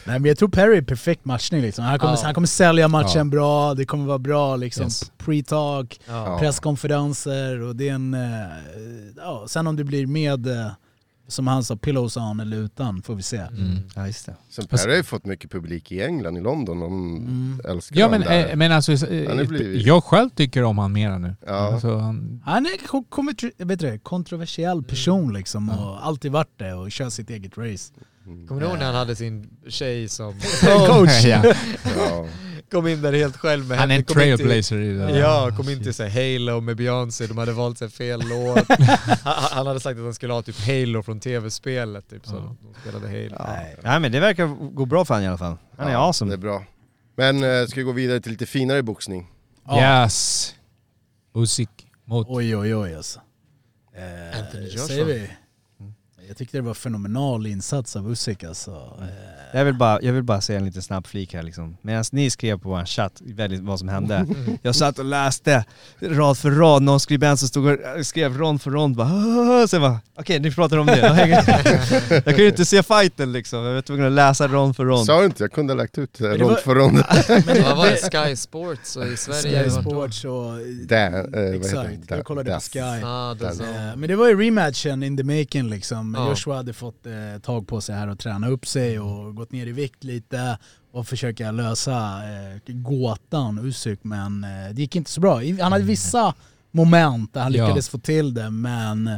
Nej 0.05 0.19
men 0.19 0.25
jag 0.25 0.39
tror 0.39 0.49
Perry 0.49 0.77
är 0.77 0.83
perfekt 0.83 1.25
matchning 1.25 1.61
liksom. 1.63 1.85
Han 1.85 1.99
kommer, 1.99 2.13
Ja. 2.15 2.21
han 2.25 2.35
kommer 2.35 2.47
sälja 2.47 2.89
matchen 2.89 3.11
Ja. 3.19 3.25
bra, 3.25 3.75
det 3.75 3.85
kommer 3.85 4.07
vara 4.07 4.19
bra 4.19 4.57
liksom. 4.57 4.85
Yes. 4.85 5.13
Pre-talk, 5.19 6.01
Ja. 6.09 6.39
presskonferenser 6.39 7.61
och 7.63 7.77
det 7.77 7.89
är 7.89 7.93
en... 7.95 8.17
ja, 9.17 9.45
sen 9.49 9.67
om 9.67 9.77
det 9.77 9.85
blir 9.85 10.07
med, 10.07 10.47
eh, 10.47 10.71
som 11.29 11.47
han 11.47 11.65
sa, 11.65 11.77
pillows 11.77 12.17
on 12.17 12.41
eller 12.41 12.57
utan 12.57 13.03
får 13.03 13.15
vi 13.15 13.23
se. 13.23 13.37
Mm. 13.37 13.77
ja, 13.95 14.07
just 14.07 14.27
det. 14.27 14.37
Sen 14.51 14.67
Perry 14.67 14.91
har 14.91 14.97
ju 14.97 15.03
fått 15.03 15.25
mycket 15.27 15.51
publik 15.51 15.93
i 15.93 16.03
England, 16.03 16.37
i 16.39 16.41
London. 16.41 16.81
De 16.81 16.93
Mm. 16.93 17.61
älskar 17.65 18.01
Ja 18.01 18.09
men, 18.09 18.21
där. 18.21 18.51
eh, 18.51 18.57
men 18.57 18.73
alltså, 18.73 18.93
eh, 18.93 19.47
blivit- 19.49 19.87
jag 19.87 20.05
själv 20.05 20.31
tycker 20.31 20.63
om 20.65 20.79
han 20.79 20.93
mera 20.93 21.19
nu. 21.19 21.37
Ja. 21.47 21.53
Alltså, 21.53 21.97
han, 21.97 22.43
Han 22.45 22.67
är 22.67 22.71
vet 23.65 23.83
kontroversiell 24.03 24.83
person 24.83 25.33
liksom 25.33 25.69
och 25.71 26.07
alltid 26.07 26.33
varit 26.33 26.59
det 26.59 26.75
och 26.75 26.93
kör 26.93 27.11
sitt 27.11 27.31
eget 27.31 27.59
race. 27.59 27.93
Kommer 28.49 28.61
du 28.61 28.67
ihåg 28.67 28.79
när 28.79 28.87
han 28.87 28.95
hade 28.95 29.17
sin 29.17 29.51
tjej 29.69 30.09
som 30.09 30.33
Coach! 30.89 31.25
ja. 31.25 31.43
Ja. 31.97 32.27
Kom 32.71 32.87
in 32.87 33.03
där 33.03 33.13
helt 33.13 33.37
själv 33.37 33.69
med 33.69 33.79
Han 33.79 33.91
är 33.91 33.97
en 33.97 34.05
trailblazer 34.05 34.79
i 34.79 34.93
det. 34.93 35.19
Ja, 35.19 35.51
kom 35.57 35.69
in 35.69 35.83
till 35.83 35.95
så 35.95 36.05
här, 36.05 36.39
Halo 36.39 36.61
med 36.61 36.77
Beyoncé, 36.77 37.27
de 37.27 37.39
hade 37.39 37.53
valt 37.53 37.79
sig 37.79 37.91
fel 37.91 38.21
låt. 38.29 38.69
han, 39.25 39.35
han 39.51 39.67
hade 39.67 39.81
sagt 39.81 39.99
att 39.99 40.05
han 40.05 40.15
skulle 40.15 40.33
ha 40.33 40.43
typ 40.43 40.67
Halo 40.67 41.03
från 41.03 41.21
tv-spelet, 41.21 42.09
typ, 42.11 42.27
så 42.27 42.35
Ja. 42.35 42.57
de 42.73 42.81
spelade 42.81 43.07
Halo. 43.09 43.53
Nej. 43.53 43.77
Nej 43.83 44.01
men 44.01 44.13
det 44.13 44.21
verkar 44.21 44.47
gå 44.75 44.87
bra 44.87 45.05
för 45.05 45.15
honom 45.15 45.25
i 45.25 45.29
alla 45.29 45.39
fall. 45.39 45.57
Han 45.77 45.89
är 45.89 45.93
Ja, 45.93 45.99
awesome. 45.99 46.31
Det 46.31 46.35
är 46.35 46.39
bra. 46.39 46.65
Men 47.17 47.45
eh, 47.45 47.67
ska 47.67 47.77
vi 47.81 47.83
gå 47.83 47.93
vidare 47.93 48.21
till 48.21 48.33
lite 48.33 48.47
finare 48.47 48.83
boxning? 48.83 49.27
Ja. 49.67 50.03
Yes. 50.03 50.55
Usyk 51.37 51.71
mot... 52.05 52.27
Oj 52.31 52.57
oj 52.57 52.75
oj 52.77 52.95
alltså. 52.95 53.21
Eh, 53.97 54.39
Anthony 54.41 54.65
Joshua. 54.65 54.87
Säger 54.87 55.05
vi. 55.05 55.31
Jag 56.29 56.37
tyckte 56.37 56.57
det 56.59 56.63
var 56.63 56.75
fenomenal 56.75 57.47
insats 57.47 57.97
av 57.97 58.13
Usyk 58.13 58.45
alltså. 58.45 58.71
Eh, 59.01 59.07
Jag 59.53 59.65
vill, 59.65 59.75
bara, 59.75 60.03
jag 60.03 60.13
vill 60.13 60.23
bara 60.23 60.41
säga 60.41 60.59
en 60.59 60.65
liten 60.65 60.83
snabb 60.83 61.07
flik 61.07 61.35
här 61.35 61.43
liksom. 61.43 61.77
Medan 61.83 62.05
ni 62.13 62.31
skrev 62.31 62.59
på 62.59 62.69
vår 62.69 62.85
chatt 62.85 63.23
väldigt 63.25 63.61
vad 63.61 63.79
som 63.79 63.89
hände. 63.89 64.27
Jag 64.63 64.75
satt 64.75 64.99
och 64.99 65.05
läste 65.05 65.65
rad 66.01 66.39
för 66.39 66.51
rad, 66.51 66.83
någon 66.83 67.01
skribent 67.01 67.39
som 67.39 67.49
stod 67.49 67.67
och 67.99 68.07
skrev 68.07 68.39
rond 68.39 68.63
för 68.63 68.71
rond 68.71 68.97
bara 68.97 69.67
jag 69.73 69.81
bara 69.81 70.01
okej 70.15 70.41
ni 70.41 70.51
pratar 70.51 70.77
om 70.77 70.87
det. 70.87 70.99
Jag 72.11 72.25
kan 72.25 72.37
ju 72.37 72.49
inte 72.49 72.65
se 72.65 72.83
fighten 72.83 73.33
liksom, 73.33 73.65
jag 73.65 73.75
var 73.75 73.83
tvungen 73.83 74.07
att 74.07 74.13
läsa 74.13 74.49
rond 74.49 74.77
för 74.77 74.85
rond. 74.85 75.07
Sa 75.07 75.19
du 75.21 75.25
inte? 75.27 75.43
Jag 75.43 75.53
kunde 75.53 75.73
ha 75.73 75.79
lagt 75.79 75.99
ut 75.99 76.21
eh, 76.21 76.25
rond 76.25 76.51
var- 76.51 76.57
för 76.57 76.75
rond. 76.75 76.93
men 77.47 77.63
Vad 77.63 77.77
var 77.77 77.87
det? 77.87 77.97
Sky 78.29 78.37
Sports 78.37 78.97
och 78.97 79.07
i 79.07 79.17
Sverige? 79.17 79.65
Sky? 79.65 79.71
Sports 79.71 80.25
och... 80.25 80.59
Där, 80.89 81.39
eh, 81.39 81.55
Exakt, 81.57 81.91
det? 82.09 82.17
jag 82.17 82.25
kollade 82.25 82.55
på 82.55 82.61
Sky. 82.61 82.81
Ah. 82.81 83.31
Eh, 83.33 83.97
Men 83.97 84.09
det 84.09 84.17
var 84.17 84.29
ju 84.29 84.43
rematchen 84.45 85.03
in 85.03 85.17
the 85.17 85.25
making 85.25 85.71
liksom. 85.71 86.15
Ja. 86.19 86.29
Joshua 86.29 86.57
hade 86.57 86.73
fått 86.73 87.07
eh, 87.07 87.13
tag 87.43 87.69
på 87.69 87.81
sig 87.81 87.95
här 87.95 88.09
och 88.09 88.19
träna 88.19 88.49
upp 88.49 88.67
sig 88.67 89.01
och 89.01 89.35
gått 89.39 89.53
ner 89.53 89.67
i 89.67 89.73
vikt 89.73 90.05
lite 90.05 90.59
och 90.93 91.07
försöka 91.07 91.51
lösa 91.51 92.21
eh, 92.25 92.73
gåtan 92.75 93.59
Usyk 93.67 93.99
men 94.03 94.45
eh, 94.45 94.51
det 94.75 94.83
gick 94.83 94.97
inte 94.97 95.11
så 95.11 95.21
bra. 95.21 95.41
Han 95.61 95.73
hade 95.73 95.85
vissa 95.85 96.35
moment 96.71 97.35
där 97.35 97.41
han 97.41 97.53
Ja. 97.53 97.65
lyckades 97.67 97.89
få 97.89 97.99
till 97.99 98.35
det 98.35 98.51
men 98.51 99.11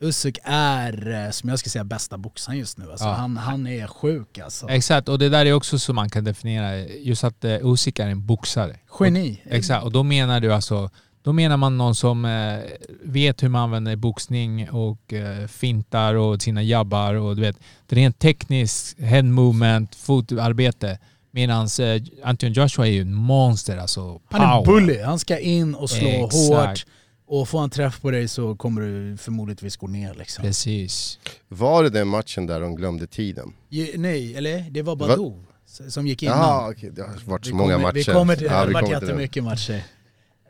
Usyk 0.00 0.38
är, 0.44 1.24
eh, 1.24 1.30
som 1.30 1.48
jag 1.48 1.58
ska 1.58 1.70
säga, 1.70 1.84
bästa 1.84 2.18
boxaren 2.18 2.58
just 2.58 2.78
nu. 2.78 2.90
Alltså, 2.90 3.04
Ja. 3.06 3.12
han, 3.12 3.36
han 3.36 3.66
är 3.66 3.86
sjuk 3.86 4.38
alltså. 4.38 4.68
Exakt, 4.68 5.08
och 5.08 5.18
det 5.18 5.28
där 5.28 5.46
är 5.46 5.52
också 5.52 5.78
så 5.78 5.92
man 5.92 6.10
kan 6.10 6.24
definiera, 6.24 6.78
just 6.78 7.24
att 7.24 7.44
uh, 7.44 7.72
Usyk 7.72 7.98
är 7.98 8.06
en 8.08 8.26
boxare. 8.26 8.76
Geni. 9.00 9.42
Exakt, 9.44 9.84
och 9.84 9.92
då 9.92 10.02
menar 10.02 10.40
du 10.40 10.52
alltså, 10.54 10.90
då 11.26 11.32
menar 11.32 11.56
man 11.56 11.78
någon 11.78 11.94
som 11.94 12.24
eh, 12.24 12.58
vet 13.02 13.42
hur 13.42 13.48
man 13.48 13.62
använder 13.62 13.96
boxning 13.96 14.70
och 14.70 15.12
eh, 15.12 15.46
fintar 15.46 16.14
och 16.14 16.42
sina 16.42 16.62
jabbar 16.62 17.14
och 17.14 17.36
du 17.36 17.42
vet, 17.42 17.56
rent 17.88 18.18
tekniskt 18.18 19.00
head 19.00 19.22
movement, 19.22 19.94
fotarbete. 19.94 20.98
Medan 21.30 21.68
eh, 21.80 22.02
Anton 22.24 22.52
Joshua 22.52 22.86
är 22.86 22.90
ju 22.90 23.00
en 23.00 23.14
monster 23.14 23.76
alltså. 23.76 24.20
Han 24.30 24.40
är 24.40 24.58
en 24.58 24.64
power. 24.64 24.80
bully, 24.80 25.02
han 25.02 25.18
ska 25.18 25.38
in 25.38 25.74
och 25.74 25.90
slå 25.90 26.08
Exakt. 26.08 26.32
hårt. 26.68 26.86
Och 27.26 27.48
får 27.48 27.60
han 27.60 27.70
träff 27.70 28.00
på 28.00 28.10
dig 28.10 28.28
så 28.28 28.56
kommer 28.56 28.80
du 28.80 29.16
förmodligen 29.16 29.70
gå 29.78 29.86
ner 29.86 30.14
liksom. 30.14 30.42
Precis. 30.42 31.18
Var 31.48 31.82
det 31.82 31.90
den 31.90 32.08
matchen 32.08 32.46
där 32.46 32.60
de 32.60 32.76
glömde 32.76 33.06
tiden? 33.06 33.52
Ju- 33.68 33.92
Nej, 33.96 34.36
eller 34.36 34.70
det 34.70 34.82
var 34.82 34.96
Va? 34.96 35.06
Badou 35.08 35.34
som 35.88 36.06
gick 36.06 36.22
innan. 36.22 36.38
Jaha, 36.38 36.70
okej. 36.70 36.90
Det 36.90 37.02
har 37.02 37.08
varit 37.24 37.44
så 37.44 37.50
Vi 37.50 37.56
många 37.56 37.72
kommer, 37.74 37.86
matcher. 37.86 37.94
Vi 37.94 38.04
kommer 38.04 38.36
till 38.36 38.44
Ja, 38.46 38.50
det 38.52 38.56
har 38.58 38.66
vi 38.66 38.72
varit 38.72 38.90
jättemycket 38.90 39.44
matcher. 39.44 39.82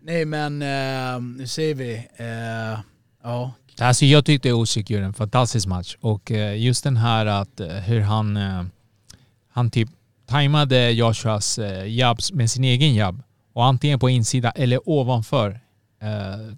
Nej 0.06 0.24
men, 0.24 0.62
eh, 0.62 1.20
nu 1.20 1.46
ser 1.46 1.74
vi. 1.74 1.94
Eh, 2.16 2.78
ja, 3.22 3.52
Alltså 3.80 4.04
jag 4.04 4.24
tyckte 4.24 4.48
Usyk 4.48 4.90
gjorde 4.90 5.04
en 5.04 5.14
fantastisk 5.14 5.66
match 5.66 5.96
och 6.00 6.30
eh, 6.30 6.58
just 6.62 6.84
den 6.84 6.96
här 6.96 7.26
att 7.26 7.60
eh, 7.60 7.68
hur 7.68 8.00
han, 8.00 8.36
eh, 8.36 8.62
han 9.50 9.70
typ 9.70 9.88
tajmade 10.26 10.90
Joshuas 10.90 11.58
eh, 11.58 11.94
jabs 11.94 12.32
med 12.32 12.50
sin 12.50 12.64
egen 12.64 12.94
jabb 12.94 13.22
och 13.52 13.64
antingen 13.64 13.98
på 13.98 14.10
insida 14.10 14.50
eller 14.50 14.88
ovanför 14.88 15.60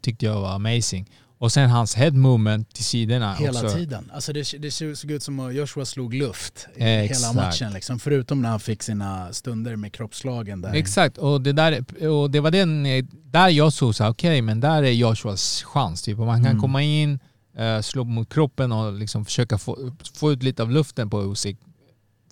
tyckte 0.01 0.27
jag 0.27 0.41
var 0.41 0.53
amazing. 0.55 1.11
Och 1.41 1.53
sen 1.53 1.70
hans 1.70 1.95
head 1.95 2.11
movement 2.11 2.74
till 2.74 2.84
sidorna 2.84 3.34
hela 3.34 3.62
också. 3.64 3.76
tiden. 3.76 4.11
Alltså 4.14 4.32
det, 4.32 4.53
det 4.59 4.70
såg 4.70 5.11
ut 5.11 5.22
som 5.22 5.41
att 5.41 5.55
Joshua 5.55 5.84
slog 5.84 6.14
luft 6.14 6.68
i 6.76 6.82
Exakt. 6.84 7.20
hela 7.20 7.32
matchen. 7.32 7.72
Liksom. 7.72 7.99
Förutom 7.99 8.43
när 8.43 8.49
han 8.49 8.61
fick 8.61 8.82
sina 8.82 9.32
stunder 9.32 9.76
med 9.76 9.93
kroppsslagen 9.93 10.61
där. 10.61 10.74
Exakt, 10.74 11.18
och 11.18 11.41
det, 11.41 11.53
där, 11.53 12.05
och 12.09 12.30
det 12.30 12.41
var 12.41 12.51
den, 12.51 12.82
där 13.24 13.49
jag 13.49 13.72
såg 13.72 13.95
så 13.95 14.09
okej 14.09 14.43
men 14.43 14.61
där 14.61 14.82
är 14.82 14.91
Joshuas 14.91 15.62
chans. 15.62 16.03
Typ. 16.03 16.18
Man 16.18 16.36
kan 16.45 16.47
Mm. 16.47 16.61
komma 16.61 16.82
in, 16.82 17.18
eh, 17.59 17.80
slå 17.80 18.05
mot 18.05 18.28
kroppen 18.32 18.72
och 18.72 18.93
liksom 18.93 19.24
försöka 19.24 19.59
få, 19.59 19.93
få 20.14 20.32
ut 20.32 20.43
lite 20.43 20.62
av 20.62 20.70
luften 20.70 21.11
på 21.11 21.32
Usyk. 21.32 21.57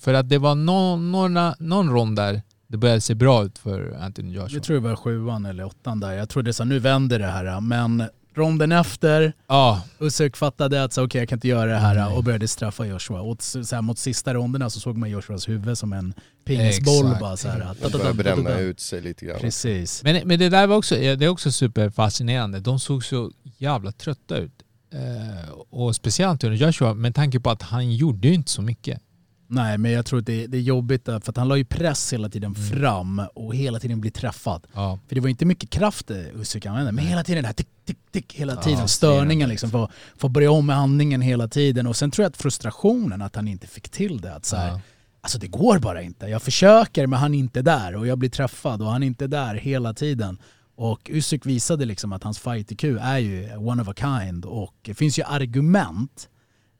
För 0.00 0.14
att 0.14 0.28
det 0.28 0.38
var 0.38 0.54
någon, 0.54 1.12
några, 1.12 1.54
någon 1.58 1.90
rond 1.90 2.16
där 2.16 2.42
det 2.68 2.76
började 2.76 3.00
se 3.00 3.14
bra 3.14 3.44
ut 3.44 3.58
för 3.58 3.98
Anthony 4.00 4.32
Joshua. 4.32 4.48
Jag 4.56 4.62
tror 4.62 4.74
det 4.76 4.88
var 4.88 4.96
sjuan 4.96 5.46
eller 5.46 5.64
åttan 5.64 6.00
där. 6.00 6.12
Jag 6.12 6.28
trodde 6.28 6.52
så 6.52 6.62
här, 6.62 6.68
nu 6.68 6.78
vänder 6.78 7.18
det 7.18 7.26
här. 7.26 7.60
Men 7.60 8.08
Ronden 8.36 8.72
efter, 8.72 9.32
Ja, 9.48 9.82
Usyk 10.00 10.36
fattade 10.36 10.84
att 10.84 10.92
så, 10.92 11.04
okej 11.04 11.20
jag 11.20 11.28
kan 11.28 11.36
inte 11.36 11.48
göra 11.48 11.70
det 11.72 11.78
här 11.78 12.16
och 12.16 12.24
började 12.24 12.48
straffa 12.48 12.86
Joshua. 12.86 13.20
Och 13.20 13.42
så, 13.42 13.58
här, 13.74 13.82
mot 13.82 13.98
sista 13.98 14.34
ronderna 14.34 14.70
så 14.70 14.80
såg 14.80 14.96
man 14.96 15.10
Joshuas 15.10 15.48
huvud 15.48 15.78
som 15.78 15.92
en 15.92 16.14
pingisboll 16.44 17.16
bara 17.20 17.36
så 17.36 17.48
här. 17.48 17.74
Det 17.82 17.90
börjar 17.98 18.12
bränna 18.12 18.58
ut 18.58 18.80
sig 18.80 19.00
lite 19.00 19.26
grann. 19.26 19.40
Precis. 19.40 20.02
men, 20.02 20.28
men 20.28 20.38
det 20.38 20.48
där 20.48 20.66
var 20.66 20.76
också, 20.76 20.94
det 20.94 21.22
är 21.24 21.28
också 21.28 21.52
superfascinerande. 21.52 22.60
De 22.60 22.80
såg 22.80 23.04
så 23.04 23.30
jävla 23.58 23.92
trötta 23.92 24.36
ut. 24.36 24.52
Eh, 24.92 25.50
och 25.70 25.96
speciellt 25.96 26.44
under 26.44 26.56
Joshua 26.56 26.94
med 26.94 27.14
tanke 27.14 27.40
på 27.40 27.50
att 27.50 27.62
han 27.62 27.92
gjorde 27.92 28.28
ju 28.28 28.34
inte 28.34 28.50
så 28.50 28.62
mycket. 28.62 29.00
Nej 29.48 29.78
men 29.78 29.90
jag 29.92 30.06
tror 30.06 30.18
att 30.18 30.26
det, 30.26 30.46
det 30.46 30.56
är 30.56 30.60
jobbigt 30.62 31.04
där, 31.04 31.20
för 31.20 31.30
att 31.32 31.36
han 31.36 31.48
la 31.48 31.56
ju 31.56 31.64
press 31.64 32.12
hela 32.12 32.28
tiden 32.28 32.54
Mm. 32.56 32.68
fram 32.80 33.22
och 33.34 33.54
hela 33.54 33.80
tiden 33.80 34.00
blir 34.00 34.10
träffad. 34.10 34.66
Ja. 34.74 34.98
För 35.08 35.14
det 35.14 35.20
var 35.20 35.28
inte 35.28 35.44
mycket 35.44 35.70
kraft 35.70 36.10
eh, 36.10 36.16
Usyk 36.40 36.66
använde, 36.66 36.92
men 36.92 37.06
hela 37.06 37.24
tiden 37.24 37.42
det 37.42 37.46
här 37.46 37.54
tick, 37.54 37.68
tick, 37.86 37.98
tick 38.10 38.34
hela 38.34 38.56
tiden. 38.56 38.80
Ja, 38.80 38.88
Störningen 38.88 39.48
liksom, 39.48 39.70
för 39.70 39.88
att 40.20 40.30
börja 40.30 40.50
om 40.50 40.66
med 40.66 40.76
andningen 40.76 41.20
hela 41.20 41.48
tiden. 41.48 41.86
Och 41.86 41.96
sen 41.96 42.10
tror 42.10 42.22
jag 42.24 42.30
att 42.30 42.36
frustrationen 42.36 43.22
att 43.22 43.36
han 43.36 43.48
inte 43.48 43.66
fick 43.66 43.88
till 43.88 44.20
det. 44.20 44.34
Att 44.34 44.44
så 44.44 44.56
här, 44.56 44.68
Ja. 44.68 44.80
Alltså 45.20 45.38
det 45.38 45.46
går 45.46 45.78
bara 45.78 46.02
inte. 46.02 46.26
Jag 46.26 46.42
försöker 46.42 47.06
men 47.06 47.18
han 47.18 47.34
är 47.34 47.38
inte 47.38 47.62
där 47.62 47.96
och 47.96 48.06
jag 48.06 48.18
blir 48.18 48.30
träffad 48.30 48.82
och 48.82 48.88
han 48.88 49.02
är 49.02 49.06
inte 49.06 49.26
där 49.26 49.54
hela 49.54 49.94
tiden. 49.94 50.38
Och 50.76 51.10
Usyk 51.12 51.46
visade 51.46 51.84
liksom 51.84 52.12
att 52.12 52.22
hans 52.22 52.38
fight 52.38 52.72
IQ 52.72 52.84
är 52.84 53.18
ju 53.18 53.56
one 53.56 53.82
of 53.82 53.88
a 53.88 53.94
kind 53.96 54.44
och 54.44 54.74
det 54.82 54.94
finns 54.94 55.18
ju 55.18 55.22
argument 55.22 56.28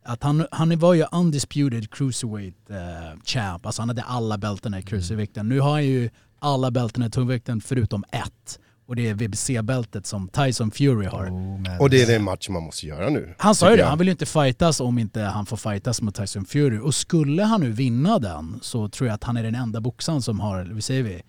att 0.04 0.22
han, 0.22 0.46
han 0.50 0.78
var 0.78 0.94
ju 0.94 1.04
undisputed 1.12 1.90
cruiserweight 1.90 2.70
eh, 2.70 3.20
champ, 3.24 3.66
alltså 3.66 3.82
han 3.82 3.88
hade 3.88 4.02
alla 4.02 4.38
bältena 4.38 4.78
i 4.78 4.82
cruiservikten. 4.82 5.48
Nu 5.48 5.60
har 5.60 5.70
han 5.70 5.84
ju 5.84 6.10
alla 6.38 6.70
bältena 6.70 7.06
i 7.06 7.10
tungvikten 7.10 7.60
förutom 7.60 8.04
ett. 8.10 8.58
Och 8.88 8.96
det 8.96 9.08
är 9.08 9.14
WBC-bältet 9.14 10.06
som 10.06 10.28
Tyson 10.28 10.70
Fury 10.70 11.06
har. 11.06 11.30
Och 11.80 11.90
det 11.90 12.02
är 12.02 12.06
den 12.06 12.22
match 12.22 12.48
man 12.48 12.62
måste 12.62 12.86
göra 12.86 13.10
nu. 13.10 13.34
Han 13.38 13.54
sa 13.54 13.70
ju 13.70 13.76
det, 13.76 13.84
han 13.84 13.98
vill 13.98 14.08
ju 14.08 14.10
inte 14.12 14.26
fightas 14.26 14.80
om 14.80 14.98
inte 14.98 15.20
han 15.20 15.46
får 15.46 15.56
fightas 15.56 16.02
mot 16.02 16.14
Tyson 16.14 16.44
Fury. 16.44 16.78
Och 16.78 16.94
skulle 16.94 17.42
han 17.42 17.60
nu 17.60 17.70
vinna 17.70 18.18
den 18.18 18.58
så 18.62 18.88
tror 18.88 19.08
jag 19.08 19.14
att 19.14 19.24
han 19.24 19.36
är 19.36 19.42
den 19.42 19.54
enda 19.54 19.80
boxaren 19.80 20.22
som 20.22 20.40
har, 20.40 20.68
vad 20.72 20.84
säger 20.84 21.02
vi, 21.02 21.22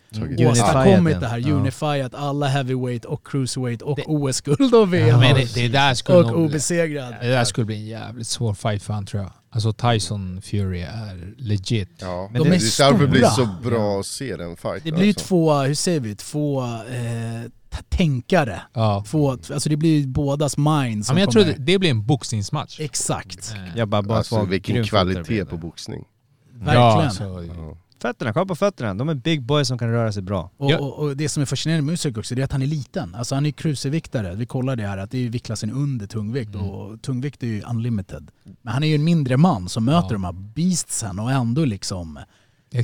åstadkommit 0.47 1.19
det 1.19 1.27
här. 1.27 1.37
ja. 1.37 1.53
Unifierat 1.53 2.15
alla 2.15 2.47
heavyweight 2.47 3.05
och 3.05 3.27
cruiserweight 3.27 3.81
och 3.81 3.99
OS-guld 4.05 4.75
och 4.75 4.93
VM. 4.93 5.07
Ja, 5.07 5.19
men 5.19 5.35
det, 5.35 5.53
det 5.55 5.67
där 5.67 5.93
skulle 5.93 6.17
och 6.17 6.27
nog, 6.27 6.35
obesegrad. 6.45 7.15
det 7.21 7.27
där 7.27 7.43
skulle 7.43 7.65
bli 7.65 7.75
en 7.75 7.85
jävligt 7.85 8.27
svår 8.27 8.53
fight 8.53 8.83
för 8.83 8.93
han 8.93 9.05
tror 9.05 9.23
jag. 9.23 9.31
Alltså 9.57 9.73
Tyson 9.73 10.41
Fury 10.41 10.81
är 10.81 11.33
legit. 11.37 11.89
Ja. 11.99 12.29
Men 12.31 12.43
De 12.43 12.49
det, 12.49 12.55
är 12.55 12.59
det 12.59 12.79
är 12.79 12.91
därför 12.91 13.05
det 13.05 13.11
blir 13.11 13.23
så 13.23 13.29
stora. 13.31 13.69
bra 13.69 13.99
att 13.99 14.05
se 14.05 14.35
den 14.35 14.55
fighten. 14.57 14.81
Det 14.83 14.91
blir 14.91 15.03
ju 15.03 15.09
alltså. 15.09 15.25
två, 15.25 15.53
hur 15.53 15.73
säger 15.75 15.99
vi, 15.99 16.15
två 16.15 16.63
eh, 16.63 17.51
tänkare. 17.89 18.61
Ja. 18.73 19.03
Två, 19.07 19.31
alltså 19.31 19.69
det 19.69 19.77
blir 19.77 20.07
bådas 20.07 20.57
mind 20.57 21.05
Ja, 21.07 21.13
men 21.13 21.17
jag 21.17 21.31
tror 21.31 21.43
kommer... 21.43 21.57
det, 21.57 21.63
det 21.63 21.79
blir 21.79 21.89
en 21.89 22.05
boxningsmatch. 22.05 22.79
Exakt. 22.79 23.53
Eh, 23.55 23.77
Jag 23.77 23.87
bara, 23.87 24.01
bara 24.01 24.17
Alltså 24.17 24.45
vilken 24.45 24.83
kvalitet 24.83 25.45
på 25.45 25.57
boxning. 25.57 26.05
Verkligen. 26.53 26.81
Ja, 26.81 27.09
så, 27.09 27.45
Ja. 27.57 27.77
Fötterna, 28.01 28.33
kolla 28.33 28.45
på 28.45 28.55
fötterna. 28.55 28.93
De 28.93 29.09
är 29.09 29.13
big 29.13 29.41
boys 29.43 29.67
som 29.67 29.77
kan 29.77 29.89
röra 29.91 30.11
sig 30.11 30.21
bra. 30.23 30.51
Och, 30.57 30.71
Ja. 30.71 30.77
och, 30.79 30.99
och 30.99 31.17
det 31.17 31.29
som 31.29 31.41
är 31.41 31.45
fascinerande 31.45 31.85
med 31.85 31.93
Usyk 31.93 32.17
också 32.17 32.35
det 32.35 32.41
är 32.41 32.43
att 32.45 32.51
han 32.51 32.61
är 32.61 32.65
liten. 32.67 33.15
Alltså 33.15 33.35
han 33.35 33.45
är 33.45 33.51
cruiserviktare. 33.51 34.35
Vi 34.35 34.45
kollade 34.45 34.81
det 34.83 34.87
här 34.89 34.97
att 34.97 35.11
det 35.11 35.25
är 35.25 35.29
viktklassen 35.29 35.71
under 35.71 36.07
tungvikt 36.07 36.55
Mm. 36.55 36.67
och 36.69 37.01
tungvikt 37.01 37.43
är 37.43 37.47
ju 37.47 37.61
unlimited. 37.61 38.31
Men 38.61 38.73
han 38.73 38.83
är 38.83 38.87
ju 38.87 38.95
en 38.95 39.03
mindre 39.03 39.37
man 39.37 39.69
som 39.69 39.85
möter 39.85 40.07
Ja. 40.07 40.13
de 40.13 40.23
här 40.23 40.31
beastsen 40.33 41.19
och 41.19 41.31
ändå 41.31 41.65
liksom 41.65 42.19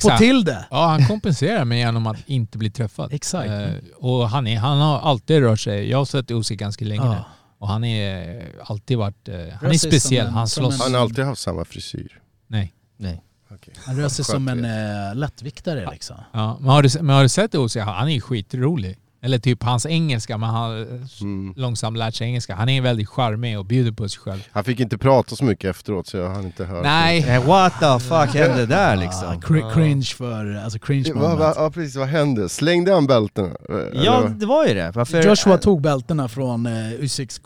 får 0.01 0.18
till 0.18 0.43
det. 0.45 0.66
Ja, 0.72 0.86
han 0.88 1.05
kompenserar 1.07 1.66
med 1.66 1.78
genom 1.78 2.07
att 2.07 2.18
inte 2.30 2.57
bli 2.57 2.72
träffad. 2.72 3.14
Exakt. 3.14 3.49
Eh, 3.49 3.70
och 3.97 4.30
han, 4.30 4.47
är, 4.47 4.57
han 4.57 4.78
har 4.80 4.99
alltid 4.99 5.39
rört 5.39 5.59
sig. 5.59 5.89
Jag 5.89 5.97
har 5.97 6.05
sett 6.05 6.32
Usyk 6.32 6.59
ganska 6.59 6.86
länge 6.86 7.03
nu. 7.09 7.16
Ja. 7.16 7.26
Och 7.57 7.68
han 7.68 7.84
är 7.84 8.43
alltid 8.66 8.97
varit... 8.97 9.28
eh, 9.30 9.36
han 9.61 9.70
är 9.72 9.74
speciell. 9.78 10.28
en- 10.28 10.34
Han 10.34 10.47
slåss... 10.47 10.82
Han 10.84 10.93
har 10.93 11.01
alltid 11.01 11.26
haft 11.26 11.41
samma 11.41 11.66
frisyr. 11.66 12.22
Nej. 12.47 12.74
Nej. 12.97 13.24
Okej. 13.56 13.74
Han 13.78 13.95
rör 13.95 14.10
sig 14.10 14.26
som 14.26 14.47
en 14.47 14.66
eh, 14.66 15.16
lättviktare 15.16 15.89
liksom. 15.91 16.16
Ja, 16.32 16.58
men, 16.60 16.70
har 16.70 16.84
du, 16.84 16.89
men 17.01 17.16
har 17.16 17.24
du 17.24 17.30
sett 17.30 17.56
Usyk? 17.56 17.84
Han 17.84 18.08
är 18.08 18.14
ju 18.14 18.22
skitrolig. 18.22 18.97
Eller 19.26 19.38
typ 19.40 19.64
hans 19.64 19.86
engelska, 19.86 20.38
men 20.38 20.50
han 20.50 20.56
har 20.72 20.86
Mm. 21.22 21.54
långsamt 21.58 21.98
lärt 21.98 22.16
sig 22.16 22.28
engelska. 22.28 22.56
Han 22.56 22.70
är 22.70 22.82
väldigt 22.82 23.10
charmig 23.10 23.60
och 23.60 23.66
bjuder 23.66 23.92
på 23.92 24.10
sig 24.10 24.20
själv. 24.20 24.40
Han 24.52 24.64
fick 24.64 24.80
inte 24.80 24.98
prata 24.98 25.36
så 25.36 25.44
mycket 25.46 25.70
efteråt 25.70 26.08
så 26.08 26.18
jag 26.18 26.30
hann 26.30 26.46
inte 26.46 26.66
höra. 26.66 26.82
Nej, 26.82 27.26
Eh, 27.30 27.46
What 27.48 27.74
the 27.80 28.00
fuck 28.00 28.36
hände 28.36 28.66
där 28.66 28.92
Ah, 28.92 28.96
liksom? 28.96 29.42
cri- 29.42 29.74
cringe 29.74 30.06
för, 30.18 30.56
alltså 30.56 30.80
cringe 30.80 31.04
Ja, 31.08 31.14
vad, 31.16 31.24
vad, 31.24 31.40
moment. 31.40 31.56
ja 31.58 31.72
precis, 31.72 31.96
vad 31.96 32.08
hände? 32.08 32.50
Slängde 32.50 32.94
han 32.94 33.08
bältena? 33.08 33.48
Eh, 33.48 34.04
Ja, 34.04 34.22
det 34.36 34.46
var 34.46 34.68
ju 34.68 34.74
det. 34.74 34.92
Varför? 34.96 35.24
Joshua 35.24 35.58
tog 35.58 35.82
bältena 35.82 36.28
från 36.28 36.66
uh, 36.68 36.94
Usyks 36.94 37.42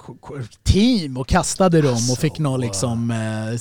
team 0.64 1.18
och 1.18 1.28
kastade 1.28 1.82
dem 1.82 2.10
och 2.12 2.18
fick 2.18 2.40
någon 2.40 2.62
liksom 2.62 3.12
uh, 3.12 3.58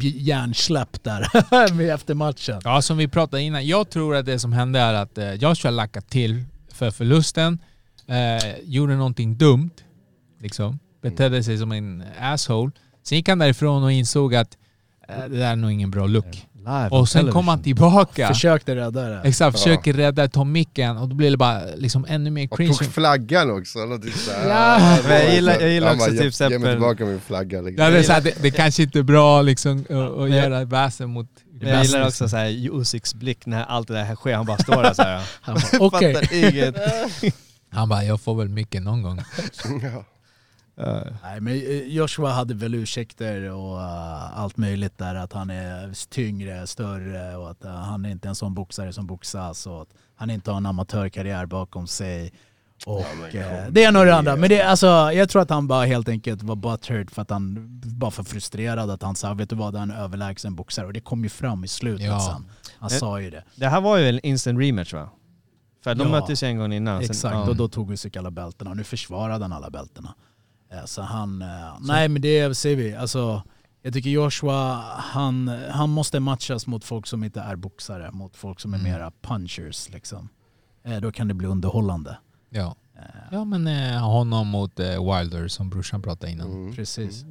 hjärnsläpp 0.00 1.02
där 1.04 1.28
med 1.74 1.94
efter 1.94 2.14
matchen. 2.14 2.60
Ja, 2.64 2.82
som 2.82 2.96
vi 2.96 3.08
pratade 3.08 3.42
innan. 3.42 3.66
Jag 3.66 3.90
tror 3.90 4.16
att 4.16 4.26
det 4.26 4.38
som 4.38 4.52
hände 4.52 4.80
är 4.80 4.94
att 4.94 5.18
Joshua 5.42 5.70
lackade 5.70 6.06
till 6.06 6.44
för 6.74 6.90
förlusten, 6.90 7.58
eh, 8.06 8.58
gjorde 8.64 8.96
någonting 8.96 9.36
dumt, 9.36 9.70
liksom. 10.40 10.78
betedde 11.02 11.42
sig 11.42 11.58
som 11.58 11.72
en 11.72 12.02
asshole. 12.20 12.70
Sen 13.02 13.18
gick 13.18 13.28
han 13.28 13.38
därifrån 13.38 13.82
och 13.84 13.92
insåg 13.92 14.34
att 14.34 14.56
eh, 15.08 15.14
det 15.28 15.36
där 15.38 15.52
är 15.52 15.56
nog 15.56 15.72
ingen 15.72 15.90
bra 15.90 16.06
look. 16.06 16.46
Live 16.58 16.88
Och 16.90 17.08
sen 17.08 17.30
kom 17.32 17.48
han 17.48 17.62
tillbaka. 17.62 18.28
Försökte 18.28 18.76
rädda 18.76 19.08
det. 19.08 19.20
Exakt, 19.24 19.58
försöker 19.58 19.92
rädda, 19.92 20.28
ta 20.28 20.44
micken 20.44 20.96
och 20.96 21.08
då 21.08 21.14
blir 21.16 21.30
det 21.30 21.36
bara 21.36 21.60
liksom 21.76 22.06
ännu 22.08 22.30
mer 22.30 22.48
Och 22.50 22.56
cringe. 22.56 22.74
tog 22.74 22.86
flaggan 22.92 23.50
också, 23.50 23.78
eller 23.78 23.98
typ 23.98 24.14
såhär. 24.14 24.48
Ja. 24.48 24.98
Men 25.08 25.12
jag 25.12 25.34
gillar- 25.34 25.60
jag 25.60 25.70
gillar 25.70 25.94
också 25.94 26.10
bara, 26.10 26.18
typ 26.22 26.32
"Ge- 26.40 26.50
Ge 26.50 26.58
mig 26.58 26.72
tillbaka 26.72 27.04
min 27.04 27.20
flagga 27.20 27.60
liksom. 27.60 27.84
Ja, 27.84 27.90
det, 27.90 27.98
är 27.98 28.02
så 28.02 28.12
här, 28.12 28.20
det, 28.20 28.42
det 28.42 28.50
kanske 28.50 28.82
inte 28.82 28.98
är 28.98 29.02
bra 29.02 29.42
liksom 29.42 29.84
att, 29.90 30.18
att 30.18 30.30
göra 30.30 30.64
väsen 30.64 31.10
mot... 31.10 31.26
Men 31.64 31.72
jag 31.72 31.84
gillar 31.84 32.06
också 32.06 32.28
så 32.28 32.36
här 32.36 33.18
blick 33.18 33.46
när 33.46 33.64
allt 33.64 33.88
det 33.88 33.94
där 33.94 34.14
sker. 34.14 34.34
Han 34.34 34.46
bara 34.46 34.58
står 34.58 34.82
där 34.82 34.94
så 34.94 35.02
här. 35.02 35.28
Han 35.40 35.54
bara. 35.54 35.90
Fattar 35.90 36.34
inget. 36.34 36.76
Han 37.70 37.88
bara, 37.88 38.04
jag 38.04 38.20
får 38.20 38.34
väl 38.34 38.48
mycket 38.48 38.82
någon 38.82 39.02
gång. 39.02 39.20
Ja. 40.76 41.04
Nej 41.22 41.40
men 41.40 41.52
eh, 41.52 41.82
Joshua 41.86 42.30
hade 42.30 42.54
väl 42.54 42.74
ursäkter 42.74 43.50
och 43.50 43.80
eh, 43.80 44.38
allt 44.38 44.56
möjligt 44.56 44.98
där 44.98 45.14
att 45.14 45.32
han 45.32 45.50
är 45.50 46.08
tyngre, 46.10 46.66
större 46.66 47.36
och 47.36 47.50
att 47.50 47.64
eh, 47.64 47.70
han 47.70 48.04
är 48.04 48.10
inte 48.10 48.28
en 48.28 48.34
sån 48.34 48.54
boxare 48.54 48.92
som 48.92 49.06
boxas 49.06 49.66
och 49.66 49.82
att 49.82 49.88
han 50.16 50.30
inte 50.30 50.50
har 50.50 50.56
en 50.56 50.66
amatörkarriär 50.66 51.46
bakom 51.46 51.86
sig. 51.86 52.32
Och 52.86 53.34
eh, 53.34 53.66
det 53.70 53.84
är 53.84 53.92
nog 53.92 54.06
det 54.06 54.14
andra. 54.16 54.36
Men 54.36 54.48
det, 54.48 54.62
alltså, 54.62 54.86
jag 55.12 55.28
tror 55.28 55.42
att 55.42 55.50
han 55.50 55.66
bara 55.66 55.84
helt 55.84 56.08
enkelt 56.08 56.42
var 56.42 56.56
butthurt 56.56 57.10
för 57.10 57.22
att 57.22 57.30
han 57.30 57.80
var 57.84 58.10
för 58.10 58.22
frustrerad 58.22 58.90
att 58.90 59.02
han 59.02 59.16
sa 59.16 59.34
vet 59.34 59.50
du 59.50 59.56
vad, 59.56 59.74
han 59.76 59.90
är 59.90 59.94
en 59.94 60.00
överlägsen 60.00 60.54
boxare 60.54 60.86
och 60.86 60.92
det 60.92 61.00
kom 61.00 61.22
ju 61.22 61.28
fram 61.28 61.64
i 61.64 61.68
slutet 61.68 62.06
Ja. 62.06 62.20
sen. 62.20 62.46
Han 62.78 62.90
Eh, 62.90 62.96
sa 62.98 63.20
ju 63.20 63.30
det. 63.30 63.44
Det 63.56 63.68
här 63.68 63.80
var 63.80 63.96
ju 63.96 64.08
en 64.08 64.20
instant 64.20 64.58
rematch 64.60 64.92
va? 64.92 65.08
För 65.84 65.94
de 65.94 66.02
Ja. 66.04 66.08
möttes 66.10 66.42
ju 66.42 66.46
en 66.46 66.58
gång 66.58 66.72
innan. 66.72 67.00
sen- 67.02 67.10
Exakt, 67.10 67.34
ja. 67.34 67.48
och 67.48 67.56
då 67.56 67.68
tog 67.68 67.92
Usyk 67.92 68.16
alla 68.16 68.30
bältena 68.30 68.70
och 68.70 68.76
nu 68.76 68.84
försvarade 68.84 69.44
han 69.44 69.52
alla 69.52 69.70
bältena. 69.70 70.14
Eh, 70.72 70.84
Så 70.84 71.02
han, 71.02 71.42
eh, 71.42 71.48
nej 71.80 72.08
men 72.08 72.22
det 72.22 72.54
ser 72.56 72.76
vi, 72.76 72.96
alltså 72.96 73.42
jag 73.82 73.92
tycker 73.92 74.10
Joshua, 74.10 74.74
han, 74.96 75.48
han 75.70 75.90
måste 75.90 76.20
matchas 76.20 76.66
mot 76.66 76.84
folk 76.84 77.06
som 77.06 77.24
inte 77.24 77.40
är 77.40 77.56
boxare, 77.56 78.10
mot 78.12 78.36
folk 78.36 78.60
som 78.60 78.74
är 78.74 78.78
Mm. 78.78 78.92
mera 78.92 79.12
punchers 79.22 79.88
liksom. 79.90 80.28
Eh, 80.84 80.96
Då 80.96 81.12
kan 81.12 81.28
det 81.28 81.34
bli 81.34 81.46
underhållande. 81.46 82.16
Ja. 82.54 82.74
Eh, 82.96 83.02
Ja 83.32 83.44
men 83.44 83.66
eh, 83.66 84.08
honom 84.08 84.46
mot 84.48 84.80
eh, 84.80 84.86
Wilder 85.18 85.48
som 85.48 85.70
brorsan 85.70 86.02
pratade 86.02 86.32
innan. 86.32 86.52
Mm. 86.52 86.74
Precis. 86.74 87.24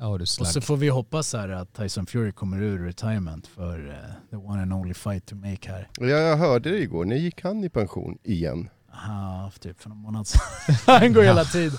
Ja 0.00 0.16
du 0.18 0.22
Och 0.22 0.28
slack. 0.28 0.52
så 0.52 0.60
får 0.60 0.76
vi 0.76 0.88
hoppas 0.88 1.32
här 1.32 1.48
att 1.48 1.74
Tyson 1.74 2.06
Fury 2.06 2.32
kommer 2.32 2.62
ur 2.62 2.84
retirement 2.86 3.46
för 3.46 3.88
eh, 3.88 4.30
the 4.30 4.36
one 4.36 4.62
and 4.62 4.72
only 4.72 4.94
fight 4.94 5.26
to 5.26 5.34
make 5.36 5.72
här. 5.72 5.88
Ja, 6.00 6.06
jag 6.06 6.36
hörde 6.36 6.70
det 6.70 6.78
igår, 6.78 7.04
när 7.04 7.16
gick 7.16 7.42
han 7.42 7.64
i 7.64 7.68
pension 7.68 8.18
igen? 8.24 8.68
Ah, 8.92 9.50
typ 9.60 9.80
för 9.80 9.88
någon 9.88 9.98
månad 9.98 10.26
sedan. 10.26 10.40
han 10.86 11.12
går 11.12 11.22
hela 11.22 11.44
tiden. 11.44 11.78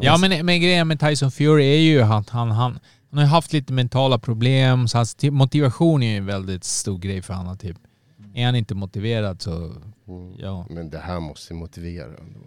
Ja 0.00 0.16
men, 0.20 0.46
men 0.46 0.60
grejen 0.60 0.88
med 0.88 1.00
Tyson 1.00 1.30
Fury 1.30 1.64
är 1.64 1.80
ju 1.80 2.00
att 2.02 2.30
han, 2.30 2.50
han, 2.50 2.78
han 3.10 3.18
har 3.18 3.26
haft 3.26 3.52
lite 3.52 3.72
mentala 3.72 4.18
problem, 4.18 4.88
så 4.88 4.98
hans 4.98 5.16
ti- 5.16 5.30
motivation 5.30 6.02
är 6.02 6.10
ju 6.10 6.16
en 6.16 6.26
väldigt 6.26 6.64
stor 6.64 6.98
grej 6.98 7.22
för 7.22 7.34
honom. 7.34 7.58
Typ. 7.58 7.76
Är 8.34 8.46
han 8.46 8.54
inte 8.56 8.74
motiverad 8.74 9.42
så, 9.42 9.72
Mm. 10.08 10.34
ja. 10.38 10.66
Men 10.70 10.90
det 10.90 10.98
här 10.98 11.20
måste 11.20 11.54
motivera 11.54 12.04
ändå. 12.06 12.40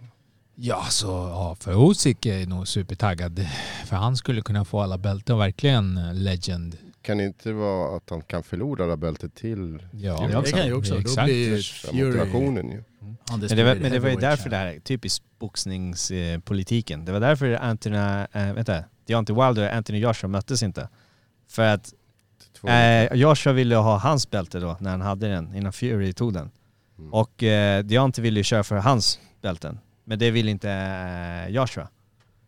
Ja, 0.54 0.84
så 0.90 1.06
ja, 1.06 1.56
för 1.60 1.90
Usyk 1.90 2.26
är 2.26 2.46
nog 2.46 2.68
supertaggad. 2.68 3.46
För 3.86 3.96
han 3.96 4.16
skulle 4.16 4.42
kunna 4.42 4.64
få 4.64 4.80
alla 4.80 4.98
bälten 4.98 5.34
och 5.34 5.40
verkligen 5.40 5.96
eh, 5.96 6.14
legend. 6.14 6.76
Kan 7.02 7.18
det 7.18 7.24
inte 7.24 7.52
vara 7.52 7.96
att 7.96 8.10
han 8.10 8.22
kan 8.22 8.42
förlora 8.42 8.84
det 8.84 8.90
här 8.90 8.96
bältet 8.96 9.34
till 9.34 9.82
Ja, 9.92 10.40
det 10.44 10.50
kan 10.52 10.66
ju 10.66 10.72
också. 10.72 10.94
Då 10.94 11.00
Exakt. 11.00 11.24
blir 11.24 11.56
för 11.56 11.88
Fury 11.88 12.04
motivationen 12.04 12.70
ju. 12.70 12.82
Men 13.30 13.40
det, 13.40 13.64
var, 13.64 13.74
men 13.74 13.92
det 13.92 13.98
var 13.98 14.08
ju 14.08 14.16
därför 14.16 14.50
det 14.50 14.56
här, 14.56 14.78
typiskt 14.78 15.24
boxningspolitiken. 15.38 17.04
Det 17.04 17.12
var 17.12 17.20
därför 17.20 17.52
Anthony, 17.52 17.96
äh, 17.96 18.52
vänta, 18.54 18.84
Deontay 19.06 19.36
Wilder 19.36 19.68
och 19.68 19.74
Anthony 19.76 19.98
Joshua 19.98 20.28
möttes 20.28 20.62
inte. 20.62 20.88
För 21.48 21.62
att 21.74 21.94
Två. 22.60 22.68
eh, 22.68 23.14
Joshua 23.14 23.52
ville 23.52 23.76
ha 23.76 23.98
hans 23.98 24.30
bälte 24.30 24.60
då, 24.60 24.76
när 24.80 24.90
han 24.90 25.00
hade 25.00 25.28
den, 25.28 25.54
innan 25.54 25.72
Fury 25.72 26.12
tog 26.12 26.32
den. 26.32 26.50
Mm. 26.98 27.14
Och 27.14 27.42
eh, 27.42 27.84
Deontay 27.84 28.22
ville 28.22 28.40
ju 28.40 28.44
köra 28.44 28.64
för 28.64 28.76
hans 28.76 29.20
bälten. 29.42 29.78
Men 30.04 30.18
det 30.18 30.30
ville 30.30 30.50
inte 30.50 30.70
eh, 30.70 31.54
Joshua. 31.54 31.88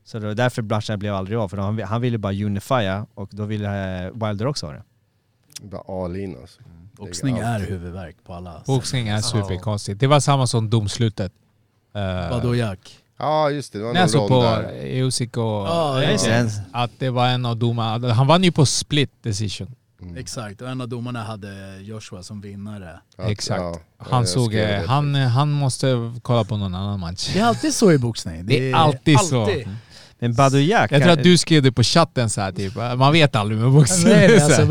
Så 0.05 0.19
det 0.19 0.27
var 0.27 0.35
därför 0.35 0.62
Bloodshed 0.62 0.99
blev 0.99 1.15
aldrig 1.15 1.39
av, 1.39 1.49
för 1.49 1.57
han, 1.57 1.82
han 1.82 2.01
ville 2.01 2.19
bara 2.19 2.32
unifya 2.32 3.07
och 3.15 3.28
då 3.32 3.45
ville 3.45 4.05
eh, 4.07 4.12
Wilder 4.12 4.47
också 4.47 4.66
ha 4.66 4.73
det. 4.73 4.82
Bara 5.62 6.05
all 6.05 6.16
in 6.16 6.37
alltså. 6.41 6.61
Boxning 6.93 7.35
Lägger 7.35 7.55
är 7.55 7.59
huvudvärk 7.61 8.16
på 8.24 8.35
alla 8.35 8.62
Boxning 8.66 9.09
är 9.09 9.20
superkonstigt. 9.20 10.01
Det 10.01 10.07
var 10.07 10.20
samma 10.20 10.47
som 10.47 10.70
domslutet. 10.70 11.32
Uh, 11.97 12.31
Vadå 12.31 12.55
Jack? 12.55 12.99
Ja 13.19 13.51
just 13.51 13.73
det, 13.73 13.78
det 13.78 13.85
var 13.85 13.93
Nej, 13.93 14.03
någon 14.03 14.15
rond 14.15 14.28
på 14.28 14.43
där. 14.43 14.73
Usyk 14.85 15.37
och... 15.37 15.43
Ja, 15.45 16.03
just 16.03 16.24
det. 16.24 16.51
Att 16.73 16.91
det 16.99 17.11
var 17.11 17.28
en 17.28 17.47
av 17.47 17.57
domarna. 17.57 18.12
Han 18.12 18.27
vann 18.27 18.45
ju 18.45 18.53
på 18.53 18.66
split 18.66 19.12
decision. 19.23 19.74
Mm. 20.02 20.16
Exakt, 20.16 20.60
och 20.62 20.68
en 20.68 20.81
av 20.81 20.89
domarna 20.89 21.22
hade 21.24 21.78
Joshua 21.81 22.22
som 22.22 22.40
vinnare. 22.40 23.01
Att- 23.16 23.28
Exakt. 23.31 23.60
ja, 23.60 23.78
Han 23.98 24.27
såg... 24.27 24.55
eh, 24.55 24.59
det. 24.68 24.85
Han, 24.89 25.14
han 25.14 25.51
måste 25.51 26.12
kolla 26.22 26.44
på 26.44 26.56
någon 26.56 26.74
annan 26.74 27.01
match. 27.01 27.31
Det 27.32 27.39
är 27.40 27.44
alltid 27.44 27.74
så 27.74 27.93
i 27.93 27.98
boxning. 27.98 28.47
Det 28.47 28.70
är 28.70 28.74
alltid 28.74 29.20
så. 29.20 29.51
Men 30.18 30.35
Badou 30.35 30.59
Jack, 30.60 30.93
Jag 30.93 31.02
tror 31.02 31.12
att 31.12 31.22
du 31.22 31.39
skrev 31.39 31.62
det 31.62 31.72
på 31.72 31.82
chatten 31.82 32.31
så 32.31 32.40
här 32.40 32.52
typ. 32.52 32.74
Man 32.77 33.12
vet 33.12 33.36
aldrig 33.36 33.60
med 33.60 33.70
boxning. 33.72 34.12
Nej, 34.12 34.39
Så 34.40 34.44
alltså, 34.44 34.64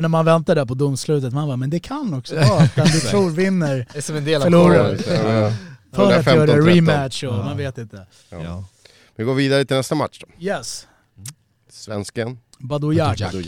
när 0.00 0.08
man 0.08 0.24
väntar 0.24 0.54
där 0.54 0.64
på 0.66 0.74
domslutet, 0.74 1.32
man 1.32 1.46
bara, 1.46 1.56
men 1.56 1.70
det 1.70 1.80
kan 1.80 2.14
också 2.14 2.34
vara 2.34 2.62
att 2.62 2.74
den 2.74 2.86
du 2.86 3.00
tror 3.10 3.30
vinner 3.30 3.86
Det 3.92 3.98
är 3.98 4.02
som 4.02 4.16
en 4.16 4.24
del 4.24 4.40
av 4.42 4.44
förlorar. 4.44 4.98
Ja, 5.08 5.32
ja. 5.40 5.52
För 5.92 6.12
att 6.12 6.26
göra 6.26 6.46
115-13. 6.46 6.66
rematch 6.74 7.24
och 7.24 7.34
man 7.34 7.56
vet 7.56 7.78
inte. 7.78 8.06
Ja. 8.30 8.64
Vi 9.16 9.24
går 9.24 9.34
vidare 9.34 9.64
till 9.64 9.76
nästa 9.76 9.94
match 9.94 10.18
då. 10.20 10.44
Yes, 10.44 10.86
Svensken, 11.70 12.38
Badou 12.58 12.92
Jack. 12.92 13.20
Badou 13.20 13.40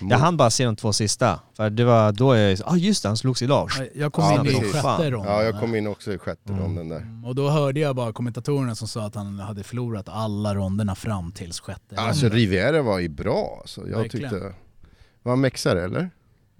Mm. 0.00 0.10
Jag 0.10 0.18
hann 0.18 0.36
bara 0.36 0.50
se 0.50 0.64
de 0.64 0.76
två 0.76 0.92
sista, 0.92 1.40
för 1.56 1.70
det 1.70 1.84
var 1.84 2.12
då 2.12 2.36
jag... 2.36 2.58
Ah 2.64 2.76
just 2.76 3.02
det, 3.02 3.08
han 3.08 3.16
slogs 3.16 3.42
idag. 3.42 3.70
Jag 3.94 4.12
kom 4.12 4.24
Ja, 4.24 4.34
in 4.34 4.40
i 4.40 4.44
precis. 4.44 4.62
sjätte 4.72 4.82
Fan. 4.82 5.10
ronden. 5.10 5.32
Ja, 5.32 5.42
jag 5.42 5.60
kom 5.60 5.74
in 5.74 5.86
också 5.86 6.12
i 6.12 6.18
sjätte 6.18 6.52
Mm. 6.52 6.62
ronden 6.62 6.88
där. 6.88 7.06
Och 7.24 7.34
då 7.34 7.48
hörde 7.50 7.80
jag 7.80 7.96
bara 7.96 8.12
kommentatorerna 8.12 8.74
som 8.74 8.88
sa 8.88 9.06
att 9.06 9.14
han 9.14 9.38
hade 9.40 9.62
förlorat 9.62 10.08
alla 10.08 10.54
ronderna 10.54 10.94
fram 10.94 11.32
tills 11.32 11.60
sjätte 11.60 11.96
Alltså 11.96 12.24
ronden. 12.24 12.38
Riviera 12.38 12.82
var 12.82 12.98
ju 12.98 13.08
bra 13.08 13.58
alltså. 13.60 13.88
Jag 13.88 13.98
Verkligen. 13.98 14.30
tyckte... 14.30 14.54
Var 15.22 15.32
han 15.32 15.40
mexare 15.40 15.84
eller? 15.84 16.10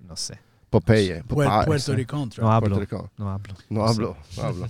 No 0.09 0.17
sé. 0.17 0.39
Popeye? 0.71 1.23
Popeye. 1.29 1.49
Puer- 1.49 1.65
Puerto 1.65 1.93
Rican 1.93 2.31
tror 2.31 2.45
No 2.45 2.49
jag. 2.51 2.55
hablo. 2.55 2.77
Puerto 2.77 2.81
Rican. 2.97 3.09
No 3.17 3.25
hablo. 3.25 3.55
No 3.69 3.81
hablo. 3.81 4.17
No 4.37 4.43
hablo. 4.43 4.69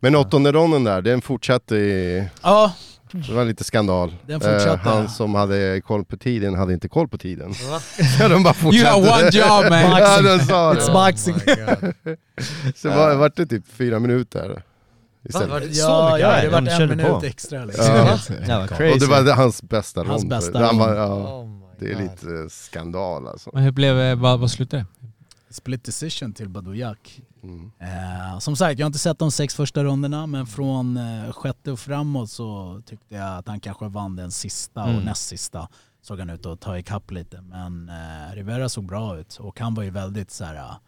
Men 0.00 0.16
åttonde 0.16 0.52
ronden 0.52 0.84
där, 0.84 1.02
den 1.02 1.20
fortsatte 1.22 1.76
i... 1.76 2.28
Ja, 2.42 2.72
Det 3.16 3.32
var 3.32 3.44
lite 3.44 3.64
skandal. 3.64 4.14
Den 4.26 4.40
fortsatte. 4.40 4.70
Eh, 4.88 4.94
han 4.94 5.08
som 5.08 5.34
hade 5.34 5.80
koll 5.80 6.04
på 6.04 6.16
tiden 6.16 6.54
hade 6.54 6.72
inte 6.72 6.88
koll 6.88 7.08
på 7.08 7.18
tiden. 7.18 7.50
Va? 7.70 7.80
Så 8.18 8.28
de 8.28 8.42
bara 8.42 8.54
You 8.72 8.84
have 8.84 9.06
fortsatte. 9.06 9.22
one 9.22 9.30
job 9.32 9.70
man! 9.70 9.80
Ja, 10.00 10.22
de 10.22 10.38
sa 10.44 10.74
it's 10.74 10.92
boxing. 10.92 11.34
Så 12.76 12.88
var, 12.88 13.14
vart 13.14 13.36
det 13.36 13.46
typ 13.46 13.64
fyra 13.72 13.98
minuter 13.98 14.48
Va? 14.48 14.60
istället. 15.28 15.50
Var 15.50 15.60
det 15.60 15.74
så 15.74 15.80
Ja, 15.80 16.04
mycket? 16.12 16.20
ja, 16.20 16.36
Ja, 16.36 16.42
det 16.42 16.48
var 16.48 16.82
en 16.82 16.88
minut 16.88 17.06
på. 17.06 17.20
extra 17.26 17.64
liksom. 17.64 17.84
Ja. 17.86 18.18
Det 18.46 18.54
var 18.56 18.62
Och 18.64 18.68
crazy. 18.70 18.98
det 18.98 19.06
var 19.06 19.22
det- 19.22 19.32
hans 19.32 19.62
bästa 19.62 20.00
Hans 20.04 20.22
rond. 20.22 20.30
bästa 20.30 20.58
Han 20.66 20.78
var, 20.78 20.86
rond. 20.88 20.98
ja, 20.98 21.06
Oh 21.40 21.50
det 21.78 21.92
är 21.92 21.98
lite 21.98 22.26
eh, 22.26 22.48
skandal 22.50 23.26
alltså. 23.28 23.50
Men 23.52 23.62
hur 23.62 23.70
blev 23.70 23.96
det? 23.96 24.14
Vad, 24.14 24.40
vad 24.40 24.50
slutade 24.50 24.82
det? 25.00 25.03
Split 25.54 25.84
decision 25.84 26.32
till 26.32 26.48
Badou 26.48 26.74
Jack. 26.74 27.20
Mm. 27.42 27.70
Eh, 27.80 28.38
som 28.38 28.56
sagt, 28.56 28.78
jag 28.78 28.84
har 28.84 28.88
inte 28.88 28.98
sett 28.98 29.18
de 29.18 29.30
sex 29.30 29.54
första 29.54 29.84
ronderna 29.84 30.26
men 30.26 30.46
från 30.46 30.96
eh, 30.96 31.32
sjätte 31.32 31.72
och 31.72 31.78
framåt 31.80 32.30
så 32.30 32.80
tyckte 32.86 33.14
jag 33.14 33.38
att 33.38 33.48
han 33.48 33.60
kanske 33.60 33.88
vann 33.88 34.16
den 34.16 34.30
sista 34.30 34.82
och 34.82 34.88
Mm. 34.90 35.02
näst 35.02 35.28
sista 35.28 35.68
såg 36.02 36.18
han 36.18 36.30
ut 36.30 36.46
att 36.46 36.60
ta 36.60 36.78
ikapp 36.78 37.10
lite. 37.10 37.40
Men 37.40 37.88
eh, 37.88 38.34
Rivera 38.34 38.68
såg 38.68 38.84
bra 38.86 39.18
ut 39.18 39.36
och 39.40 39.60
han 39.60 39.74
var 39.74 39.82
ju 39.82 39.90
väldigt 39.90 40.30
så 40.30 40.44
här. 40.44 40.56
ah, 40.56 40.80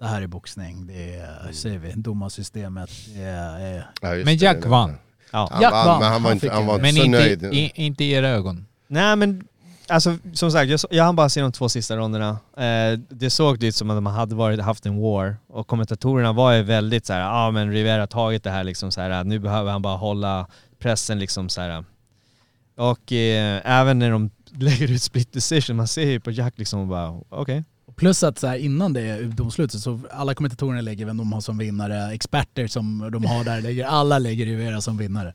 det 0.00 0.06
här 0.06 0.22
är 0.22 0.26
boxning, 0.26 0.86
det 0.86 1.14
är, 1.16 1.40
Mm. 1.40 1.54
säger 1.54 1.78
vi, 1.78 1.92
domarsystemet. 1.92 2.90
Det 3.14 3.22
är, 3.22 3.58
är, 3.60 3.90
Ja, 4.00 4.24
Men 4.24 4.36
Jack 4.36 4.62
det- 4.62 4.68
vann. 4.68 4.94
Ja. 5.32 5.48
Han 5.52 5.62
Jack 5.62 5.72
vann, 5.72 5.86
vann. 5.86 6.00
men 6.00 6.12
han 6.12 6.22
var 6.22 6.30
Han 6.30 6.36
inte, 6.36 6.50
han 6.50 6.66
var 6.66 6.74
inte 6.74 6.82
Men 6.82 6.94
så 6.94 7.10
nöjd. 7.10 7.42
i, 7.42 7.72
inte 7.74 8.04
i 8.04 8.10
era 8.10 8.28
ögon. 8.28 8.66
Nej 8.88 9.16
men, 9.16 9.46
alltså 9.88 10.16
som 10.32 10.50
sagt, 10.52 10.70
jag, 10.70 10.80
så- 10.80 10.88
jag 10.90 11.04
hann 11.04 11.16
bara 11.16 11.28
se 11.28 11.40
de 11.40 11.52
två 11.52 11.68
sista 11.68 11.96
ronderna. 11.96 12.28
Eh, 12.56 12.98
det 13.08 13.30
såg 13.30 13.62
ut 13.64 13.74
som 13.74 13.90
att 13.90 13.96
de 13.96 14.06
hade 14.06 14.34
varit, 14.34 14.60
haft 14.60 14.86
en 14.86 15.00
war 15.00 15.36
och 15.48 15.66
kommentatorerna 15.66 16.32
var 16.32 16.52
ju 16.52 16.62
väldigt 16.62 17.06
så 17.06 17.12
här, 17.12 17.20
ja 17.20 17.30
ah, 17.46 17.50
men 17.50 17.72
Rivera 17.72 18.02
har 18.02 18.06
tagit 18.06 18.44
det 18.44 18.50
här 18.50 18.64
liksom 18.64 18.92
så 18.92 19.00
här, 19.00 19.10
äh, 19.10 19.24
nu 19.24 19.38
behöver 19.38 19.72
han 19.72 19.82
bara 19.82 19.96
hålla 19.96 20.46
pressen 20.78 21.18
liksom 21.18 21.48
så 21.48 21.60
här. 21.60 21.84
Och 22.76 23.12
eh, 23.12 23.60
även 23.64 23.98
när 23.98 24.10
de 24.10 24.30
lägger 24.58 24.90
ut 24.92 25.02
split 25.02 25.32
decision, 25.32 25.76
man 25.76 25.88
ser 25.88 26.06
ju 26.06 26.20
på 26.20 26.30
Jack 26.30 26.54
liksom 26.58 26.80
och 26.80 26.86
bara 26.86 27.20
okej. 27.28 27.64
Plus 27.96 28.22
att 28.22 28.38
så 28.38 28.46
här, 28.46 28.56
innan 28.56 28.92
det 28.92 29.22
domslutet 29.22 29.80
så 29.80 30.00
alla 30.10 30.34
kommentatorerna 30.34 30.80
lägger 30.80 31.06
vem 31.06 31.16
de 31.16 31.32
har 31.32 31.40
som 31.40 31.58
vinnare, 31.58 32.12
experter 32.12 32.66
som 32.66 33.08
de 33.12 33.24
har 33.24 33.44
där, 33.44 33.60
lägger, 33.60 33.84
alla 33.86 34.18
lägger 34.18 34.46
Rivera 34.46 34.80
som 34.80 34.96
vinnare. 34.98 35.34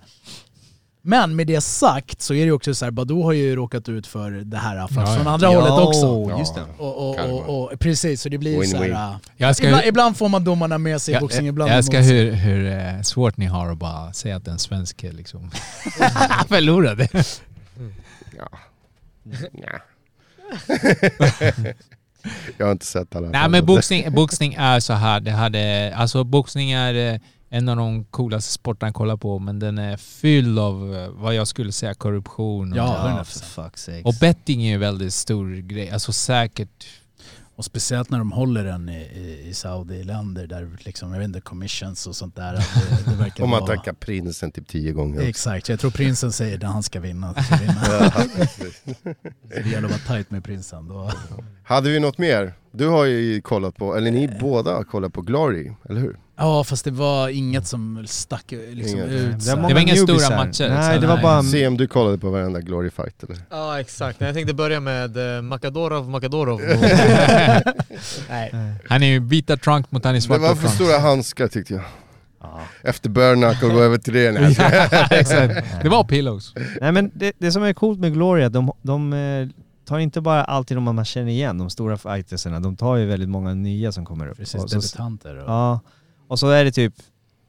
Men 1.03 1.36
med 1.36 1.48
det 1.48 1.61
sagt 1.61 2.22
så 2.22 2.34
är 2.34 2.38
det 2.38 2.44
ju 2.45 2.52
också 2.52 2.76
så 2.76 2.86
här, 2.86 2.91
Badou 2.91 3.23
har 3.23 3.32
ju 3.32 3.56
råkat 3.56 3.90
ut 3.90 4.07
för 4.07 4.32
det 4.32 4.57
här 4.57 4.88
fast 4.88 4.95
Ja, 4.95 5.02
ja. 5.02 5.15
från 5.15 5.28
andra 5.28 5.48
hållet 5.48 5.72
också. 5.88 6.26
Ja, 6.30 6.40
just 6.40 6.56
det. 6.56 6.64
Och, 6.78 7.10
och, 7.10 7.19
och, 7.30 7.64
och, 7.73 7.80
precis, 7.80 8.22
så 8.22 8.30
det 8.30 8.38
blir 8.38 8.61
ju 8.61 8.68
så 8.68 8.78
Win-win. 8.78 8.95
här... 8.95 9.15
Jag 9.38 9.56
ska, 9.56 9.68
Ibland, 9.68 9.86
ibland 9.86 10.18
får 10.18 10.30
man 10.30 10.44
domarna 10.44 10.78
med 10.78 11.02
sig 11.02 11.15
i 11.15 11.19
boxning, 11.19 11.48
ibland 11.48 11.72
jag 11.72 11.86
sig. 11.86 12.02
hur, 12.02 12.32
hur 12.32 12.72
eh, 12.72 13.02
svårt 13.02 13.38
ni 13.38 13.45
har 13.45 13.72
att 13.72 13.78
bara 13.78 14.14
säga 14.14 14.36
att 14.36 14.48
en 14.48 14.60
svensk 14.60 15.03
är 15.03 15.11
liksom 15.11 15.52
förlorade. 16.48 17.07
Ja. 18.38 18.49
Jag 22.57 22.65
har 22.65 22.72
inte 22.72 22.86
sett 22.86 23.15
alla. 23.15 23.30
Nej 23.30 23.49
men 23.49 23.65
boxning, 23.65 24.14
boxning 24.14 24.53
är 24.53 24.80
så 24.80 24.94
här. 24.94 25.19
Det 25.19 25.32
hade, 25.32 25.94
alltså 25.95 26.23
boxning 26.23 26.72
är 26.72 27.14
eh, 27.14 27.19
en 27.53 27.69
av 27.69 27.78
de 27.78 28.06
coolaste 28.06 28.52
sporterna 28.53 28.90
att 28.90 28.95
kolla 28.95 29.18
på 29.18 29.40
men 29.40 29.60
den 29.60 29.78
är 29.78 29.98
fylld 29.98 30.60
av 30.60 30.95
eh, 30.95 31.10
vad 31.10 31.36
jag 31.36 31.48
skulle 31.48 31.72
säga 31.72 31.94
korruption. 31.94 32.72
och- 32.72 32.78
Ja, 32.78 33.15
Ja, 33.18 33.23
för 33.23 33.40
fuck's 33.61 33.78
sake. 33.78 34.02
Och 34.03 34.14
betting 34.22 34.64
är 34.64 34.68
ju 34.68 34.73
en 34.73 34.80
väldigt 34.80 35.14
stor 35.14 35.56
grej. 35.56 35.90
Alltså 35.91 36.14
säkert. 36.14 36.86
Och 37.56 37.65
speciellt 37.65 38.10
när 38.10 38.18
de 38.18 38.32
håller 38.32 38.64
den 38.64 38.90
i, 38.90 38.98
i, 39.02 39.49
i 39.49 39.53
Saudi-länder 39.53 40.48
där 40.48 40.69
liksom, 40.80 41.11
jag 41.11 41.19
vet 41.19 41.26
inte, 41.28 41.41
commissions 41.41 42.07
och 42.07 42.15
sånt 42.15 42.36
där. 42.36 42.53
att 42.53 42.73
Det, 43.06 43.11
det 43.11 43.18
verkar 43.18 43.44
Om 43.44 43.49
man 43.49 43.60
vara... 43.61 43.76
tackar 43.76 43.94
prinsen 43.94 44.52
typ 44.52 44.68
tio 44.68 44.91
gånger. 44.91 45.22
Exakt, 45.22 45.69
jag 45.69 45.80
tror 45.80 45.91
prinsen 45.91 46.32
säger 46.32 46.60
när 46.60 46.68
han 46.68 46.84
ska 46.84 46.99
vinna. 46.99 47.34
Ska 47.44 47.56
vinna. 47.57 47.82
Det 49.64 49.69
gäller 49.72 49.86
att 49.90 50.07
vara 50.07 50.18
tight 50.18 50.32
med 50.32 50.44
prinsen. 50.44 50.88
Då. 50.88 51.11
Hade 51.64 51.90
vi 51.90 51.99
något 51.99 52.18
mer? 52.18 52.53
Du 52.72 52.88
har 52.88 53.06
ju 53.06 53.41
kollat 53.41 53.76
på, 53.76 53.95
eller 53.95 54.11
ni 54.11 54.38
båda 54.41 54.73
har 54.73 54.84
kollat 54.84 55.14
på 55.14 55.22
Glory, 55.22 55.72
eller 55.90 56.02
hur? 56.02 56.19
Ja 56.41 56.63
fast 56.63 56.85
det 56.85 56.91
var 56.91 57.30
inget 57.30 57.68
som 57.68 58.03
stack 58.07 58.51
liksom 58.51 58.99
Inget. 58.99 59.11
ut. 59.11 59.45
Det 59.45 59.55
var 59.55 59.68
Det 59.68 59.73
var 59.73 59.81
inga 59.81 59.95
stora 59.95 60.19
här. 60.19 60.45
matcher, 60.45 60.69
Nej, 60.69 60.95
så 60.95 61.01
det 61.01 61.07
var 61.07 61.15
nej. 61.15 61.23
bara... 61.23 61.43
Se 61.43 61.68
om 61.68 61.77
du 61.77 61.88
kollade 61.88 62.18
på 62.18 62.30
varenda 62.30 62.61
Glory 62.61 62.89
fight 62.89 63.23
eller? 63.23 63.38
Ja 63.49 63.80
exakt, 63.80 64.22
jag 64.22 64.34
tänkte 64.34 64.53
börja 64.53 64.80
med 64.80 65.35
eh, 65.38 65.41
Makadorov, 65.41 66.09
Makadorov. 66.09 66.61
Nej. 68.30 68.51
Han 68.89 69.03
är 69.03 69.07
ju 69.07 69.19
vita 69.19 69.57
trunk 69.57 69.91
mot 69.91 70.03
han 70.03 70.11
är 70.11 70.15
Det 70.15 70.22
svarta 70.22 70.41
var 70.41 70.55
för 70.55 70.61
trunk. 70.61 70.73
stora 70.76 70.99
handskar 70.99 71.47
tyckte 71.47 71.73
jag. 71.73 71.84
Ja. 72.41 72.59
Efter 72.84 73.09
Burnack 73.09 73.63
och 73.63 73.69
gå 73.69 73.80
över 73.80 73.97
till 73.97 74.13
det. 74.13 74.31
Nej, 74.39 74.55
Exakt. 75.19 75.65
Det 75.84 75.89
var 75.89 76.03
pillows. 76.03 76.53
Nej 76.81 76.91
men 76.91 77.11
det, 77.13 77.34
det 77.38 77.51
som 77.51 77.63
är 77.63 77.73
coolt 77.73 77.99
med 77.99 78.13
Gloria, 78.13 78.49
de, 78.49 78.72
de 78.81 79.13
eh, 79.13 79.47
tar 79.88 79.99
inte 79.99 80.22
bara 80.22 80.43
alltid 80.43 80.77
de 80.77 80.84
man 80.84 81.05
känner 81.05 81.31
igen, 81.31 81.57
de 81.57 81.69
stora 81.69 81.97
fightersarna, 81.97 82.59
de 82.59 82.76
tar 82.76 82.95
ju 82.95 83.05
väldigt 83.05 83.30
många 83.30 83.53
nya 83.53 83.91
som 83.91 84.05
kommer 84.05 84.27
upp. 84.27 84.38
Precis, 84.38 84.63
och, 84.63 84.69
så, 84.69 84.76
debutanter. 84.76 85.38
Och... 85.38 85.49
ja, 85.49 85.80
och 86.31 86.39
så 86.39 86.49
är 86.49 86.65
det 86.65 86.71
typ, 86.71 86.93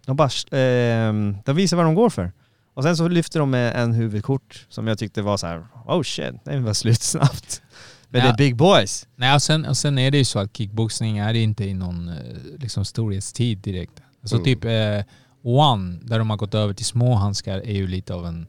de 0.07 0.17
bara, 0.17 0.31
ehm, 0.59 1.37
de 1.45 1.57
visar 1.57 1.77
vad 1.77 1.87
de 1.87 1.95
går 1.95 2.11
för. 2.11 2.33
Och 2.75 2.83
sen 2.83 2.97
så 2.97 3.09
lyfter 3.09 3.41
de 3.41 3.51
med 3.51 3.77
en 3.83 3.93
huvudkort 3.93 4.67
som 4.69 4.87
jag 4.87 4.99
tyckte 4.99 5.23
var 5.23 5.37
så 5.37 5.47
här: 5.47 5.67
oh 5.87 6.03
shit, 6.03 6.35
det 6.45 6.59
var 6.61 6.73
slut 6.75 7.03
snabbt. 7.03 7.63
Men 8.09 8.21
Ja. 8.21 8.27
det 8.27 8.33
är 8.33 8.37
big 8.37 8.57
boys. 8.57 9.07
Nej, 9.17 9.35
och 9.35 9.43
sen, 9.43 9.65
och 9.65 9.77
sen 9.77 9.99
är 9.99 10.11
det 10.11 10.19
ju 10.19 10.25
så 10.25 10.39
att 10.39 10.57
kickboxning 10.57 11.19
är 11.19 11.35
inte 11.35 11.65
i 11.65 11.75
någon 11.75 12.09
eh, 12.09 12.15
liksom, 12.59 12.85
storhetstid 12.85 13.59
direkt. 13.59 14.03
Alltså 14.23 14.37
Mm. 14.37 14.45
typ 14.45 14.65
eh, 14.65 15.05
One, 15.45 15.99
där 16.03 16.19
de 16.19 16.31
har 16.31 16.37
gått 16.37 16.55
över 16.55 16.75
till 16.75 16.87
små 16.87 17.15
handskar, 17.15 17.59
är 17.59 17.73
ju 17.75 17.87
lite 17.87 18.15
av 18.15 18.27
en... 18.27 18.47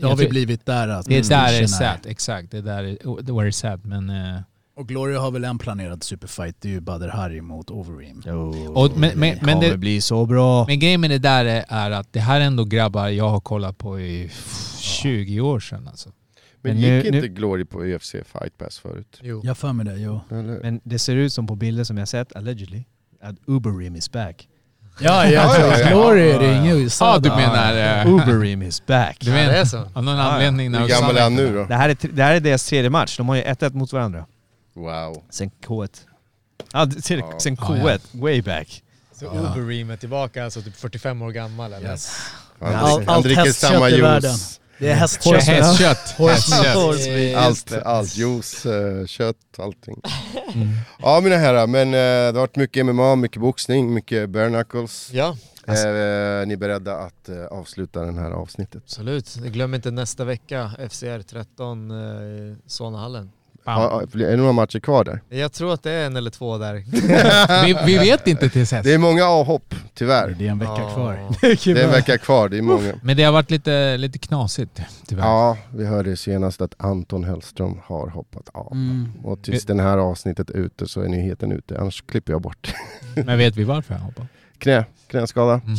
Då 0.00 0.08
har 0.08 0.16
vi 0.16 0.28
blivit 0.28 0.66
där. 0.66 0.88
Att 0.88 1.06
Det 1.06 1.18
är 1.18 1.22
där 1.28 1.52
det 1.52 1.58
är 1.58 1.66
satt, 1.66 2.06
exakt. 2.06 2.50
Det 2.50 2.58
är 2.58 2.62
där 2.62 2.82
det 2.82 3.22
det 3.22 3.46
är 3.46 3.50
satt. 3.50 3.84
Men, 3.84 4.10
eh, 4.10 4.40
Och 4.76 4.88
Gloria 4.88 5.20
har 5.20 5.30
väl 5.30 5.44
en 5.44 5.58
planerad 5.58 6.02
superfight, 6.02 6.56
det 6.60 6.68
är 6.68 6.72
ju 6.72 6.80
Badr 6.80 7.08
Hari 7.08 7.40
mot 7.40 7.70
Overeem. 7.70 8.22
och, 8.74 8.90
men, 8.96 9.00
men, 9.00 9.18
men, 9.18 9.38
kommer 9.38 9.70
det, 9.70 9.76
bli 9.76 10.00
så 10.00 10.26
bra. 10.26 10.64
men 10.66 10.78
grejen 10.78 11.00
med 11.00 11.10
det 11.10 11.18
där 11.18 11.44
är, 11.44 11.64
är 11.68 11.90
att 11.90 12.12
det 12.12 12.20
här 12.20 12.40
är 12.40 12.44
ändå 12.44 12.64
grabbar 12.64 13.08
jag 13.08 13.28
har 13.28 13.40
kollat 13.40 13.78
på 13.78 14.00
i 14.00 14.22
pff, 14.28 14.78
20 14.80 15.40
år 15.40 15.60
sedan 15.60 15.88
alltså. 15.88 16.08
Men 16.64 16.72
Men 16.80 16.82
gick 16.82 17.10
nu- 17.10 17.16
inte 17.16 17.28
Glory 17.28 17.64
på 17.64 17.82
UFC 17.84 18.10
Fight 18.12 18.58
Pass 18.58 18.78
förut? 18.78 19.18
jo. 19.22 19.40
Jag 19.44 19.58
för 19.58 19.72
mig 19.72 19.86
det, 19.86 19.96
jo. 19.96 20.20
Eller? 20.30 20.60
Men 20.62 20.80
det 20.84 20.98
ser 20.98 21.16
ut 21.16 21.32
som 21.32 21.46
på 21.46 21.54
bilder 21.56 21.84
som 21.84 21.98
jag 21.98 22.08
sett, 22.08 22.36
allegedly, 22.36 22.84
att 23.22 23.36
Uberim 23.46 23.96
is 23.96 24.12
back. 24.12 24.48
Ja, 25.00 25.26
Ja, 25.26 25.56
ja, 25.58 25.78
ja. 25.78 25.88
Glory 25.90 26.30
är 26.30 26.38
det 26.38 26.56
inget 26.56 26.76
USA. 26.76 27.12
Ja, 27.14 27.18
du 27.18 27.28
menar... 27.28 28.00
eh, 28.06 28.14
Uberim 28.14 28.62
is 28.62 28.86
back. 28.86 29.16
Du 29.20 29.30
Ja, 29.30 29.36
det 29.36 29.42
är 29.42 29.50
menar, 29.52 29.64
så. 29.64 29.78
av 29.78 30.04
någon 30.04 30.16
Ja, 30.16 30.22
ja. 30.24 30.30
anledning... 30.32 30.74
Hur 30.74 30.88
gammal 30.88 31.16
är 31.16 31.22
han 31.22 31.34
nu 31.36 31.54
då? 31.54 31.64
Det 31.64 31.74
här, 31.74 31.88
är, 31.88 31.96
det 32.12 32.22
här 32.22 32.34
är 32.34 32.40
deras 32.40 32.66
tredje 32.68 32.90
match, 32.90 33.16
de 33.16 33.28
har 33.28 33.36
ju 33.36 33.42
1-1 33.42 33.74
mot 33.74 33.92
varandra. 33.92 34.26
Wow. 34.74 35.22
Sen 35.30 35.50
K1. 35.66 36.00
Ja, 36.72 36.90
sen, 37.02 37.18
Ja. 37.18 37.38
sen 37.40 37.56
Ja, 37.60 37.66
K1, 37.66 38.00
way 38.12 38.42
back. 38.42 38.82
Så 39.12 39.26
Ubereem 39.26 39.90
är 39.90 39.96
tillbaka, 39.96 40.44
alltså 40.44 40.62
typ 40.62 40.76
45 40.76 41.22
år 41.22 41.30
gammal 41.30 41.72
eller? 41.72 41.90
Yes. 41.90 42.12
Han, 42.60 42.74
Allt- 42.74 42.84
dricker- 42.96 43.06
han 43.06 43.14
allt 43.16 43.24
dricker 43.24 43.44
hästkött 43.44 43.70
samma 43.72 43.90
i 43.90 44.00
världen. 44.00 44.30
juice. 44.30 44.58
Det 44.78 44.88
är 44.90 44.94
hästkött. 44.94 45.42
Hästkött. 45.42 46.14
Horse 46.18 47.36
Allt, 47.38 47.72
allt. 47.72 48.16
Juice, 48.16 48.66
eh, 48.66 49.06
kött, 49.06 49.36
allting. 49.58 50.00
Ja 50.98 51.20
mina 51.20 51.36
herrar, 51.36 51.66
men 51.66 51.88
eh, 51.88 51.92
det 51.92 52.26
har 52.26 52.32
varit 52.32 52.56
mycket 52.56 52.86
MMA, 52.86 53.16
mycket 53.16 53.40
boxning, 53.40 53.94
mycket 53.94 54.30
bare 54.30 54.48
knuckles. 54.48 55.10
Ja, 55.12 55.36
ni 55.66 55.72
är 56.52 56.56
beredda 56.56 56.96
att 56.96 57.28
avsluta 57.50 58.00
det 58.00 58.12
här 58.20 58.30
avsnittet? 58.30 58.82
absolut. 58.84 59.34
Glöm 59.34 59.74
inte 59.74 59.90
nästa 59.90 60.24
vecka, 60.24 60.70
FCR 60.90 61.22
13, 61.22 61.90
eh, 61.90 62.56
Solnahallen. 62.66 63.30
Ja, 63.64 64.02
är 64.02 64.16
det 64.16 64.36
några 64.36 64.52
matcher 64.52 64.80
kvar 64.80 65.04
där? 65.04 65.20
Jag 65.28 65.52
tror 65.52 65.72
att 65.74 65.82
det 65.82 65.90
är 65.90 66.06
en 66.06 66.16
eller 66.16 66.30
två 66.30 66.58
där. 66.58 66.74
vi, 67.64 67.78
vi 67.86 67.98
vet 67.98 68.26
inte 68.26 68.48
tills 68.48 68.70
dess. 68.70 68.84
Det 68.84 68.94
är 68.94 68.98
många 68.98 69.24
avhopp, 69.24 69.74
tyvärr. 69.94 70.36
Det 70.38 70.46
är 70.46 70.50
en 70.50 70.58
vecka 70.58 70.90
kvar. 70.94 71.18
Det 71.40 71.66
är 71.80 71.84
en 71.84 71.90
vecka 71.90 72.18
kvar, 72.18 72.48
det 72.48 72.58
är 72.58 72.62
många. 72.62 72.92
Men 73.02 73.16
det 73.16 73.22
har 73.24 73.32
varit 73.32 73.50
lite, 73.50 73.96
lite 73.96 74.18
knasigt 74.18 74.80
tyvärr. 75.08 75.24
Ja, 75.24 75.56
vi 75.74 75.86
hörde 75.86 76.16
senast 76.16 76.60
att 76.60 76.74
Anton 76.78 77.24
Hellström 77.24 77.80
har 77.84 78.08
hoppat 78.08 78.48
av. 78.54 78.72
Mm. 78.72 79.12
Och 79.24 79.42
tills 79.42 79.64
det 79.64 79.82
här 79.82 79.98
avsnittet 79.98 80.50
är 80.50 80.54
ute 80.54 80.88
så 80.88 81.00
är 81.00 81.08
nyheten 81.08 81.52
ute, 81.52 81.80
annars 81.80 82.02
klipper 82.06 82.32
jag 82.32 82.42
bort. 82.42 82.74
Men 83.14 83.38
vet 83.38 83.56
vi 83.56 83.64
varför 83.64 83.94
han 83.94 84.02
hoppade? 84.02 84.28
Knä, 84.58 84.84
knäskada. 85.06 85.60
Mhm. 85.64 85.74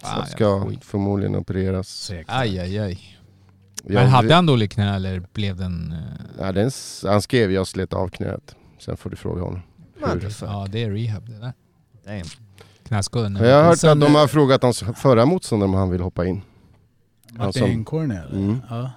Fan, 0.00 0.26
Så 0.26 0.30
ska 0.30 0.70
förmodligen 0.82 1.36
opereras. 1.36 2.10
Aj, 2.26 2.58
aj, 2.58 2.78
aj. 2.78 3.15
Jag- 3.84 3.94
Men 3.94 4.08
hade 4.08 4.34
han 4.34 4.46
dålig 4.46 4.70
knä 4.70 4.94
eller 4.96 5.22
blev 5.32 5.56
den... 5.56 5.92
eh, 5.92 5.98
Ja, 6.38 6.52
den, 6.52 6.70
han 7.04 7.22
skrev 7.22 7.52
jag 7.52 7.66
slet 7.66 7.92
av 7.92 8.08
knät. 8.08 8.54
Sen 8.78 8.96
får 8.96 9.10
du 9.10 9.16
fråga 9.16 9.42
honom. 9.42 9.60
Ja, 10.40 10.66
det 10.70 10.82
är 10.82 10.90
rehab 10.90 11.26
det 11.28 11.38
där. 11.38 11.52
Damn. 12.04 12.28
Men 13.32 13.48
jag 13.48 13.56
har 13.56 13.64
hört 13.64 13.84
att 13.84 14.00
de 14.00 14.14
har 14.14 14.26
frågat 14.26 14.62
hans 14.62 14.84
förra 14.96 15.26
motståndare 15.26 15.68
om 15.68 15.74
han 15.74 15.90
vill 15.90 16.00
hoppa 16.00 16.26
in. 16.26 16.42
Martin 17.32 17.62
som- 17.74 17.84
Cornel? 17.84 18.32
Mm. 18.32 18.60
Ja. 18.70 18.90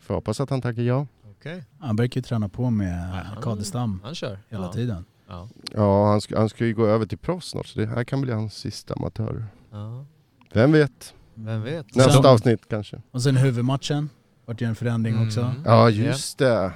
Får 0.00 0.14
hoppas 0.14 0.40
att 0.40 0.50
han 0.50 0.60
tackar 0.62 0.82
ja. 0.82 1.06
Okej, 1.30 1.64
Han 1.80 1.96
brukar 1.96 2.18
ju 2.20 2.22
träna 2.22 2.48
på 2.48 2.70
med 2.70 3.08
han- 3.08 3.42
Kadestam 3.42 4.00
han 4.04 4.14
kör. 4.14 4.38
hela 4.48 4.64
ja. 4.64 4.72
tiden. 4.72 5.04
Ja. 5.28 5.48
Ja, 5.74 6.06
han 6.10 6.20
ska, 6.20 6.38
han 6.38 6.48
ska 6.48 6.66
ju 6.66 6.74
gå 6.74 6.86
över 6.86 7.06
till 7.06 7.18
proffs 7.18 7.46
snart 7.48 7.66
så 7.66 7.78
det 7.80 7.86
här 7.86 8.04
kan 8.04 8.20
bli 8.20 8.32
hans 8.32 8.54
sista 8.54 8.94
amatör. 8.94 9.46
Ja. 9.70 10.04
Vem 10.52 10.72
vet? 10.72 11.14
Vem 11.34 11.62
vet? 11.62 11.94
Nästa 11.94 12.12
Sen- 12.12 12.26
avsnitt 12.26 12.68
kanske. 12.68 13.02
Och 13.10 13.22
sen 13.22 13.36
huvudmatchen, 13.36 14.08
vart 14.48 14.60
ju 14.62 14.66
en 14.66 14.74
förändring 14.74 15.14
Mm. 15.14 15.26
också. 15.26 15.54
Ja, 15.64 15.90
just 15.90 16.38
det. 16.38 16.72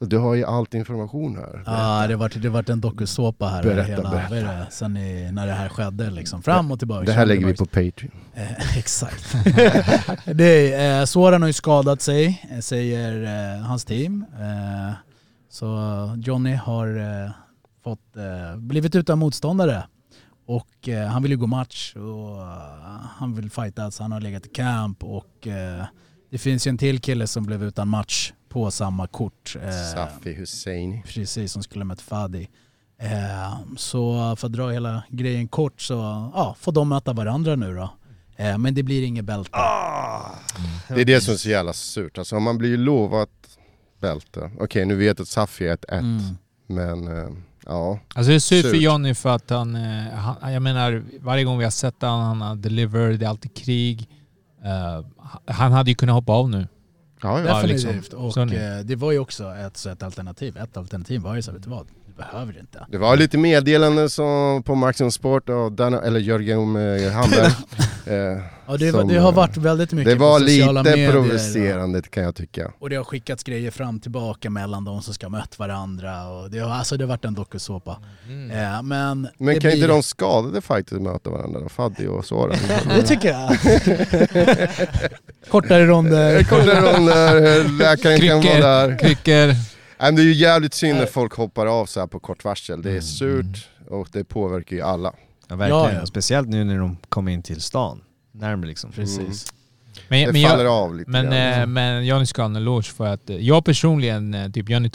Du 0.00 0.18
har 0.18 0.34
ju 0.34 0.44
allt 0.44 0.74
information 0.74 1.36
här. 1.36 1.62
Ja, 1.66 2.06
det 2.08 2.16
vart 2.16 2.42
det 2.42 2.48
vart 2.48 2.68
en 2.68 2.80
dokusåpa 2.80 3.48
här. 3.48 3.62
Berätta, 3.62 3.82
hela, 3.90 4.10
berätta. 4.10 4.52
Det? 4.52 4.66
Sen 4.70 4.96
i, 4.96 5.32
när 5.32 5.46
det 5.46 5.52
här 5.52 5.68
skedde 5.68 6.10
liksom. 6.10 6.42
Fram 6.42 6.70
och 6.70 6.78
tillbaka. 6.78 7.04
Det 7.04 7.12
här 7.12 7.26
lägger 7.26 7.46
vi 7.46 7.54
på 7.56 7.66
Patreon. 7.66 8.10
Eh, 8.34 8.76
exakt. 8.78 9.34
det 10.24 10.74
är, 10.74 11.00
eh, 11.00 11.04
Soran 11.04 11.42
har 11.42 11.46
ju 11.46 11.52
skadat 11.52 12.02
sig, 12.02 12.42
eh, 12.52 12.58
säger 12.58 13.22
eh, 13.56 13.62
hans 13.62 13.84
team. 13.84 14.24
Eh, 14.40 14.92
så 15.48 15.66
Johnny 16.22 16.54
har 16.54 16.86
eh, 17.24 17.30
fått, 17.84 18.16
eh, 18.16 18.56
blivit 18.58 18.94
utan 18.94 19.18
motståndare. 19.18 19.84
Och 20.46 20.88
eh, 20.88 21.06
han 21.08 21.22
vill 21.22 21.30
ju 21.32 21.38
gå 21.38 21.46
match 21.46 21.94
och 21.96 22.36
han 23.18 23.34
vill 23.34 23.50
fightas. 23.50 23.98
Han 23.98 24.12
har 24.12 24.20
legat 24.20 24.46
i 24.46 24.48
camp 24.48 25.04
och 25.04 25.46
det 26.32 26.38
finns 26.38 26.66
ju 26.66 26.68
en 26.68 26.78
till 26.78 27.00
kille 27.00 27.26
som 27.26 27.44
blev 27.44 27.64
utan 27.64 27.88
match 27.88 28.32
på 28.48 28.70
samma 28.70 29.06
kort. 29.06 29.56
Eh, 29.62 29.70
Safi 29.94 30.32
Husseini. 30.32 31.02
Precis, 31.06 31.52
som 31.52 31.62
skulle 31.62 31.80
ha 31.80 31.86
mött 31.86 32.00
Fadi. 32.00 32.48
Eh, 32.98 33.58
så 33.76 34.36
för 34.36 34.46
att 34.46 34.52
dra 34.52 34.70
hela 34.70 35.02
grejen 35.08 35.48
kort 35.48 35.80
så 35.80 35.94
ja, 36.34 36.56
får 36.60 36.72
de 36.72 36.88
möta 36.88 37.12
varandra 37.12 37.56
nu 37.56 37.74
då. 37.74 37.90
Eh, 38.36 38.58
men 38.58 38.74
det 38.74 38.82
blir 38.82 39.02
inget 39.02 39.24
bälte. 39.24 39.50
Det 40.88 41.00
är 41.00 41.04
det 41.04 41.20
som 41.20 41.34
är 41.34 41.38
så 41.38 41.48
jävla 41.48 41.72
surt. 41.72 42.18
Alltså 42.18 42.40
man 42.40 42.58
blir 42.58 42.70
ju 42.70 42.76
lovat 42.76 43.58
bälte. 44.00 44.50
Okej, 44.60 44.86
nu 44.86 44.94
vet 44.96 45.18
jag 45.18 45.22
att 45.22 45.28
Safi 45.28 45.66
är 45.66 45.74
ett 45.74 45.84
ett. 45.84 45.92
Mm. 45.92 46.20
Men 46.66 47.08
eh, 47.08 47.30
ja. 47.66 47.98
Alltså 48.14 48.30
det 48.30 48.34
är 48.34 48.38
surt 48.38 48.62
för 48.62 48.70
Surt. 48.70 48.82
Johnny 48.82 49.14
för 49.14 49.34
att 49.34 49.50
han, 49.50 49.74
han... 49.74 50.52
Jag 50.52 50.62
menar, 50.62 51.02
varje 51.20 51.44
gång 51.44 51.58
vi 51.58 51.64
har 51.64 51.70
sett 51.70 51.94
han, 52.00 52.20
han 52.20 52.40
har 52.40 52.56
deliver, 52.56 53.12
det 53.12 53.24
är 53.24 53.30
alltid 53.30 53.54
krig. 53.54 54.08
Eh, 54.64 55.04
han 55.46 55.72
hade 55.72 55.90
ju 55.90 55.94
kunnat 55.94 56.14
hoppa 56.14 56.32
av 56.32 56.50
nu. 56.50 56.68
Ja, 57.22 57.40
ja. 57.40 57.54
Definitivt. 57.54 57.94
liksom. 57.96 58.18
Och 58.24 58.48
ni- 58.48 58.56
eh, 58.56 58.78
det 58.84 58.96
var 58.96 59.12
ju 59.12 59.18
också 59.18 59.54
ett, 59.54 59.86
ett 59.86 60.02
alternativ. 60.02 60.56
Ett 60.56 60.76
alternativ 60.76 61.20
var 61.20 61.34
ju 61.34 61.42
så 61.42 61.52
vet 61.52 61.62
du 61.62 61.70
vad? 61.70 61.86
Du 62.16 62.22
behöver 62.22 62.58
inte. 62.60 62.86
Det 62.88 62.98
var 62.98 63.16
lite 63.16 63.38
meddelanden 63.38 64.10
som 64.10 64.62
på 64.62 64.74
Maximum 64.74 65.10
Sport 65.10 65.48
och 65.48 65.72
Dana, 65.72 66.00
eller 66.02 66.20
Jörgen 66.20 66.76
eh, 66.76 67.12
Hamberg. 67.12 67.46
eh, 68.06 68.42
Ja, 68.66 68.76
det, 68.76 68.90
var, 68.92 69.00
som, 69.00 69.08
det 69.08 69.18
har 69.18 69.28
eh, 69.28 69.34
varit 69.34 69.56
väldigt 69.56 69.92
mycket 69.92 70.12
det 70.12 70.18
var 70.18 70.40
på 70.40 70.46
sociala 70.46 70.82
lite 70.82 70.96
medier. 70.96 71.10
provocerande 71.12 72.02
kan 72.02 72.22
jag 72.22 72.34
tycka. 72.34 72.72
Och 72.78 72.90
det 72.90 72.96
har 72.96 73.04
skickats 73.04 73.42
grejer 73.44 73.70
fram 73.70 73.96
och 73.96 74.02
tillbaka 74.02 74.50
mellan 74.50 74.84
de 74.84 75.02
som 75.02 75.14
ska 75.14 75.28
mött 75.28 75.58
varandra. 75.58 76.28
Och 76.28 76.50
det, 76.50 76.58
har, 76.58 76.70
alltså 76.74 76.96
det 76.96 77.04
har 77.04 77.08
varit 77.08 77.24
en 77.24 77.34
dokusåpa. 77.34 77.98
Mm. 78.26 78.50
Eh, 78.50 78.82
men 78.82 79.28
Men 79.38 79.46
det 79.46 79.52
kan 79.52 79.60
blir... 79.60 79.74
inte 79.74 79.86
de 79.86 80.02
skadade 80.02 80.60
fighters 80.60 81.00
möta 81.00 81.30
varandra 81.30 81.60
då? 81.60 81.68
Faddi 81.68 82.06
och 82.06 82.24
Soran? 82.24 82.56
Det 82.96 83.02
tycker 83.02 83.28
jag. 83.28 83.48
Kortare 85.48 85.86
ronder. 85.86 86.42
Kortare 86.44 86.80
ronder, 86.80 87.78
läkaren 87.78 88.20
kan 88.20 88.40
vara 88.60 88.86
där. 88.86 88.98
kryckor. 88.98 89.71
Men 90.02 90.16
det 90.16 90.22
är 90.22 90.24
ju 90.24 90.32
jävligt 90.32 90.74
synd 90.74 90.98
när 90.98 91.06
folk 91.06 91.32
hoppar 91.34 91.66
av 91.66 91.86
så 91.86 92.00
här 92.00 92.06
på 92.06 92.20
kort 92.20 92.44
varsel. 92.44 92.82
Det 92.82 92.90
är 92.90 93.00
surt 93.00 93.68
och 93.88 94.08
det 94.12 94.24
påverkar 94.24 94.76
ju 94.76 94.82
alla. 94.82 95.14
Ja, 95.48 95.56
verkligen. 95.56 95.78
Ja, 95.78 95.92
ja. 95.92 96.06
Speciellt 96.06 96.48
nu 96.48 96.64
när 96.64 96.78
de 96.78 96.96
kommer 97.08 97.32
in 97.32 97.42
till 97.42 97.60
stan. 97.60 98.00
Närmare 98.32 98.68
liksom. 98.68 98.92
Precis. 98.92 99.52
Men, 100.08 100.26
Det 100.26 100.32
men, 100.32 100.50
faller 100.50 100.64
jag, 100.64 100.72
av 100.74 100.96
lite 100.96 101.10
men, 101.10 101.24
grann. 101.24 101.60
eh, 101.60 101.66
men 101.66 102.06
Johnny 102.06 102.26
ska 102.26 102.42
ha 102.42 102.46
en 102.46 102.56
eloge 102.56 102.82
för 102.92 103.06
att 103.06 103.30
eh, 103.30 103.36
jag 103.36 103.64
personligen, 103.64 104.34
eh, 104.34 104.50
typ 104.50 104.68
Johnny 104.68 104.90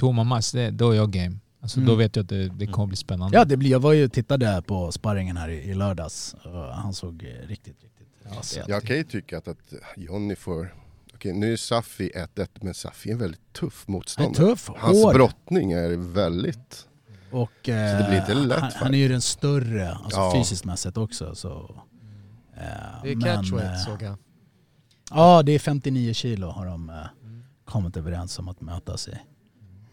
det, 0.53 0.69
då 0.71 0.91
är 0.91 0.95
jag 0.95 1.11
game. 1.11 1.35
Alltså 1.61 1.79
då 1.79 1.85
Mm. 1.85 1.97
vet 1.97 2.15
jag 2.15 2.23
att 2.23 2.29
det, 2.29 2.49
det 2.49 2.67
kommer 2.67 2.87
bli 2.87 2.97
spännande. 2.97 3.37
Ja, 3.37 3.45
det 3.45 3.57
blir, 3.57 3.71
jag 3.71 3.79
var 3.79 3.93
ju 3.93 4.09
tittade 4.09 4.63
på 4.67 4.91
sparringen 4.91 5.37
här 5.37 5.49
i, 5.49 5.69
i 5.69 5.73
lördags. 5.73 6.35
Och 6.43 6.51
han 6.75 6.93
såg 6.93 7.23
eh, 7.23 7.47
riktigt, 7.47 7.77
riktigt 7.83 8.23
bra 8.23 8.39
ut. 8.61 8.67
Jag 8.69 8.83
kan 8.83 8.95
ju 8.95 9.03
tycka 9.03 9.37
att, 9.37 9.47
att 9.47 9.73
Johnny 9.95 10.35
får... 10.35 10.73
Okej, 11.17 11.33
nu 11.33 11.53
är 11.53 11.57
Safi 11.57 12.11
1-1, 12.15 12.47
men 12.61 12.73
Safi 12.73 13.09
är 13.09 13.13
en 13.13 13.19
väldigt 13.19 13.53
tuff 13.53 13.83
Han 13.87 13.93
är 13.95 13.97
motståndare. 13.97 14.35
tuff, 14.35 14.69
Hans 14.77 15.03
hård. 15.03 15.13
brottning 15.15 15.71
är 15.71 16.13
väldigt... 16.13 16.87
Och, 17.31 17.69
eh, 17.69 17.97
det 17.99 18.05
blir 18.09 18.19
inte 18.19 18.33
lätt 18.33 18.59
han, 18.59 18.71
han 18.75 18.93
är 18.93 18.97
ju 18.97 19.07
den 19.07 19.21
större, 19.21 19.91
alltså 19.95 20.19
Ja. 20.19 20.33
fysiskt 20.35 20.65
mässigt 20.65 20.97
också. 20.97 21.35
Så, 21.35 21.81
eh, 22.57 22.63
Det 23.03 23.11
är 23.11 23.21
catchweight 23.21 23.71
eh, 23.71 23.85
såg 23.85 24.01
jag. 24.01 24.17
Ja, 25.11 25.43
det 25.43 25.51
är 25.51 25.59
59 25.59 26.13
kilo 26.13 26.47
har 26.49 26.65
de 26.65 26.89
eh, 26.89 26.95
kommit 27.65 27.97
överens 27.97 28.39
om 28.39 28.47
att 28.47 28.61
mötas 28.61 29.07
i. 29.07 29.11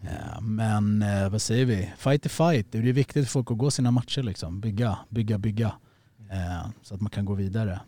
Eh, 0.01 0.41
men 0.41 1.01
eh, 1.01 1.29
vad 1.29 1.41
säger 1.41 1.65
vi? 1.65 1.93
Fight 1.97 2.25
är 2.25 2.29
fight. 2.29 2.71
Det 2.71 2.77
är 2.77 2.81
viktigt 2.81 3.25
för 3.25 3.31
folk 3.31 3.51
att 3.51 3.57
gå 3.57 3.71
sina 3.71 3.91
matcher 3.91 4.23
liksom. 4.23 4.61
Bygga, 4.61 4.97
bygga, 5.09 5.37
bygga. 5.37 5.73
Eh, 6.31 6.67
så 6.81 6.95
att 6.95 7.01
man 7.01 7.09
kan 7.09 7.25
gå 7.25 7.33
vidare. 7.33 7.79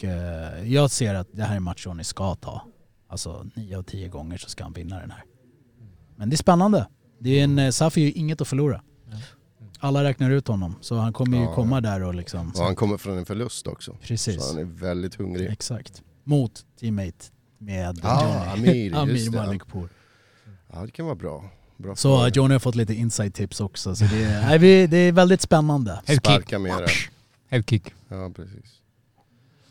Och 0.00 0.04
eh, 0.04 0.72
jag 0.72 0.90
ser 0.90 1.14
att 1.14 1.28
det 1.32 1.42
här 1.44 1.56
är 1.56 1.60
match 1.60 1.86
Johnny 1.86 2.04
ska 2.04 2.34
ta. 2.34 2.62
Alltså 3.08 3.46
9 3.54 3.78
av 3.78 3.82
10 3.82 4.08
gånger 4.08 4.38
så 4.38 4.48
ska 4.48 4.64
han 4.64 4.72
vinna 4.72 5.00
den 5.00 5.10
här. 5.10 5.24
Men 6.16 6.30
det 6.30 6.34
är 6.34 6.38
spännande. 6.38 6.86
Det 7.18 7.30
är 7.40 7.44
en, 7.44 7.58
eh, 7.58 7.70
Safi 7.70 8.00
har 8.00 8.06
ju 8.06 8.12
inget 8.12 8.40
att 8.40 8.48
förlora. 8.48 8.82
Alla 9.78 10.04
räknar 10.04 10.30
ut 10.30 10.48
honom. 10.48 10.74
Så 10.80 10.96
han 10.96 11.12
kommer 11.12 11.38
ju 11.38 11.44
Ja. 11.44 11.54
komma 11.54 11.80
där 11.80 12.02
och 12.02 12.14
liksom... 12.14 12.50
Och 12.50 12.64
han 12.64 12.74
kommer 12.76 12.96
från 12.96 13.18
en 13.18 13.24
förlust 13.26 13.66
också. 13.66 13.96
Precis. 14.02 14.42
Så 14.42 14.48
han 14.48 14.58
är 14.60 14.64
väldigt 14.64 15.14
hungrig. 15.14 15.50
Exakt. 15.50 16.02
Mot 16.24 16.64
teammate 16.80 17.12
med 17.58 18.00
Ah, 18.02 18.56
Johnny. 18.56 18.68
Amir, 18.70 18.94
Amir. 18.96 19.30
Malikpour. 19.30 19.88
Ja, 20.72 20.80
det 20.86 20.90
kan 20.90 21.06
vara 21.06 21.16
bra. 21.16 21.50
bra 21.76 21.96
Så 21.96 22.18
för- 22.18 22.30
Johnny 22.36 22.52
har 22.54 22.58
fått 22.60 22.74
lite 22.74 22.94
inside 22.94 23.34
tips 23.34 23.60
också. 23.60 23.96
Så 23.96 24.04
det, 24.04 24.22
är, 24.24 24.58
nej, 24.58 24.86
det 24.86 24.96
är 24.96 25.12
väldigt 25.12 25.40
spännande. 25.40 26.00
Sparka 26.18 26.58
mera. 26.58 26.86
Head 27.48 27.62
kick. 27.62 27.94
Ja, 28.08 28.30
precis. 28.36 28.76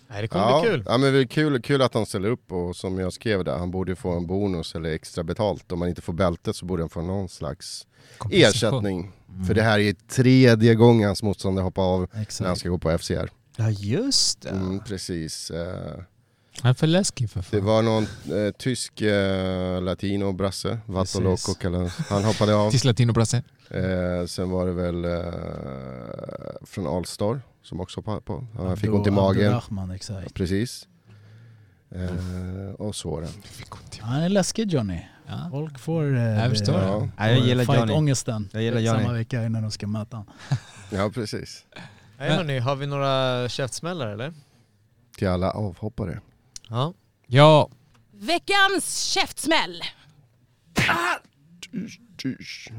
Nej, 0.10 0.22
det 0.22 0.28
kommer 0.28 0.46
Ja, 0.46 0.62
bli 0.62 0.70
kul. 0.70 0.84
ja, 0.86 0.98
men 0.98 1.14
det 1.14 1.20
är 1.20 1.26
kul, 1.26 1.62
kul 1.62 1.82
att 1.82 1.94
han 1.94 2.06
ställer 2.06 2.30
upp 2.30 2.52
och 2.52 2.76
som 2.76 3.00
jag 3.00 3.14
skrev 3.14 3.44
där, 3.44 3.58
han 3.58 3.72
borde 3.72 3.96
få 3.96 4.10
en 4.12 4.28
bonus 4.28 4.76
eller 4.76 4.90
extra 4.94 5.24
betalt. 5.24 5.72
Om 5.72 5.80
man 5.80 5.90
inte 5.90 6.02
får 6.02 6.14
bältet 6.14 6.56
så 6.56 6.66
borde 6.66 6.84
han 6.84 6.90
få 6.90 7.02
någon 7.02 7.30
slags 7.30 7.88
ersättning. 8.32 9.12
För 9.48 9.54
det 9.54 9.62
här 9.64 9.80
är 9.80 9.94
tredje 9.94 10.76
gången 10.76 11.08
hans 11.08 11.24
motståndare 11.24 11.64
hoppar 11.64 11.84
av 11.84 12.00
när 12.02 12.08
han 12.14 12.22
Exakt. 12.22 12.60
ska 12.60 12.70
gå 12.70 12.78
på 12.78 12.98
FCR. 12.98 13.30
Ja 13.58 13.70
just 13.70 14.42
det. 14.42 14.50
Mm, 14.50 14.80
precis. 14.80 15.52
Eh, 15.52 16.00
Han 16.62 16.70
är 16.70 16.74
för 16.74 16.88
läskig 16.88 17.30
för 17.30 17.40
Det 17.40 17.46
fan. 17.58 17.66
var 17.66 17.82
någon 17.82 18.04
eh, 18.04 18.52
tysk 18.58 19.02
eh, 19.02 19.82
latino 19.82 20.32
brasse, 20.32 20.80
Vato 20.86 21.00
Precis. 21.20 21.22
Loco 21.48 21.60
kallades 21.60 21.98
han. 21.98 22.24
hoppade 22.24 22.56
av. 22.56 22.72
Tills 22.72 22.84
Latino 22.84 23.14
Brasse. 23.14 23.44
Eh, 23.70 24.26
sen 24.28 24.50
var 24.50 24.66
det 24.66 24.72
väl 24.72 25.06
eh, 25.06 25.34
från 26.66 26.88
Allstar 26.88 27.42
som 27.64 27.80
också 27.82 28.00
hoppade 28.00 28.22
på. 28.22 28.48
Han 28.58 28.78
fick 28.78 28.90
Abdu- 28.90 28.94
ont 28.98 29.08
i 29.08 29.12
magen. 29.12 29.46
Abdurrahman, 29.46 29.92
exakt. 29.92 30.34
Precis. 30.34 30.88
Eh, 31.92 32.74
och 32.74 32.96
såren. 32.96 33.30
Han 34.00 34.22
är 34.22 34.30
läskig 34.30 34.72
Johnny. 34.72 35.02
Ja. 35.28 35.48
Folk 35.52 35.80
får 35.80 36.16
eh, 36.18 36.22
Jag 36.24 36.50
förstår. 36.50 36.76
Ja, 36.76 37.10
Ja, 37.18 37.28
jag 37.30 37.40
gillar 37.40 37.64
Johnny. 37.64 37.78
fight-ångesten 37.80 38.50
Jag 38.54 38.62
gillar 38.64 38.80
Johnny. 38.80 39.04
samma 39.04 39.14
vecka 39.14 39.46
innan 39.46 39.62
de 39.62 39.72
ska 39.72 39.88
möta 39.88 40.18
honom. 40.18 40.34
ja 40.92 41.10
precis. 41.14 41.66
Nej, 42.18 42.32
hörni, 42.32 42.60
har 42.60 42.76
vi 42.76 42.88
några 42.88 43.50
käftsmällar 43.50 44.08
eller? 44.08 44.34
Till 45.18 45.28
alla 45.28 45.52
avhoppare. 45.52 46.22
Ja. 46.70 46.94
Ja, 47.28 47.70
Veckans 48.12 48.98
käftsmäll. 49.04 49.82
Tysch. 52.18 52.70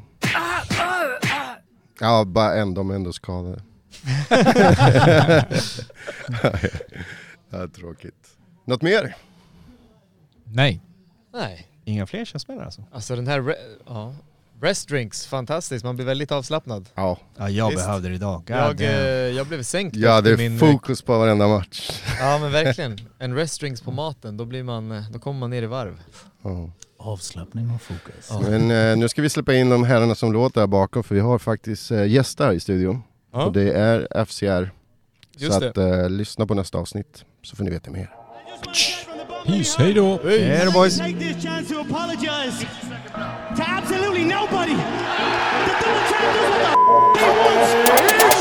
Ja, 2.01 2.25
bara 2.25 2.55
en, 2.55 2.75
de 2.75 2.91
är 2.91 2.95
ändå 2.95 3.13
skadade. 3.13 3.63
Ja, 7.51 7.69
tråkigt. 7.75 8.29
Något 8.65 8.83
mer? 8.83 9.17
Nej. 10.45 10.81
Nej. 11.33 11.67
Inga 11.85 12.07
fler 12.07 12.25
käftsmällar 12.25 12.65
alltså? 12.65 12.85
Alltså 12.93 13.17
den 13.17 13.27
här... 13.27 13.57
Ja. 13.87 14.15
Drinks, 14.89 15.27
fantastiskt. 15.27 15.85
Man 15.85 15.97
blir 15.97 16.07
väldigt 16.07 16.33
avslappnad. 16.33 16.89
Ja. 16.95 17.19
Ja, 17.37 17.51
jag 17.51 17.71
Visst. 17.71 17.85
behövde 17.87 18.09
det 18.09 18.15
idag. 18.15 18.43
God 18.47 18.57
Jag, 18.57 18.81
eh, 18.81 18.89
jag 19.37 19.47
blev 19.47 19.63
sänkt 19.63 19.97
Ja, 19.97 20.21
det 20.21 20.31
är 20.31 20.37
min... 20.37 20.59
fokus 20.59 21.03
på 21.03 21.19
varenda 21.19 21.49
match. 21.49 22.03
Ja 22.21 22.39
men 22.39 22.53
verkligen. 22.53 22.99
En 23.19 23.35
rest 23.35 23.61
drinks 23.61 23.81
på 23.81 23.91
maten, 23.91 24.37
då, 24.37 24.45
blir 24.45 24.63
man, 24.63 24.93
eh, 24.93 25.03
då 25.11 25.19
kommer 25.19 25.41
man 25.41 25.51
ner 25.51 25.63
i 25.63 25.67
varv. 25.67 26.01
Ja. 26.43 26.71
Avslappning 26.99 27.71
och 27.71 27.83
fokus. 27.83 28.31
Men 28.51 28.71
eh, 28.71 28.97
nu 28.97 29.09
ska 29.09 29.23
vi 29.23 29.29
släppa 29.29 29.55
in 29.55 29.69
de 29.71 29.85
herrarna 29.85 30.15
som 30.15 30.33
låter 30.33 30.61
här 30.61 30.67
bakom 30.67 31.05
för 31.05 31.15
vi 31.15 31.21
har 31.21 31.39
faktiskt 31.39 31.91
eh, 31.91 32.07
gäster 32.07 32.53
i 32.53 32.61
studion. 32.61 33.03
Ja. 33.33 33.45
Och 33.45 33.53
det 33.53 33.73
är 33.73 34.25
FCR. 34.25 34.71
Just 35.37 35.59
så 35.59 35.65
att 35.69 35.77
eh, 35.79 36.11
lyssna 36.11 36.47
på 36.47 36.55
nästa 36.55 36.79
avsnitt 36.79 37.25
så 37.43 37.57
får 37.57 37.65
ni 37.65 37.71
veta 37.71 37.91
mer. 37.91 38.11
Peace, 39.47 39.83
hej 39.83 39.95
då! 39.95 40.21
Hej 40.25 40.63
då 40.67 40.73
boys! 40.73 40.99
To 40.99 41.05
absolutely 43.67 44.25
nobody! 44.25 44.75
The 44.75 45.73
double 45.81 46.05
champ 46.11 46.35
does 46.35 46.49
what 46.51 46.63
the 46.63 46.65
f*** 46.65 47.25
he 48.01 48.25
wants! 48.25 48.40